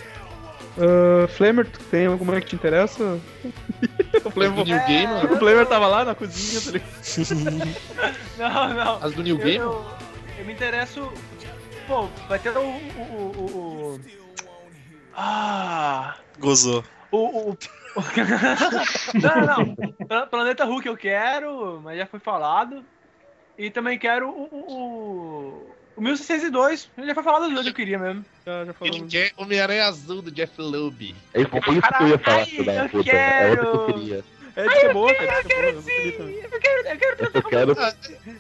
Uh, 0.78 1.26
Flamer, 1.28 1.66
tem 1.90 2.06
alguma 2.06 2.38
que 2.40 2.48
te 2.48 2.54
interessa? 2.56 3.18
o 4.24 4.30
Flamer, 4.30 4.52
do 4.56 4.64
New 4.70 4.86
Game, 4.86 5.12
o 5.32 5.36
Flamer 5.38 5.66
tava 5.66 5.86
lá 5.86 6.04
na 6.04 6.14
cozinha, 6.14 6.60
tá 6.60 6.70
ligado? 6.72 7.76
Não, 8.38 8.74
não. 8.74 9.04
As 9.04 9.14
do 9.14 9.22
New 9.22 9.36
Eu, 9.38 9.44
Game? 9.44 9.56
eu, 9.64 9.84
eu 10.38 10.44
me 10.44 10.52
interesso. 10.52 11.10
Pô, 11.86 12.08
vai 12.28 12.38
ter 12.38 12.50
o, 12.50 12.60
o, 12.60 12.62
o- 12.62 13.96
o- 13.96 14.00
Ah! 15.16 16.14
Gozou. 16.38 16.84
O. 17.10 17.52
o... 17.52 17.58
não, 19.14 19.46
não, 19.46 19.64
não. 19.66 19.92
Pla- 20.06 20.26
Planeta 20.26 20.64
Hulk 20.64 20.86
eu 20.86 20.96
quero, 20.96 21.80
mas 21.82 21.96
já 21.96 22.06
foi 22.06 22.20
falado. 22.20 22.84
E 23.56 23.70
também 23.70 23.98
quero 23.98 24.28
o. 24.28 24.42
O, 24.44 24.72
o, 24.72 25.76
o 25.96 26.00
1602. 26.02 26.90
Já 26.98 27.14
foi 27.14 27.22
falado 27.22 27.44
onde 27.46 27.68
eu 27.68 27.74
queria 27.74 27.98
mesmo. 27.98 28.24
Já, 28.44 28.64
já 28.66 28.74
Ele 28.82 29.06
quer 29.06 29.32
Homem-Aranha 29.38 29.86
Azul 29.86 30.20
do 30.20 30.30
Jeff 30.30 30.60
Loeb. 30.60 31.14
É 31.32 31.40
isso, 31.40 31.50
é 31.54 31.58
isso 31.58 31.62
que 31.62 32.02
eu 32.02 32.08
ia 32.08 32.18
falar, 32.18 32.36
Ai, 32.36 32.50
eu 32.52 32.58
puta. 32.58 32.70
É 32.70 32.82
outra 32.82 32.88
que 32.88 32.96
eu 32.96 33.04
quero. 33.04 33.86
queria. 33.86 34.24
É 34.56 34.68
de 34.68 34.80
ser 34.80 34.92
boa, 34.94 35.14
cara. 35.14 35.42
de 35.42 35.48
ser 35.48 35.54
boa, 35.54 35.84
eu 35.96 36.04
li 36.04 36.12
também. 36.12 36.34
Eu 36.36 36.60
quero, 36.60 36.88
eu 36.88 36.98
quero 36.98 37.24
Essa 37.26 37.38
eu 37.38 37.42
quero. 37.42 37.76
Ah, 37.78 37.94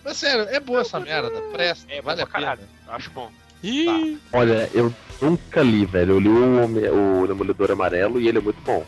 mas 0.04 0.16
sério, 0.16 0.48
é 0.48 0.60
boa 0.60 0.80
essa 0.80 0.98
merda, 0.98 1.30
presta, 1.52 1.92
É, 1.92 2.00
vale 2.00 2.22
a 2.22 2.26
pra 2.26 2.40
caralho. 2.40 2.60
pena. 2.60 2.96
Acho 2.96 3.10
bom. 3.10 3.30
Ih, 3.62 4.18
Olha, 4.32 4.70
eu 4.72 4.92
nunca 5.20 5.62
li, 5.62 5.84
velho. 5.84 6.14
Eu 6.14 6.18
li 6.20 6.28
o, 6.28 7.22
o 7.22 7.26
Demolidor 7.26 7.70
Amarelo 7.70 8.20
e 8.20 8.28
ele 8.28 8.38
é 8.38 8.40
muito 8.40 8.60
bom. 8.62 8.84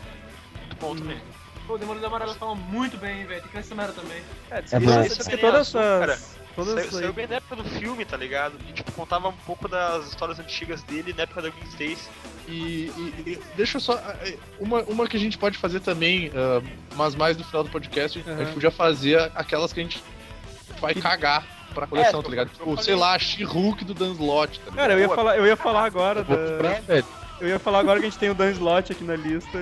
Muito 0.67 0.75
bom 0.79 0.95
também. 0.95 1.17
Pô, 1.67 1.75
o 1.75 1.77
Demolidor 1.77 2.07
Amarelo 2.09 2.33
fala 2.35 2.55
muito 2.55 2.97
bem, 2.97 3.25
velho. 3.25 3.41
Tem 3.41 3.49
que 3.49 3.53
ver 3.53 3.59
essa 3.59 3.75
merda 3.75 3.93
também. 3.93 4.21
É, 4.49 4.61
diz 4.61 4.73
É 4.73 5.29
que 5.31 5.37
todas. 5.37 5.73
Todas 6.55 6.73
Saiu, 6.73 6.91
saiu 6.91 7.13
bem 7.13 7.25
na 7.27 7.35
época 7.35 7.55
do 7.57 7.63
filme, 7.63 8.03
tá 8.03 8.17
ligado? 8.17 8.55
E 8.67 8.73
tipo, 8.73 8.91
contava 8.91 9.29
um 9.29 9.33
pouco 9.45 9.67
das 9.69 10.07
histórias 10.07 10.39
antigas 10.39 10.81
dele 10.83 11.13
na 11.15 11.23
época 11.23 11.41
da 11.43 11.49
Stacy. 11.69 12.09
E, 12.49 12.91
e- 12.97 13.23
e 13.27 13.39
deixa 13.55 13.77
eu 13.77 13.81
só. 13.81 14.01
Uma, 14.59 14.81
uma 14.83 15.07
que 15.07 15.15
a 15.15 15.19
gente 15.19 15.37
pode 15.37 15.57
fazer 15.57 15.79
também, 15.79 16.31
ah, 16.35 16.61
mas 16.95 17.15
mais 17.15 17.37
no 17.37 17.45
final 17.45 17.63
do 17.63 17.69
podcast, 17.69 18.21
a 18.25 18.29
Uhum. 18.31 18.37
gente 18.39 18.53
podia 18.55 18.71
fazer 18.71 19.31
aquelas 19.35 19.71
que 19.71 19.79
a 19.79 19.83
gente 19.83 20.03
vai 20.81 20.93
cagar 20.95 21.45
pra 21.73 21.87
coleção, 21.87 22.19
É, 22.19 22.23
tá 22.23 22.29
ligado? 22.29 22.49
Tipo, 22.49 22.81
sei 22.81 22.95
lá, 22.95 23.17
She-Hulk 23.17 23.83
do 23.85 23.93
Dan 23.93 24.11
Slott, 24.11 24.59
tá 24.59 24.65
ligado? 24.71 24.75
Cara, 24.77 24.93
eu 24.93 24.99
ia 24.99 25.05
Boa. 25.07 25.15
falar, 25.15 25.37
eu 25.37 25.45
ia 25.47 25.55
falar 25.57 25.85
agora 25.85 26.23
da. 26.23 27.03
Eu 27.41 27.47
ia 27.47 27.57
falar 27.59 27.79
agora 27.79 27.99
que 28.01 28.05
a 28.05 28.09
gente 28.09 28.19
tem 28.19 28.29
o 28.29 28.33
Dan 28.35 28.51
Slott 28.51 28.91
aqui 28.91 29.03
na 29.03 29.15
lista 29.15 29.57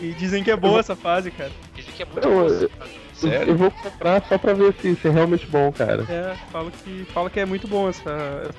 e. 0.00 0.06
e 0.06 0.12
dizem 0.14 0.42
que 0.42 0.50
é 0.50 0.56
boa 0.56 0.80
essa 0.80 0.96
fase, 0.96 1.30
cara. 1.30 1.52
Dizem 1.74 1.92
que 1.94 2.02
é 2.02 2.06
muito 2.06 2.26
Eu- 2.28 2.30
bom. 2.48 2.48
eu- 2.48 2.68
cara. 2.70 2.90
Sério? 3.14 3.50
Eu 3.52 3.56
vou 3.56 3.70
comprar 3.70 4.20
só 4.28 4.36
pra 4.36 4.52
ver 4.52 4.74
se, 4.80 4.96
se 4.96 5.06
é 5.06 5.10
realmente 5.12 5.46
bom, 5.46 5.70
cara. 5.70 6.04
É, 6.08 6.34
fala 6.50 6.72
que, 6.72 7.04
fala 7.12 7.30
que 7.30 7.38
é 7.38 7.44
muito 7.46 7.68
bom 7.68 7.88
essa, 7.88 8.10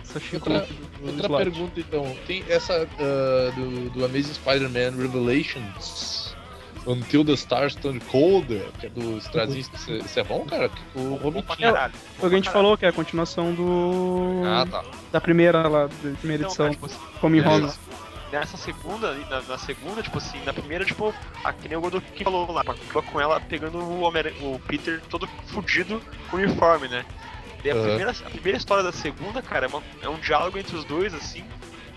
essa 0.01 0.22
Outra- 0.36 0.59
do, 0.61 0.66
do 0.68 1.05
Outra 1.07 1.26
Slott. 1.26 1.43
pergunta 1.43 1.80
então, 1.82 2.16
tem 2.26 2.45
essa 2.47 2.88
ah, 2.97 3.51
do, 3.53 3.89
do 3.89 4.05
Amazing 4.05 4.34
Spider-Man 4.36 4.91
Revelations 5.01 6.23
Until 6.86 7.24
the 7.24 7.34
Stars 7.34 7.76
Turn 7.76 8.00
Colder, 8.02 8.66
que 8.80 8.88
é 8.88 8.90
do 8.90 9.18
Straczynski, 9.20 9.76
isso 10.00 10.20
é- 10.20 10.24
bom, 10.24 10.46
cara? 10.46 10.70
O 10.96 11.44
caralho. 11.44 11.94
Foi 12.18 12.28
o 12.28 12.30
que 12.30 12.36
a 12.36 12.40
gente 12.40 12.50
falou, 12.50 12.78
que 12.78 12.86
é 12.86 12.90
a 12.90 12.94
continuação 12.94 13.54
do. 13.54 14.42
Ah, 14.46 14.66
tá. 14.70 14.84
Da 15.12 15.22
primeira 15.22 15.68
lá, 15.68 15.88
da 15.88 15.90
primeira 16.20 16.44
Então, 16.44 16.48
edição. 16.48 16.66
cara, 16.66 16.72
tipo 16.72 16.86
assim, 16.88 17.00
Home 17.22 17.42
nessa 18.34 18.58
segunda, 18.58 19.14
na, 19.30 19.42
na 19.44 19.58
segunda, 19.60 20.02
tipo 20.02 20.18
assim, 20.18 20.44
na 20.44 20.52
primeira, 20.52 20.84
tipo, 20.84 21.14
a, 21.44 21.54
que 21.54 21.70
nem 21.70 21.78
o 21.78 21.82
Godoki 21.82 22.24
falou 22.24 22.52
lá, 22.52 22.62
acaba 22.62 23.02
com 23.04 23.22
ela 23.22 23.40
pegando 23.40 23.78
o, 23.78 24.02
Homem 24.02 24.24
o 24.42 24.60
Peter 24.68 25.00
todo 25.08 25.28
fudido 25.48 26.02
com 26.32 26.38
o 26.38 26.40
uniforme, 26.40 26.88
né? 26.88 27.06
E 27.64 27.70
a, 27.70 27.76
Aham. 27.76 27.84
primeira, 27.84 28.12
a 28.12 28.30
primeira 28.32 28.58
história 28.58 28.84
da 28.84 28.92
segunda, 28.92 29.42
cara, 29.42 29.68
é, 29.68 29.70
uma- 29.70 29.84
é 30.02 30.10
um 30.10 30.18
diálogo 30.18 30.58
entre 30.58 30.76
os 30.76 30.84
dois, 30.84 31.14
assim. 31.14 31.44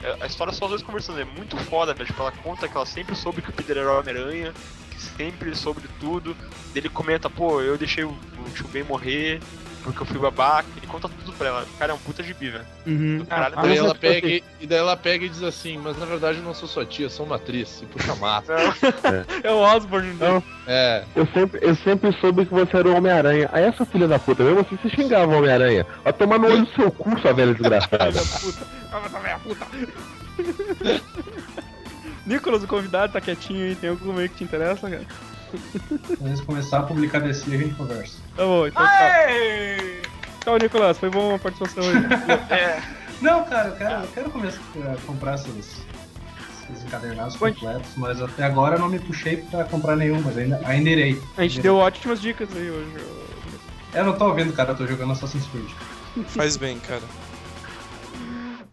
É- 0.03 0.17
a 0.21 0.27
história 0.27 0.53
só 0.53 0.67
os 0.67 0.71
dois 0.71 0.83
conversando, 0.83 1.21
é 1.21 1.25
muito 1.25 1.57
foda, 1.57 1.95
velho. 1.95 2.07
Tipo, 2.07 2.23
ela 2.23 2.33
conta 2.33 2.69
que 2.69 2.77
ela 2.77 2.87
sempre 2.87 3.15
soube 3.15 3.43
que 3.43 3.51
o 3.51 3.53
Peter 3.53 3.79
era 3.79 3.93
o 3.93 3.99
Homem-Aranha, 4.01 4.53
que 4.91 5.01
sempre 5.01 5.55
soube 5.55 5.81
de 5.81 5.89
tudo. 6.01 6.37
Ele 6.75 6.89
comenta, 6.89 7.29
pô, 7.31 7.61
eu 7.61 7.77
deixei 7.79 8.05
o, 8.05 8.11
o 8.11 8.51
tio 8.55 8.69
Ben 8.69 8.83
morrer 8.85 9.41
porque 9.87 10.03
eu 10.03 10.07
fui 10.07 10.19
babaca. 10.19 10.69
Ele 10.77 10.87
conta 10.87 11.09
tudo 11.09 11.33
pra 11.39 11.49
ela. 11.49 11.67
Cara, 11.79 11.93
é 11.93 11.95
um 11.95 11.99
puta 11.99 12.23
gibi, 12.23 12.51
velho. 12.51 12.65
Uhum. 12.87 13.19
Do 13.19 13.27
caralho. 13.27 13.55
Ah, 13.57 13.63
Daí 13.63 13.79
ela 13.79 13.91
é- 13.91 13.95
pega, 13.95 14.27
e- 14.29 14.45
e 14.61 14.67
daí 14.67 14.79
ela 14.79 14.97
pega 14.97 15.25
e 15.25 15.29
diz 15.29 15.43
assim, 15.43 15.79
mas 15.79 15.97
na 15.99 16.05
verdade 16.05 16.39
eu 16.39 16.45
não 16.45 16.53
sou 16.53 16.69
sua 16.69 16.85
tia, 16.85 17.09
sou 17.09 17.25
uma 17.25 17.37
atriz, 17.37 17.81
e 17.83 17.87
puxa 17.87 18.15
mata. 18.17 18.55
É 19.43 19.51
o 19.53 19.59
Osborne. 19.59 20.13
Não. 20.15 20.43
É, 20.67 21.05
Eu 21.15 21.27
sempre, 21.29 21.61
eu 21.63 21.75
sempre 21.77 22.13
soube 22.21 22.45
que 22.45 22.53
você 22.53 22.77
era 22.77 22.89
o 22.89 22.97
Homem-Aranha. 22.97 23.49
Aí 23.53 23.65
essa 23.65 23.87
filha 23.87 24.09
da 24.09 24.19
puta, 24.19 24.43
mesmo 24.43 24.61
assim, 24.61 24.77
você 24.77 24.89
xingava 24.91 25.33
o 25.33 25.39
Homem-Aranha. 25.39 25.87
Vai 26.03 26.13
tomar 26.13 26.39
no 26.39 26.47
olho 26.49 26.65
do 26.67 26.73
seu 26.75 26.91
cu, 26.91 27.19
sua 27.21 27.33
velha 27.33 27.55
desgraçada. 27.55 28.11
puta. 28.43 28.67
Essa 29.07 29.19
velha 29.21 29.39
puta. 29.39 29.67
Nicolas, 32.27 32.63
o 32.63 32.67
convidado, 32.67 33.13
tá 33.13 33.21
quietinho 33.21 33.65
aí. 33.65 33.75
Tem 33.77 33.91
algum 33.91 34.19
aí 34.19 34.29
que 34.29 34.37
te 34.37 34.45
interessa, 34.45 34.91
cara? 34.91 35.03
Quando 36.07 36.27
eles 36.27 36.41
começar 36.41 36.79
a 36.79 36.83
publicar 36.83 37.21
DC, 37.21 37.55
a 37.55 37.59
gente 37.59 37.75
conversa. 37.75 38.19
Tá 38.37 38.45
bom, 38.45 38.67
então 38.67 38.83
tá. 38.83 38.91
Aê! 38.91 40.01
Tchau, 40.43 40.59
Nicolas. 40.59 40.99
Foi 40.99 41.11
bom 41.11 41.35
a 41.35 41.39
participação 41.39 41.83
aí. 41.83 41.97
É, 42.55 42.83
Não, 43.21 43.45
cara, 43.45 43.69
eu 43.69 43.77
quero, 43.77 43.95
eu 44.03 44.09
quero 44.15 44.31
começar 44.31 44.61
a 44.93 45.07
comprar 45.07 45.35
esses, 45.37 45.85
esses 46.71 46.85
encadernados 46.85 47.37
Pode. 47.37 47.57
completos, 47.59 47.91
mas 47.97 48.21
até 48.21 48.45
agora 48.45 48.77
eu 48.77 48.81
não 48.81 48.89
me 48.89 48.99
puxei 48.99 49.39
pra 49.39 49.65
comprar 49.65 49.97
nenhum, 49.97 50.21
mas 50.23 50.37
ainda, 50.39 50.61
ainda 50.65 50.91
irei. 50.91 51.21
A 51.37 51.43
gente 51.43 51.61
deu 51.61 51.77
ótimas 51.77 52.21
dicas 52.21 52.49
aí 52.55 52.71
hoje. 52.71 52.93
Eu 53.95 54.05
não 54.05 54.13
tô 54.13 54.27
ouvindo, 54.27 54.53
cara, 54.53 54.73
eu 54.73 54.77
tô 54.77 54.87
jogando 54.87 55.13
Assassin's 55.13 55.47
Creed. 55.47 55.71
Faz 56.29 56.57
bem, 56.57 56.79
cara. 56.79 57.03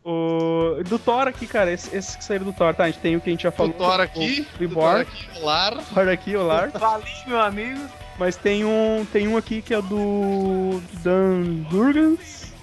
O... 0.05 0.83
Do 0.83 0.99
Thor 0.99 1.27
aqui, 1.27 1.47
cara, 1.47 1.71
esses 1.71 1.93
esse 1.93 2.17
que 2.17 2.23
saíram 2.23 2.45
do 2.45 2.53
Thor, 2.53 2.73
tá? 2.73 2.83
A 2.83 2.87
gente 2.87 2.99
tem 2.99 3.15
o 3.15 3.21
que 3.21 3.29
a 3.29 3.33
gente 3.33 3.43
já 3.43 3.51
falou. 3.51 3.73
Thor 3.73 3.99
aqui, 4.01 4.45
o 4.59 4.65
o 4.65 4.69
Thor 4.69 4.99
aqui, 4.99 5.27
o 5.39 5.45
Lar. 5.45 5.77
Thor 5.93 6.07
aqui, 6.09 6.35
o 6.35 6.43
Lars. 6.43 6.73
Valeu, 6.77 7.05
meu 7.27 7.39
amigo. 7.39 7.79
Mas 8.19 8.35
tem 8.35 8.63
um, 8.63 9.05
tem 9.11 9.27
um 9.27 9.37
aqui 9.37 9.61
que 9.61 9.73
é 9.73 9.81
do 9.81 10.81
Dan 11.03 11.65
Jurgens 11.71 12.53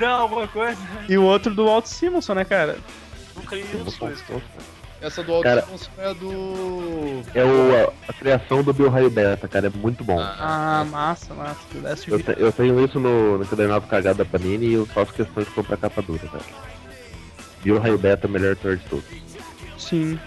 Não, 0.00 0.20
alguma 0.22 0.48
coisa. 0.48 0.80
e 1.08 1.18
o 1.18 1.22
outro 1.22 1.54
do 1.54 1.66
Walt 1.66 1.86
Simonson, 1.86 2.34
né, 2.34 2.44
cara? 2.44 2.78
nunca 3.34 3.56
li 3.56 3.62
dois. 3.62 4.24
Essa 5.00 5.22
do 5.22 5.40
Cara- 5.42 5.62
Simonson 5.62 5.90
é 5.98 6.14
do. 6.14 7.22
É 7.34 7.44
o, 7.44 7.86
a, 7.88 7.92
a 8.08 8.12
criação 8.14 8.62
do 8.62 8.72
Bill 8.72 8.88
Raio 8.88 9.10
Beta, 9.10 9.46
cara, 9.46 9.66
é 9.66 9.70
muito 9.70 10.02
bom. 10.02 10.18
Ah, 10.20 10.84
massa, 10.90 11.34
massa. 11.34 11.60
Pudesse 11.70 12.10
Eu, 12.10 12.22
te- 12.22 12.34
eu 12.38 12.50
tenho 12.52 12.82
isso 12.84 12.98
no, 12.98 13.38
no 13.38 13.46
cadernado 13.46 13.86
cagado 13.86 14.18
da 14.18 14.24
Panini 14.24 14.66
e 14.66 14.72
eu 14.72 14.86
faço 14.86 15.12
questão 15.12 15.42
de 15.42 15.50
comprar 15.50 15.76
capa 15.76 16.00
dura, 16.02 16.26
cara. 16.26 16.44
Bill 17.62 17.78
Raio 17.78 17.98
Beta, 17.98 18.26
melhor 18.26 18.50
autor 18.50 18.76
de 18.78 18.84
todos. 18.84 19.04
Sim. 19.78 20.18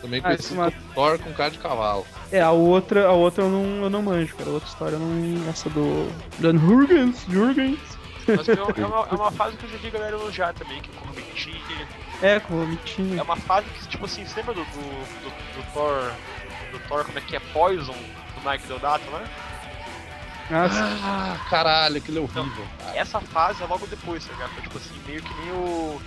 Também 0.00 0.18
Ah, 0.20 0.22
conhecido 0.24 0.62
esse 0.66 0.72
como 0.76 0.94
Thor 0.94 1.18
com 1.20 1.32
cara 1.32 1.50
de 1.50 1.58
cavalo. 1.58 2.04
É, 2.32 2.40
a 2.40 2.50
outra, 2.50 3.06
a 3.06 3.12
outra 3.12 3.44
eu 3.44 3.50
não, 3.50 3.84
eu 3.84 3.90
não 3.90 4.02
manjo, 4.02 4.34
cara. 4.34 4.50
A 4.50 4.52
outra 4.54 4.68
história 4.68 4.94
eu 4.96 4.98
não. 5.00 5.48
Essa 5.48 5.70
do. 5.70 6.10
Dan 6.40 6.58
Jurgens, 6.58 7.24
Jurgens. 7.28 7.78
Mas 8.26 8.48
é 8.48 8.52
uma, 8.54 9.06
é 9.08 9.14
uma- 9.14 9.28
é 9.28 9.30
fase 9.32 9.56
que 9.56 9.64
eu 9.66 9.70
já 9.70 9.76
vi 9.78 9.86
a 9.88 9.90
galera 9.90 10.16
elogiar 10.16 10.52
também, 10.54 10.80
que 10.80 10.90
é 10.90 11.00
com 11.00 11.04
o 11.08 11.14
Mitinho. 11.14 11.56
É, 12.22 12.38
com 12.40 12.54
o 12.54 12.66
Mitinho. 12.66 13.18
É 13.18 13.22
uma 13.22 13.36
fase 13.36 13.68
que, 13.70 13.88
tipo 13.88 14.04
assim, 14.04 14.24
você 14.24 14.36
lembra 14.40 14.54
do, 14.54 14.64
do, 14.64 14.70
do, 14.70 15.62
do 15.62 15.72
Thor. 15.72 16.12
Do 16.70 16.78
Thor, 16.88 17.04
como 17.04 17.18
é 17.18 17.20
que 17.20 17.36
é? 17.36 17.40
Poison, 17.52 17.92
do 17.94 18.48
Mike 18.50 18.66
Deodato, 18.66 19.04
né? 19.10 19.28
Nossa, 20.50 20.84
Ah, 21.02 21.36
caralho, 21.50 21.96
aquilo 21.98 22.18
é 22.18 22.20
horrível. 22.20 22.66
cara. 22.78 22.96
Essa 22.98 23.20
fase 23.20 23.62
é 23.62 23.66
logo 23.66 23.86
depois, 23.86 24.24
tá 24.24 24.32
ligado? 24.32 24.50
Foi, 24.50 24.62
tipo 24.62 24.76
assim, 24.78 25.00
meio 25.06 25.22
que 25.22 25.34
nem 25.34 25.50
o. 25.52 26.00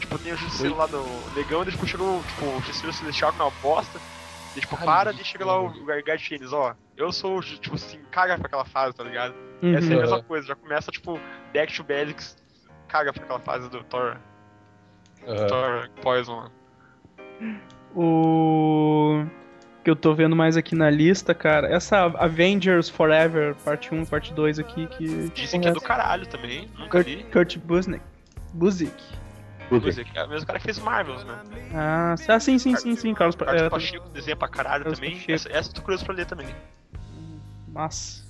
Tipo, 0.00 0.18
tem 0.18 0.32
o 0.32 0.36
Justiceiro 0.36 0.76
lá 0.76 0.86
do 0.86 1.04
Negão, 1.34 1.62
e 1.62 1.66
depois 1.66 1.90
chegou 1.90 2.22
tipo, 2.22 2.44
o 2.46 2.60
Justiceiro 2.62 2.92
Celestial 2.92 3.34
é 3.38 3.42
uma 3.42 3.50
bosta. 3.62 3.98
E 4.56 4.60
tipo, 4.60 4.76
Ai, 4.78 4.84
para 4.84 5.12
gente, 5.12 5.22
e 5.22 5.24
chega 5.26 5.44
lá 5.44 5.60
o 5.60 5.84
Gargate 5.84 6.34
eles, 6.34 6.52
ó. 6.52 6.74
Eu 6.96 7.12
sou, 7.12 7.40
tipo 7.42 7.74
assim, 7.76 8.00
caga 8.10 8.36
pra 8.38 8.46
aquela 8.46 8.64
fase, 8.64 8.94
tá 8.96 9.04
ligado? 9.04 9.34
Uhum. 9.62 9.76
Essa 9.76 9.92
é 9.92 9.96
a 9.96 10.00
mesma 10.00 10.16
Aham. 10.16 10.24
coisa, 10.24 10.46
já 10.46 10.54
começa, 10.56 10.90
tipo, 10.90 11.20
Back 11.52 11.72
to 11.74 11.84
Basics, 11.84 12.36
caga 12.88 13.12
pra 13.12 13.22
aquela 13.24 13.40
fase 13.40 13.68
do 13.68 13.84
Thor, 13.84 14.16
Thor 15.48 15.88
Poison. 16.02 16.50
O 17.94 19.24
que 19.84 19.90
eu 19.90 19.96
tô 19.96 20.14
vendo 20.14 20.36
mais 20.36 20.56
aqui 20.56 20.74
na 20.74 20.90
lista, 20.90 21.34
cara, 21.34 21.68
essa 21.68 22.04
Avengers 22.04 22.88
Forever, 22.88 23.54
parte 23.64 23.94
1 23.94 24.02
e 24.02 24.06
parte 24.06 24.34
2 24.34 24.58
aqui, 24.58 24.86
que. 24.86 25.28
Dizem 25.30 25.60
que 25.60 25.68
é 25.68 25.72
do 25.72 25.80
caralho 25.80 26.26
também, 26.26 26.68
nunca 26.78 27.02
Kurt, 27.02 27.06
vi. 27.06 27.24
Kurt 27.24 27.56
Busiek. 27.58 28.02
Busiek. 28.54 29.02
É 30.14 30.24
o 30.24 30.28
mesmo 30.28 30.46
cara 30.46 30.58
que 30.58 30.64
fez 30.64 30.78
Marvels, 30.78 31.24
né? 31.24 31.38
Ah, 31.74 32.14
ah, 32.28 32.40
sim, 32.40 32.58
sim, 32.58 32.74
sim, 32.76 32.96
sim, 32.96 33.14
Carlos. 33.14 33.36
Carlos 33.36 33.62
É, 33.62 33.68
Pacheco 33.68 34.08
desenha 34.08 34.36
pra 34.36 34.48
caralho 34.48 34.84
Carlos 34.84 34.98
também. 34.98 35.22
Essa, 35.28 35.50
essa 35.52 35.70
eu 35.70 35.74
tô 35.74 35.82
curioso 35.82 36.04
pra 36.04 36.14
ler 36.14 36.24
também. 36.26 36.46
Massa. 37.68 38.27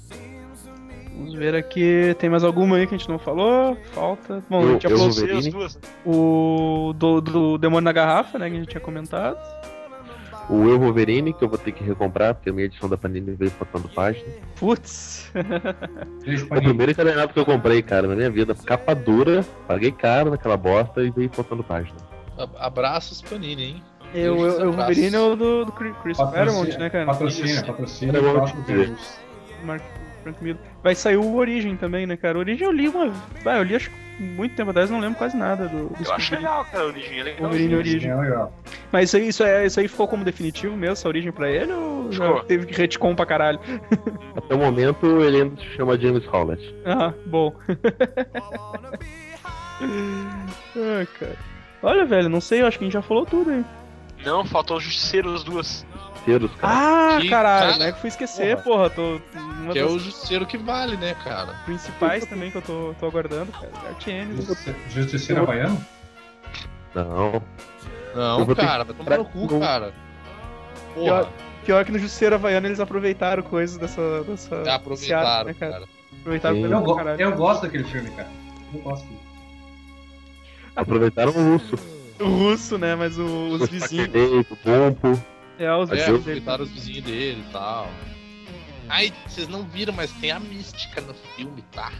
Vamos 1.18 1.34
ver 1.34 1.54
aqui. 1.54 2.14
Tem 2.18 2.30
mais 2.30 2.44
alguma 2.44 2.76
aí 2.76 2.86
que 2.86 2.94
a 2.94 2.98
gente 2.98 3.08
não 3.08 3.18
falou? 3.18 3.76
Falta. 3.92 4.42
Bom, 4.48 4.60
a 4.60 4.62
Eu- 4.62 4.72
gente 4.72 4.82
já 4.84 4.88
eu 4.88 4.96
falou 4.96 5.10
as 5.10 5.18
Wolverine? 5.18 5.50
duas. 5.50 5.78
o 6.06 6.92
do, 6.96 7.20
do 7.20 7.58
Demônio 7.58 7.84
na 7.84 7.92
Garrafa, 7.92 8.38
né? 8.38 8.48
Que 8.48 8.56
a 8.56 8.58
gente 8.60 8.68
tinha 8.68 8.80
comentado. 8.80 9.36
O 10.48 10.66
Eu 10.66 10.78
Wolverine, 10.80 11.34
que 11.34 11.44
eu 11.44 11.48
vou 11.48 11.58
ter 11.58 11.72
que 11.72 11.84
recomprar, 11.84 12.34
porque 12.34 12.48
a 12.48 12.52
minha 12.54 12.64
edição 12.64 12.88
da 12.88 12.96
Panini 12.96 13.34
veio 13.34 13.50
faltando 13.50 13.86
página. 13.90 14.24
Putz. 14.58 15.30
É 15.34 16.54
o 16.56 16.62
primeiro 16.62 16.92
encadernado 16.92 17.34
que 17.34 17.38
eu 17.38 17.44
comprei, 17.44 17.82
cara, 17.82 18.06
na 18.08 18.14
minha 18.16 18.30
vida. 18.30 18.54
Capa 18.54 18.94
dura, 18.94 19.44
paguei 19.66 19.92
caro 19.92 20.30
naquela 20.30 20.56
bosta 20.56 21.02
e 21.02 21.10
veio 21.10 21.28
faltando 21.30 21.62
página. 21.62 21.98
A- 22.38 22.66
Abraços 22.66 23.20
Panini, 23.20 23.62
hein? 23.64 23.82
Eu, 24.14 24.38
eu, 24.38 24.60
eu 24.60 24.72
Wolverine 24.72 25.14
é 25.16 25.20
o 25.20 25.36
do, 25.36 25.64
do 25.66 25.72
Chris 25.72 25.94
Chris 26.02 26.16
Claremont, 26.16 26.78
né, 26.78 26.88
cara? 26.88 27.04
Patrocina, 27.04 27.62
patrocina. 27.64 28.12
Claremont. 28.12 28.38
próximo 28.38 28.62
Deus. 28.62 29.18
Frank 30.28 30.44
Miller. 30.44 30.60
Vai 30.82 30.94
sair 30.94 31.16
o 31.16 31.34
Origem 31.36 31.76
também, 31.76 32.06
né, 32.06 32.16
cara? 32.16 32.38
O 32.38 32.40
Origem 32.40 32.66
eu 32.66 32.72
li 32.72 32.88
uma. 32.88 33.12
Ah, 33.44 33.58
eu 33.58 33.62
li 33.62 33.74
acho 33.74 33.90
que 33.90 33.96
muito 34.18 34.56
tempo 34.56 34.70
atrás, 34.70 34.90
não 34.90 34.98
lembro 35.00 35.16
quase 35.16 35.36
nada 35.36 35.68
do. 35.68 35.88
do 35.88 36.04
Eu 36.04 36.12
acho 36.12 36.34
legal, 36.34 36.64
cara, 36.64 36.82
a 36.82 36.86
origem 36.86 37.20
é 37.20 37.22
legal. 37.22 37.42
Wolverine 37.42 37.74
Origem. 37.76 38.10
É 38.10 38.16
legal. 38.16 38.52
Mas 38.90 39.08
isso 39.08 39.16
aí, 39.16 39.28
isso, 39.28 39.42
é, 39.44 39.66
isso 39.66 39.80
aí 39.80 39.88
ficou 39.88 40.08
como 40.08 40.24
definitivo 40.24 40.76
mesmo, 40.76 40.92
essa 40.92 41.08
origem 41.08 41.30
pra 41.30 41.50
ele? 41.50 41.72
Ou 41.72 42.10
já 42.10 42.40
teve 42.40 42.66
que 42.66 42.74
retcon 42.74 43.14
pra 43.14 43.26
caralho? 43.26 43.60
Até 44.36 44.54
o 44.54 44.58
momento 44.58 45.22
ele 45.22 45.42
ainda 45.42 45.56
se 45.56 45.68
chama 45.76 45.98
James 45.98 46.26
Howlett. 46.26 46.74
Ah, 46.84 47.12
bom. 47.26 47.54
ah, 49.80 51.06
cara. 51.18 51.36
Olha, 51.82 52.04
velho, 52.04 52.28
não 52.28 52.40
sei, 52.40 52.62
eu 52.62 52.66
acho 52.66 52.76
que 52.78 52.84
a 52.84 52.86
gente 52.86 52.94
já 52.94 53.02
falou 53.02 53.24
tudo 53.24 53.50
aí. 53.50 53.64
Não, 54.24 54.44
faltou 54.44 54.78
o 54.78 54.80
Justiceiro 54.80 55.32
as 55.32 55.44
duas. 55.44 55.86
Inteiros, 56.22 56.50
cara. 56.56 56.74
Ah, 57.16 57.20
Que 57.20 57.28
caralho, 57.28 57.60
cara- 57.60 57.72
como 57.72 57.82
é 57.84 57.90
que 57.92 57.96
eu 57.96 58.00
fui 58.00 58.08
esquecer, 58.08 58.56
porra? 58.62 58.90
Tô. 58.90 59.20
Uma 59.36 59.72
Que 59.72 59.78
é 59.78 59.84
o 59.84 59.98
justiceiro 59.98 60.46
que 60.46 60.56
vale, 60.58 60.96
né, 60.96 61.14
cara? 61.24 61.54
principais 61.64 62.24
também 62.26 62.50
que 62.50 62.56
eu 62.58 62.62
tô, 62.62 62.94
tô 62.98 63.06
aguardando, 63.06 63.50
cara. 63.52 63.70
Artienes. 63.88 64.46
Justice- 64.46 64.74
Justiceiro 64.90 65.42
Havaiano? 65.42 65.84
Não. 66.94 67.42
Não, 68.14 68.46
cara, 68.54 68.84
vai 68.84 68.94
tomar 68.94 69.18
no 69.18 69.24
cu, 69.24 69.60
cara. 69.60 69.92
Porra, 70.94 71.28
Pior 71.64 71.84
que 71.84 71.92
no 71.92 71.98
Jusceiro 71.98 72.34
Havaiano 72.34 72.66
eles 72.66 72.80
aproveitaram 72.80 73.42
coisas 73.42 73.76
dessa. 73.76 74.22
dessa 74.24 74.64
já 74.64 74.74
aproveitaram, 74.76 75.44
né, 75.48 75.54
cara. 75.54 75.84
Aproveitaram 76.20 76.54
Sim. 76.56 76.60
coisa 76.62 76.74
Eu, 76.76 76.80
go- 76.82 77.00
eu 77.00 77.36
gosto 77.36 77.62
daquele 77.62 77.84
filme, 77.84 78.10
cara. 78.12 78.28
Eu 78.72 78.80
gosto. 78.80 79.06
Aproveitaram 80.74 81.32
o 81.32 81.52
urso. 81.54 81.76
O 82.20 82.24
russo, 82.24 82.78
né? 82.78 82.94
Mas 82.94 83.18
o- 83.18 83.48
os 83.50 83.62
O 83.62 83.66
vizinhos. 83.66 84.08
O 84.50 84.56
Pompo. 84.56 85.22
É, 85.58 85.72
os 85.74 85.90
É, 85.90 85.94
vizinhos 85.96 86.24
dele. 86.24 86.38
aproveitaram 86.38 86.64
os 86.64 86.70
vizinhos 86.70 87.04
dele 87.04 87.44
e 87.48 87.52
tal. 87.52 87.90
Ai, 88.88 89.12
vocês 89.26 89.48
não 89.48 89.64
viram, 89.64 89.92
mas 89.92 90.10
tem 90.12 90.30
a 90.30 90.40
mística 90.40 91.00
no 91.00 91.12
filme, 91.36 91.62
tá? 91.72 91.92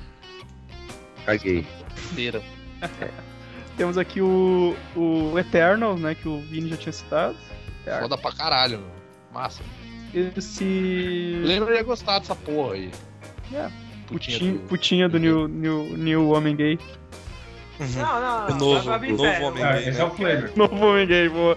Caguei. 1.27 1.67
Inteira. 2.13 2.41
Temos 3.77 3.99
aqui 3.99 4.21
o, 4.21 4.75
o 4.97 5.39
Eternal, 5.39 5.97
né? 5.97 6.15
Que 6.15 6.29
o 6.29 6.41
Vini 6.41 6.71
já 6.71 6.77
tinha 6.77 6.93
citado. 6.93 7.37
Eternal. 7.83 8.03
Foda 8.03 8.19
pra 8.19 8.33
caralho, 8.33 8.79
meu. 8.79 8.91
Massa. 9.33 9.63
Esse. 10.15 11.43
Lembra 11.45 11.75
ia 11.75 11.83
gostar 11.83 12.19
dessa 12.21 12.35
porra 12.35 12.75
aí. 12.75 12.91
É, 13.53 13.69
Putinha 14.07 14.39
Putinha, 14.39 14.53
do- 14.53 14.59
putinha 14.69 15.09
do 15.09 15.19
New, 15.19 15.47
new, 15.49 15.97
new 15.97 16.31
Homem 16.31 16.57
Gay. 16.57 16.79
Uhum. 17.79 17.87
Não, 17.97 18.21
não, 18.21 18.47
O 18.47 18.51
não. 18.51 18.57
novo- 18.59 18.83
vai 18.85 18.99
vir 18.99 19.11
novo 19.13 19.45
homem 19.45 19.63
vai. 19.63 19.73
Ah, 19.73 19.81
gay, 19.81 19.89
esse 19.91 19.99
né? 19.99 20.05
é 20.05 20.05
o 20.07 20.11
flavor. 20.11 20.53
Novo 20.57 20.87
Homem 20.87 21.07
Gay, 21.07 21.29
boa. 21.29 21.55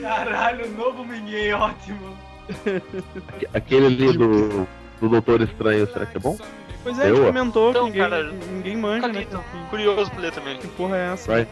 Caralho, 0.00 0.70
novo 0.72 1.04
ninguém, 1.04 1.52
ótimo. 1.54 2.16
Aquele 3.54 3.86
ali 3.86 4.12
do, 4.18 4.66
do 5.00 5.08
Doutor 5.08 5.42
Estranho, 5.42 5.86
será 5.92 6.06
que 6.06 6.16
é 6.16 6.20
bom? 6.20 6.36
Pois 6.82 6.98
é, 6.98 7.04
a 7.04 7.08
gente 7.14 7.24
comentou 7.26 7.70
Então, 7.70 7.84
que 7.86 7.92
ninguém, 7.92 8.10
cara, 8.10 8.22
ninguém 8.52 8.76
manja, 8.76 9.08
né? 9.08 9.26
Curioso 9.70 10.10
pra 10.10 10.20
ler 10.20 10.32
também. 10.32 10.58
que 10.58 10.66
porra 10.68 10.96
é 10.96 11.12
essa? 11.14 11.34
Right. 11.34 11.50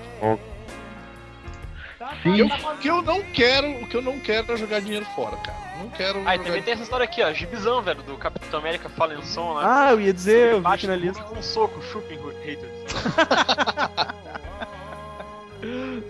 Tá, 1.99 2.13
Sim. 2.23 2.43
O 2.43 2.77
que 2.79 2.89
eu 2.89 3.01
não 3.01 3.23
quero, 3.23 3.71
o 3.71 3.87
que 3.89 3.97
eu 3.97 4.03
não 4.03 4.19
quero 4.19 4.53
é 4.53 4.57
jogar 4.57 4.81
dinheiro 4.81 5.07
fora, 5.15 5.37
cara. 5.37 5.57
Não 5.79 5.89
quero. 5.89 6.21
Ah, 6.27 6.37
e 6.37 6.39
também 6.41 6.63
tem 6.63 6.75
essa 6.75 6.83
história 6.83 7.05
aqui, 7.05 7.23
ó. 7.23 7.33
Gibizão, 7.33 7.81
velho, 7.81 8.03
do 8.03 8.17
Capitão 8.19 8.61
América 8.61 8.89
Fallen 8.91 9.23
Som 9.23 9.55
lá. 9.55 9.87
Ah, 9.87 9.93
eu 9.93 10.01
ia 10.01 10.13
dizer, 10.13 10.53
eu 10.53 10.61
vi 10.61 10.67
aqui 10.67 10.87
na 10.87 10.97
lista. 10.97 11.23
Com 11.23 11.39
um 11.39 11.43
soco, 11.43 11.81
chupem 11.83 12.19
haters. 12.45 12.73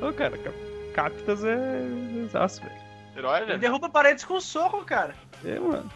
Ô, 0.01 0.13
cara, 0.13 0.37
Cap- 0.39 0.57
Captas 0.93 1.45
é. 1.45 1.87
Exaço, 2.25 2.61
velho. 2.63 2.83
Herói, 3.17 3.43
Ele 3.43 3.59
derruba 3.59 3.89
paredes 3.89 4.25
com 4.25 4.41
soco, 4.41 4.85
cara. 4.85 5.15
É, 5.45 5.59
mano. 5.59 5.91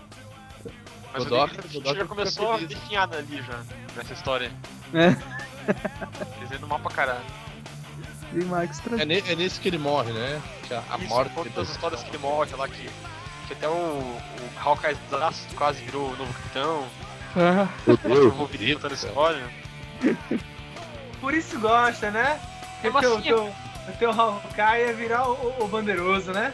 Mas 1.13 1.25
o 1.25 1.31
David 1.31 1.83
já 1.99 2.05
começou 2.05 2.53
a 2.53 2.59
definhar 2.59 3.09
ali 3.15 3.43
já, 3.43 3.61
nessa 3.97 4.13
história. 4.13 4.51
É. 4.93 5.17
Dizendo 6.41 6.67
mal 6.69 6.79
pra 6.79 6.91
caralho. 6.91 7.25
E 8.35 8.45
Max 8.45 8.83
É, 8.99 9.05
ne- 9.07 9.21
é 9.27 9.35
nesse 9.35 9.59
que 9.61 9.69
ele 9.69 9.79
morre, 9.79 10.13
né? 10.13 10.43
Que 10.69 10.75
a, 10.75 10.83
a 10.91 10.99
Isso, 10.99 11.09
morte. 11.09 11.33
dele. 11.35 11.51
das 11.51 11.71
histórias 11.71 12.03
que 12.03 12.11
ele 12.11 12.19
morre 12.19 12.55
lá, 12.55 12.69
que, 12.69 12.91
que 13.47 13.53
até 13.55 13.67
o, 13.69 13.73
o 13.73 14.21
Hawkeye 14.63 14.97
Zaço 15.11 15.47
quase 15.57 15.83
virou 15.85 16.11
o 16.13 16.17
novo 16.17 16.33
capitão. 16.35 16.87
Ah, 17.37 17.69
Meu 18.05 18.27
O. 18.29 18.31
Wolverine 18.33 18.79
a 18.83 18.87
história. 18.93 19.43
Por 21.21 21.33
isso 21.35 21.59
gosta, 21.61 22.11
né? 22.11 22.39
É 22.83 22.91
Porque 22.91 23.07
o 23.07 23.15
massinha. 23.15 23.35
teu, 23.35 23.53
o 23.89 23.93
teu 23.99 24.11
Hawkeye 24.11 24.83
é 24.83 24.93
virar 24.93 25.29
o, 25.29 25.55
o 25.65 25.69
bandeiroso, 25.69 26.33
né? 26.33 26.53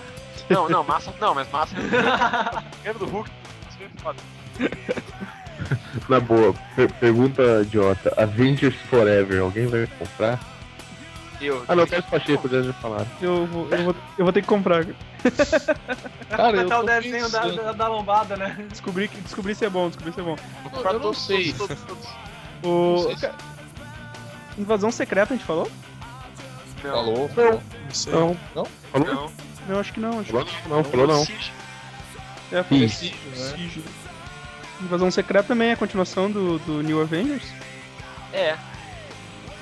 Não, 0.48 0.68
não, 0.68 0.82
massa. 0.84 1.12
Não, 1.20 1.34
mas 1.34 1.48
massa. 1.50 1.74
Lembra 2.84 2.98
do 2.98 3.06
Hulk? 3.06 3.30
Na 6.08 6.20
boa, 6.20 6.54
per- 6.76 6.92
pergunta 6.94 7.42
idiota. 7.62 8.12
Avengers 8.16 8.74
Forever, 8.90 9.40
alguém 9.40 9.66
vai 9.66 9.86
comprar? 9.98 10.40
Eu. 11.40 11.64
Ah 11.66 11.74
não, 11.74 11.86
Teste 11.86 12.08
Pacheco, 12.10 12.48
já 12.48 12.62
já 12.62 12.72
falaram. 12.74 13.06
eu, 13.20 13.46
vou, 13.46 13.68
eu, 13.70 13.84
vou, 13.84 13.96
eu 14.18 14.24
vou 14.24 14.32
ter 14.32 14.42
que 14.42 14.48
comprar. 14.48 14.84
Cara, 16.30 16.56
eu 16.58 16.62
Botar 16.64 16.80
o 16.80 16.82
desenho 16.84 17.28
da, 17.30 17.46
da, 17.48 17.72
da 17.72 17.88
lombada, 17.88 18.36
né? 18.36 18.56
Descobri, 18.68 19.08
que- 19.08 19.20
descobri 19.20 19.54
se 19.54 19.64
é 19.64 19.70
bom, 19.70 19.88
descobri 19.88 20.12
se 20.12 20.20
é 20.20 20.22
bom. 20.22 20.36
Vou 20.36 20.62
Não, 20.64 20.70
comprar 20.70 20.90
eu 20.90 20.94
não 20.94 21.00
todos, 21.00 21.26
sei. 21.26 21.54
O. 22.62 22.92
Não 22.96 22.98
sei 23.06 23.16
se- 23.16 23.26
ca- 23.26 23.34
Invasão 24.58 24.90
secreta 24.92 25.32
a 25.34 25.36
gente 25.36 25.46
falou? 25.46 25.68
Não, 26.82 26.90
Falou. 26.92 27.30
Não 27.36 27.94
sei. 27.94 28.12
Não. 28.12 28.36
Não? 28.54 28.64
Falou? 28.90 29.14
não. 29.14 29.32
Não, 29.68 29.78
acho 29.80 29.92
que 29.92 30.00
não. 30.00 30.20
Acho 30.20 30.30
Falou? 30.30 30.46
Não, 30.68 30.84
falou 30.84 31.06
não. 31.06 31.24
Que 31.24 31.32
é, 32.52 32.62
falou 32.62 32.88
Sim. 32.88 33.14
Siege. 33.34 33.84
Invasão 34.80 35.10
secreta 35.10 35.48
também 35.48 35.68
é 35.68 35.72
a 35.72 35.76
continuação 35.76 36.30
do, 36.30 36.58
do 36.60 36.82
New 36.82 37.00
Avengers. 37.00 37.44
É. 38.32 38.56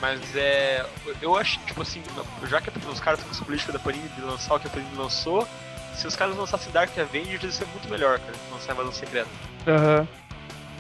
Mas 0.01 0.21
é. 0.35 0.85
Eu 1.21 1.37
acho, 1.37 1.59
tipo 1.61 1.83
assim, 1.83 2.03
já 2.49 2.61
que 2.61 2.71
os 2.71 3.01
caras 3.01 3.21
estão 3.21 3.31
com 3.31 3.37
essa 3.37 3.45
política 3.45 3.73
da 3.73 3.79
Panini 3.79 4.09
de 4.09 4.23
lançar 4.23 4.55
o 4.55 4.61
que 4.61 4.67
a 4.67 4.71
Panini 4.71 4.97
lançou, 4.97 5.47
se 5.95 6.07
os 6.07 6.17
caras 6.17 6.35
lançassem 6.37 6.73
Dark 6.73 6.97
Avengers, 6.99 7.43
ia 7.43 7.53
ser 7.53 7.67
muito 7.67 7.89
melhor, 7.91 8.19
cara. 8.19 8.33
Lançar 8.51 8.73
Invasão 8.73 8.93
Secreta. 8.93 9.29
Aham. 9.67 10.09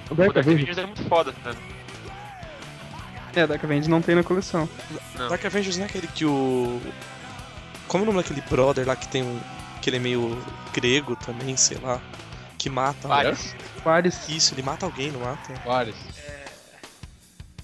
O 0.08 0.14
O 0.14 0.16
Dark 0.16 0.32
Dark 0.32 0.46
Avengers 0.46 0.78
Avengers 0.78 0.78
é 0.78 0.86
muito 0.86 1.04
foda, 1.04 1.34
cara. 1.44 1.56
É, 3.34 3.46
Dark 3.46 3.62
Avengers 3.62 3.88
não 3.88 4.02
tem 4.02 4.14
na 4.14 4.22
coleção. 4.22 4.68
Não. 5.16 5.28
Dark 5.28 5.44
Avengers 5.44 5.76
não 5.76 5.84
é 5.84 5.86
aquele 5.86 6.06
que 6.08 6.24
o. 6.24 6.80
Como 7.86 8.04
é 8.04 8.08
o 8.08 8.12
nome 8.12 8.22
daquele 8.22 8.40
brother 8.42 8.86
lá 8.86 8.96
que 8.96 9.08
tem 9.08 9.22
um. 9.22 9.40
que 9.80 9.90
ele 9.90 9.96
é 9.96 10.00
meio 10.00 10.42
grego 10.72 11.16
também, 11.16 11.56
sei 11.56 11.78
lá. 11.78 12.00
Que 12.58 12.68
mata. 12.68 13.08
Vários. 13.08 13.54
Vários. 13.84 14.28
Isso, 14.28 14.54
ele 14.54 14.62
mata 14.62 14.84
alguém, 14.84 15.10
não 15.10 15.20
mata? 15.20 15.54
Vários. 15.64 15.96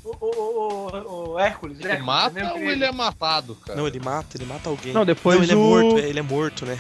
O, 0.06 0.16
o, 0.20 0.28
o, 0.28 0.88
o, 0.88 1.32
o 1.32 1.38
Hércules. 1.40 1.78
Ele 1.80 1.88
Hércules, 1.88 2.06
mata 2.06 2.30
né? 2.30 2.52
ou 2.52 2.58
ele 2.58 2.84
é 2.84 2.92
matado, 2.92 3.54
cara? 3.56 3.76
Não, 3.78 3.86
ele 3.88 3.98
mata, 3.98 4.36
ele 4.36 4.46
mata 4.46 4.68
alguém. 4.68 4.92
Não, 4.92 5.04
depois 5.04 5.42
ele 5.42 5.52
é 5.52 5.56
o- 5.56 5.58
morto, 5.58 5.98
é, 5.98 6.08
ele 6.08 6.18
é 6.18 6.22
morto, 6.22 6.64
né? 6.66 6.78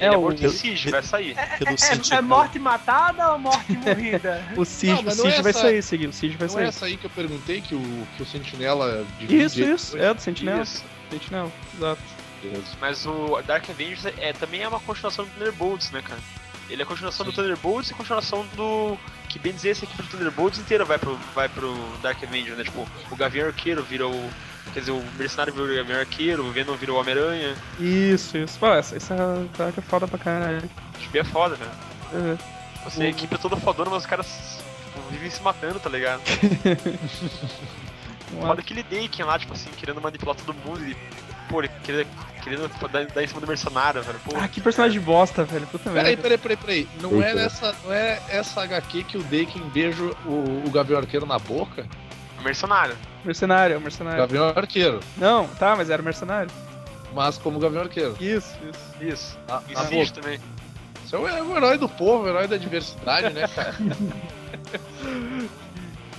É, 0.00 0.06
Ele 0.06 0.14
é 0.14 0.16
o, 0.16 0.20
morto 0.20 0.44
em 0.46 0.48
Siege, 0.48 0.90
vai 0.90 1.02
sair. 1.02 1.34
Pelo 1.58 1.70
É, 1.72 1.76
City, 1.76 2.14
é 2.14 2.20
morte 2.20 2.56
matada 2.60 3.32
ou 3.32 3.38
morte 3.40 3.72
morrida? 3.72 4.44
o 4.56 4.64
Siege, 4.64 5.02
Não, 5.02 5.12
o 5.12 5.16
não 5.16 5.26
é 5.26 5.42
vai 5.42 5.50
essa- 5.50 5.60
sair, 5.62 5.82
seguir. 5.82 6.06
O 6.06 6.12
Siege 6.12 6.36
vai 6.36 6.46
Não 6.46 6.54
é 6.54 6.58
sair. 6.58 6.68
essa 6.68 6.86
aí 6.86 6.96
que 6.96 7.06
eu 7.06 7.10
perguntei 7.10 7.60
que 7.60 7.74
o, 7.74 8.06
que 8.16 8.22
o 8.22 8.26
Sentinela 8.26 9.04
divide 9.18 9.42
Isso, 9.44 9.60
ele 9.60 9.72
isso. 9.72 9.98
É, 9.98 10.14
do 10.14 10.20
Sentinela. 10.20 10.62
Isso. 10.62 10.84
Sentinela, 11.10 11.50
exato. 11.76 12.02
Mas 12.80 13.04
o 13.06 13.42
Dark 13.44 13.68
Avengers 13.68 14.06
é, 14.18 14.32
também 14.32 14.62
é 14.62 14.68
uma 14.68 14.78
continuação 14.78 15.24
do 15.24 15.30
Thunderbolts, 15.32 15.90
né, 15.90 16.00
cara? 16.00 16.20
Ele 16.68 16.82
é 16.82 16.84
a 16.84 16.86
continuação 16.86 17.24
do 17.24 17.32
Thunderbolts 17.32 17.90
e 17.90 17.94
continuação 17.94 18.46
do. 18.54 18.98
Que 19.28 19.38
bem 19.38 19.52
dizer, 19.52 19.70
essa 19.70 19.84
equipe 19.84 20.02
do 20.02 20.08
Thunderbolts 20.08 20.58
inteira 20.58 20.84
vai 20.84 20.98
pro, 20.98 21.16
vai 21.34 21.48
pro 21.48 21.74
Dark 22.02 22.22
Avengers, 22.22 22.56
né? 22.56 22.64
Tipo, 22.64 22.86
o 23.10 23.16
Gavião 23.16 23.46
Arqueiro 23.46 23.82
vira 23.82 24.06
o. 24.06 24.30
Quer 24.72 24.80
dizer, 24.80 24.92
o 24.92 25.02
Mercenário 25.16 25.52
vira 25.52 25.64
o 25.64 25.76
Gavião 25.76 26.00
Arqueiro, 26.00 26.44
o 26.44 26.52
Venom 26.52 26.76
vira 26.76 26.92
o 26.92 26.96
Homem-Aranha. 26.96 27.56
Isso, 27.80 28.36
isso. 28.36 28.58
Pô, 28.58 28.66
essa, 28.66 28.96
essa 28.96 29.16
caraca 29.56 29.80
é 29.80 29.82
foda 29.82 30.06
pra 30.06 30.18
caralho. 30.18 30.70
Tipo, 30.98 31.18
é 31.18 31.24
foda, 31.24 31.56
velho. 31.56 31.70
Uhum. 32.12 32.38
Você, 32.84 33.02
a 33.02 33.08
equipe 33.08 33.34
é 33.34 33.38
toda 33.38 33.56
fodona, 33.56 33.90
mas 33.90 34.02
os 34.02 34.06
caras 34.06 34.58
tipo, 34.84 35.00
vivem 35.10 35.30
se 35.30 35.42
matando, 35.42 35.80
tá 35.80 35.88
ligado? 35.90 36.20
Foda 38.40 38.60
aquele 38.60 38.82
Daken 38.82 39.24
lá, 39.24 39.38
tipo 39.38 39.54
assim, 39.54 39.70
querendo 39.76 40.00
manipular 40.00 40.36
todo 40.36 40.54
mundo 40.54 40.84
e. 40.84 40.96
Pô, 41.48 41.60
ele 41.60 41.70
querendo, 41.82 42.06
querendo 42.42 42.68
dar, 42.90 43.06
dar 43.06 43.22
em 43.22 43.26
cima 43.26 43.40
do 43.40 43.46
mercenário, 43.46 44.02
velho. 44.02 44.18
Pô, 44.24 44.36
Ah, 44.36 44.46
que 44.48 44.60
personagem 44.60 45.00
bosta, 45.00 45.44
velho. 45.44 45.66
Puta 45.66 45.90
Peraí, 45.90 46.16
merda. 46.16 46.22
peraí, 46.22 46.38
peraí, 46.38 46.56
peraí. 46.56 46.88
Não 47.00 47.22
é, 47.22 47.34
nessa, 47.34 47.74
não 47.84 47.92
é 47.92 48.20
essa 48.28 48.62
HQ 48.62 49.04
que 49.04 49.16
o 49.18 49.22
Daken 49.22 49.62
beija 49.72 50.02
o, 50.26 50.62
o 50.66 50.70
Gavião 50.70 50.98
Arqueiro 50.98 51.26
na 51.26 51.38
boca? 51.38 51.86
mercenário. 52.42 52.94
Mercenário, 53.24 53.74
é 53.74 53.76
o 53.78 53.80
mercenário. 53.80 54.18
Gavião 54.20 54.48
Arqueiro. 54.54 55.00
Não, 55.16 55.48
tá, 55.48 55.74
mas 55.74 55.90
era 55.90 56.00
mercenário. 56.02 56.50
Mas 57.12 57.36
como 57.38 57.58
Gavião 57.58 57.82
Arqueiro. 57.82 58.14
Isso, 58.20 58.56
isso. 58.70 59.04
Isso. 59.04 59.38
E 59.68 59.72
na 59.74 59.84
Siege 59.86 60.10
boca. 60.10 60.20
também. 60.22 60.40
Você 61.04 61.16
é 61.16 61.18
o, 61.18 61.26
é 61.26 61.42
o 61.42 61.56
herói 61.56 61.78
do 61.78 61.88
povo, 61.88 62.24
o 62.24 62.28
herói 62.28 62.46
da 62.46 62.56
diversidade, 62.58 63.30
né, 63.34 63.48
cara? 63.48 63.74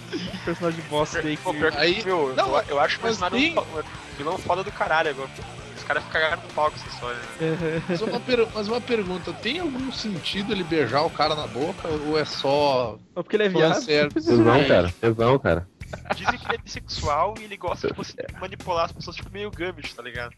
Que 0.10 0.38
personagem 0.46 0.84
bosta 0.90 1.20
aí. 1.20 1.38
Pô, 1.38 1.54
pior 1.54 1.72
que, 1.72 1.78
Aí- 1.78 2.04
meu, 2.06 2.34
não, 2.36 2.56
eu, 2.58 2.64
eu 2.70 2.80
acho 2.80 3.00
o 3.06 3.08
um 3.10 3.14
fo- 3.14 3.26
um 3.62 4.18
vilão 4.18 4.38
foda 4.38 4.64
do 4.64 4.72
caralho 4.72 5.10
agora. 5.12 5.30
Os 5.78 5.84
caras 5.84 6.04
cagaram 6.12 6.42
no 6.42 6.50
pau 6.54 6.70
com 6.70 6.76
essa 6.78 6.88
história. 6.88 7.18
Né? 7.40 7.82
Mas 7.90 8.02
uma, 8.02 8.20
per- 8.20 8.48
mas 8.54 8.68
uma 8.68 8.82
pergunta, 8.82 9.34
tem 9.34 9.60
algum 9.60 9.92
sentido 9.92 10.52
ele 10.54 10.64
beijar 10.64 11.02
o 11.04 11.10
cara 11.10 11.34
na 11.36 11.48
boca 11.48 11.88
ou 11.88 12.20
é 12.20 12.26
só 12.26 12.98
Só 13.14 13.24
porque 13.24 13.36
ele 13.38 13.44
é 13.46 13.50
viado. 13.50 13.74
fanservice? 13.76 14.28
Tesão, 14.30 14.68
cara. 14.68 14.94
Tesão, 15.02 15.40
cara. 15.40 15.68
Dizem 16.16 16.38
que 16.38 16.46
ele 16.46 16.56
é 16.56 16.58
bissexual 16.60 17.34
e 17.40 17.46
ele 17.46 17.58
gosta 17.58 17.88
de 17.88 17.94
você 17.94 18.14
manipular 18.40 18.86
as 18.86 18.92
pessoas, 18.92 19.16
tipo 19.16 19.32
meio 19.32 19.50
Gambit, 19.50 19.96
tá 19.96 20.04
ligado? 20.04 20.34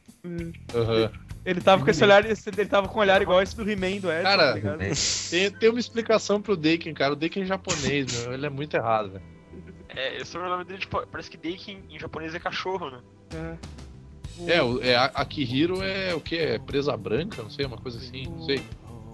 Aham. 0.74 1.12
Ele 1.44 1.60
tava 1.60 1.84
com 1.84 1.90
esse 1.92 2.02
olhar, 2.04 2.24
ele 2.24 2.66
tava 2.68 2.88
com 2.88 3.00
um 3.00 3.02
olhar 3.02 3.22
igual 3.22 3.42
esse 3.42 3.54
do 3.56 3.70
He-Man 3.70 4.00
do 4.00 4.10
Ed, 4.12 4.22
Cara, 4.24 4.54
tá? 4.62 4.78
Tem, 5.30 5.52
tem 5.52 5.70
uma 5.70 5.80
explicação 5.80 6.42
pro 6.42 6.56
Daken, 6.56 6.94
cara. 6.94 7.14
O 7.14 7.16
Daken 7.18 7.44
é 7.44 7.46
japonês, 7.48 8.24
meu. 8.26 8.34
Ele 8.34 8.46
é 8.46 8.50
muito 8.50 8.76
errado, 8.78 9.10
velho. 9.12 9.24
É, 9.96 10.18
esse 10.22 10.36
é 10.36 10.40
o 10.40 10.44
nome 10.50 10.64
dele, 10.64 10.80
tipo, 10.80 11.06
parece 11.08 11.30
que 11.30 11.38
Daken 11.38 11.84
em 11.90 12.00
japonês 12.00 12.34
é 12.36 12.40
cachorro, 12.40 12.90
né? 12.90 13.00
É. 13.36 13.58
É, 14.58 14.64
o, 14.64 14.82
é 14.82 14.96
a 14.96 15.06
Akihiro 15.06 15.82
é 15.84 16.14
o 16.16 16.22
que? 16.22 16.36
É 16.38 16.58
presa 16.58 16.96
branca? 16.96 17.44
Não 17.44 17.50
sei, 17.50 17.66
uma 17.66 17.78
coisa 17.78 17.98
assim, 17.98 18.24
não 18.28 18.44
sei. 18.44 18.62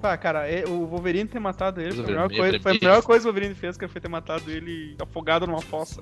Pá, 0.02 0.16
cara, 0.16 0.48
é- 0.48 0.64
o 0.68 0.86
Wolverine 0.86 1.28
ter 1.28 1.40
matado 1.40 1.82
ele 1.82 1.92
foi 1.92 2.02
a, 2.02 2.06
Coisa 2.06 2.12
melhor 2.14 2.28
vermelha, 2.30 2.52
coisa, 2.52 2.64
foi 2.64 2.72
a 2.72 2.76
melhor 2.76 3.02
coisa 3.04 3.24
que 3.24 3.28
o 3.30 3.32
Wolverine 3.34 3.56
fez, 3.56 3.78
que 3.78 3.88
foi 3.88 4.00
ter 4.00 4.08
matado 4.08 4.52
ele 4.52 4.96
afogado 5.02 5.48
numa 5.48 5.62
fossa. 5.62 6.02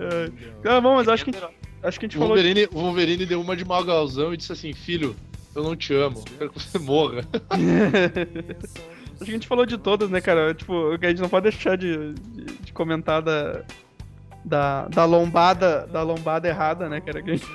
É. 0.00 0.30
Ah, 0.68 0.80
bom, 0.80 0.96
mas 0.96 1.06
acho 1.08 1.24
que, 1.24 1.30
a 1.30 1.40
gente- 1.40 1.54
Acho 1.82 2.00
que 2.00 2.06
a 2.06 2.08
gente 2.08 2.16
O 2.16 2.20
falou. 2.20 2.34
Wolverine, 2.34 2.66
o 2.72 2.80
Wolverine 2.80 3.26
deu 3.26 3.40
uma 3.40 3.54
de 3.56 3.64
malgalzão 3.64 4.32
e 4.34 4.36
disse 4.36 4.50
assim: 4.52 4.72
Filho, 4.72 5.14
eu 5.54 5.62
não 5.62 5.76
te 5.76 5.94
amo, 5.94 6.18
eu 6.18 6.38
quero 6.38 6.50
que 6.50 6.60
você 6.62 6.78
morra. 6.78 7.22
A 9.28 9.32
gente 9.32 9.46
falou 9.48 9.64
de 9.66 9.78
todas, 9.78 10.10
né, 10.10 10.20
cara? 10.20 10.54
Tipo, 10.54 10.90
a 11.00 11.06
gente 11.08 11.20
não 11.22 11.28
pode 11.28 11.44
deixar 11.50 11.76
de, 11.76 12.12
de, 12.14 12.44
de 12.44 12.72
comentar 12.72 13.22
da, 13.22 13.62
da, 14.44 14.88
da 14.88 15.04
lombada 15.04 15.86
da 15.86 16.02
lombada 16.02 16.48
errada, 16.48 16.88
né, 16.88 17.00
cara? 17.00 17.22
Que 17.22 17.36
gente- 17.36 17.46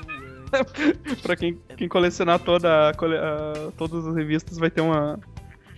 pra 1.21 1.35
quem, 1.35 1.59
quem 1.77 1.87
colecionar 1.87 2.39
toda 2.39 2.89
a 2.89 2.89
a- 2.89 3.71
todas 3.77 4.05
as 4.07 4.15
revistas 4.15 4.57
vai 4.57 4.69
ter 4.69 4.81
uma, 4.81 5.19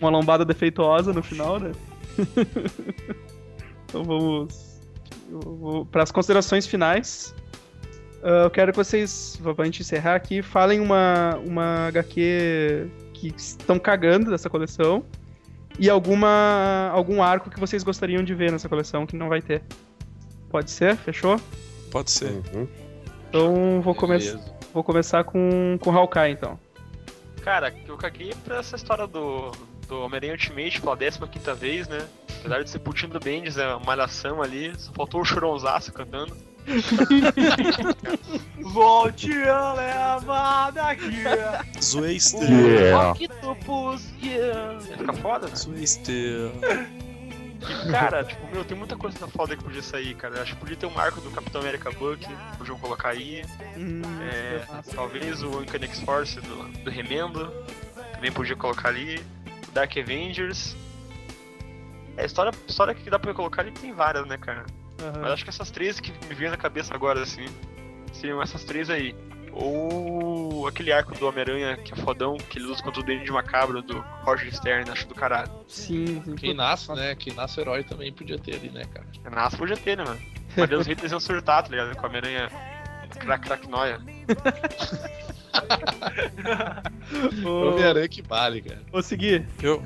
uma 0.00 0.10
lombada 0.10 0.44
defeituosa 0.44 1.12
no 1.12 1.22
final, 1.22 1.58
né? 1.60 1.72
então 3.86 4.04
vamos 4.04 4.72
para 5.90 6.02
as 6.02 6.10
considerações 6.10 6.66
finais. 6.66 7.34
Ah, 8.22 8.44
eu 8.44 8.50
quero 8.50 8.72
que 8.72 8.76
vocês, 8.78 9.40
pra 9.56 9.64
gente 9.64 9.80
encerrar 9.82 10.14
aqui, 10.14 10.42
falem 10.42 10.80
uma, 10.80 11.36
uma 11.44 11.88
HQ 11.88 12.88
que 13.14 13.28
estão 13.36 13.78
cagando 13.78 14.30
dessa 14.30 14.48
coleção 14.48 15.04
e 15.78 15.88
alguma 15.88 16.90
algum 16.92 17.22
arco 17.22 17.50
que 17.50 17.58
vocês 17.58 17.82
gostariam 17.82 18.22
de 18.22 18.34
ver 18.34 18.52
nessa 18.52 18.68
coleção 18.68 19.06
que 19.06 19.16
não 19.16 19.28
vai 19.28 19.40
ter. 19.40 19.62
Pode 20.50 20.70
ser? 20.70 20.96
Fechou? 20.96 21.40
Pode 21.90 22.10
ser. 22.10 22.30
Uhum. 22.30 22.68
Então 23.28 23.80
vou, 23.80 23.94
come 23.94 24.18
vou 24.72 24.84
começar 24.84 25.24
com, 25.24 25.78
com 25.80 25.90
Hawkeye, 25.90 26.32
então. 26.32 26.58
Cara, 27.42 27.74
eu 27.86 27.96
caguei 27.96 28.34
pra 28.44 28.58
essa 28.58 28.76
história 28.76 29.06
do, 29.06 29.50
do 29.88 30.00
Homem-Aranha 30.02 30.32
Ultimate 30.32 30.80
pela 30.80 30.96
15 30.96 31.54
vez, 31.58 31.88
né? 31.88 32.06
Apesar 32.38 32.62
de 32.62 32.70
ser 32.70 32.78
putinho 32.80 33.12
do 33.12 33.20
Bendis, 33.20 33.56
é 33.56 33.66
uma 33.68 33.80
malhação 33.80 34.42
ali, 34.42 34.72
só 34.78 34.92
faltou 34.92 35.20
o 35.20 35.24
chorãozaço 35.24 35.92
cantando. 35.92 36.36
Vou 38.62 39.10
te 39.12 39.28
levar 39.32 40.70
daqui. 40.72 41.22
Zoeister. 41.80 42.48
Yeah. 42.50 43.10
Octopus, 43.12 44.08
yeah. 44.22 44.78
Ia 44.88 44.96
ficar 44.98 45.12
foda. 45.14 45.48
E, 47.64 47.90
cara, 47.90 48.24
tipo, 48.24 48.46
meu, 48.52 48.64
tem 48.64 48.76
muita 48.76 48.96
coisa 48.96 49.26
foda 49.28 49.56
que 49.56 49.62
podia 49.62 49.82
sair, 49.82 50.14
cara. 50.14 50.36
Eu 50.36 50.42
acho 50.42 50.54
que 50.54 50.60
podia 50.60 50.76
ter 50.76 50.86
um 50.86 50.98
arco 50.98 51.20
do 51.20 51.30
Capitão 51.30 51.60
América 51.60 51.90
Buck, 51.92 52.26
podiam 52.58 52.78
colocar 52.78 53.10
aí. 53.10 53.44
Hum, 53.76 54.02
É, 54.20 54.64
talvez 54.94 55.42
o 55.42 55.60
Uncanny 55.60 55.84
X-Force 55.86 56.40
do, 56.40 56.64
do 56.84 56.90
Remendo, 56.90 57.52
também 58.14 58.32
podia 58.32 58.56
colocar 58.56 58.88
ali. 58.88 59.20
O 59.68 59.72
Dark 59.72 59.96
Avengers. 59.96 60.76
É, 62.16 62.26
história, 62.26 62.52
história 62.68 62.94
que 62.94 63.08
dá 63.08 63.18
pra 63.18 63.32
colocar 63.32 63.62
ali 63.62 63.70
tem 63.72 63.92
várias, 63.92 64.26
né, 64.26 64.36
cara? 64.36 64.66
Aham. 65.02 65.20
Mas 65.22 65.32
acho 65.32 65.44
que 65.44 65.50
essas 65.50 65.70
três 65.70 66.00
que 66.00 66.12
me 66.26 66.34
vêm 66.34 66.50
na 66.50 66.56
cabeça 66.56 66.94
agora, 66.94 67.22
assim, 67.22 67.46
seriam 68.12 68.42
essas 68.42 68.64
três 68.64 68.90
aí. 68.90 69.14
Ou 69.52 70.66
aquele 70.66 70.90
arco 70.90 71.14
do 71.14 71.28
Homem-Aranha, 71.28 71.76
que 71.76 71.92
é 71.92 71.96
fodão, 71.96 72.38
que 72.38 72.58
ele 72.58 72.66
luta 72.66 72.82
contra 72.82 73.00
o 73.00 73.04
Duende 73.04 73.30
Macabro 73.30 73.82
do 73.82 74.00
Roger 74.22 74.52
Stern, 74.54 74.90
acho 74.90 75.06
do 75.06 75.14
caralho. 75.14 75.50
Sim, 75.68 76.22
sim. 76.24 76.34
Quem 76.36 76.54
nasce, 76.54 76.90
né? 76.94 77.14
Quem 77.14 77.34
nasce 77.34 77.60
herói 77.60 77.84
também 77.84 78.10
podia 78.12 78.38
ter 78.38 78.56
ali, 78.56 78.70
né, 78.70 78.84
cara? 78.86 79.06
Nasce 79.30 79.58
podia 79.58 79.76
ter, 79.76 79.98
né, 79.98 80.04
mano? 80.04 80.20
Mas 80.56 80.70
Deus 80.70 80.86
Hitler 80.86 81.10
iam 81.10 81.20
surtar, 81.20 81.64
tá 81.64 81.68
ligado? 81.68 81.94
Com 81.96 82.02
o 82.02 82.06
Homem-Aranha 82.08 82.48
crack 83.18 83.46
crack 83.46 83.68
noia. 83.68 84.00
Homem-Aranha 87.44 88.08
que 88.08 88.22
vale, 88.22 88.62
cara. 88.62 88.80
Vou 88.90 89.02
seguir. 89.02 89.46
Eu. 89.62 89.82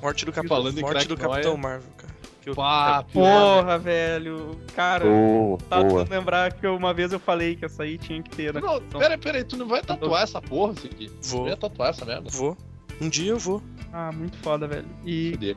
Morte 0.00 0.24
do, 0.24 0.30
em 0.30 0.46
Morte 0.46 0.82
crack 0.82 1.08
do. 1.08 1.16
Capitão 1.16 1.56
Marvel, 1.56 1.90
cara. 1.96 2.05
Que 2.46 2.50
eu- 2.50 2.54
Pá, 2.54 3.02
Porra, 3.12 3.76
velho. 3.76 4.56
Cara, 4.72 5.04
Boa, 5.04 5.58
tá 5.68 5.82
boa. 5.82 6.04
tentando 6.04 6.10
lembrar 6.20 6.52
que 6.52 6.64
uma 6.68 6.94
vez 6.94 7.12
eu 7.12 7.18
falei 7.18 7.56
que 7.56 7.64
essa 7.64 7.82
aí 7.82 7.98
tinha 7.98 8.22
que 8.22 8.30
ter, 8.30 8.54
né? 8.54 8.60
Não, 8.60 8.80
pera, 8.80 9.18
pera 9.18 9.38
aí, 9.38 9.42
tu 9.44 9.56
não 9.56 9.66
vai 9.66 9.82
tatuar 9.82 10.22
essa 10.22 10.40
porra? 10.40 10.72
Tu 10.74 10.88
Vou. 11.22 11.48
ia 11.48 11.56
tatuar 11.56 11.90
essa 11.90 12.04
merda? 12.04 12.30
Vou. 12.30 12.56
Um 13.00 13.08
dia 13.08 13.32
eu 13.32 13.38
vou. 13.38 13.60
Ah, 13.92 14.12
muito 14.12 14.36
foda, 14.38 14.68
velho. 14.68 14.86
E, 15.04 15.32
Fudeu. 15.32 15.56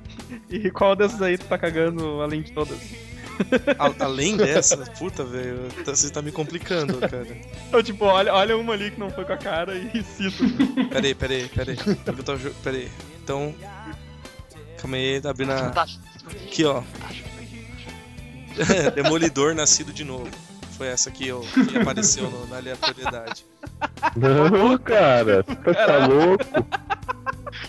e 0.48 0.70
qual 0.70 0.96
dessas 0.96 1.20
aí 1.20 1.36
tu 1.36 1.44
tá 1.44 1.58
cagando 1.58 2.22
além 2.22 2.40
de 2.40 2.52
todas? 2.52 2.78
A- 3.78 4.04
além 4.04 4.34
dessa, 4.38 4.78
puta, 4.98 5.22
velho, 5.22 5.68
tá- 5.84 5.94
você 5.94 6.08
tá 6.10 6.22
me 6.22 6.32
complicando, 6.32 7.00
cara. 7.00 7.26
Então, 7.68 7.82
tipo, 7.82 8.06
olha, 8.06 8.32
olha 8.32 8.56
uma 8.56 8.72
ali 8.72 8.90
que 8.90 8.98
não 8.98 9.10
foi 9.10 9.26
com 9.26 9.32
a 9.34 9.36
cara 9.36 9.74
e 9.76 10.02
cito. 10.04 10.42
Peraí, 10.88 11.14
peraí, 11.14 11.48
peraí. 11.50 11.76
Eu 11.86 11.96
tava 11.96 12.22
Peraí. 12.64 12.88
Então. 13.22 13.54
Calma 14.78 14.96
aí, 14.96 15.20
tá 15.20 15.28
abrindo 15.30 15.52
a. 15.52 15.86
Aqui, 16.46 16.64
ó. 16.64 16.82
Demolidor 18.94 19.54
nascido 19.54 19.92
de 19.92 20.04
novo. 20.04 20.28
Foi 20.76 20.88
essa 20.88 21.10
aqui, 21.10 21.30
ó, 21.30 21.40
que 21.40 21.78
apareceu 21.78 22.30
no- 22.30 22.46
na 22.46 22.56
aleatoriedade. 22.56 23.44
Não, 24.16 24.78
cara. 24.78 25.42
Tá, 25.42 25.74
tá 25.74 26.06
louco? 26.06 26.44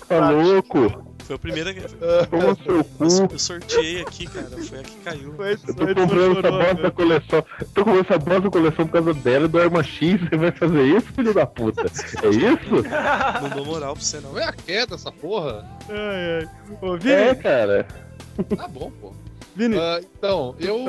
Tá 0.08 0.30
louco? 0.32 1.12
Foi 1.26 1.36
a 1.36 1.40
primeira 1.40 1.74
que. 1.74 1.82
Toma 2.30 2.56
seu 2.64 2.78
Eu, 2.78 2.84
cu. 2.86 3.34
eu 3.34 3.40
sorteei 3.40 4.02
aqui, 4.02 4.28
cara. 4.28 4.50
Foi 4.64 4.80
a 4.80 4.84
que 4.84 4.96
caiu. 4.98 5.34
Foi, 5.36 5.54
Eu 5.54 5.58
tô 5.76 5.86
comprando 5.96 6.40
essa 6.40 6.52
bosta 6.52 6.74
da 6.76 6.92
coleção. 6.92 7.46
Tô 7.74 7.84
comprando 7.86 8.06
essa 8.06 8.18
bosta 8.18 8.42
da 8.42 8.50
coleção 8.50 8.88
por 8.88 8.94
causa 8.94 9.14
dela 9.14 9.46
e 9.46 9.48
do 9.50 9.60
Arma 9.62 9.84
X. 9.84 10.20
Você 10.22 10.38
vai 10.38 10.52
fazer 10.52 10.84
isso, 10.84 11.08
filho 11.14 11.34
da 11.34 11.46
puta? 11.46 11.82
É 11.84 12.30
isso? 12.30 13.42
Não 13.42 13.50
dou 13.50 13.66
moral 13.66 13.94
pra 13.94 14.02
você, 14.04 14.20
não. 14.22 14.32
Não 14.34 14.40
é 14.40 14.46
a 14.46 14.54
queda 14.54 14.96
essa 14.96 15.12
porra? 15.12 15.66
Ai, 15.90 16.40
ai. 16.40 16.50
Ô, 16.82 16.98
Vini, 16.98 17.14
É, 17.14 17.36
cara. 17.36 17.86
Tá 18.56 18.68
bom, 18.68 18.92
pô. 19.00 19.14
Vini. 19.56 19.78
Ah, 19.78 20.00
então, 20.02 20.56
eu, 20.60 20.86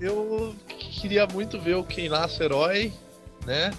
Eu 0.00 0.54
queria 0.68 1.26
muito 1.26 1.60
ver 1.60 1.76
o 1.76 1.84
Quem 1.84 2.08
Nasce 2.08 2.42
Herói, 2.42 2.92
né? 3.46 3.70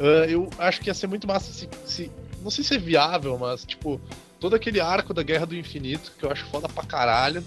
Ah, 0.00 0.26
eu 0.28 0.48
acho 0.58 0.80
que 0.80 0.88
ia 0.88 0.94
ser 0.94 1.06
muito 1.06 1.26
massa 1.26 1.52
se, 1.52 1.68
se- 1.84 2.10
Não 2.42 2.50
sei 2.50 2.64
se 2.64 2.74
é 2.74 2.78
viável, 2.78 3.36
mas, 3.38 3.64
tipo, 3.64 4.00
todo 4.40 4.54
aquele 4.56 4.80
arco 4.80 5.12
da 5.12 5.22
Guerra 5.22 5.46
do 5.46 5.56
Infinito, 5.56 6.12
que 6.18 6.24
eu 6.24 6.30
acho 6.30 6.46
foda 6.46 6.68
pra 6.68 6.82
caralho, 6.84 7.42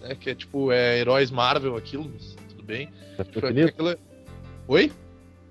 né? 0.00 0.14
Que 0.14 0.30
é 0.30 0.34
tipo, 0.34 0.70
é 0.72 0.98
heróis 0.98 1.30
Marvel 1.30 1.76
aquilo, 1.76 2.10
mas 2.12 2.34
tudo 2.48 2.62
bem. 2.62 2.90
Desafio 3.10 3.32
Tipo, 3.34 3.46
infinito? 3.46 3.68
aquilo- 3.68 3.98
Oi? 4.68 4.92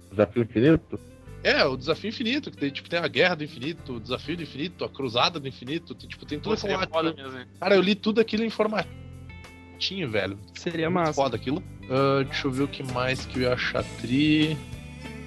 Desafio 0.10 0.44
infinito? 0.44 1.00
É, 1.44 1.66
o 1.66 1.76
desafio 1.76 2.08
infinito, 2.08 2.50
que 2.50 2.56
tem, 2.58 2.70
tipo, 2.72 2.90
tem 2.90 3.00
a 3.00 3.08
guerra 3.08 3.36
do 3.36 3.44
infinito, 3.44 3.96
o 3.96 4.00
desafio 4.00 4.38
do 4.38 4.44
infinito, 4.44 4.86
a 4.86 4.90
cruzada 4.90 5.40
do 5.42 5.48
infinito, 5.48 5.94
tem, 5.94 6.08
tipo, 6.08 6.26
tem 6.26 6.40
tudo 6.40 6.54
aquilo 6.54 7.38
hein? 7.38 7.46
Cara, 7.60 7.76
eu 7.76 7.82
li 7.82 7.96
tudo 7.96 8.22
aquilo 8.22 8.46
em 8.46 8.50
formatinho, 8.50 10.10
velho. 10.10 10.40
Seria 10.56 10.90
Muito 10.90 11.06
massa. 11.06 11.14
foda 11.14 11.36
aquilo. 11.36 11.62
Ah, 11.90 12.24
deixa 12.24 12.48
eu 12.48 12.52
ver 12.52 12.64
o 12.64 12.68
que 12.68 12.82
mais 12.82 13.26
que 13.26 13.40
eu 13.40 13.44
ia 13.44 13.54
achar 13.54 13.84
tri. 14.00 14.58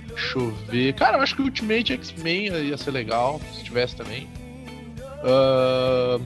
Deixa 0.09 0.39
eu 0.39 0.51
ver. 0.51 0.95
Cara, 0.95 1.19
eu 1.19 1.23
acho 1.23 1.37
que 1.37 1.43
o 1.43 1.45
Ultimate 1.45 1.93
X-Men 1.93 2.47
ia 2.47 2.79
ser 2.79 2.93
legal, 2.93 3.39
se 3.53 3.63
tivesse 3.63 3.95
também. 3.95 4.27
Ah, 5.23 6.19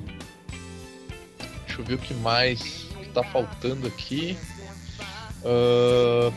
deixa 1.67 1.81
eu 1.81 1.85
ver 1.85 1.95
o 1.95 1.99
que 1.99 2.15
mais 2.15 2.87
que 3.03 3.09
tá 3.09 3.25
faltando 3.25 3.89
aqui. 3.89 4.37
Ah, 5.45 6.33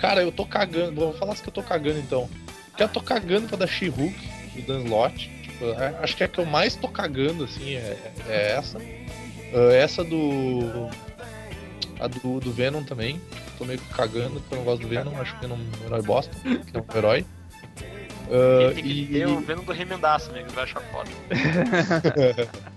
cara, 0.00 0.22
eu 0.22 0.32
tô 0.32 0.44
cagando. 0.44 1.00
Vou 1.00 1.12
falar 1.12 1.34
assim 1.34 1.42
que 1.42 1.48
eu 1.48 1.54
tô 1.54 1.62
cagando 1.62 2.00
então. 2.00 2.28
Que 2.78 2.84
eu 2.84 2.88
tô 2.88 3.00
cagando 3.00 3.48
pra 3.48 3.56
da 3.58 3.66
She-Hulk, 3.66 4.16
do 4.54 4.62
Dan 4.62 4.84
Slott. 4.84 5.28
Tipo, 5.42 5.64
é- 5.72 5.98
acho 6.00 6.16
que 6.16 6.22
é 6.22 6.26
a 6.26 6.28
que 6.28 6.38
eu 6.38 6.46
mais 6.46 6.76
tô 6.76 6.86
cagando, 6.88 7.42
assim, 7.42 7.74
é, 7.74 7.98
é 8.28 8.52
essa. 8.52 8.78
Ah, 9.52 9.72
essa 9.74 10.04
do. 10.04 10.88
A 11.98 12.06
do, 12.06 12.38
do 12.38 12.52
Venom 12.52 12.84
também. 12.84 13.20
Tô 13.58 13.64
meio 13.64 13.80
que 13.80 13.92
cagando 13.92 14.38
porque 14.40 14.54
eu 14.54 14.58
não 14.58 14.64
gosto 14.64 14.82
do 14.82 14.88
Venom. 14.88 15.20
Acho 15.20 15.34
que 15.34 15.40
Venom 15.40 15.56
é 15.56 15.58
um 15.58 15.86
herói 15.86 16.02
bosta. 16.02 16.36
Que 16.40 16.76
é 16.76 16.80
um 16.80 16.96
herói. 16.96 17.26
Ah, 18.30 18.70
Ele 18.70 18.74
tem 18.74 18.84
que 18.84 19.06
ter 19.12 19.26
o 19.26 19.40
Venom 19.40 19.64
do 19.64 19.72
Remendaço, 19.72 20.30
amigo, 20.30 20.48
vai 20.50 20.62
achar 20.64 20.80
foda. 20.92 21.10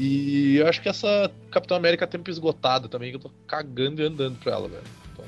E 0.00 0.56
eu 0.56 0.66
acho 0.66 0.82
que 0.82 0.88
essa 0.88 1.30
Capitão 1.52 1.76
América 1.76 2.04
tempo 2.04 2.28
esgotado 2.28 2.88
também, 2.88 3.10
que 3.10 3.16
eu 3.16 3.20
tô 3.20 3.30
cagando 3.46 4.02
e 4.02 4.04
andando 4.06 4.36
pra 4.40 4.52
ela, 4.54 4.68
velho. 4.68 4.82
Então, 5.12 5.24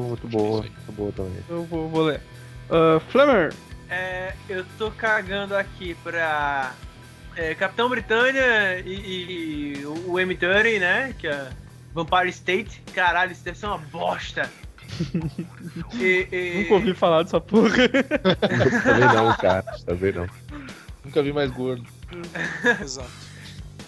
muito 0.00 0.26
boa. 0.28 0.60
Muito 0.62 0.92
boa 0.92 1.12
também. 1.12 1.36
Eu 1.46 1.62
vou, 1.64 1.86
vou 1.88 2.04
ler. 2.04 2.22
Ah, 2.70 3.00
Flamer, 3.10 3.52
É, 3.88 4.32
eu 4.48 4.64
tô 4.78 4.90
cagando 4.90 5.54
aqui 5.56 5.94
pra 6.02 6.72
é, 7.36 7.54
Capitão 7.54 7.88
Britânia 7.88 8.78
e, 8.84 9.78
e 9.80 9.86
o 9.86 10.12
M30, 10.14 10.80
né? 10.80 11.14
Que 11.18 11.28
é 11.28 11.48
Vampire 11.94 12.28
State. 12.30 12.82
Caralho, 12.94 13.32
isso 13.32 13.44
deve 13.44 13.58
ser 13.58 13.66
uma 13.66 13.78
bosta. 13.78 14.50
E- 15.98 16.28
e- 16.30 16.58
nunca 16.62 16.74
ouvi 16.74 16.94
falar 16.94 17.22
dessa 17.24 17.40
porra. 17.40 17.70
Também 18.84 19.08
não, 19.14 19.36
cara. 19.36 19.62
Também 19.84 20.12
não. 20.12 20.26
Nunca 21.04 21.22
vi 21.22 21.32
mais 21.32 21.50
gordo. 21.50 21.84
Exato. 22.82 23.10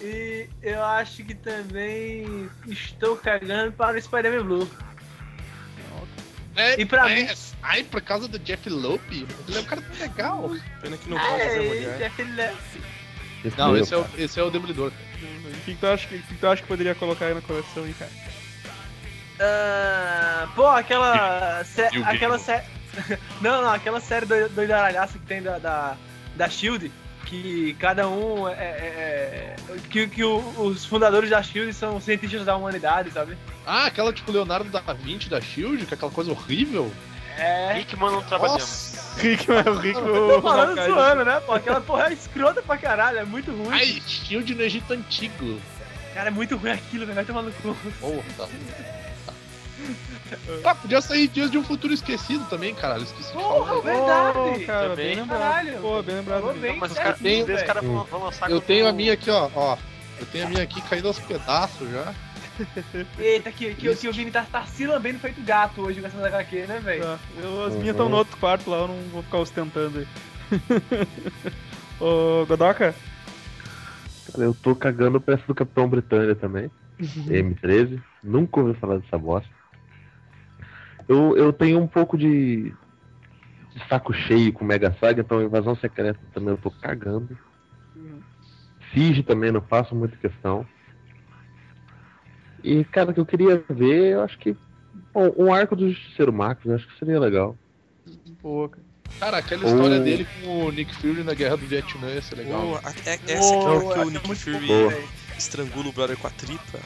E 0.01 0.47
eu 0.61 0.83
acho 0.83 1.23
que 1.23 1.33
também 1.35 2.49
estou 2.67 3.15
cagando 3.17 3.71
para 3.73 3.97
o 3.97 4.01
Spider-Man 4.01 4.43
Blue. 4.45 4.69
É, 6.59 6.79
E 6.81 6.85
pra 6.85 7.09
é, 7.09 7.15
mim- 7.23 7.29
Ai, 7.61 7.83
por 7.83 8.01
causa 8.01 8.27
do 8.27 8.37
Jeff 8.39 8.69
Lope? 8.69 9.25
Ele 9.47 9.57
é 9.57 9.59
um 9.61 9.63
cara 9.63 9.81
tão 9.81 9.99
legal. 9.99 10.51
Pena 10.81 10.97
que 10.97 11.09
não 11.09 11.17
pode 11.17 11.37
ver 11.37 11.67
mulher. 11.67 11.97
Jeff. 11.97 12.21
Esse 13.45 13.57
Não, 13.57 13.77
esse 13.77 13.93
é, 13.93 13.97
o, 13.97 14.05
esse 14.17 14.39
é 14.39 14.43
o 14.43 14.49
Demolidor. 14.49 14.91
O 14.91 15.51
que, 15.65 15.73
que 15.73 15.75
tu 15.79 15.87
acha 15.87 16.07
que, 16.07 16.15
o 16.15 16.21
que 16.23 16.35
tu 16.35 16.47
acha 16.47 16.61
que 16.61 16.67
poderia 16.67 16.93
colocar 16.95 17.27
aí 17.27 17.33
na 17.33 17.41
coleção, 17.41 17.85
hein, 17.87 17.95
cara? 17.97 18.11
Ah, 19.39 20.47
pô, 20.55 20.67
aquela. 20.67 21.63
sé- 21.63 21.89
aquela 22.03 22.37
série. 22.37 22.65
não, 23.41 23.61
não, 23.61 23.71
aquela 23.71 24.01
série 24.01 24.25
do, 24.25 24.49
do 24.49 24.61
Aralhaça 24.61 25.17
que 25.17 25.25
tem 25.25 25.41
da, 25.41 25.57
da, 25.59 25.95
da 26.35 26.49
Shield, 26.49 26.91
que 27.29 27.75
cada 27.79 28.07
um 28.09 28.47
é. 28.49 28.53
é- 28.53 28.55
é- 28.57 29.55
que 29.89 30.07
que 30.07 30.23
o- 30.23 30.39
os 30.57 30.83
fundadores 30.85 31.29
da 31.29 31.41
Shield 31.43 31.71
são 31.73 32.01
cientistas 32.01 32.43
da 32.45 32.55
humanidade, 32.55 33.11
sabe? 33.11 33.37
Ah, 33.65 33.85
aquela 33.85 34.11
tipo 34.11 34.31
Leonardo 34.31 34.69
da 34.69 34.81
Vinci 34.93 35.29
da 35.29 35.39
Shield, 35.39 35.85
que 35.85 35.93
é 35.93 35.95
aquela 35.95 36.11
coisa 36.11 36.31
horrível. 36.31 36.91
É. 37.37 37.73
Rickman 37.73 38.11
não 38.11 38.21
trabalhamos. 38.23 38.61
Nossa! 38.61 39.21
Rick, 39.21 39.49
o 39.51 39.79
Rick, 39.79 39.99
Tô 39.99 40.41
falando 40.41 40.69
Hawkeye. 40.79 40.87
zoando, 40.87 41.25
né? 41.25 41.39
Pô, 41.45 41.53
aquela 41.53 41.79
porra 41.81 42.09
é 42.09 42.13
escrota 42.13 42.61
pra 42.61 42.77
caralho, 42.77 43.19
é 43.19 43.23
muito 43.23 43.51
ruim. 43.51 43.69
Ai, 43.71 44.01
Shield 44.05 44.55
no 44.55 44.61
Egito 44.61 44.91
Antigo. 44.93 45.59
Cara, 46.13 46.27
é 46.29 46.31
muito 46.31 46.57
ruim 46.57 46.71
aquilo, 46.71 47.05
velho. 47.05 47.15
Vai 47.15 47.25
tomar 47.25 47.43
no 47.43 47.51
cu. 47.51 47.75
Porra. 47.99 48.49
Ah, 50.63 50.75
podia 50.75 51.01
sair 51.01 51.27
Dias 51.27 51.49
de 51.51 51.57
um 51.57 51.63
Futuro 51.63 51.93
Esquecido 51.93 52.45
também, 52.49 52.73
caralho. 52.75 53.03
Esqueci 53.03 53.27
de 53.29 53.33
Porra, 53.33 53.65
falar. 53.65 53.81
verdade. 53.81 54.37
Oh, 54.63 54.65
cara, 54.65 54.95
bem 54.95 55.15
lembrado. 55.15 55.39
Caralho. 55.39 55.79
Pô, 55.81 56.01
bem 56.03 56.15
lembrado. 56.15 56.39
Falou 56.41 56.55
bem, 56.55 56.77
Mas 56.77 56.93
velho. 56.93 57.55
os 57.55 57.63
caras 57.63 57.83
vão, 57.83 58.03
vão 58.05 58.23
lançar 58.25 58.49
Eu 58.51 58.61
tenho 58.61 58.85
o- 58.85 58.89
a 58.89 58.91
minha 58.93 59.13
aqui, 59.13 59.29
ó, 59.29 59.49
ó. 59.55 59.77
Eu 60.19 60.25
tenho 60.27 60.45
a 60.45 60.49
minha 60.49 60.63
aqui 60.63 60.81
caindo 60.81 61.07
aos 61.07 61.19
pedaços 61.19 61.89
já. 61.89 62.13
Eita, 63.17 63.51
que, 63.51 63.73
que, 63.73 63.95
que 63.95 64.07
o 64.09 64.11
Vini 64.13 64.31
tá, 64.31 64.45
tá 64.51 64.65
se 64.65 64.85
lambendo 64.85 65.17
feito 65.19 65.41
gato 65.41 65.81
hoje 65.81 66.01
com 66.01 66.07
essa 66.07 66.27
HQ, 66.27 66.65
né, 66.67 66.79
velho? 66.79 67.03
Tá, 67.03 67.19
eu- 67.41 67.65
as 67.65 67.73
Uhum. 67.73 67.79
minhas 67.79 67.95
estão 67.95 68.09
no 68.09 68.17
outro 68.17 68.35
quarto 68.37 68.69
lá, 68.69 68.77
eu 68.79 68.87
não 68.89 69.01
vou 69.11 69.23
ficar 69.23 69.37
ostentando 69.37 69.99
aí. 69.99 70.07
Ô, 71.99 72.45
Godoka, 72.45 72.93
Cara, 74.31 74.43
eu 74.43 74.53
tô 74.53 74.75
cagando 74.75 75.19
peça 75.19 75.43
do 75.47 75.55
Capitão 75.55 75.87
Britânia 75.87 76.35
também. 76.35 76.69
M13. 76.99 77.99
Nunca 78.23 78.59
ouvi 78.59 78.73
falar 78.79 78.97
dessa 78.97 79.17
bosta. 79.17 79.49
Eu, 81.09 81.35
eu 81.35 81.51
tenho 81.51 81.79
um 81.81 81.87
pouco 81.87 82.15
de, 82.15 82.71
de 83.73 83.87
saco 83.89 84.13
cheio 84.13 84.53
com 84.53 84.63
Mega 84.63 84.95
Saga, 84.99 85.21
então 85.21 85.41
Invasão 85.41 85.75
Secreta 85.75 86.19
também 86.33 86.51
eu 86.51 86.57
tô 86.57 86.69
cagando. 86.69 87.35
Siege 88.93 89.23
também 89.23 89.51
não 89.51 89.61
faço 89.61 89.95
muita 89.95 90.15
questão. 90.17 90.65
E, 92.63 92.83
cara, 92.85 93.09
o 93.11 93.13
que 93.13 93.19
eu 93.19 93.25
queria 93.25 93.63
ver, 93.69 94.13
eu 94.13 94.21
acho 94.23 94.37
que. 94.37 94.55
bom, 95.13 95.33
um 95.37 95.53
arco 95.53 95.75
do 95.75 95.89
Justiceiro 95.89 96.31
Max, 96.31 96.63
eu 96.65 96.75
acho 96.75 96.87
que 96.87 96.97
seria 96.99 97.19
legal. 97.19 97.57
boa, 98.41 98.69
cara. 98.69 98.83
Cara, 99.19 99.37
aquela 99.37 99.65
história 99.65 99.97
Oh. 99.99 100.03
dele 100.03 100.27
com 100.43 100.65
o 100.65 100.71
Nick 100.71 100.95
Fury 100.95 101.23
na 101.23 101.33
Guerra 101.33 101.57
do 101.57 101.65
Vietnã 101.65 102.07
ia 102.09 102.21
ser 102.21 102.35
legal. 102.35 102.61
Pô, 102.61 102.75
a- 102.87 102.93
é- 103.09 103.19
essa 103.33 103.53
Pô, 103.55 103.77
aqui 103.77 103.93
que 103.93 103.99
o 103.99 104.01
é 104.01 104.05
Nick 104.05 104.35
Fury 104.35 105.07
estrangula 105.37 105.89
o 105.89 105.91
brother 105.91 106.17
com 106.17 106.27
a 106.27 106.29
tripa. 106.29 106.79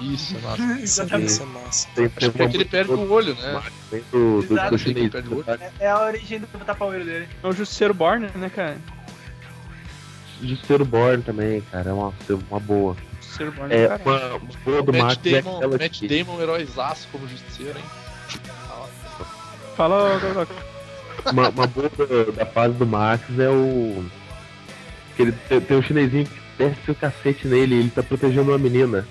Isso, 0.00 0.38
nossa. 0.40 0.62
Isso, 0.82 1.00
Exatamente. 1.02 1.26
isso 1.32 1.42
é 1.42 1.46
massa. 1.46 1.88
Tem, 1.94 2.04
Acho 2.16 2.30
que 2.32 2.42
é 2.42 2.48
que 2.48 2.56
ele 2.58 2.64
perde 2.66 2.90
o 2.92 3.10
olho, 3.12 3.34
né? 3.34 3.62
Tem 3.90 4.02
do, 4.12 4.42
do, 4.42 4.54
Exato. 4.54 4.70
do 4.70 4.78
chinês. 4.78 5.10
É, 5.14 5.70
é 5.86 5.88
a 5.90 6.00
origem 6.04 6.40
do 6.40 6.46
tapa-olho 6.64 7.04
dele. 7.04 7.28
É 7.42 7.46
o 7.46 7.52
Justiceiro 7.52 7.94
Born, 7.94 8.28
né, 8.34 8.50
cara? 8.54 8.76
Justiceiro 10.42 10.84
Born 10.84 11.22
também, 11.22 11.62
cara, 11.72 11.90
é 11.90 11.92
uma, 11.92 12.12
uma 12.50 12.60
boa. 12.60 12.94
Justiceiro 13.22 13.52
Born, 13.52 13.74
É, 13.74 13.88
cara. 13.88 14.02
uma, 14.04 14.34
uma 14.36 14.50
boa 14.64 14.82
do 14.82 14.92
Matt 14.92 15.02
Max 15.02 15.26
é 15.26 15.30
Damon, 15.42 15.56
aquela 15.56 15.78
Matt 15.78 15.98
que- 16.00 16.08
Damon, 16.08 16.42
heróizaço 16.42 17.08
como 17.10 17.26
justiceiro, 17.28 17.78
hein? 17.78 17.84
Fala, 19.76 20.14
ô, 20.16 20.20
Godoka. 20.20 20.54
uma, 21.32 21.48
uma 21.48 21.66
boa 21.66 21.90
da, 21.90 22.32
da 22.32 22.46
fase 22.46 22.74
do 22.74 22.86
Max 22.86 23.22
é 23.38 23.48
o. 23.48 24.04
Que 25.16 25.22
ele 25.22 25.32
tem, 25.48 25.60
tem 25.60 25.76
um 25.76 25.82
chinesinho 25.82 26.26
que 26.26 26.38
desce 26.58 26.90
o 26.90 26.94
cacete 26.94 27.46
nele 27.48 27.74
e 27.74 27.78
ele 27.80 27.90
tá 27.90 28.02
protegendo 28.02 28.50
uma 28.50 28.58
menina. 28.58 29.06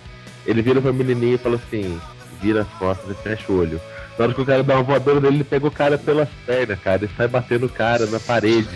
Ele 0.46 0.62
vira 0.62 0.82
pra 0.82 0.94
menininha 0.94 1.36
e 1.36 1.40
fala 1.40 1.56
assim: 1.56 2.00
vira 2.42 2.62
as 2.62 2.68
costas 2.78 3.10
e 3.12 3.22
fecha 3.22 3.52
o 3.52 3.60
olho. 3.60 3.82
Na 4.18 4.26
hora 4.26 4.34
que 4.34 4.42
o 4.42 4.46
cara 4.46 4.64
dá 4.64 4.76
uma 4.76 4.84
voadora 4.84 5.20
nele, 5.20 5.38
ele 5.38 5.44
pega 5.44 5.68
o 5.68 5.72
cara 5.72 5.98
pelas 5.98 6.30
pernas, 6.46 6.80
cara, 6.80 7.04
e 7.04 7.10
sai 7.18 7.28
batendo 7.28 7.66
o 7.66 7.70
cara 7.70 8.06
na 8.06 8.20
parede. 8.20 8.70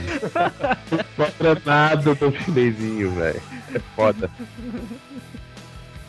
Não 1.17 1.57
nada 1.65 2.13
do 2.13 2.37
chinesinho, 2.43 3.11
velho. 3.11 3.41
É 3.73 3.79
foda. 3.95 4.29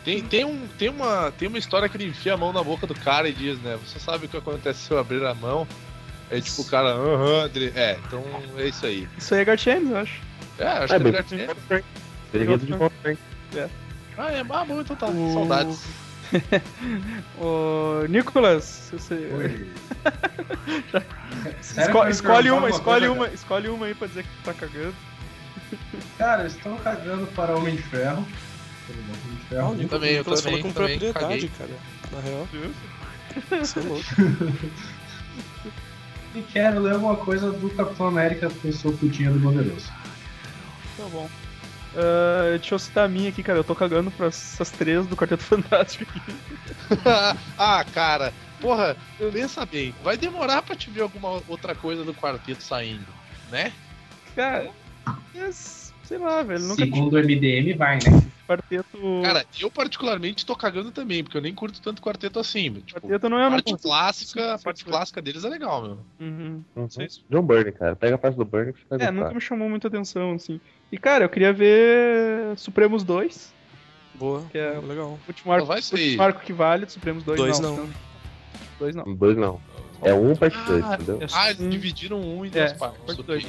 Tem, 0.04 0.22
tem, 0.22 0.44
um, 0.44 0.66
tem, 0.78 0.88
uma, 0.88 1.30
tem 1.30 1.46
uma 1.46 1.58
história 1.58 1.88
que 1.88 1.96
ele 1.96 2.06
enfia 2.06 2.34
a 2.34 2.36
mão 2.36 2.52
na 2.52 2.62
boca 2.64 2.86
do 2.86 2.94
cara 2.94 3.28
e 3.28 3.32
diz, 3.32 3.60
né? 3.60 3.78
Você 3.86 4.00
sabe 4.00 4.26
o 4.26 4.28
que 4.28 4.36
acontece 4.36 4.80
se 4.80 4.90
eu 4.90 4.98
abrir 4.98 5.24
a 5.24 5.34
mão? 5.34 5.66
Aí 6.30 6.40
tipo 6.40 6.62
o 6.62 6.64
cara, 6.64 6.90
aham, 6.90 7.44
André. 7.44 7.72
É, 7.74 7.98
então 8.06 8.24
é 8.56 8.66
isso 8.66 8.86
aí. 8.86 9.06
Isso 9.18 9.34
aí 9.34 9.40
é 9.40 9.44
Gartienes, 9.44 9.90
eu 9.90 9.96
acho. 9.98 10.20
É, 10.58 10.66
acho 10.66 10.94
É, 10.94 10.98
que 11.00 11.22
tinha. 11.24 11.48
Perigoso 12.32 12.66
de 12.66 12.72
volta, 12.72 13.10
hein? 13.10 13.18
Ah, 14.22 14.32
é, 14.32 14.40
ah, 14.40 14.64
bom, 14.64 14.80
então 14.80 14.96
tá. 14.96 15.06
O- 15.06 15.32
Saudades. 15.32 15.82
Ô, 17.40 18.04
Nicolas, 18.08 18.90
você... 18.92 19.14
Esco- 21.60 22.06
escolhe 22.08 22.50
uma, 22.50 22.68
escolhe 22.68 23.08
uma, 23.08 23.28
escolhe 23.28 23.68
uma 23.68 23.86
aí 23.86 23.94
pra 23.94 24.08
dizer 24.08 24.24
que 24.24 24.28
tu 24.28 24.42
tá 24.44 24.52
cagando. 24.54 24.94
Cara, 26.18 26.42
eu 26.42 26.46
estou 26.48 26.76
cagando 26.78 27.26
para 27.28 27.56
Homem 27.56 27.76
de 27.76 27.82
Ferro. 27.82 28.26
Homem 28.90 29.36
de 29.36 29.42
Ferro. 29.48 29.70
o 29.70 29.74
Nicolas 29.74 29.90
também, 29.90 30.10
eu 30.12 30.18
Nicolas 30.18 30.42
também, 30.42 30.58
falou 30.60 30.74
com 30.74 30.80
também, 30.80 30.98
propriedade, 30.98 31.48
caguei. 31.48 31.50
cara. 31.58 31.70
Na 32.12 32.20
real. 32.20 32.48
Isso 33.62 33.78
é 33.78 33.82
louco. 33.82 34.04
E 36.32 36.42
quero 36.42 36.78
ler 36.80 36.92
alguma 36.92 37.16
coisa 37.16 37.50
do 37.50 37.68
Capitão 37.70 38.06
América, 38.06 38.48
porque 38.48 38.68
eu 38.68 38.72
sou 38.72 38.92
putinha 38.92 39.32
do 39.32 39.40
Poderoso. 39.40 39.88
Tá 40.96 41.02
bom. 41.10 41.28
Ah, 41.96 42.56
deixa 42.58 42.74
eu 42.74 42.78
citar 42.78 43.04
a 43.04 43.08
minha 43.08 43.30
aqui, 43.30 43.42
cara. 43.42 43.58
Eu 43.58 43.64
tô 43.64 43.74
cagando 43.74 44.10
pra 44.10 44.26
essas 44.26 44.70
três 44.70 45.06
do 45.06 45.16
Quarteto 45.16 45.42
Fantástico 45.44 46.10
aqui. 46.16 46.34
ah, 47.58 47.84
cara. 47.92 48.32
Porra, 48.60 48.96
pensa 49.32 49.64
bem. 49.64 49.94
Vai 50.02 50.16
demorar 50.16 50.62
pra 50.62 50.76
te 50.76 50.90
ver 50.90 51.00
alguma 51.00 51.42
outra 51.48 51.74
coisa 51.74 52.04
do 52.04 52.12
quarteto 52.12 52.62
saindo, 52.62 53.06
né? 53.50 53.72
Cara, 54.36 54.70
é, 55.34 55.50
sei 56.10 56.18
lá, 56.18 56.42
velho. 56.42 56.60
Nunca 56.64 56.82
Segundo 56.84 57.14
o 57.14 57.18
MDM, 57.18 57.72
vai, 57.74 57.94
né? 57.96 58.22
quarteto. 58.46 58.98
Cara, 59.22 59.46
eu 59.60 59.70
particularmente 59.70 60.44
tô 60.44 60.56
cagando 60.56 60.90
também, 60.90 61.22
porque 61.22 61.36
eu 61.38 61.40
nem 61.40 61.54
curto 61.54 61.80
tanto 61.80 62.02
quarteto 62.02 62.40
assim. 62.40 62.72
Tipo, 62.84 63.00
quarteto 63.00 63.28
não 63.28 63.38
é 63.38 63.46
a 63.46 63.50
parte 63.50 63.76
clássica, 63.76 64.54
a 64.54 64.58
parte 64.58 64.84
clássica 64.84 65.22
deles 65.22 65.44
é 65.44 65.48
legal, 65.48 65.80
meu. 65.82 65.98
Uhum. 66.20 66.64
Uhum. 66.74 66.90
Sei 66.90 67.08
se- 67.08 67.20
John 67.30 67.42
Byrne, 67.42 67.70
cara. 67.70 67.94
Pega 67.94 68.16
a 68.16 68.18
parte 68.18 68.34
do 68.36 68.44
Byrne 68.44 68.72
que 68.72 68.80
você 68.80 68.86
vai 68.88 68.98
É, 68.98 69.06
gostar. 69.06 69.12
nunca 69.12 69.34
me 69.34 69.40
chamou 69.40 69.68
muita 69.68 69.86
atenção, 69.86 70.32
assim. 70.32 70.60
E, 70.90 70.98
cara, 70.98 71.24
eu 71.24 71.28
queria 71.28 71.52
ver 71.52 72.56
Supremos 72.56 73.04
2, 73.04 73.54
Boa. 74.16 74.42
que 74.50 74.58
é 74.58 74.76
o 74.78 74.84
Legal. 74.84 75.16
último 75.28 75.52
arco, 75.52 75.66
vai 75.66 75.78
o 75.78 75.82
ser- 75.82 75.94
último 75.94 76.22
arco 76.24 76.40
que 76.40 76.52
vale, 76.52 76.90
Supremos 76.90 77.22
2 77.22 77.38
Dois 77.38 77.60
não. 77.60 77.76
não. 77.76 77.84
então, 77.84 77.94
Dois 78.80 78.94
não. 78.96 79.14
Dois 79.14 79.36
não. 79.36 79.60
É 80.02 80.12
um 80.12 80.34
parte 80.34 80.56
dois, 80.66 80.82
Ah, 80.84 80.94
entendeu? 80.94 81.18
É 81.22 81.26
Ah, 81.32 81.50
eles 81.50 81.70
dividiram 81.70 82.18
um 82.20 82.44
em 82.44 82.48
É, 82.48 82.50
duas 82.50 82.72
partes. 82.72 83.00
parte 83.04 83.22
dois. 83.22 83.46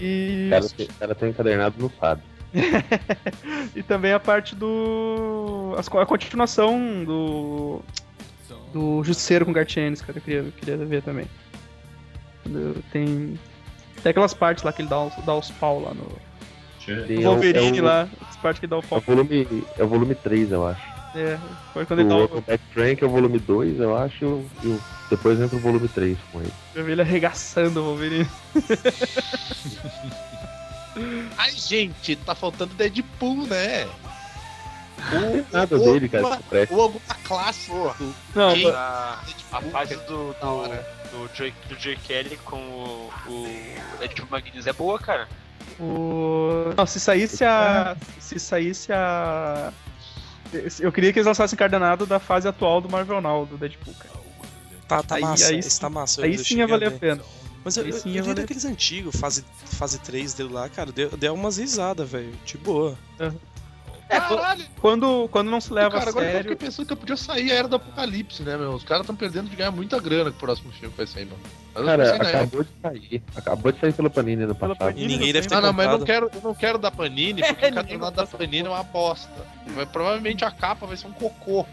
E, 0.00 0.46
O 0.46 0.50
cara, 0.50 0.68
tem, 0.68 0.86
o 0.86 0.92
cara 0.94 1.14
encadernado 1.28 1.74
no 1.78 1.90
sabe. 2.00 2.22
e 3.74 3.82
também 3.82 4.12
a 4.12 4.20
parte 4.20 4.54
do. 4.54 5.74
a 5.76 6.06
continuação 6.06 7.04
do. 7.04 7.80
Do 8.72 9.02
Justiceiro 9.04 9.44
com 9.46 9.52
Gartienes, 9.52 10.00
cara. 10.00 10.18
Eu 10.18 10.22
queria, 10.22 10.40
eu 10.40 10.52
queria 10.52 10.76
ver 10.76 11.02
também. 11.02 11.26
Tem. 12.92 13.38
Tem 14.02 14.10
aquelas 14.10 14.34
partes 14.34 14.64
lá 14.64 14.72
que 14.72 14.82
ele 14.82 14.88
dá, 14.88 15.00
os- 15.00 15.16
dá 15.24 15.34
os 15.34 15.50
pau 15.52 15.80
lá 15.80 15.94
no. 15.94 16.06
Tem- 17.06 17.16
no 17.16 17.22
é 17.22 17.28
o- 17.28 17.30
Wolverine 17.32 17.78
é 17.78 17.82
o- 17.82 17.84
lá. 17.84 18.08
As 18.28 18.36
partes 18.36 18.60
que 18.60 18.66
dá 18.66 18.76
o 18.76 18.80
É 18.80 18.84
o 18.84 18.88
pau. 18.88 19.00
volume, 19.00 19.64
é 19.78 19.82
o 19.82 19.88
volume 19.88 20.14
3, 20.14 20.52
eu 20.52 20.66
acho. 20.66 20.93
É, 21.14 21.38
foi 21.72 21.86
quando 21.86 22.00
ele 22.00 22.08
dá 22.08 22.14
O 22.14 22.18
o. 22.18 22.20
Welcome 22.22 22.44
Back 22.46 22.64
Frank 22.72 23.02
é 23.02 23.06
o 23.06 23.10
volume 23.10 23.38
2, 23.38 23.80
eu 23.80 23.96
acho, 23.96 24.44
e 24.62 24.66
o- 24.68 24.80
depois 25.08 25.40
entra 25.40 25.56
o 25.56 25.60
volume 25.60 25.88
3 25.88 26.18
com 26.32 26.40
ele. 26.40 26.52
Eu 26.74 26.84
vi 26.84 26.92
ele 26.92 27.02
arregaçando 27.02 27.80
o 27.80 27.84
Wolverine. 27.84 28.28
Ai, 31.36 31.50
gente, 31.52 32.16
tá 32.16 32.34
faltando 32.34 32.74
Deadpool, 32.74 33.46
né? 33.46 33.86
Ou, 35.12 35.44
Nada 35.52 35.76
ou 35.76 35.84
dele, 35.92 36.08
cara. 36.08 36.40
Ou 36.70 36.80
alguma 36.80 37.14
classe 37.24 37.70
do 37.70 38.14
Não, 38.34 38.54
Quem? 38.54 38.70
A, 38.70 39.18
a 39.52 39.60
fase 39.60 39.96
do, 40.06 40.34
do, 40.40 40.46
hora. 40.46 40.86
do, 41.10 41.28
Joy, 41.36 41.52
do 41.68 41.78
Joy 41.78 41.96
Kelly 41.96 42.36
com 42.44 42.56
o, 42.56 43.10
o 43.26 43.98
Deadpool 43.98 44.28
Magnus 44.30 44.66
é 44.66 44.72
boa, 44.72 44.98
cara. 44.98 45.28
O... 45.80 46.72
Não, 46.76 46.86
se 46.86 47.00
saísse 47.00 47.44
a. 47.44 47.96
Se 48.20 48.38
saísse 48.38 48.92
a. 48.92 49.72
Eu 50.80 50.92
queria 50.92 51.12
que 51.12 51.18
eles 51.18 51.26
lançassem 51.26 51.54
encardenado 51.56 52.06
da 52.06 52.18
fase 52.18 52.46
atual 52.48 52.80
do 52.80 52.88
Marvel 52.88 53.20
Now, 53.20 53.46
do 53.46 53.56
Deadpool, 53.56 53.94
cara. 53.94 54.14
Tá, 54.88 55.02
tá 55.02 55.14
Aí- 55.16 55.22
massa. 55.22 55.48
aí 55.48 55.58
esse 55.58 55.80
tá 55.80 55.88
massa. 55.88 56.20
eu- 56.20 56.24
Aí 56.24 56.34
eu 56.34 56.44
sim 56.44 56.58
ia 56.58 56.66
valer 56.66 56.88
a 56.88 56.90
pena. 56.92 57.22
Mas 57.64 57.76
eu, 57.78 57.84
aí 57.84 57.90
eu, 57.90 57.96
sim 57.96 58.08
eu 58.10 58.14
vi 58.16 58.20
valer- 58.20 58.34
daqueles 58.36 58.64
antigos, 58.66 59.16
fase, 59.16 59.44
fase 59.64 59.98
3 59.98 60.34
dele 60.34 60.52
lá, 60.52 60.68
cara, 60.68 60.92
deu, 60.92 61.16
deu 61.16 61.32
umas 61.34 61.56
risadas, 61.56 62.08
velho. 62.08 62.32
De 62.44 62.58
boa. 62.58 62.96
É, 63.18 64.20
qu- 64.20 64.36
Caralho, 64.36 64.64
quando, 64.80 65.28
quando 65.32 65.50
não 65.50 65.60
se 65.62 65.72
leva 65.72 65.90
cara, 65.92 66.04
a 66.04 66.08
agora 66.10 66.24
que 66.26 66.28
eu 66.30 66.34
sério. 66.36 66.50
fiquei 66.52 66.66
pensando 66.68 66.86
que 66.86 66.94
podia 66.96 67.16
sair 67.16 67.50
a 67.50 67.54
Era 67.54 67.68
do 67.68 67.76
Apocalipse, 67.76 68.42
né, 68.42 68.56
meu? 68.58 68.72
Os 68.74 68.84
caras 68.84 69.00
estão 69.02 69.16
perdendo 69.16 69.48
de 69.48 69.56
ganhar 69.56 69.70
muita 69.70 69.98
grana 69.98 70.30
com 70.30 70.36
o 70.36 70.40
próximo 70.40 70.70
filme 70.72 70.90
que 70.90 70.96
vai 70.98 71.06
sair, 71.06 71.24
mano. 71.24 71.40
Eu 71.74 71.84
Cara, 71.84 72.04
época. 72.06 72.28
acabou 72.28 72.62
de 72.64 72.70
sair. 72.80 73.22
Acabou 73.36 73.72
de 73.72 73.80
sair 73.80 73.92
pela 73.92 74.10
Panini 74.10 74.46
no 74.46 74.54
Pela 74.54 74.74
passado. 74.76 74.94
Panini. 74.94 75.12
Ninguém 75.14 75.32
deve 75.32 75.48
ter 75.48 75.54
Não, 75.54 75.62
não, 75.62 75.72
mas 75.72 75.86
eu 75.90 75.98
não 75.98 76.04
quero, 76.06 76.30
eu 76.32 76.40
não 76.40 76.54
quero 76.54 76.78
da 76.78 76.90
Panini, 76.90 77.42
porque 77.46 77.64
É, 77.64 77.68
o 77.70 77.74
cadernado 77.74 78.16
da 78.16 78.26
Panini 78.26 78.66
é 78.66 78.70
uma 78.70 78.82
bosta. 78.84 79.30
Vai, 79.68 79.86
provavelmente 79.86 80.44
a 80.44 80.50
capa 80.50 80.86
vai 80.86 80.96
ser 80.96 81.06
um 81.08 81.12
cocô. 81.12 81.66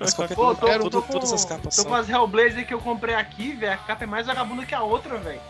Mas 0.00 0.14
qualquer 0.14 0.34
Pô, 0.34 0.54
tô, 0.54 0.56
coisa, 0.66 0.78
tô, 0.78 0.84
tudo- 0.90 1.02
com, 1.02 1.12
todas 1.12 1.32
as 1.32 1.44
capas 1.44 1.76
tô 1.76 1.82
são. 1.82 1.90
com 1.90 1.94
as 1.94 2.08
Hellblazer 2.08 2.66
que 2.66 2.74
eu 2.74 2.80
comprei 2.80 3.14
aqui, 3.14 3.52
velho. 3.52 3.72
A 3.72 3.76
capa 3.76 4.04
é 4.04 4.06
mais 4.06 4.26
vagabunda 4.26 4.66
que 4.66 4.74
a 4.74 4.82
outra, 4.82 5.16
velho. 5.16 5.40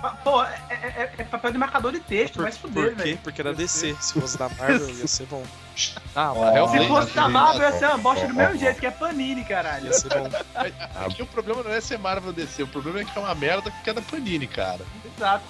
Pa- 0.00 0.18
Pô, 0.24 0.42
é, 0.44 0.60
é- 0.68 0.74
é- 0.74 1.12
é 1.18 1.24
papel 1.24 1.52
de 1.52 1.58
marcador 1.58 1.92
de 1.92 2.00
texto, 2.00 2.34
Por, 2.34 2.42
vai 2.42 2.52
se 2.52 2.58
por 2.58 2.68
fuder, 2.68 2.90
quê? 2.96 3.02
velho. 3.02 3.18
Porque 3.22 3.40
era 3.40 3.52
DC. 3.54 3.96
Se 4.00 4.12
fosse 4.20 4.38
da 4.38 4.48
Marvel, 4.48 4.90
ia 4.90 5.06
ser 5.06 5.26
bom. 5.26 5.44
Ah, 6.14 6.32
Ó, 6.34 6.44
mas 6.44 6.54
Hellblazer- 6.56 6.82
Se 6.82 6.88
fosse 6.88 7.14
da 7.14 7.28
Marvel, 7.28 7.62
ia 7.70 7.78
ser 7.78 7.86
uma 7.86 7.98
bosta 7.98 8.26
do 8.26 8.34
mesmo 8.34 8.58
jeito, 8.58 8.80
que 8.80 8.86
é 8.86 8.90
Panini, 8.90 9.44
caralho. 9.44 9.86
Ia 9.86 9.92
ser 9.94 10.08
bom. 10.10 10.28
Aqui 11.06 11.22
o 11.22 11.26
problema 11.26 11.62
não 11.62 11.70
é 11.72 11.80
ser 11.80 11.98
Marvel 11.98 12.32
DC, 12.34 12.64
o 12.64 12.66
problema 12.66 13.00
é 13.00 13.04
que 13.04 13.16
é 13.16 13.20
uma 13.22 13.34
merda 13.34 13.70
que 13.82 13.88
é 13.88 13.92
da 13.94 14.02
Panini, 14.02 14.46
cara. 14.46 14.80
Exato. 15.16 15.44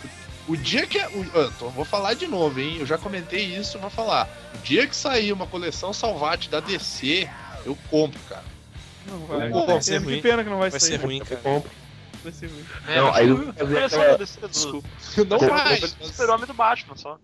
O 0.47 0.56
dia 0.56 0.86
que. 0.86 0.98
O, 0.98 1.26
eu 1.34 1.51
tô- 1.52 1.68
vou 1.70 1.84
falar 1.84 2.14
de 2.14 2.26
novo, 2.28 2.60
hein? 2.60 2.76
Eu 2.78 2.86
já 2.86 2.97
comentei 2.97 3.44
isso, 3.44 3.78
vou 3.80 3.90
falar. 3.90 4.28
O 4.55 4.59
dia 4.59 4.86
que 4.86 4.94
sair 4.94 5.32
uma 5.32 5.47
coleção 5.48 5.92
Salvate 5.92 6.48
da 6.48 6.60
DC, 6.60 7.28
eu 7.66 7.76
compro, 7.90 8.20
cara. 8.28 8.44
Não 9.06 9.18
vai. 9.26 9.51
vai. 9.51 9.66
Vai 9.66 9.82
ser 9.82 9.98
Que 10.01 10.06
ruim. 10.06 10.20
pena 10.22 10.44
que 10.44 10.51
não 10.51 10.59
vai, 10.59 10.70
Vai 10.70 10.78
sair. 10.78 10.90
ser 10.90 10.97
ruim, 11.05 11.18
cara. 11.20 11.40
Compra. 11.40 11.70
Vai 12.22 12.32
ser 12.32 12.47
ruim. 12.48 12.64
É, 12.88 12.97
Não, 12.97 13.06
mas 13.06 13.16
aí 13.16 13.32
o- 13.32 13.42
eu 13.42 13.52
coleção 13.66 14.01
aquela- 14.01 14.12
do 14.12 14.18
DC 14.18 14.40
Desculpa. 14.48 14.88
Não 15.28 15.38
Como- 15.38 15.51
faz. 15.51 15.80
do 15.94 16.06
Super-Homem 16.06 16.47
do 16.47 16.55
Batman 16.55 16.97
só. 16.97 17.18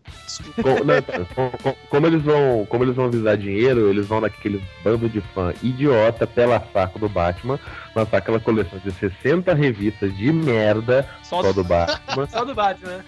Não, 0.57 1.27
com- 1.35 1.51
com- 1.59 1.77
como, 1.91 2.07
eles 2.07 2.23
vão, 2.23 2.67
como 2.67 2.85
eles 2.85 2.97
vão 2.97 3.11
visar 3.11 3.37
dinheiro, 3.37 3.89
eles 3.91 4.07
vão 4.07 4.21
naquele 4.21 4.63
bando 4.83 5.09
de 5.09 5.21
fã 5.21 5.53
idiota 5.63 6.27
pela 6.27 6.61
saco 6.73 6.99
do 6.99 7.09
Batman, 7.09 7.59
lançar 7.95 8.17
aquela 8.19 8.41
coleção 8.41 8.79
de 8.79 8.91
60 8.93 9.55
revistas 9.55 10.17
de 10.17 10.33
merda 10.33 11.09
Só, 11.23 11.43
só 11.43 11.53
do 11.53 11.63
Batman. 11.65 12.27
Só 12.31 12.45
do 12.45 12.55
Batman, 12.55 12.91
né? 12.99 13.05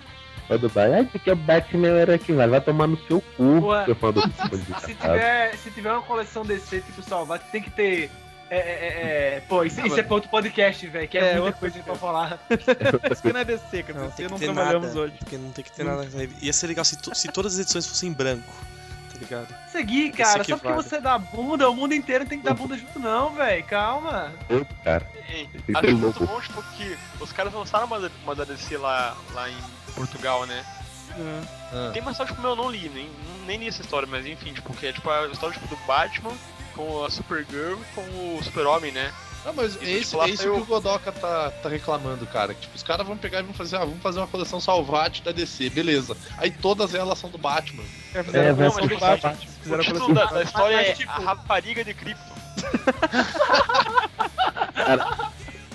Só 0.46 0.56
do 0.58 0.68
Batman. 0.68 0.96
Ai, 0.96 1.04
porque 1.04 1.30
o 1.30 1.36
Batman 1.36 1.88
era 1.88 2.14
aqui, 2.14 2.32
vai, 2.32 2.48
vai 2.48 2.60
tomar 2.60 2.86
no 2.86 2.96
seu 3.06 3.20
cu, 3.36 3.66
Ué. 3.66 3.84
seu 3.84 3.94
fã 3.94 4.10
do 4.12 4.20
Batman 4.28 4.80
Se 4.80 4.94
tiver, 4.94 5.56
se 5.56 5.70
tiver 5.70 5.92
uma 5.92 6.02
coleção 6.02 6.42
DC 6.44 6.80
tipo 6.80 7.02
Salvate, 7.02 7.44
tem 7.50 7.62
que 7.62 7.70
ter. 7.70 8.10
É, 8.50 8.56
é, 8.56 8.60
é, 8.60 9.36
é, 9.36 9.42
pô, 9.48 9.62
isso, 9.62 9.78
isso 9.86 9.98
é 10.00 10.02
pra 10.02 10.14
outro 10.14 10.30
podcast, 10.30 10.86
velho, 10.86 11.06
que 11.08 11.18
é, 11.18 11.20
É, 11.20 11.32
muita 11.32 11.44
outro 11.46 11.60
coisa 11.60 11.78
pra 11.80 11.94
falar. 11.96 12.38
Isso 13.12 13.20
que 13.22 13.32
não 13.32 13.40
é 13.40 13.44
DC, 13.44 13.82
cara. 13.82 13.98
Não, 14.00 14.28
não 14.30 14.38
trabalhamos 14.38 14.88
nada. 14.88 15.00
hoje. 15.00 15.14
Porque 15.18 15.36
não 15.36 15.50
tem 15.52 15.64
que 15.64 15.70
ter 15.72 15.84
nada. 15.84 16.08
Ia 16.40 16.52
ser 16.52 16.66
legal 16.68 16.84
se, 16.84 16.96
to- 16.96 17.14
se 17.14 17.28
todas 17.28 17.54
as 17.54 17.60
edições 17.60 17.86
fossem 17.86 18.08
em 18.08 18.12
branco. 18.12 18.50
Tá 19.12 19.18
ligado? 19.18 19.54
Seguir, 19.70 20.12
cara, 20.12 20.44
só 20.44 20.56
porque 20.56 20.72
você 20.72 20.98
dá 21.00 21.18
bunda, 21.18 21.68
o 21.68 21.74
mundo 21.76 21.92
inteiro 21.92 22.24
tem 22.24 22.38
que 22.38 22.44
dar 22.44 22.54
bunda 22.54 22.76
junto, 22.78 22.98
não, 22.98 23.34
velho. 23.34 23.64
Calma. 23.64 24.32
Louco, 24.48 24.74
cara. 24.82 25.06
Ei, 25.28 25.46
que 25.66 25.76
Acho 25.76 25.96
muito 25.96 26.20
louco. 26.20 26.26
bom, 26.26 26.40
tipo, 26.40 26.62
que 26.76 26.96
os 27.20 27.32
caras 27.32 27.52
lançaram 27.52 27.84
uma, 27.86 28.10
uma 28.24 28.34
da 28.34 28.44
DC 28.44 28.78
lá, 28.78 29.14
lá 29.34 29.50
em 29.50 29.56
Portugal, 29.94 30.46
né? 30.46 30.64
É. 31.72 31.90
Tem 31.92 32.00
uma 32.00 32.12
história 32.12 32.32
tipo, 32.32 32.46
eu 32.46 32.56
não 32.56 32.70
li, 32.70 32.88
nem, 32.94 33.10
nem 33.46 33.58
li 33.58 33.68
essa 33.68 33.82
história, 33.82 34.06
mas 34.10 34.24
enfim, 34.24 34.52
tipo, 34.52 34.72
que 34.74 34.86
é 34.86 34.92
tipo 34.92 35.10
a 35.10 35.26
história 35.26 35.52
tipo, 35.58 35.66
do 35.68 35.76
Batman 35.86 36.32
com 36.78 37.04
a 37.04 37.10
Supergirl 37.10 37.76
com 37.94 38.00
o 38.02 38.40
Super-Homem, 38.42 38.92
né? 38.92 39.12
Não, 39.44 39.52
mas 39.54 39.74
Isso, 39.76 39.84
é 39.84 39.88
isso, 39.90 40.10
tipo, 40.10 40.22
é 40.24 40.28
isso 40.30 40.42
saiu- 40.42 40.54
que 40.54 40.60
o 40.60 40.64
Godoka 40.66 41.10
tá, 41.12 41.50
tá 41.50 41.68
reclamando, 41.68 42.26
cara. 42.26 42.54
Que, 42.54 42.60
tipo, 42.62 42.76
os 42.76 42.82
caras 42.82 43.06
vão 43.06 43.16
pegar 43.16 43.40
e 43.40 43.42
vão 43.44 43.54
fazer, 43.54 43.76
ah, 43.76 43.80
vamos 43.80 44.02
fazer 44.02 44.18
uma 44.20 44.26
coleção 44.26 44.60
Salvate 44.60 45.22
da 45.22 45.32
DC, 45.32 45.70
beleza. 45.70 46.16
Aí 46.36 46.50
todas 46.50 46.94
elas 46.94 47.18
são 47.18 47.30
do 47.30 47.38
Batman. 47.38 47.82
É, 48.14 48.22
fizeram 48.22 48.44
É, 48.46 48.50
a 48.50 48.52
vai 48.52 48.70
coleção 48.70 48.88
ser 48.88 48.94
do 48.94 49.00
Batman. 49.00 49.32
O 49.32 49.62
Fizeram 49.62 49.80
a 49.80 49.84
título 49.84 50.14
da, 50.14 50.24
da 50.26 50.42
história 50.42 50.76
Mas, 50.76 50.88
é 50.88 50.92
tipo- 50.94 51.10
A 51.12 51.18
Rapariga 51.18 51.84
de 51.84 51.94
Krypton. 51.94 52.34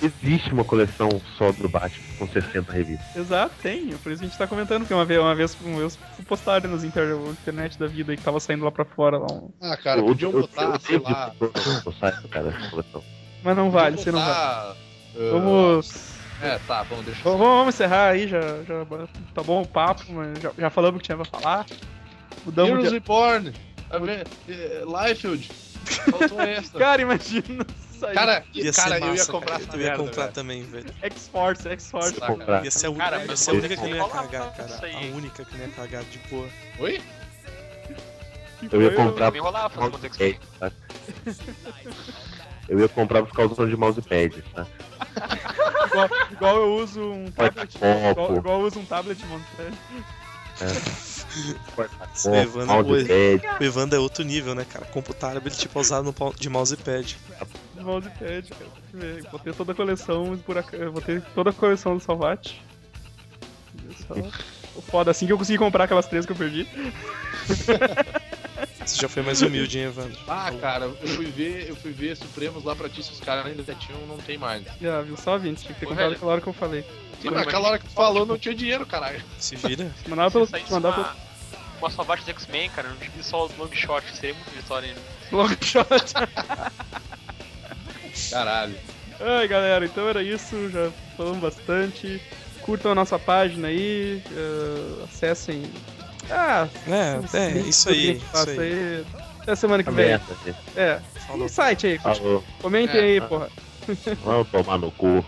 Existe 0.03 0.51
uma 0.53 0.63
coleção 0.65 1.09
só 1.37 1.51
do 1.51 1.69
Batman 1.69 2.03
com 2.19 2.27
60 2.27 2.71
revistas. 2.71 3.15
Exato, 3.15 3.55
tem. 3.61 3.87
Por 3.97 4.11
isso 4.11 4.21
a 4.23 4.27
gente 4.27 4.37
tá 4.37 4.45
comentando, 4.45 4.81
porque 4.81 4.93
uma 4.93 5.05
vez, 5.05 5.19
uma 5.19 5.33
vez, 5.33 5.57
uma 5.63 5.79
vez 5.79 5.97
postaram 6.27 6.69
nas 6.69 6.83
inter, 6.83 7.15
internet 7.31 7.79
da 7.79 7.87
vida 7.87 8.11
aí 8.11 8.17
que 8.17 8.23
tava 8.23 8.39
saindo 8.39 8.65
lá 8.65 8.71
pra 8.71 8.83
fora. 8.85 9.17
Lá, 9.17 9.27
um- 9.31 9.49
Ah, 9.61 9.77
cara, 9.77 9.99
Eu- 10.01 10.05
podiam 10.05 10.31
eu- 10.31 10.41
botar, 10.41 10.63
eu 10.63 10.79
sei 10.79 10.99
lá. 10.99 11.33
site, 11.99 12.27
cara, 12.27 12.49
essa 12.49 12.69
coleção. 12.69 13.03
Mas 13.43 13.55
não 13.57 13.71
vale, 13.71 13.97
você 13.97 14.11
não 14.11 14.19
vale. 14.19 14.31
ah, 14.31 14.75
Vamos. 15.31 16.13
É, 16.41 16.59
tá, 16.67 16.83
vamos 16.83 17.05
deixar. 17.05 17.21
Vamos, 17.23 17.39
vamos 17.39 17.75
encerrar 17.75 18.09
aí, 18.09 18.27
já, 18.27 18.39
já 18.67 18.85
tá 19.33 19.41
bom 19.43 19.61
o 19.61 19.67
papo, 19.67 20.03
mas 20.11 20.39
já, 20.41 20.51
já 20.57 20.69
falamos 20.69 20.97
o 20.97 20.99
que 20.99 21.05
tinha 21.05 21.15
pra 21.17 21.25
falar. 21.25 21.65
Mudamos 22.43 22.69
Heroes 22.71 22.87
de... 22.89 22.95
Reborn, 22.95 23.53
Ave- 23.89 24.23
eh, 24.49 24.83
Liefeld, 24.85 25.49
faltou 25.85 26.41
essa. 26.41 26.75
Cara, 26.79 27.01
imagina 27.01 27.65
isso 28.03 28.07
aí. 28.07 28.15
Cara, 28.15 28.43
Ia 28.53 28.73
cara, 28.73 28.89
ser 28.95 29.01
eu 29.03 29.07
ia 29.07 29.11
massa, 29.13 29.31
comprar 29.31 29.51
cara. 29.51 29.63
essa 29.63 29.75
Eu 29.75 29.79
ia 29.79 29.85
merda, 29.87 30.03
comprar 30.03 30.21
velho. 30.23 30.33
também, 30.33 30.63
velho. 30.63 30.93
X-Force, 31.01 31.67
X-Force. 31.69 32.13
Tá. 32.15 32.61
Ia 32.63 32.71
ser 32.71 32.85
a, 32.87 32.89
u- 32.91 32.95
Cara, 32.95 33.25
ia 33.25 33.37
ser 33.37 33.51
a 33.51 33.53
eu 33.53 33.59
única 33.59 33.75
que 33.77 33.81
não 33.89 33.95
ia 33.97 34.09
cagar, 34.09 34.53
cara. 34.55 34.79
A 34.83 35.15
única 35.15 35.45
que 35.45 35.57
não 35.57 35.65
ia 35.65 35.71
cagar 35.71 36.03
de 36.03 36.17
boa. 36.29 36.47
Oi? 36.79 37.01
Eu 38.71 38.81
ia 38.81 38.95
comprar 38.95 39.25
fazer 39.31 39.39
uma 39.41 39.89
mousepad, 39.89 40.39
tá? 40.59 40.71
Eu 42.69 42.79
ia 42.79 42.87
comprar 42.87 43.23
por 43.23 43.33
causa 43.35 43.67
de 43.67 43.75
mousepad, 43.75 44.41
tá? 44.53 44.65
Igual, 45.87 46.09
igual 46.31 46.55
eu 46.57 46.75
uso 46.75 47.01
um 47.01 47.29
tablet. 47.31 47.75
Igual, 47.75 48.35
igual 48.37 48.59
eu 48.61 48.67
uso 48.67 48.79
um 48.79 48.85
tablet. 48.85 49.19
Esse 52.15 52.29
Evandro, 52.29 52.73
o, 52.75 52.83
Mousepad. 52.83 53.41
o 53.59 53.63
Evandro 53.63 53.97
é 53.97 53.99
outro 53.99 54.23
nível, 54.23 54.53
né, 54.55 54.65
cara? 54.69 54.85
Compra 54.85 55.11
o 55.11 55.15
tablet 55.15 55.57
tipo 55.57 55.79
usado 55.79 56.03
no 56.05 56.33
de 56.35 56.47
mousepad. 56.49 57.17
De 57.73 57.81
mousepad, 57.81 58.49
cara. 58.49 58.65
Tem 58.71 58.83
que 58.91 58.97
ver. 58.97 59.23
Vou 59.29 59.39
ter 59.39 59.53
toda 59.55 59.71
a 59.71 59.75
coleção, 59.75 60.33
esburaca- 60.33 60.77
eu 60.77 60.91
vou 60.91 61.01
ter 61.01 61.21
toda 61.33 61.49
a 61.49 61.53
coleção 61.53 61.97
do. 61.97 62.03
Só... 62.03 62.15
O 64.75 64.81
Foda, 64.81 65.11
assim 65.11 65.27
que 65.27 65.33
eu 65.33 65.37
consegui 65.37 65.59
comprar 65.59 65.83
aquelas 65.83 66.07
três 66.07 66.25
que 66.25 66.31
eu 66.31 66.35
perdi. 66.35 66.67
Você 68.85 69.01
já 69.01 69.07
foi 69.07 69.23
mais 69.23 69.41
humilde, 69.41 69.77
hein, 69.79 69.85
Evandro? 69.85 70.17
Ah, 70.27 70.51
cara, 70.59 70.85
eu 70.85 71.07
fui 71.07 71.25
ver, 71.27 71.69
eu 71.69 71.75
fui 71.75 71.91
ver 71.91 72.17
Supremos 72.17 72.63
lá 72.65 72.75
pra 72.75 72.89
ti, 72.89 73.01
se 73.01 73.11
os 73.13 73.19
caras 73.19 73.45
ainda 73.45 73.63
tinham, 73.75 74.05
não 74.07 74.17
tem 74.17 74.37
mais. 74.37 74.65
Já, 74.81 75.01
viu? 75.01 75.15
Só 75.15 75.37
20, 75.37 75.57
tinha 75.59 75.73
que 75.73 75.79
ter 75.79 75.85
Ô, 75.85 75.89
comprado 75.89 76.07
velho. 76.07 76.17
aquela 76.17 76.31
hora 76.33 76.41
que 76.41 76.47
eu 76.47 76.53
falei. 76.53 76.83
Mas 77.23 77.33
naquela 77.33 77.69
hora 77.69 77.79
que 77.79 77.85
tu 77.85 77.91
falou, 77.93 78.25
não 78.25 78.37
tinha 78.37 78.53
dinheiro, 78.53 78.85
caralho. 78.85 79.23
Se 79.39 79.55
vira. 79.55 79.89
Mandava 80.07 80.31
pelo. 80.31 80.45
Se 80.45 80.71
Mandava 80.71 81.01
uma, 81.01 81.15
uma 81.79 81.89
Salvate 81.89 82.23
dos 82.23 82.29
X-Men, 82.29 82.69
cara, 82.71 82.89
não 82.89 82.97
tive 82.97 83.23
só 83.23 83.45
o 83.45 83.51
long 83.57 83.71
shot, 83.71 84.03
seria 84.15 84.33
muito 84.33 84.51
vitória 84.51 84.89
ainda. 84.89 85.01
pelo 85.29 85.43
long 85.43 85.55
shot. 85.61 85.87
Caralho. 88.29 88.75
Ai, 89.19 89.47
galera, 89.47 89.85
então 89.85 90.07
era 90.09 90.21
isso. 90.23 90.69
Já 90.69 90.89
falamos 91.15 91.39
bastante. 91.39 92.21
Curtam 92.61 92.91
a 92.91 92.95
nossa 92.95 93.17
página 93.19 93.67
aí. 93.67 94.21
eh, 94.31 95.03
acessem. 95.03 95.63
Ah, 96.29 96.67
É, 96.87 97.37
é, 97.37 97.51
isso 97.59 97.89
aí, 97.89 98.11
isso 98.17 98.25
passa 98.31 98.51
aí. 98.51 99.05
Até 99.41 99.55
semana 99.57 99.83
que 99.83 99.91
vem. 99.91 100.11
É, 100.77 100.99
Falou. 101.27 101.43
no 101.43 101.49
site 101.49 101.87
aí. 101.87 101.97
Falou. 101.99 102.41
Comentem 102.61 102.99
É, 102.99 103.03
aí, 103.03 103.19
tá. 103.21 103.27
porra. 103.27 103.49
Vamos 104.23 104.47
tomar 104.49 104.77
no 104.77 104.89
cu. 104.91 105.23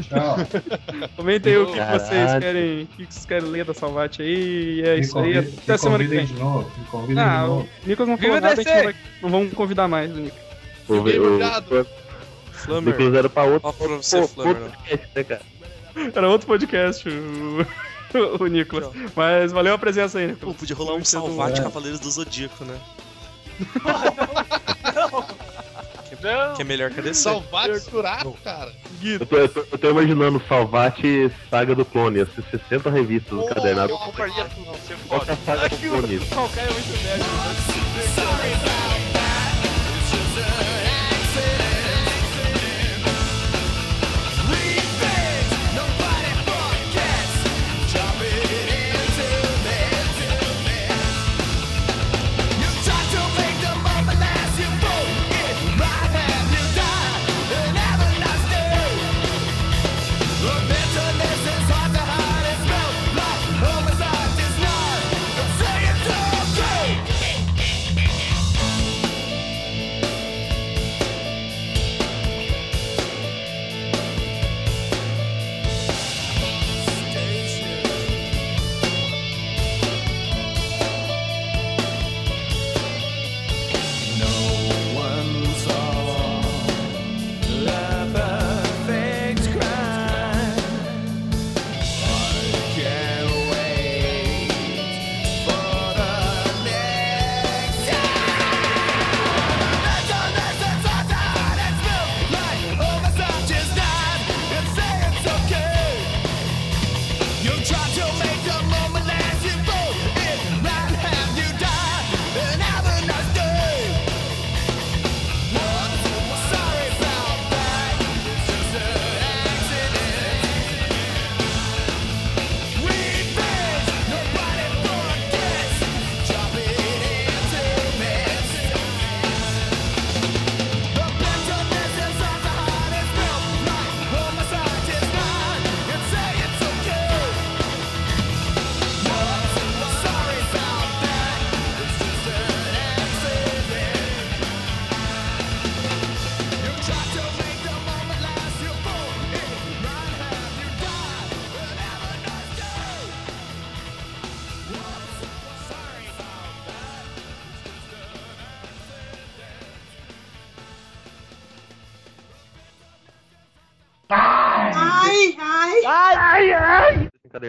Tchau. 0.00 0.36
Comentem 1.16 1.52
aí 1.52 1.58
o 1.58 1.66
que, 1.66 1.76
Caralho. 1.76 2.00
vocês 2.00 2.38
querem. 2.40 2.82
O 2.84 2.86
que 2.86 3.04
vocês 3.12 3.26
querem 3.26 3.50
ler 3.50 3.64
da 3.66 3.74
Salvate 3.74 4.22
aí. 4.22 4.80
E 4.80 4.82
é 4.88 4.94
Me 4.94 5.00
isso 5.00 5.18
aí. 5.18 5.36
Até 5.36 5.72
me 5.72 5.78
semana 5.78 6.04
que 6.04 6.10
vem. 6.10 6.24
de 6.24 6.34
novo. 6.34 6.72
Me 6.78 6.84
convidem 6.86 7.22
Ah, 7.22 7.38
de 7.40 7.44
o 7.44 7.46
novo. 7.48 7.68
Nicolas 7.84 8.08
não 8.08 8.16
falou 8.18 8.34
nada, 8.40 8.48
a 8.48 8.56
gente 8.56 8.64
DC! 8.64 8.76
não, 8.78 8.84
vai, 8.84 8.94
não 9.22 9.30
vamos 9.30 9.52
convidar 9.52 9.86
mais 9.88 10.10
o 10.10 10.14
Nicolas. 10.14 10.45
O, 10.88 11.04
Fiquei 11.04 11.18
o. 11.20 11.38
Nicolas 12.80 13.14
era 13.14 13.28
pra 13.28 13.44
outro, 13.44 13.68
Ó 13.68 13.72
pra 13.72 13.86
você, 13.88 14.16
outro 14.18 14.34
Flammer. 14.34 14.56
podcast, 14.56 15.08
né, 15.14 15.24
cara? 15.24 15.42
Era 16.14 16.28
outro 16.28 16.46
podcast, 16.46 17.08
o, 17.08 17.66
o 18.42 18.46
Nicolas. 18.46 18.90
Mas 19.14 19.52
valeu 19.52 19.74
a 19.74 19.78
presença 19.78 20.18
aí, 20.18 20.28
Pô, 20.28 20.32
Nicolas. 20.34 20.56
podia 20.56 20.76
rolar 20.76 20.94
um 20.94 21.04
Salvate. 21.04 21.62
Cavaleiros 21.62 22.00
do 22.00 22.10
Zodíaco, 22.10 22.64
né? 22.64 22.78
Não, 26.22 26.54
Que 26.54 26.62
é 26.62 26.64
melhor 26.64 26.90
que 26.90 27.00
a 27.00 27.02
DC. 27.02 27.22
Salvate 27.22 27.80
Surato, 27.80 28.34
cara. 28.42 28.72
Guido. 29.00 29.22
Eu 29.22 29.26
tô, 29.26 29.36
eu, 29.36 29.48
tô, 29.48 29.60
eu 29.72 29.78
tô 29.78 29.90
imaginando 29.90 30.42
Salvate 30.48 31.30
Saga 31.50 31.74
do 31.74 31.84
Clone, 31.84 32.20
essas 32.20 32.44
60 32.50 32.90
revistas 32.90 33.38
do 33.38 33.46
cadernado. 33.46 33.92
eu 33.92 33.98
compraria 33.98 34.44
tudo, 34.46 34.70
você 34.72 34.94
que 34.94 35.30
é 35.30 35.36
saga 35.44 35.68
do 35.68 35.76
Clone? 35.76 36.16
Não, 36.34 36.48
cara, 36.48 36.68
é 36.68 36.72
muito 36.72 37.02
nerd. 37.04 38.95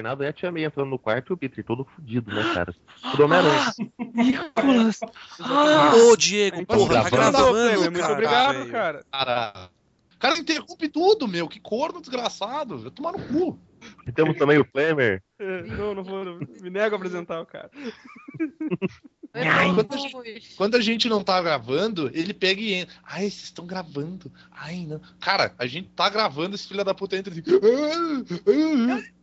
Encadernado 0.08 0.24
é 0.24 0.28
a 0.30 0.34
tia 0.34 0.52
May 0.52 0.64
entrando 0.66 0.90
no 0.90 1.00
quarto 1.00 1.32
e 1.32 1.34
o 1.34 1.38
Peter 1.38 1.64
todo 1.64 1.84
fudido, 1.86 2.34
né, 2.34 2.54
cara? 2.54 2.74
Tudo 3.12 3.26
Homem-Aranha. 3.26 3.74
Nicolas! 4.14 5.00
Ah, 5.42 5.92
Ô, 5.96 6.16
Diego, 6.16 6.66
Tá 6.66 6.76
porra, 6.76 7.04
tá 7.04 7.10
gravando? 7.10 7.58
cara. 7.58 7.92
muito 7.92 8.12
obrigado, 8.12 8.72
cara. 8.72 9.06
Cara, 9.12 9.70
o 10.16 10.20
cara 10.20 10.38
interrompe 10.40 10.88
tudo, 10.88 11.28
meu. 11.28 11.48
Que 11.48 11.60
corno 11.60 12.00
desgraçado. 12.00 12.80
Vai 12.80 12.92
tomar 12.92 13.12
no 13.14 13.20
cu. 13.28 13.60
E 14.08 14.12
temos 14.12 14.38
também 14.38 14.58
o 14.58 14.66
Flamer. 14.66 15.22
É, 15.40 15.62
Não, 15.64 15.94
não 15.94 16.04
vou, 16.04 16.24
não, 16.26 16.40
me 16.62 16.70
nego 16.70 16.96
a 16.96 16.98
apresentar 16.98 17.42
o 17.42 17.46
cara. 17.46 17.70
Quando 19.32 19.94
a, 19.94 19.98
gente, 19.98 20.56
quando 20.56 20.76
a 20.76 20.82
gente 20.82 21.10
não 21.10 21.24
tá 21.24 21.42
gravando, 21.42 22.10
ele 22.14 22.34
pega 22.34 22.60
e 22.62 22.74
entra. 22.74 22.96
Ai, 23.04 23.22
vocês 23.22 23.44
estão 23.44 23.66
gravando. 23.66 24.32
Ai, 24.52 24.86
não. 24.88 25.00
Cara, 25.20 25.54
a 25.58 25.68
gente 25.68 25.90
tá 25.90 26.10
gravando, 26.10 26.56
esse 26.56 26.68
filho 26.68 26.84
da 26.84 26.94
puta 26.94 27.16
entra 27.18 27.32
assim. 27.34 27.44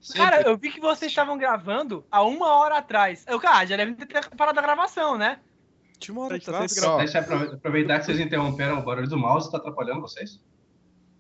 Sempre. 0.01 0.23
Cara, 0.23 0.43
eu 0.43 0.57
vi 0.57 0.71
que 0.71 0.81
vocês 0.81 1.11
estavam 1.11 1.37
gravando 1.39 2.05
há 2.11 2.23
uma 2.23 2.55
hora 2.59 2.79
atrás. 2.79 3.25
Eu, 3.27 3.41
cara, 3.41 3.67
já 3.67 3.77
deve 3.77 3.95
ter 3.95 4.29
parado 4.37 4.59
a 4.59 4.63
gravação, 4.63 5.17
né? 5.19 5.39
Uma 6.09 6.23
hora 6.23 6.37
atrás. 6.37 6.75
Deixa 6.99 7.19
eu 7.19 7.23
aprove- 7.23 7.55
aproveitar 7.55 7.99
que 7.99 8.05
vocês 8.07 8.21
interromperam 8.21 8.79
o 8.79 8.83
barulho 8.83 9.09
do 9.09 9.17
mouse, 9.19 9.51
tá 9.51 9.57
atrapalhando 9.59 10.01
vocês? 10.03 10.41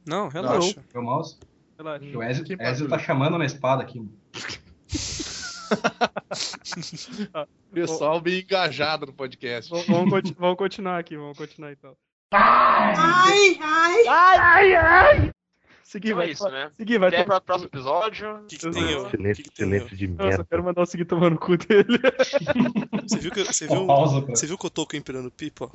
Não, 0.06 0.28
relaxa. 0.28 0.85
O 0.94 1.01
mouse? 1.02 1.39
Relaxa. 1.78 2.05
O 2.16 2.23
Ezio, 2.23 2.44
Ezio 2.61 2.89
tá 2.89 2.98
chamando 2.98 3.39
na 3.39 3.47
espada 3.47 3.82
aqui. 3.82 4.06
Pessoal 7.73 8.21
bem 8.21 8.41
engajado 8.41 9.07
no 9.07 9.13
podcast. 9.13 9.71
V- 9.71 9.85
Vamos, 9.93 10.11
conti- 10.11 10.35
vamos 10.39 10.57
continuar 10.57 10.99
aqui, 10.99 11.17
vamos 11.17 11.37
continuar 11.37 11.73
então. 11.73 11.97
Ai, 12.33 13.59
ai, 13.61 14.07
ai, 14.09 14.75
ai. 14.77 15.31
Seguir, 15.83 16.09
Então 16.09 16.23
é 16.23 16.25
vai. 16.25 16.33
isso, 16.33 16.49
né? 16.49 16.71
Seguir, 16.77 16.99
vai. 16.99 17.09
Até 17.09 17.23
para 17.25 17.37
o 17.37 17.41
próximo 17.41 17.69
episódio. 17.69 18.37
O 18.37 18.47
que, 18.47 18.57
que 18.57 18.71
tem 18.71 18.91
eu? 18.91 19.11
Silêncio, 19.11 19.45
Que 19.45 19.51
que 19.51 19.57
tem 19.57 19.69
de 19.97 20.05
eu 20.07 20.11
merda. 20.17 20.45
quero 20.49 20.65
mandar 20.65 20.83
o 20.83 20.87
seguir 20.87 21.05
tomando 21.05 21.35
o 21.37 21.39
cu 21.39 21.57
dele. 21.57 21.99
Você 23.07 23.19
viu 23.19 23.31
que 23.31 23.45
você 23.45 23.69
viu, 23.69 23.87
pausa 23.87 24.21
você 24.23 24.47
viu 24.47 24.57
que 24.57 24.65
eu 24.67 24.71
tô 24.71 24.87
empinando 24.95 25.31
pipa? 25.31 25.71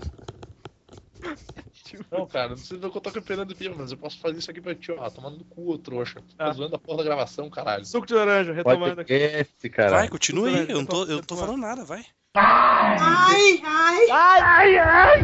Não, 2.11 2.25
cara, 2.27 2.49
não 2.49 2.55
precisa 2.55 2.77
ver 2.79 2.89
que 2.89 2.97
eu 2.97 3.01
tô 3.01 3.11
campeando 3.11 3.55
pipa, 3.55 3.75
mas 3.77 3.91
eu 3.91 3.97
posso 3.97 4.19
fazer 4.19 4.37
isso 4.37 4.49
aqui 4.51 4.61
pra 4.61 4.75
ti, 4.75 4.91
ó. 4.91 5.09
Tomando 5.09 5.37
no 5.39 5.45
cu, 5.45 5.77
trouxa. 5.77 6.21
Tá 6.37 6.49
Ah. 6.49 6.53
zoando 6.53 6.75
a 6.75 6.79
porra 6.79 6.99
da 6.99 7.03
gravação, 7.03 7.49
caralho. 7.49 7.85
Suco 7.85 8.05
de 8.07 8.13
laranja, 8.13 8.53
retomando 8.53 9.01
aqui. 9.01 9.17
Podcast, 9.19 9.69
cara. 9.69 9.91
Vai, 9.91 10.07
continua 10.09 10.47
aí, 10.49 10.69
eu 10.69 10.77
não 10.77 10.85
tô, 10.85 11.03
eu 11.05 11.15
não 11.17 11.23
tô 11.23 11.35
falando 11.35 11.57
nada, 11.59 11.83
vai. 11.83 12.03
Ai, 12.35 13.59
ai, 13.63 14.09
ai, 14.11 14.77
ai. 14.77 15.19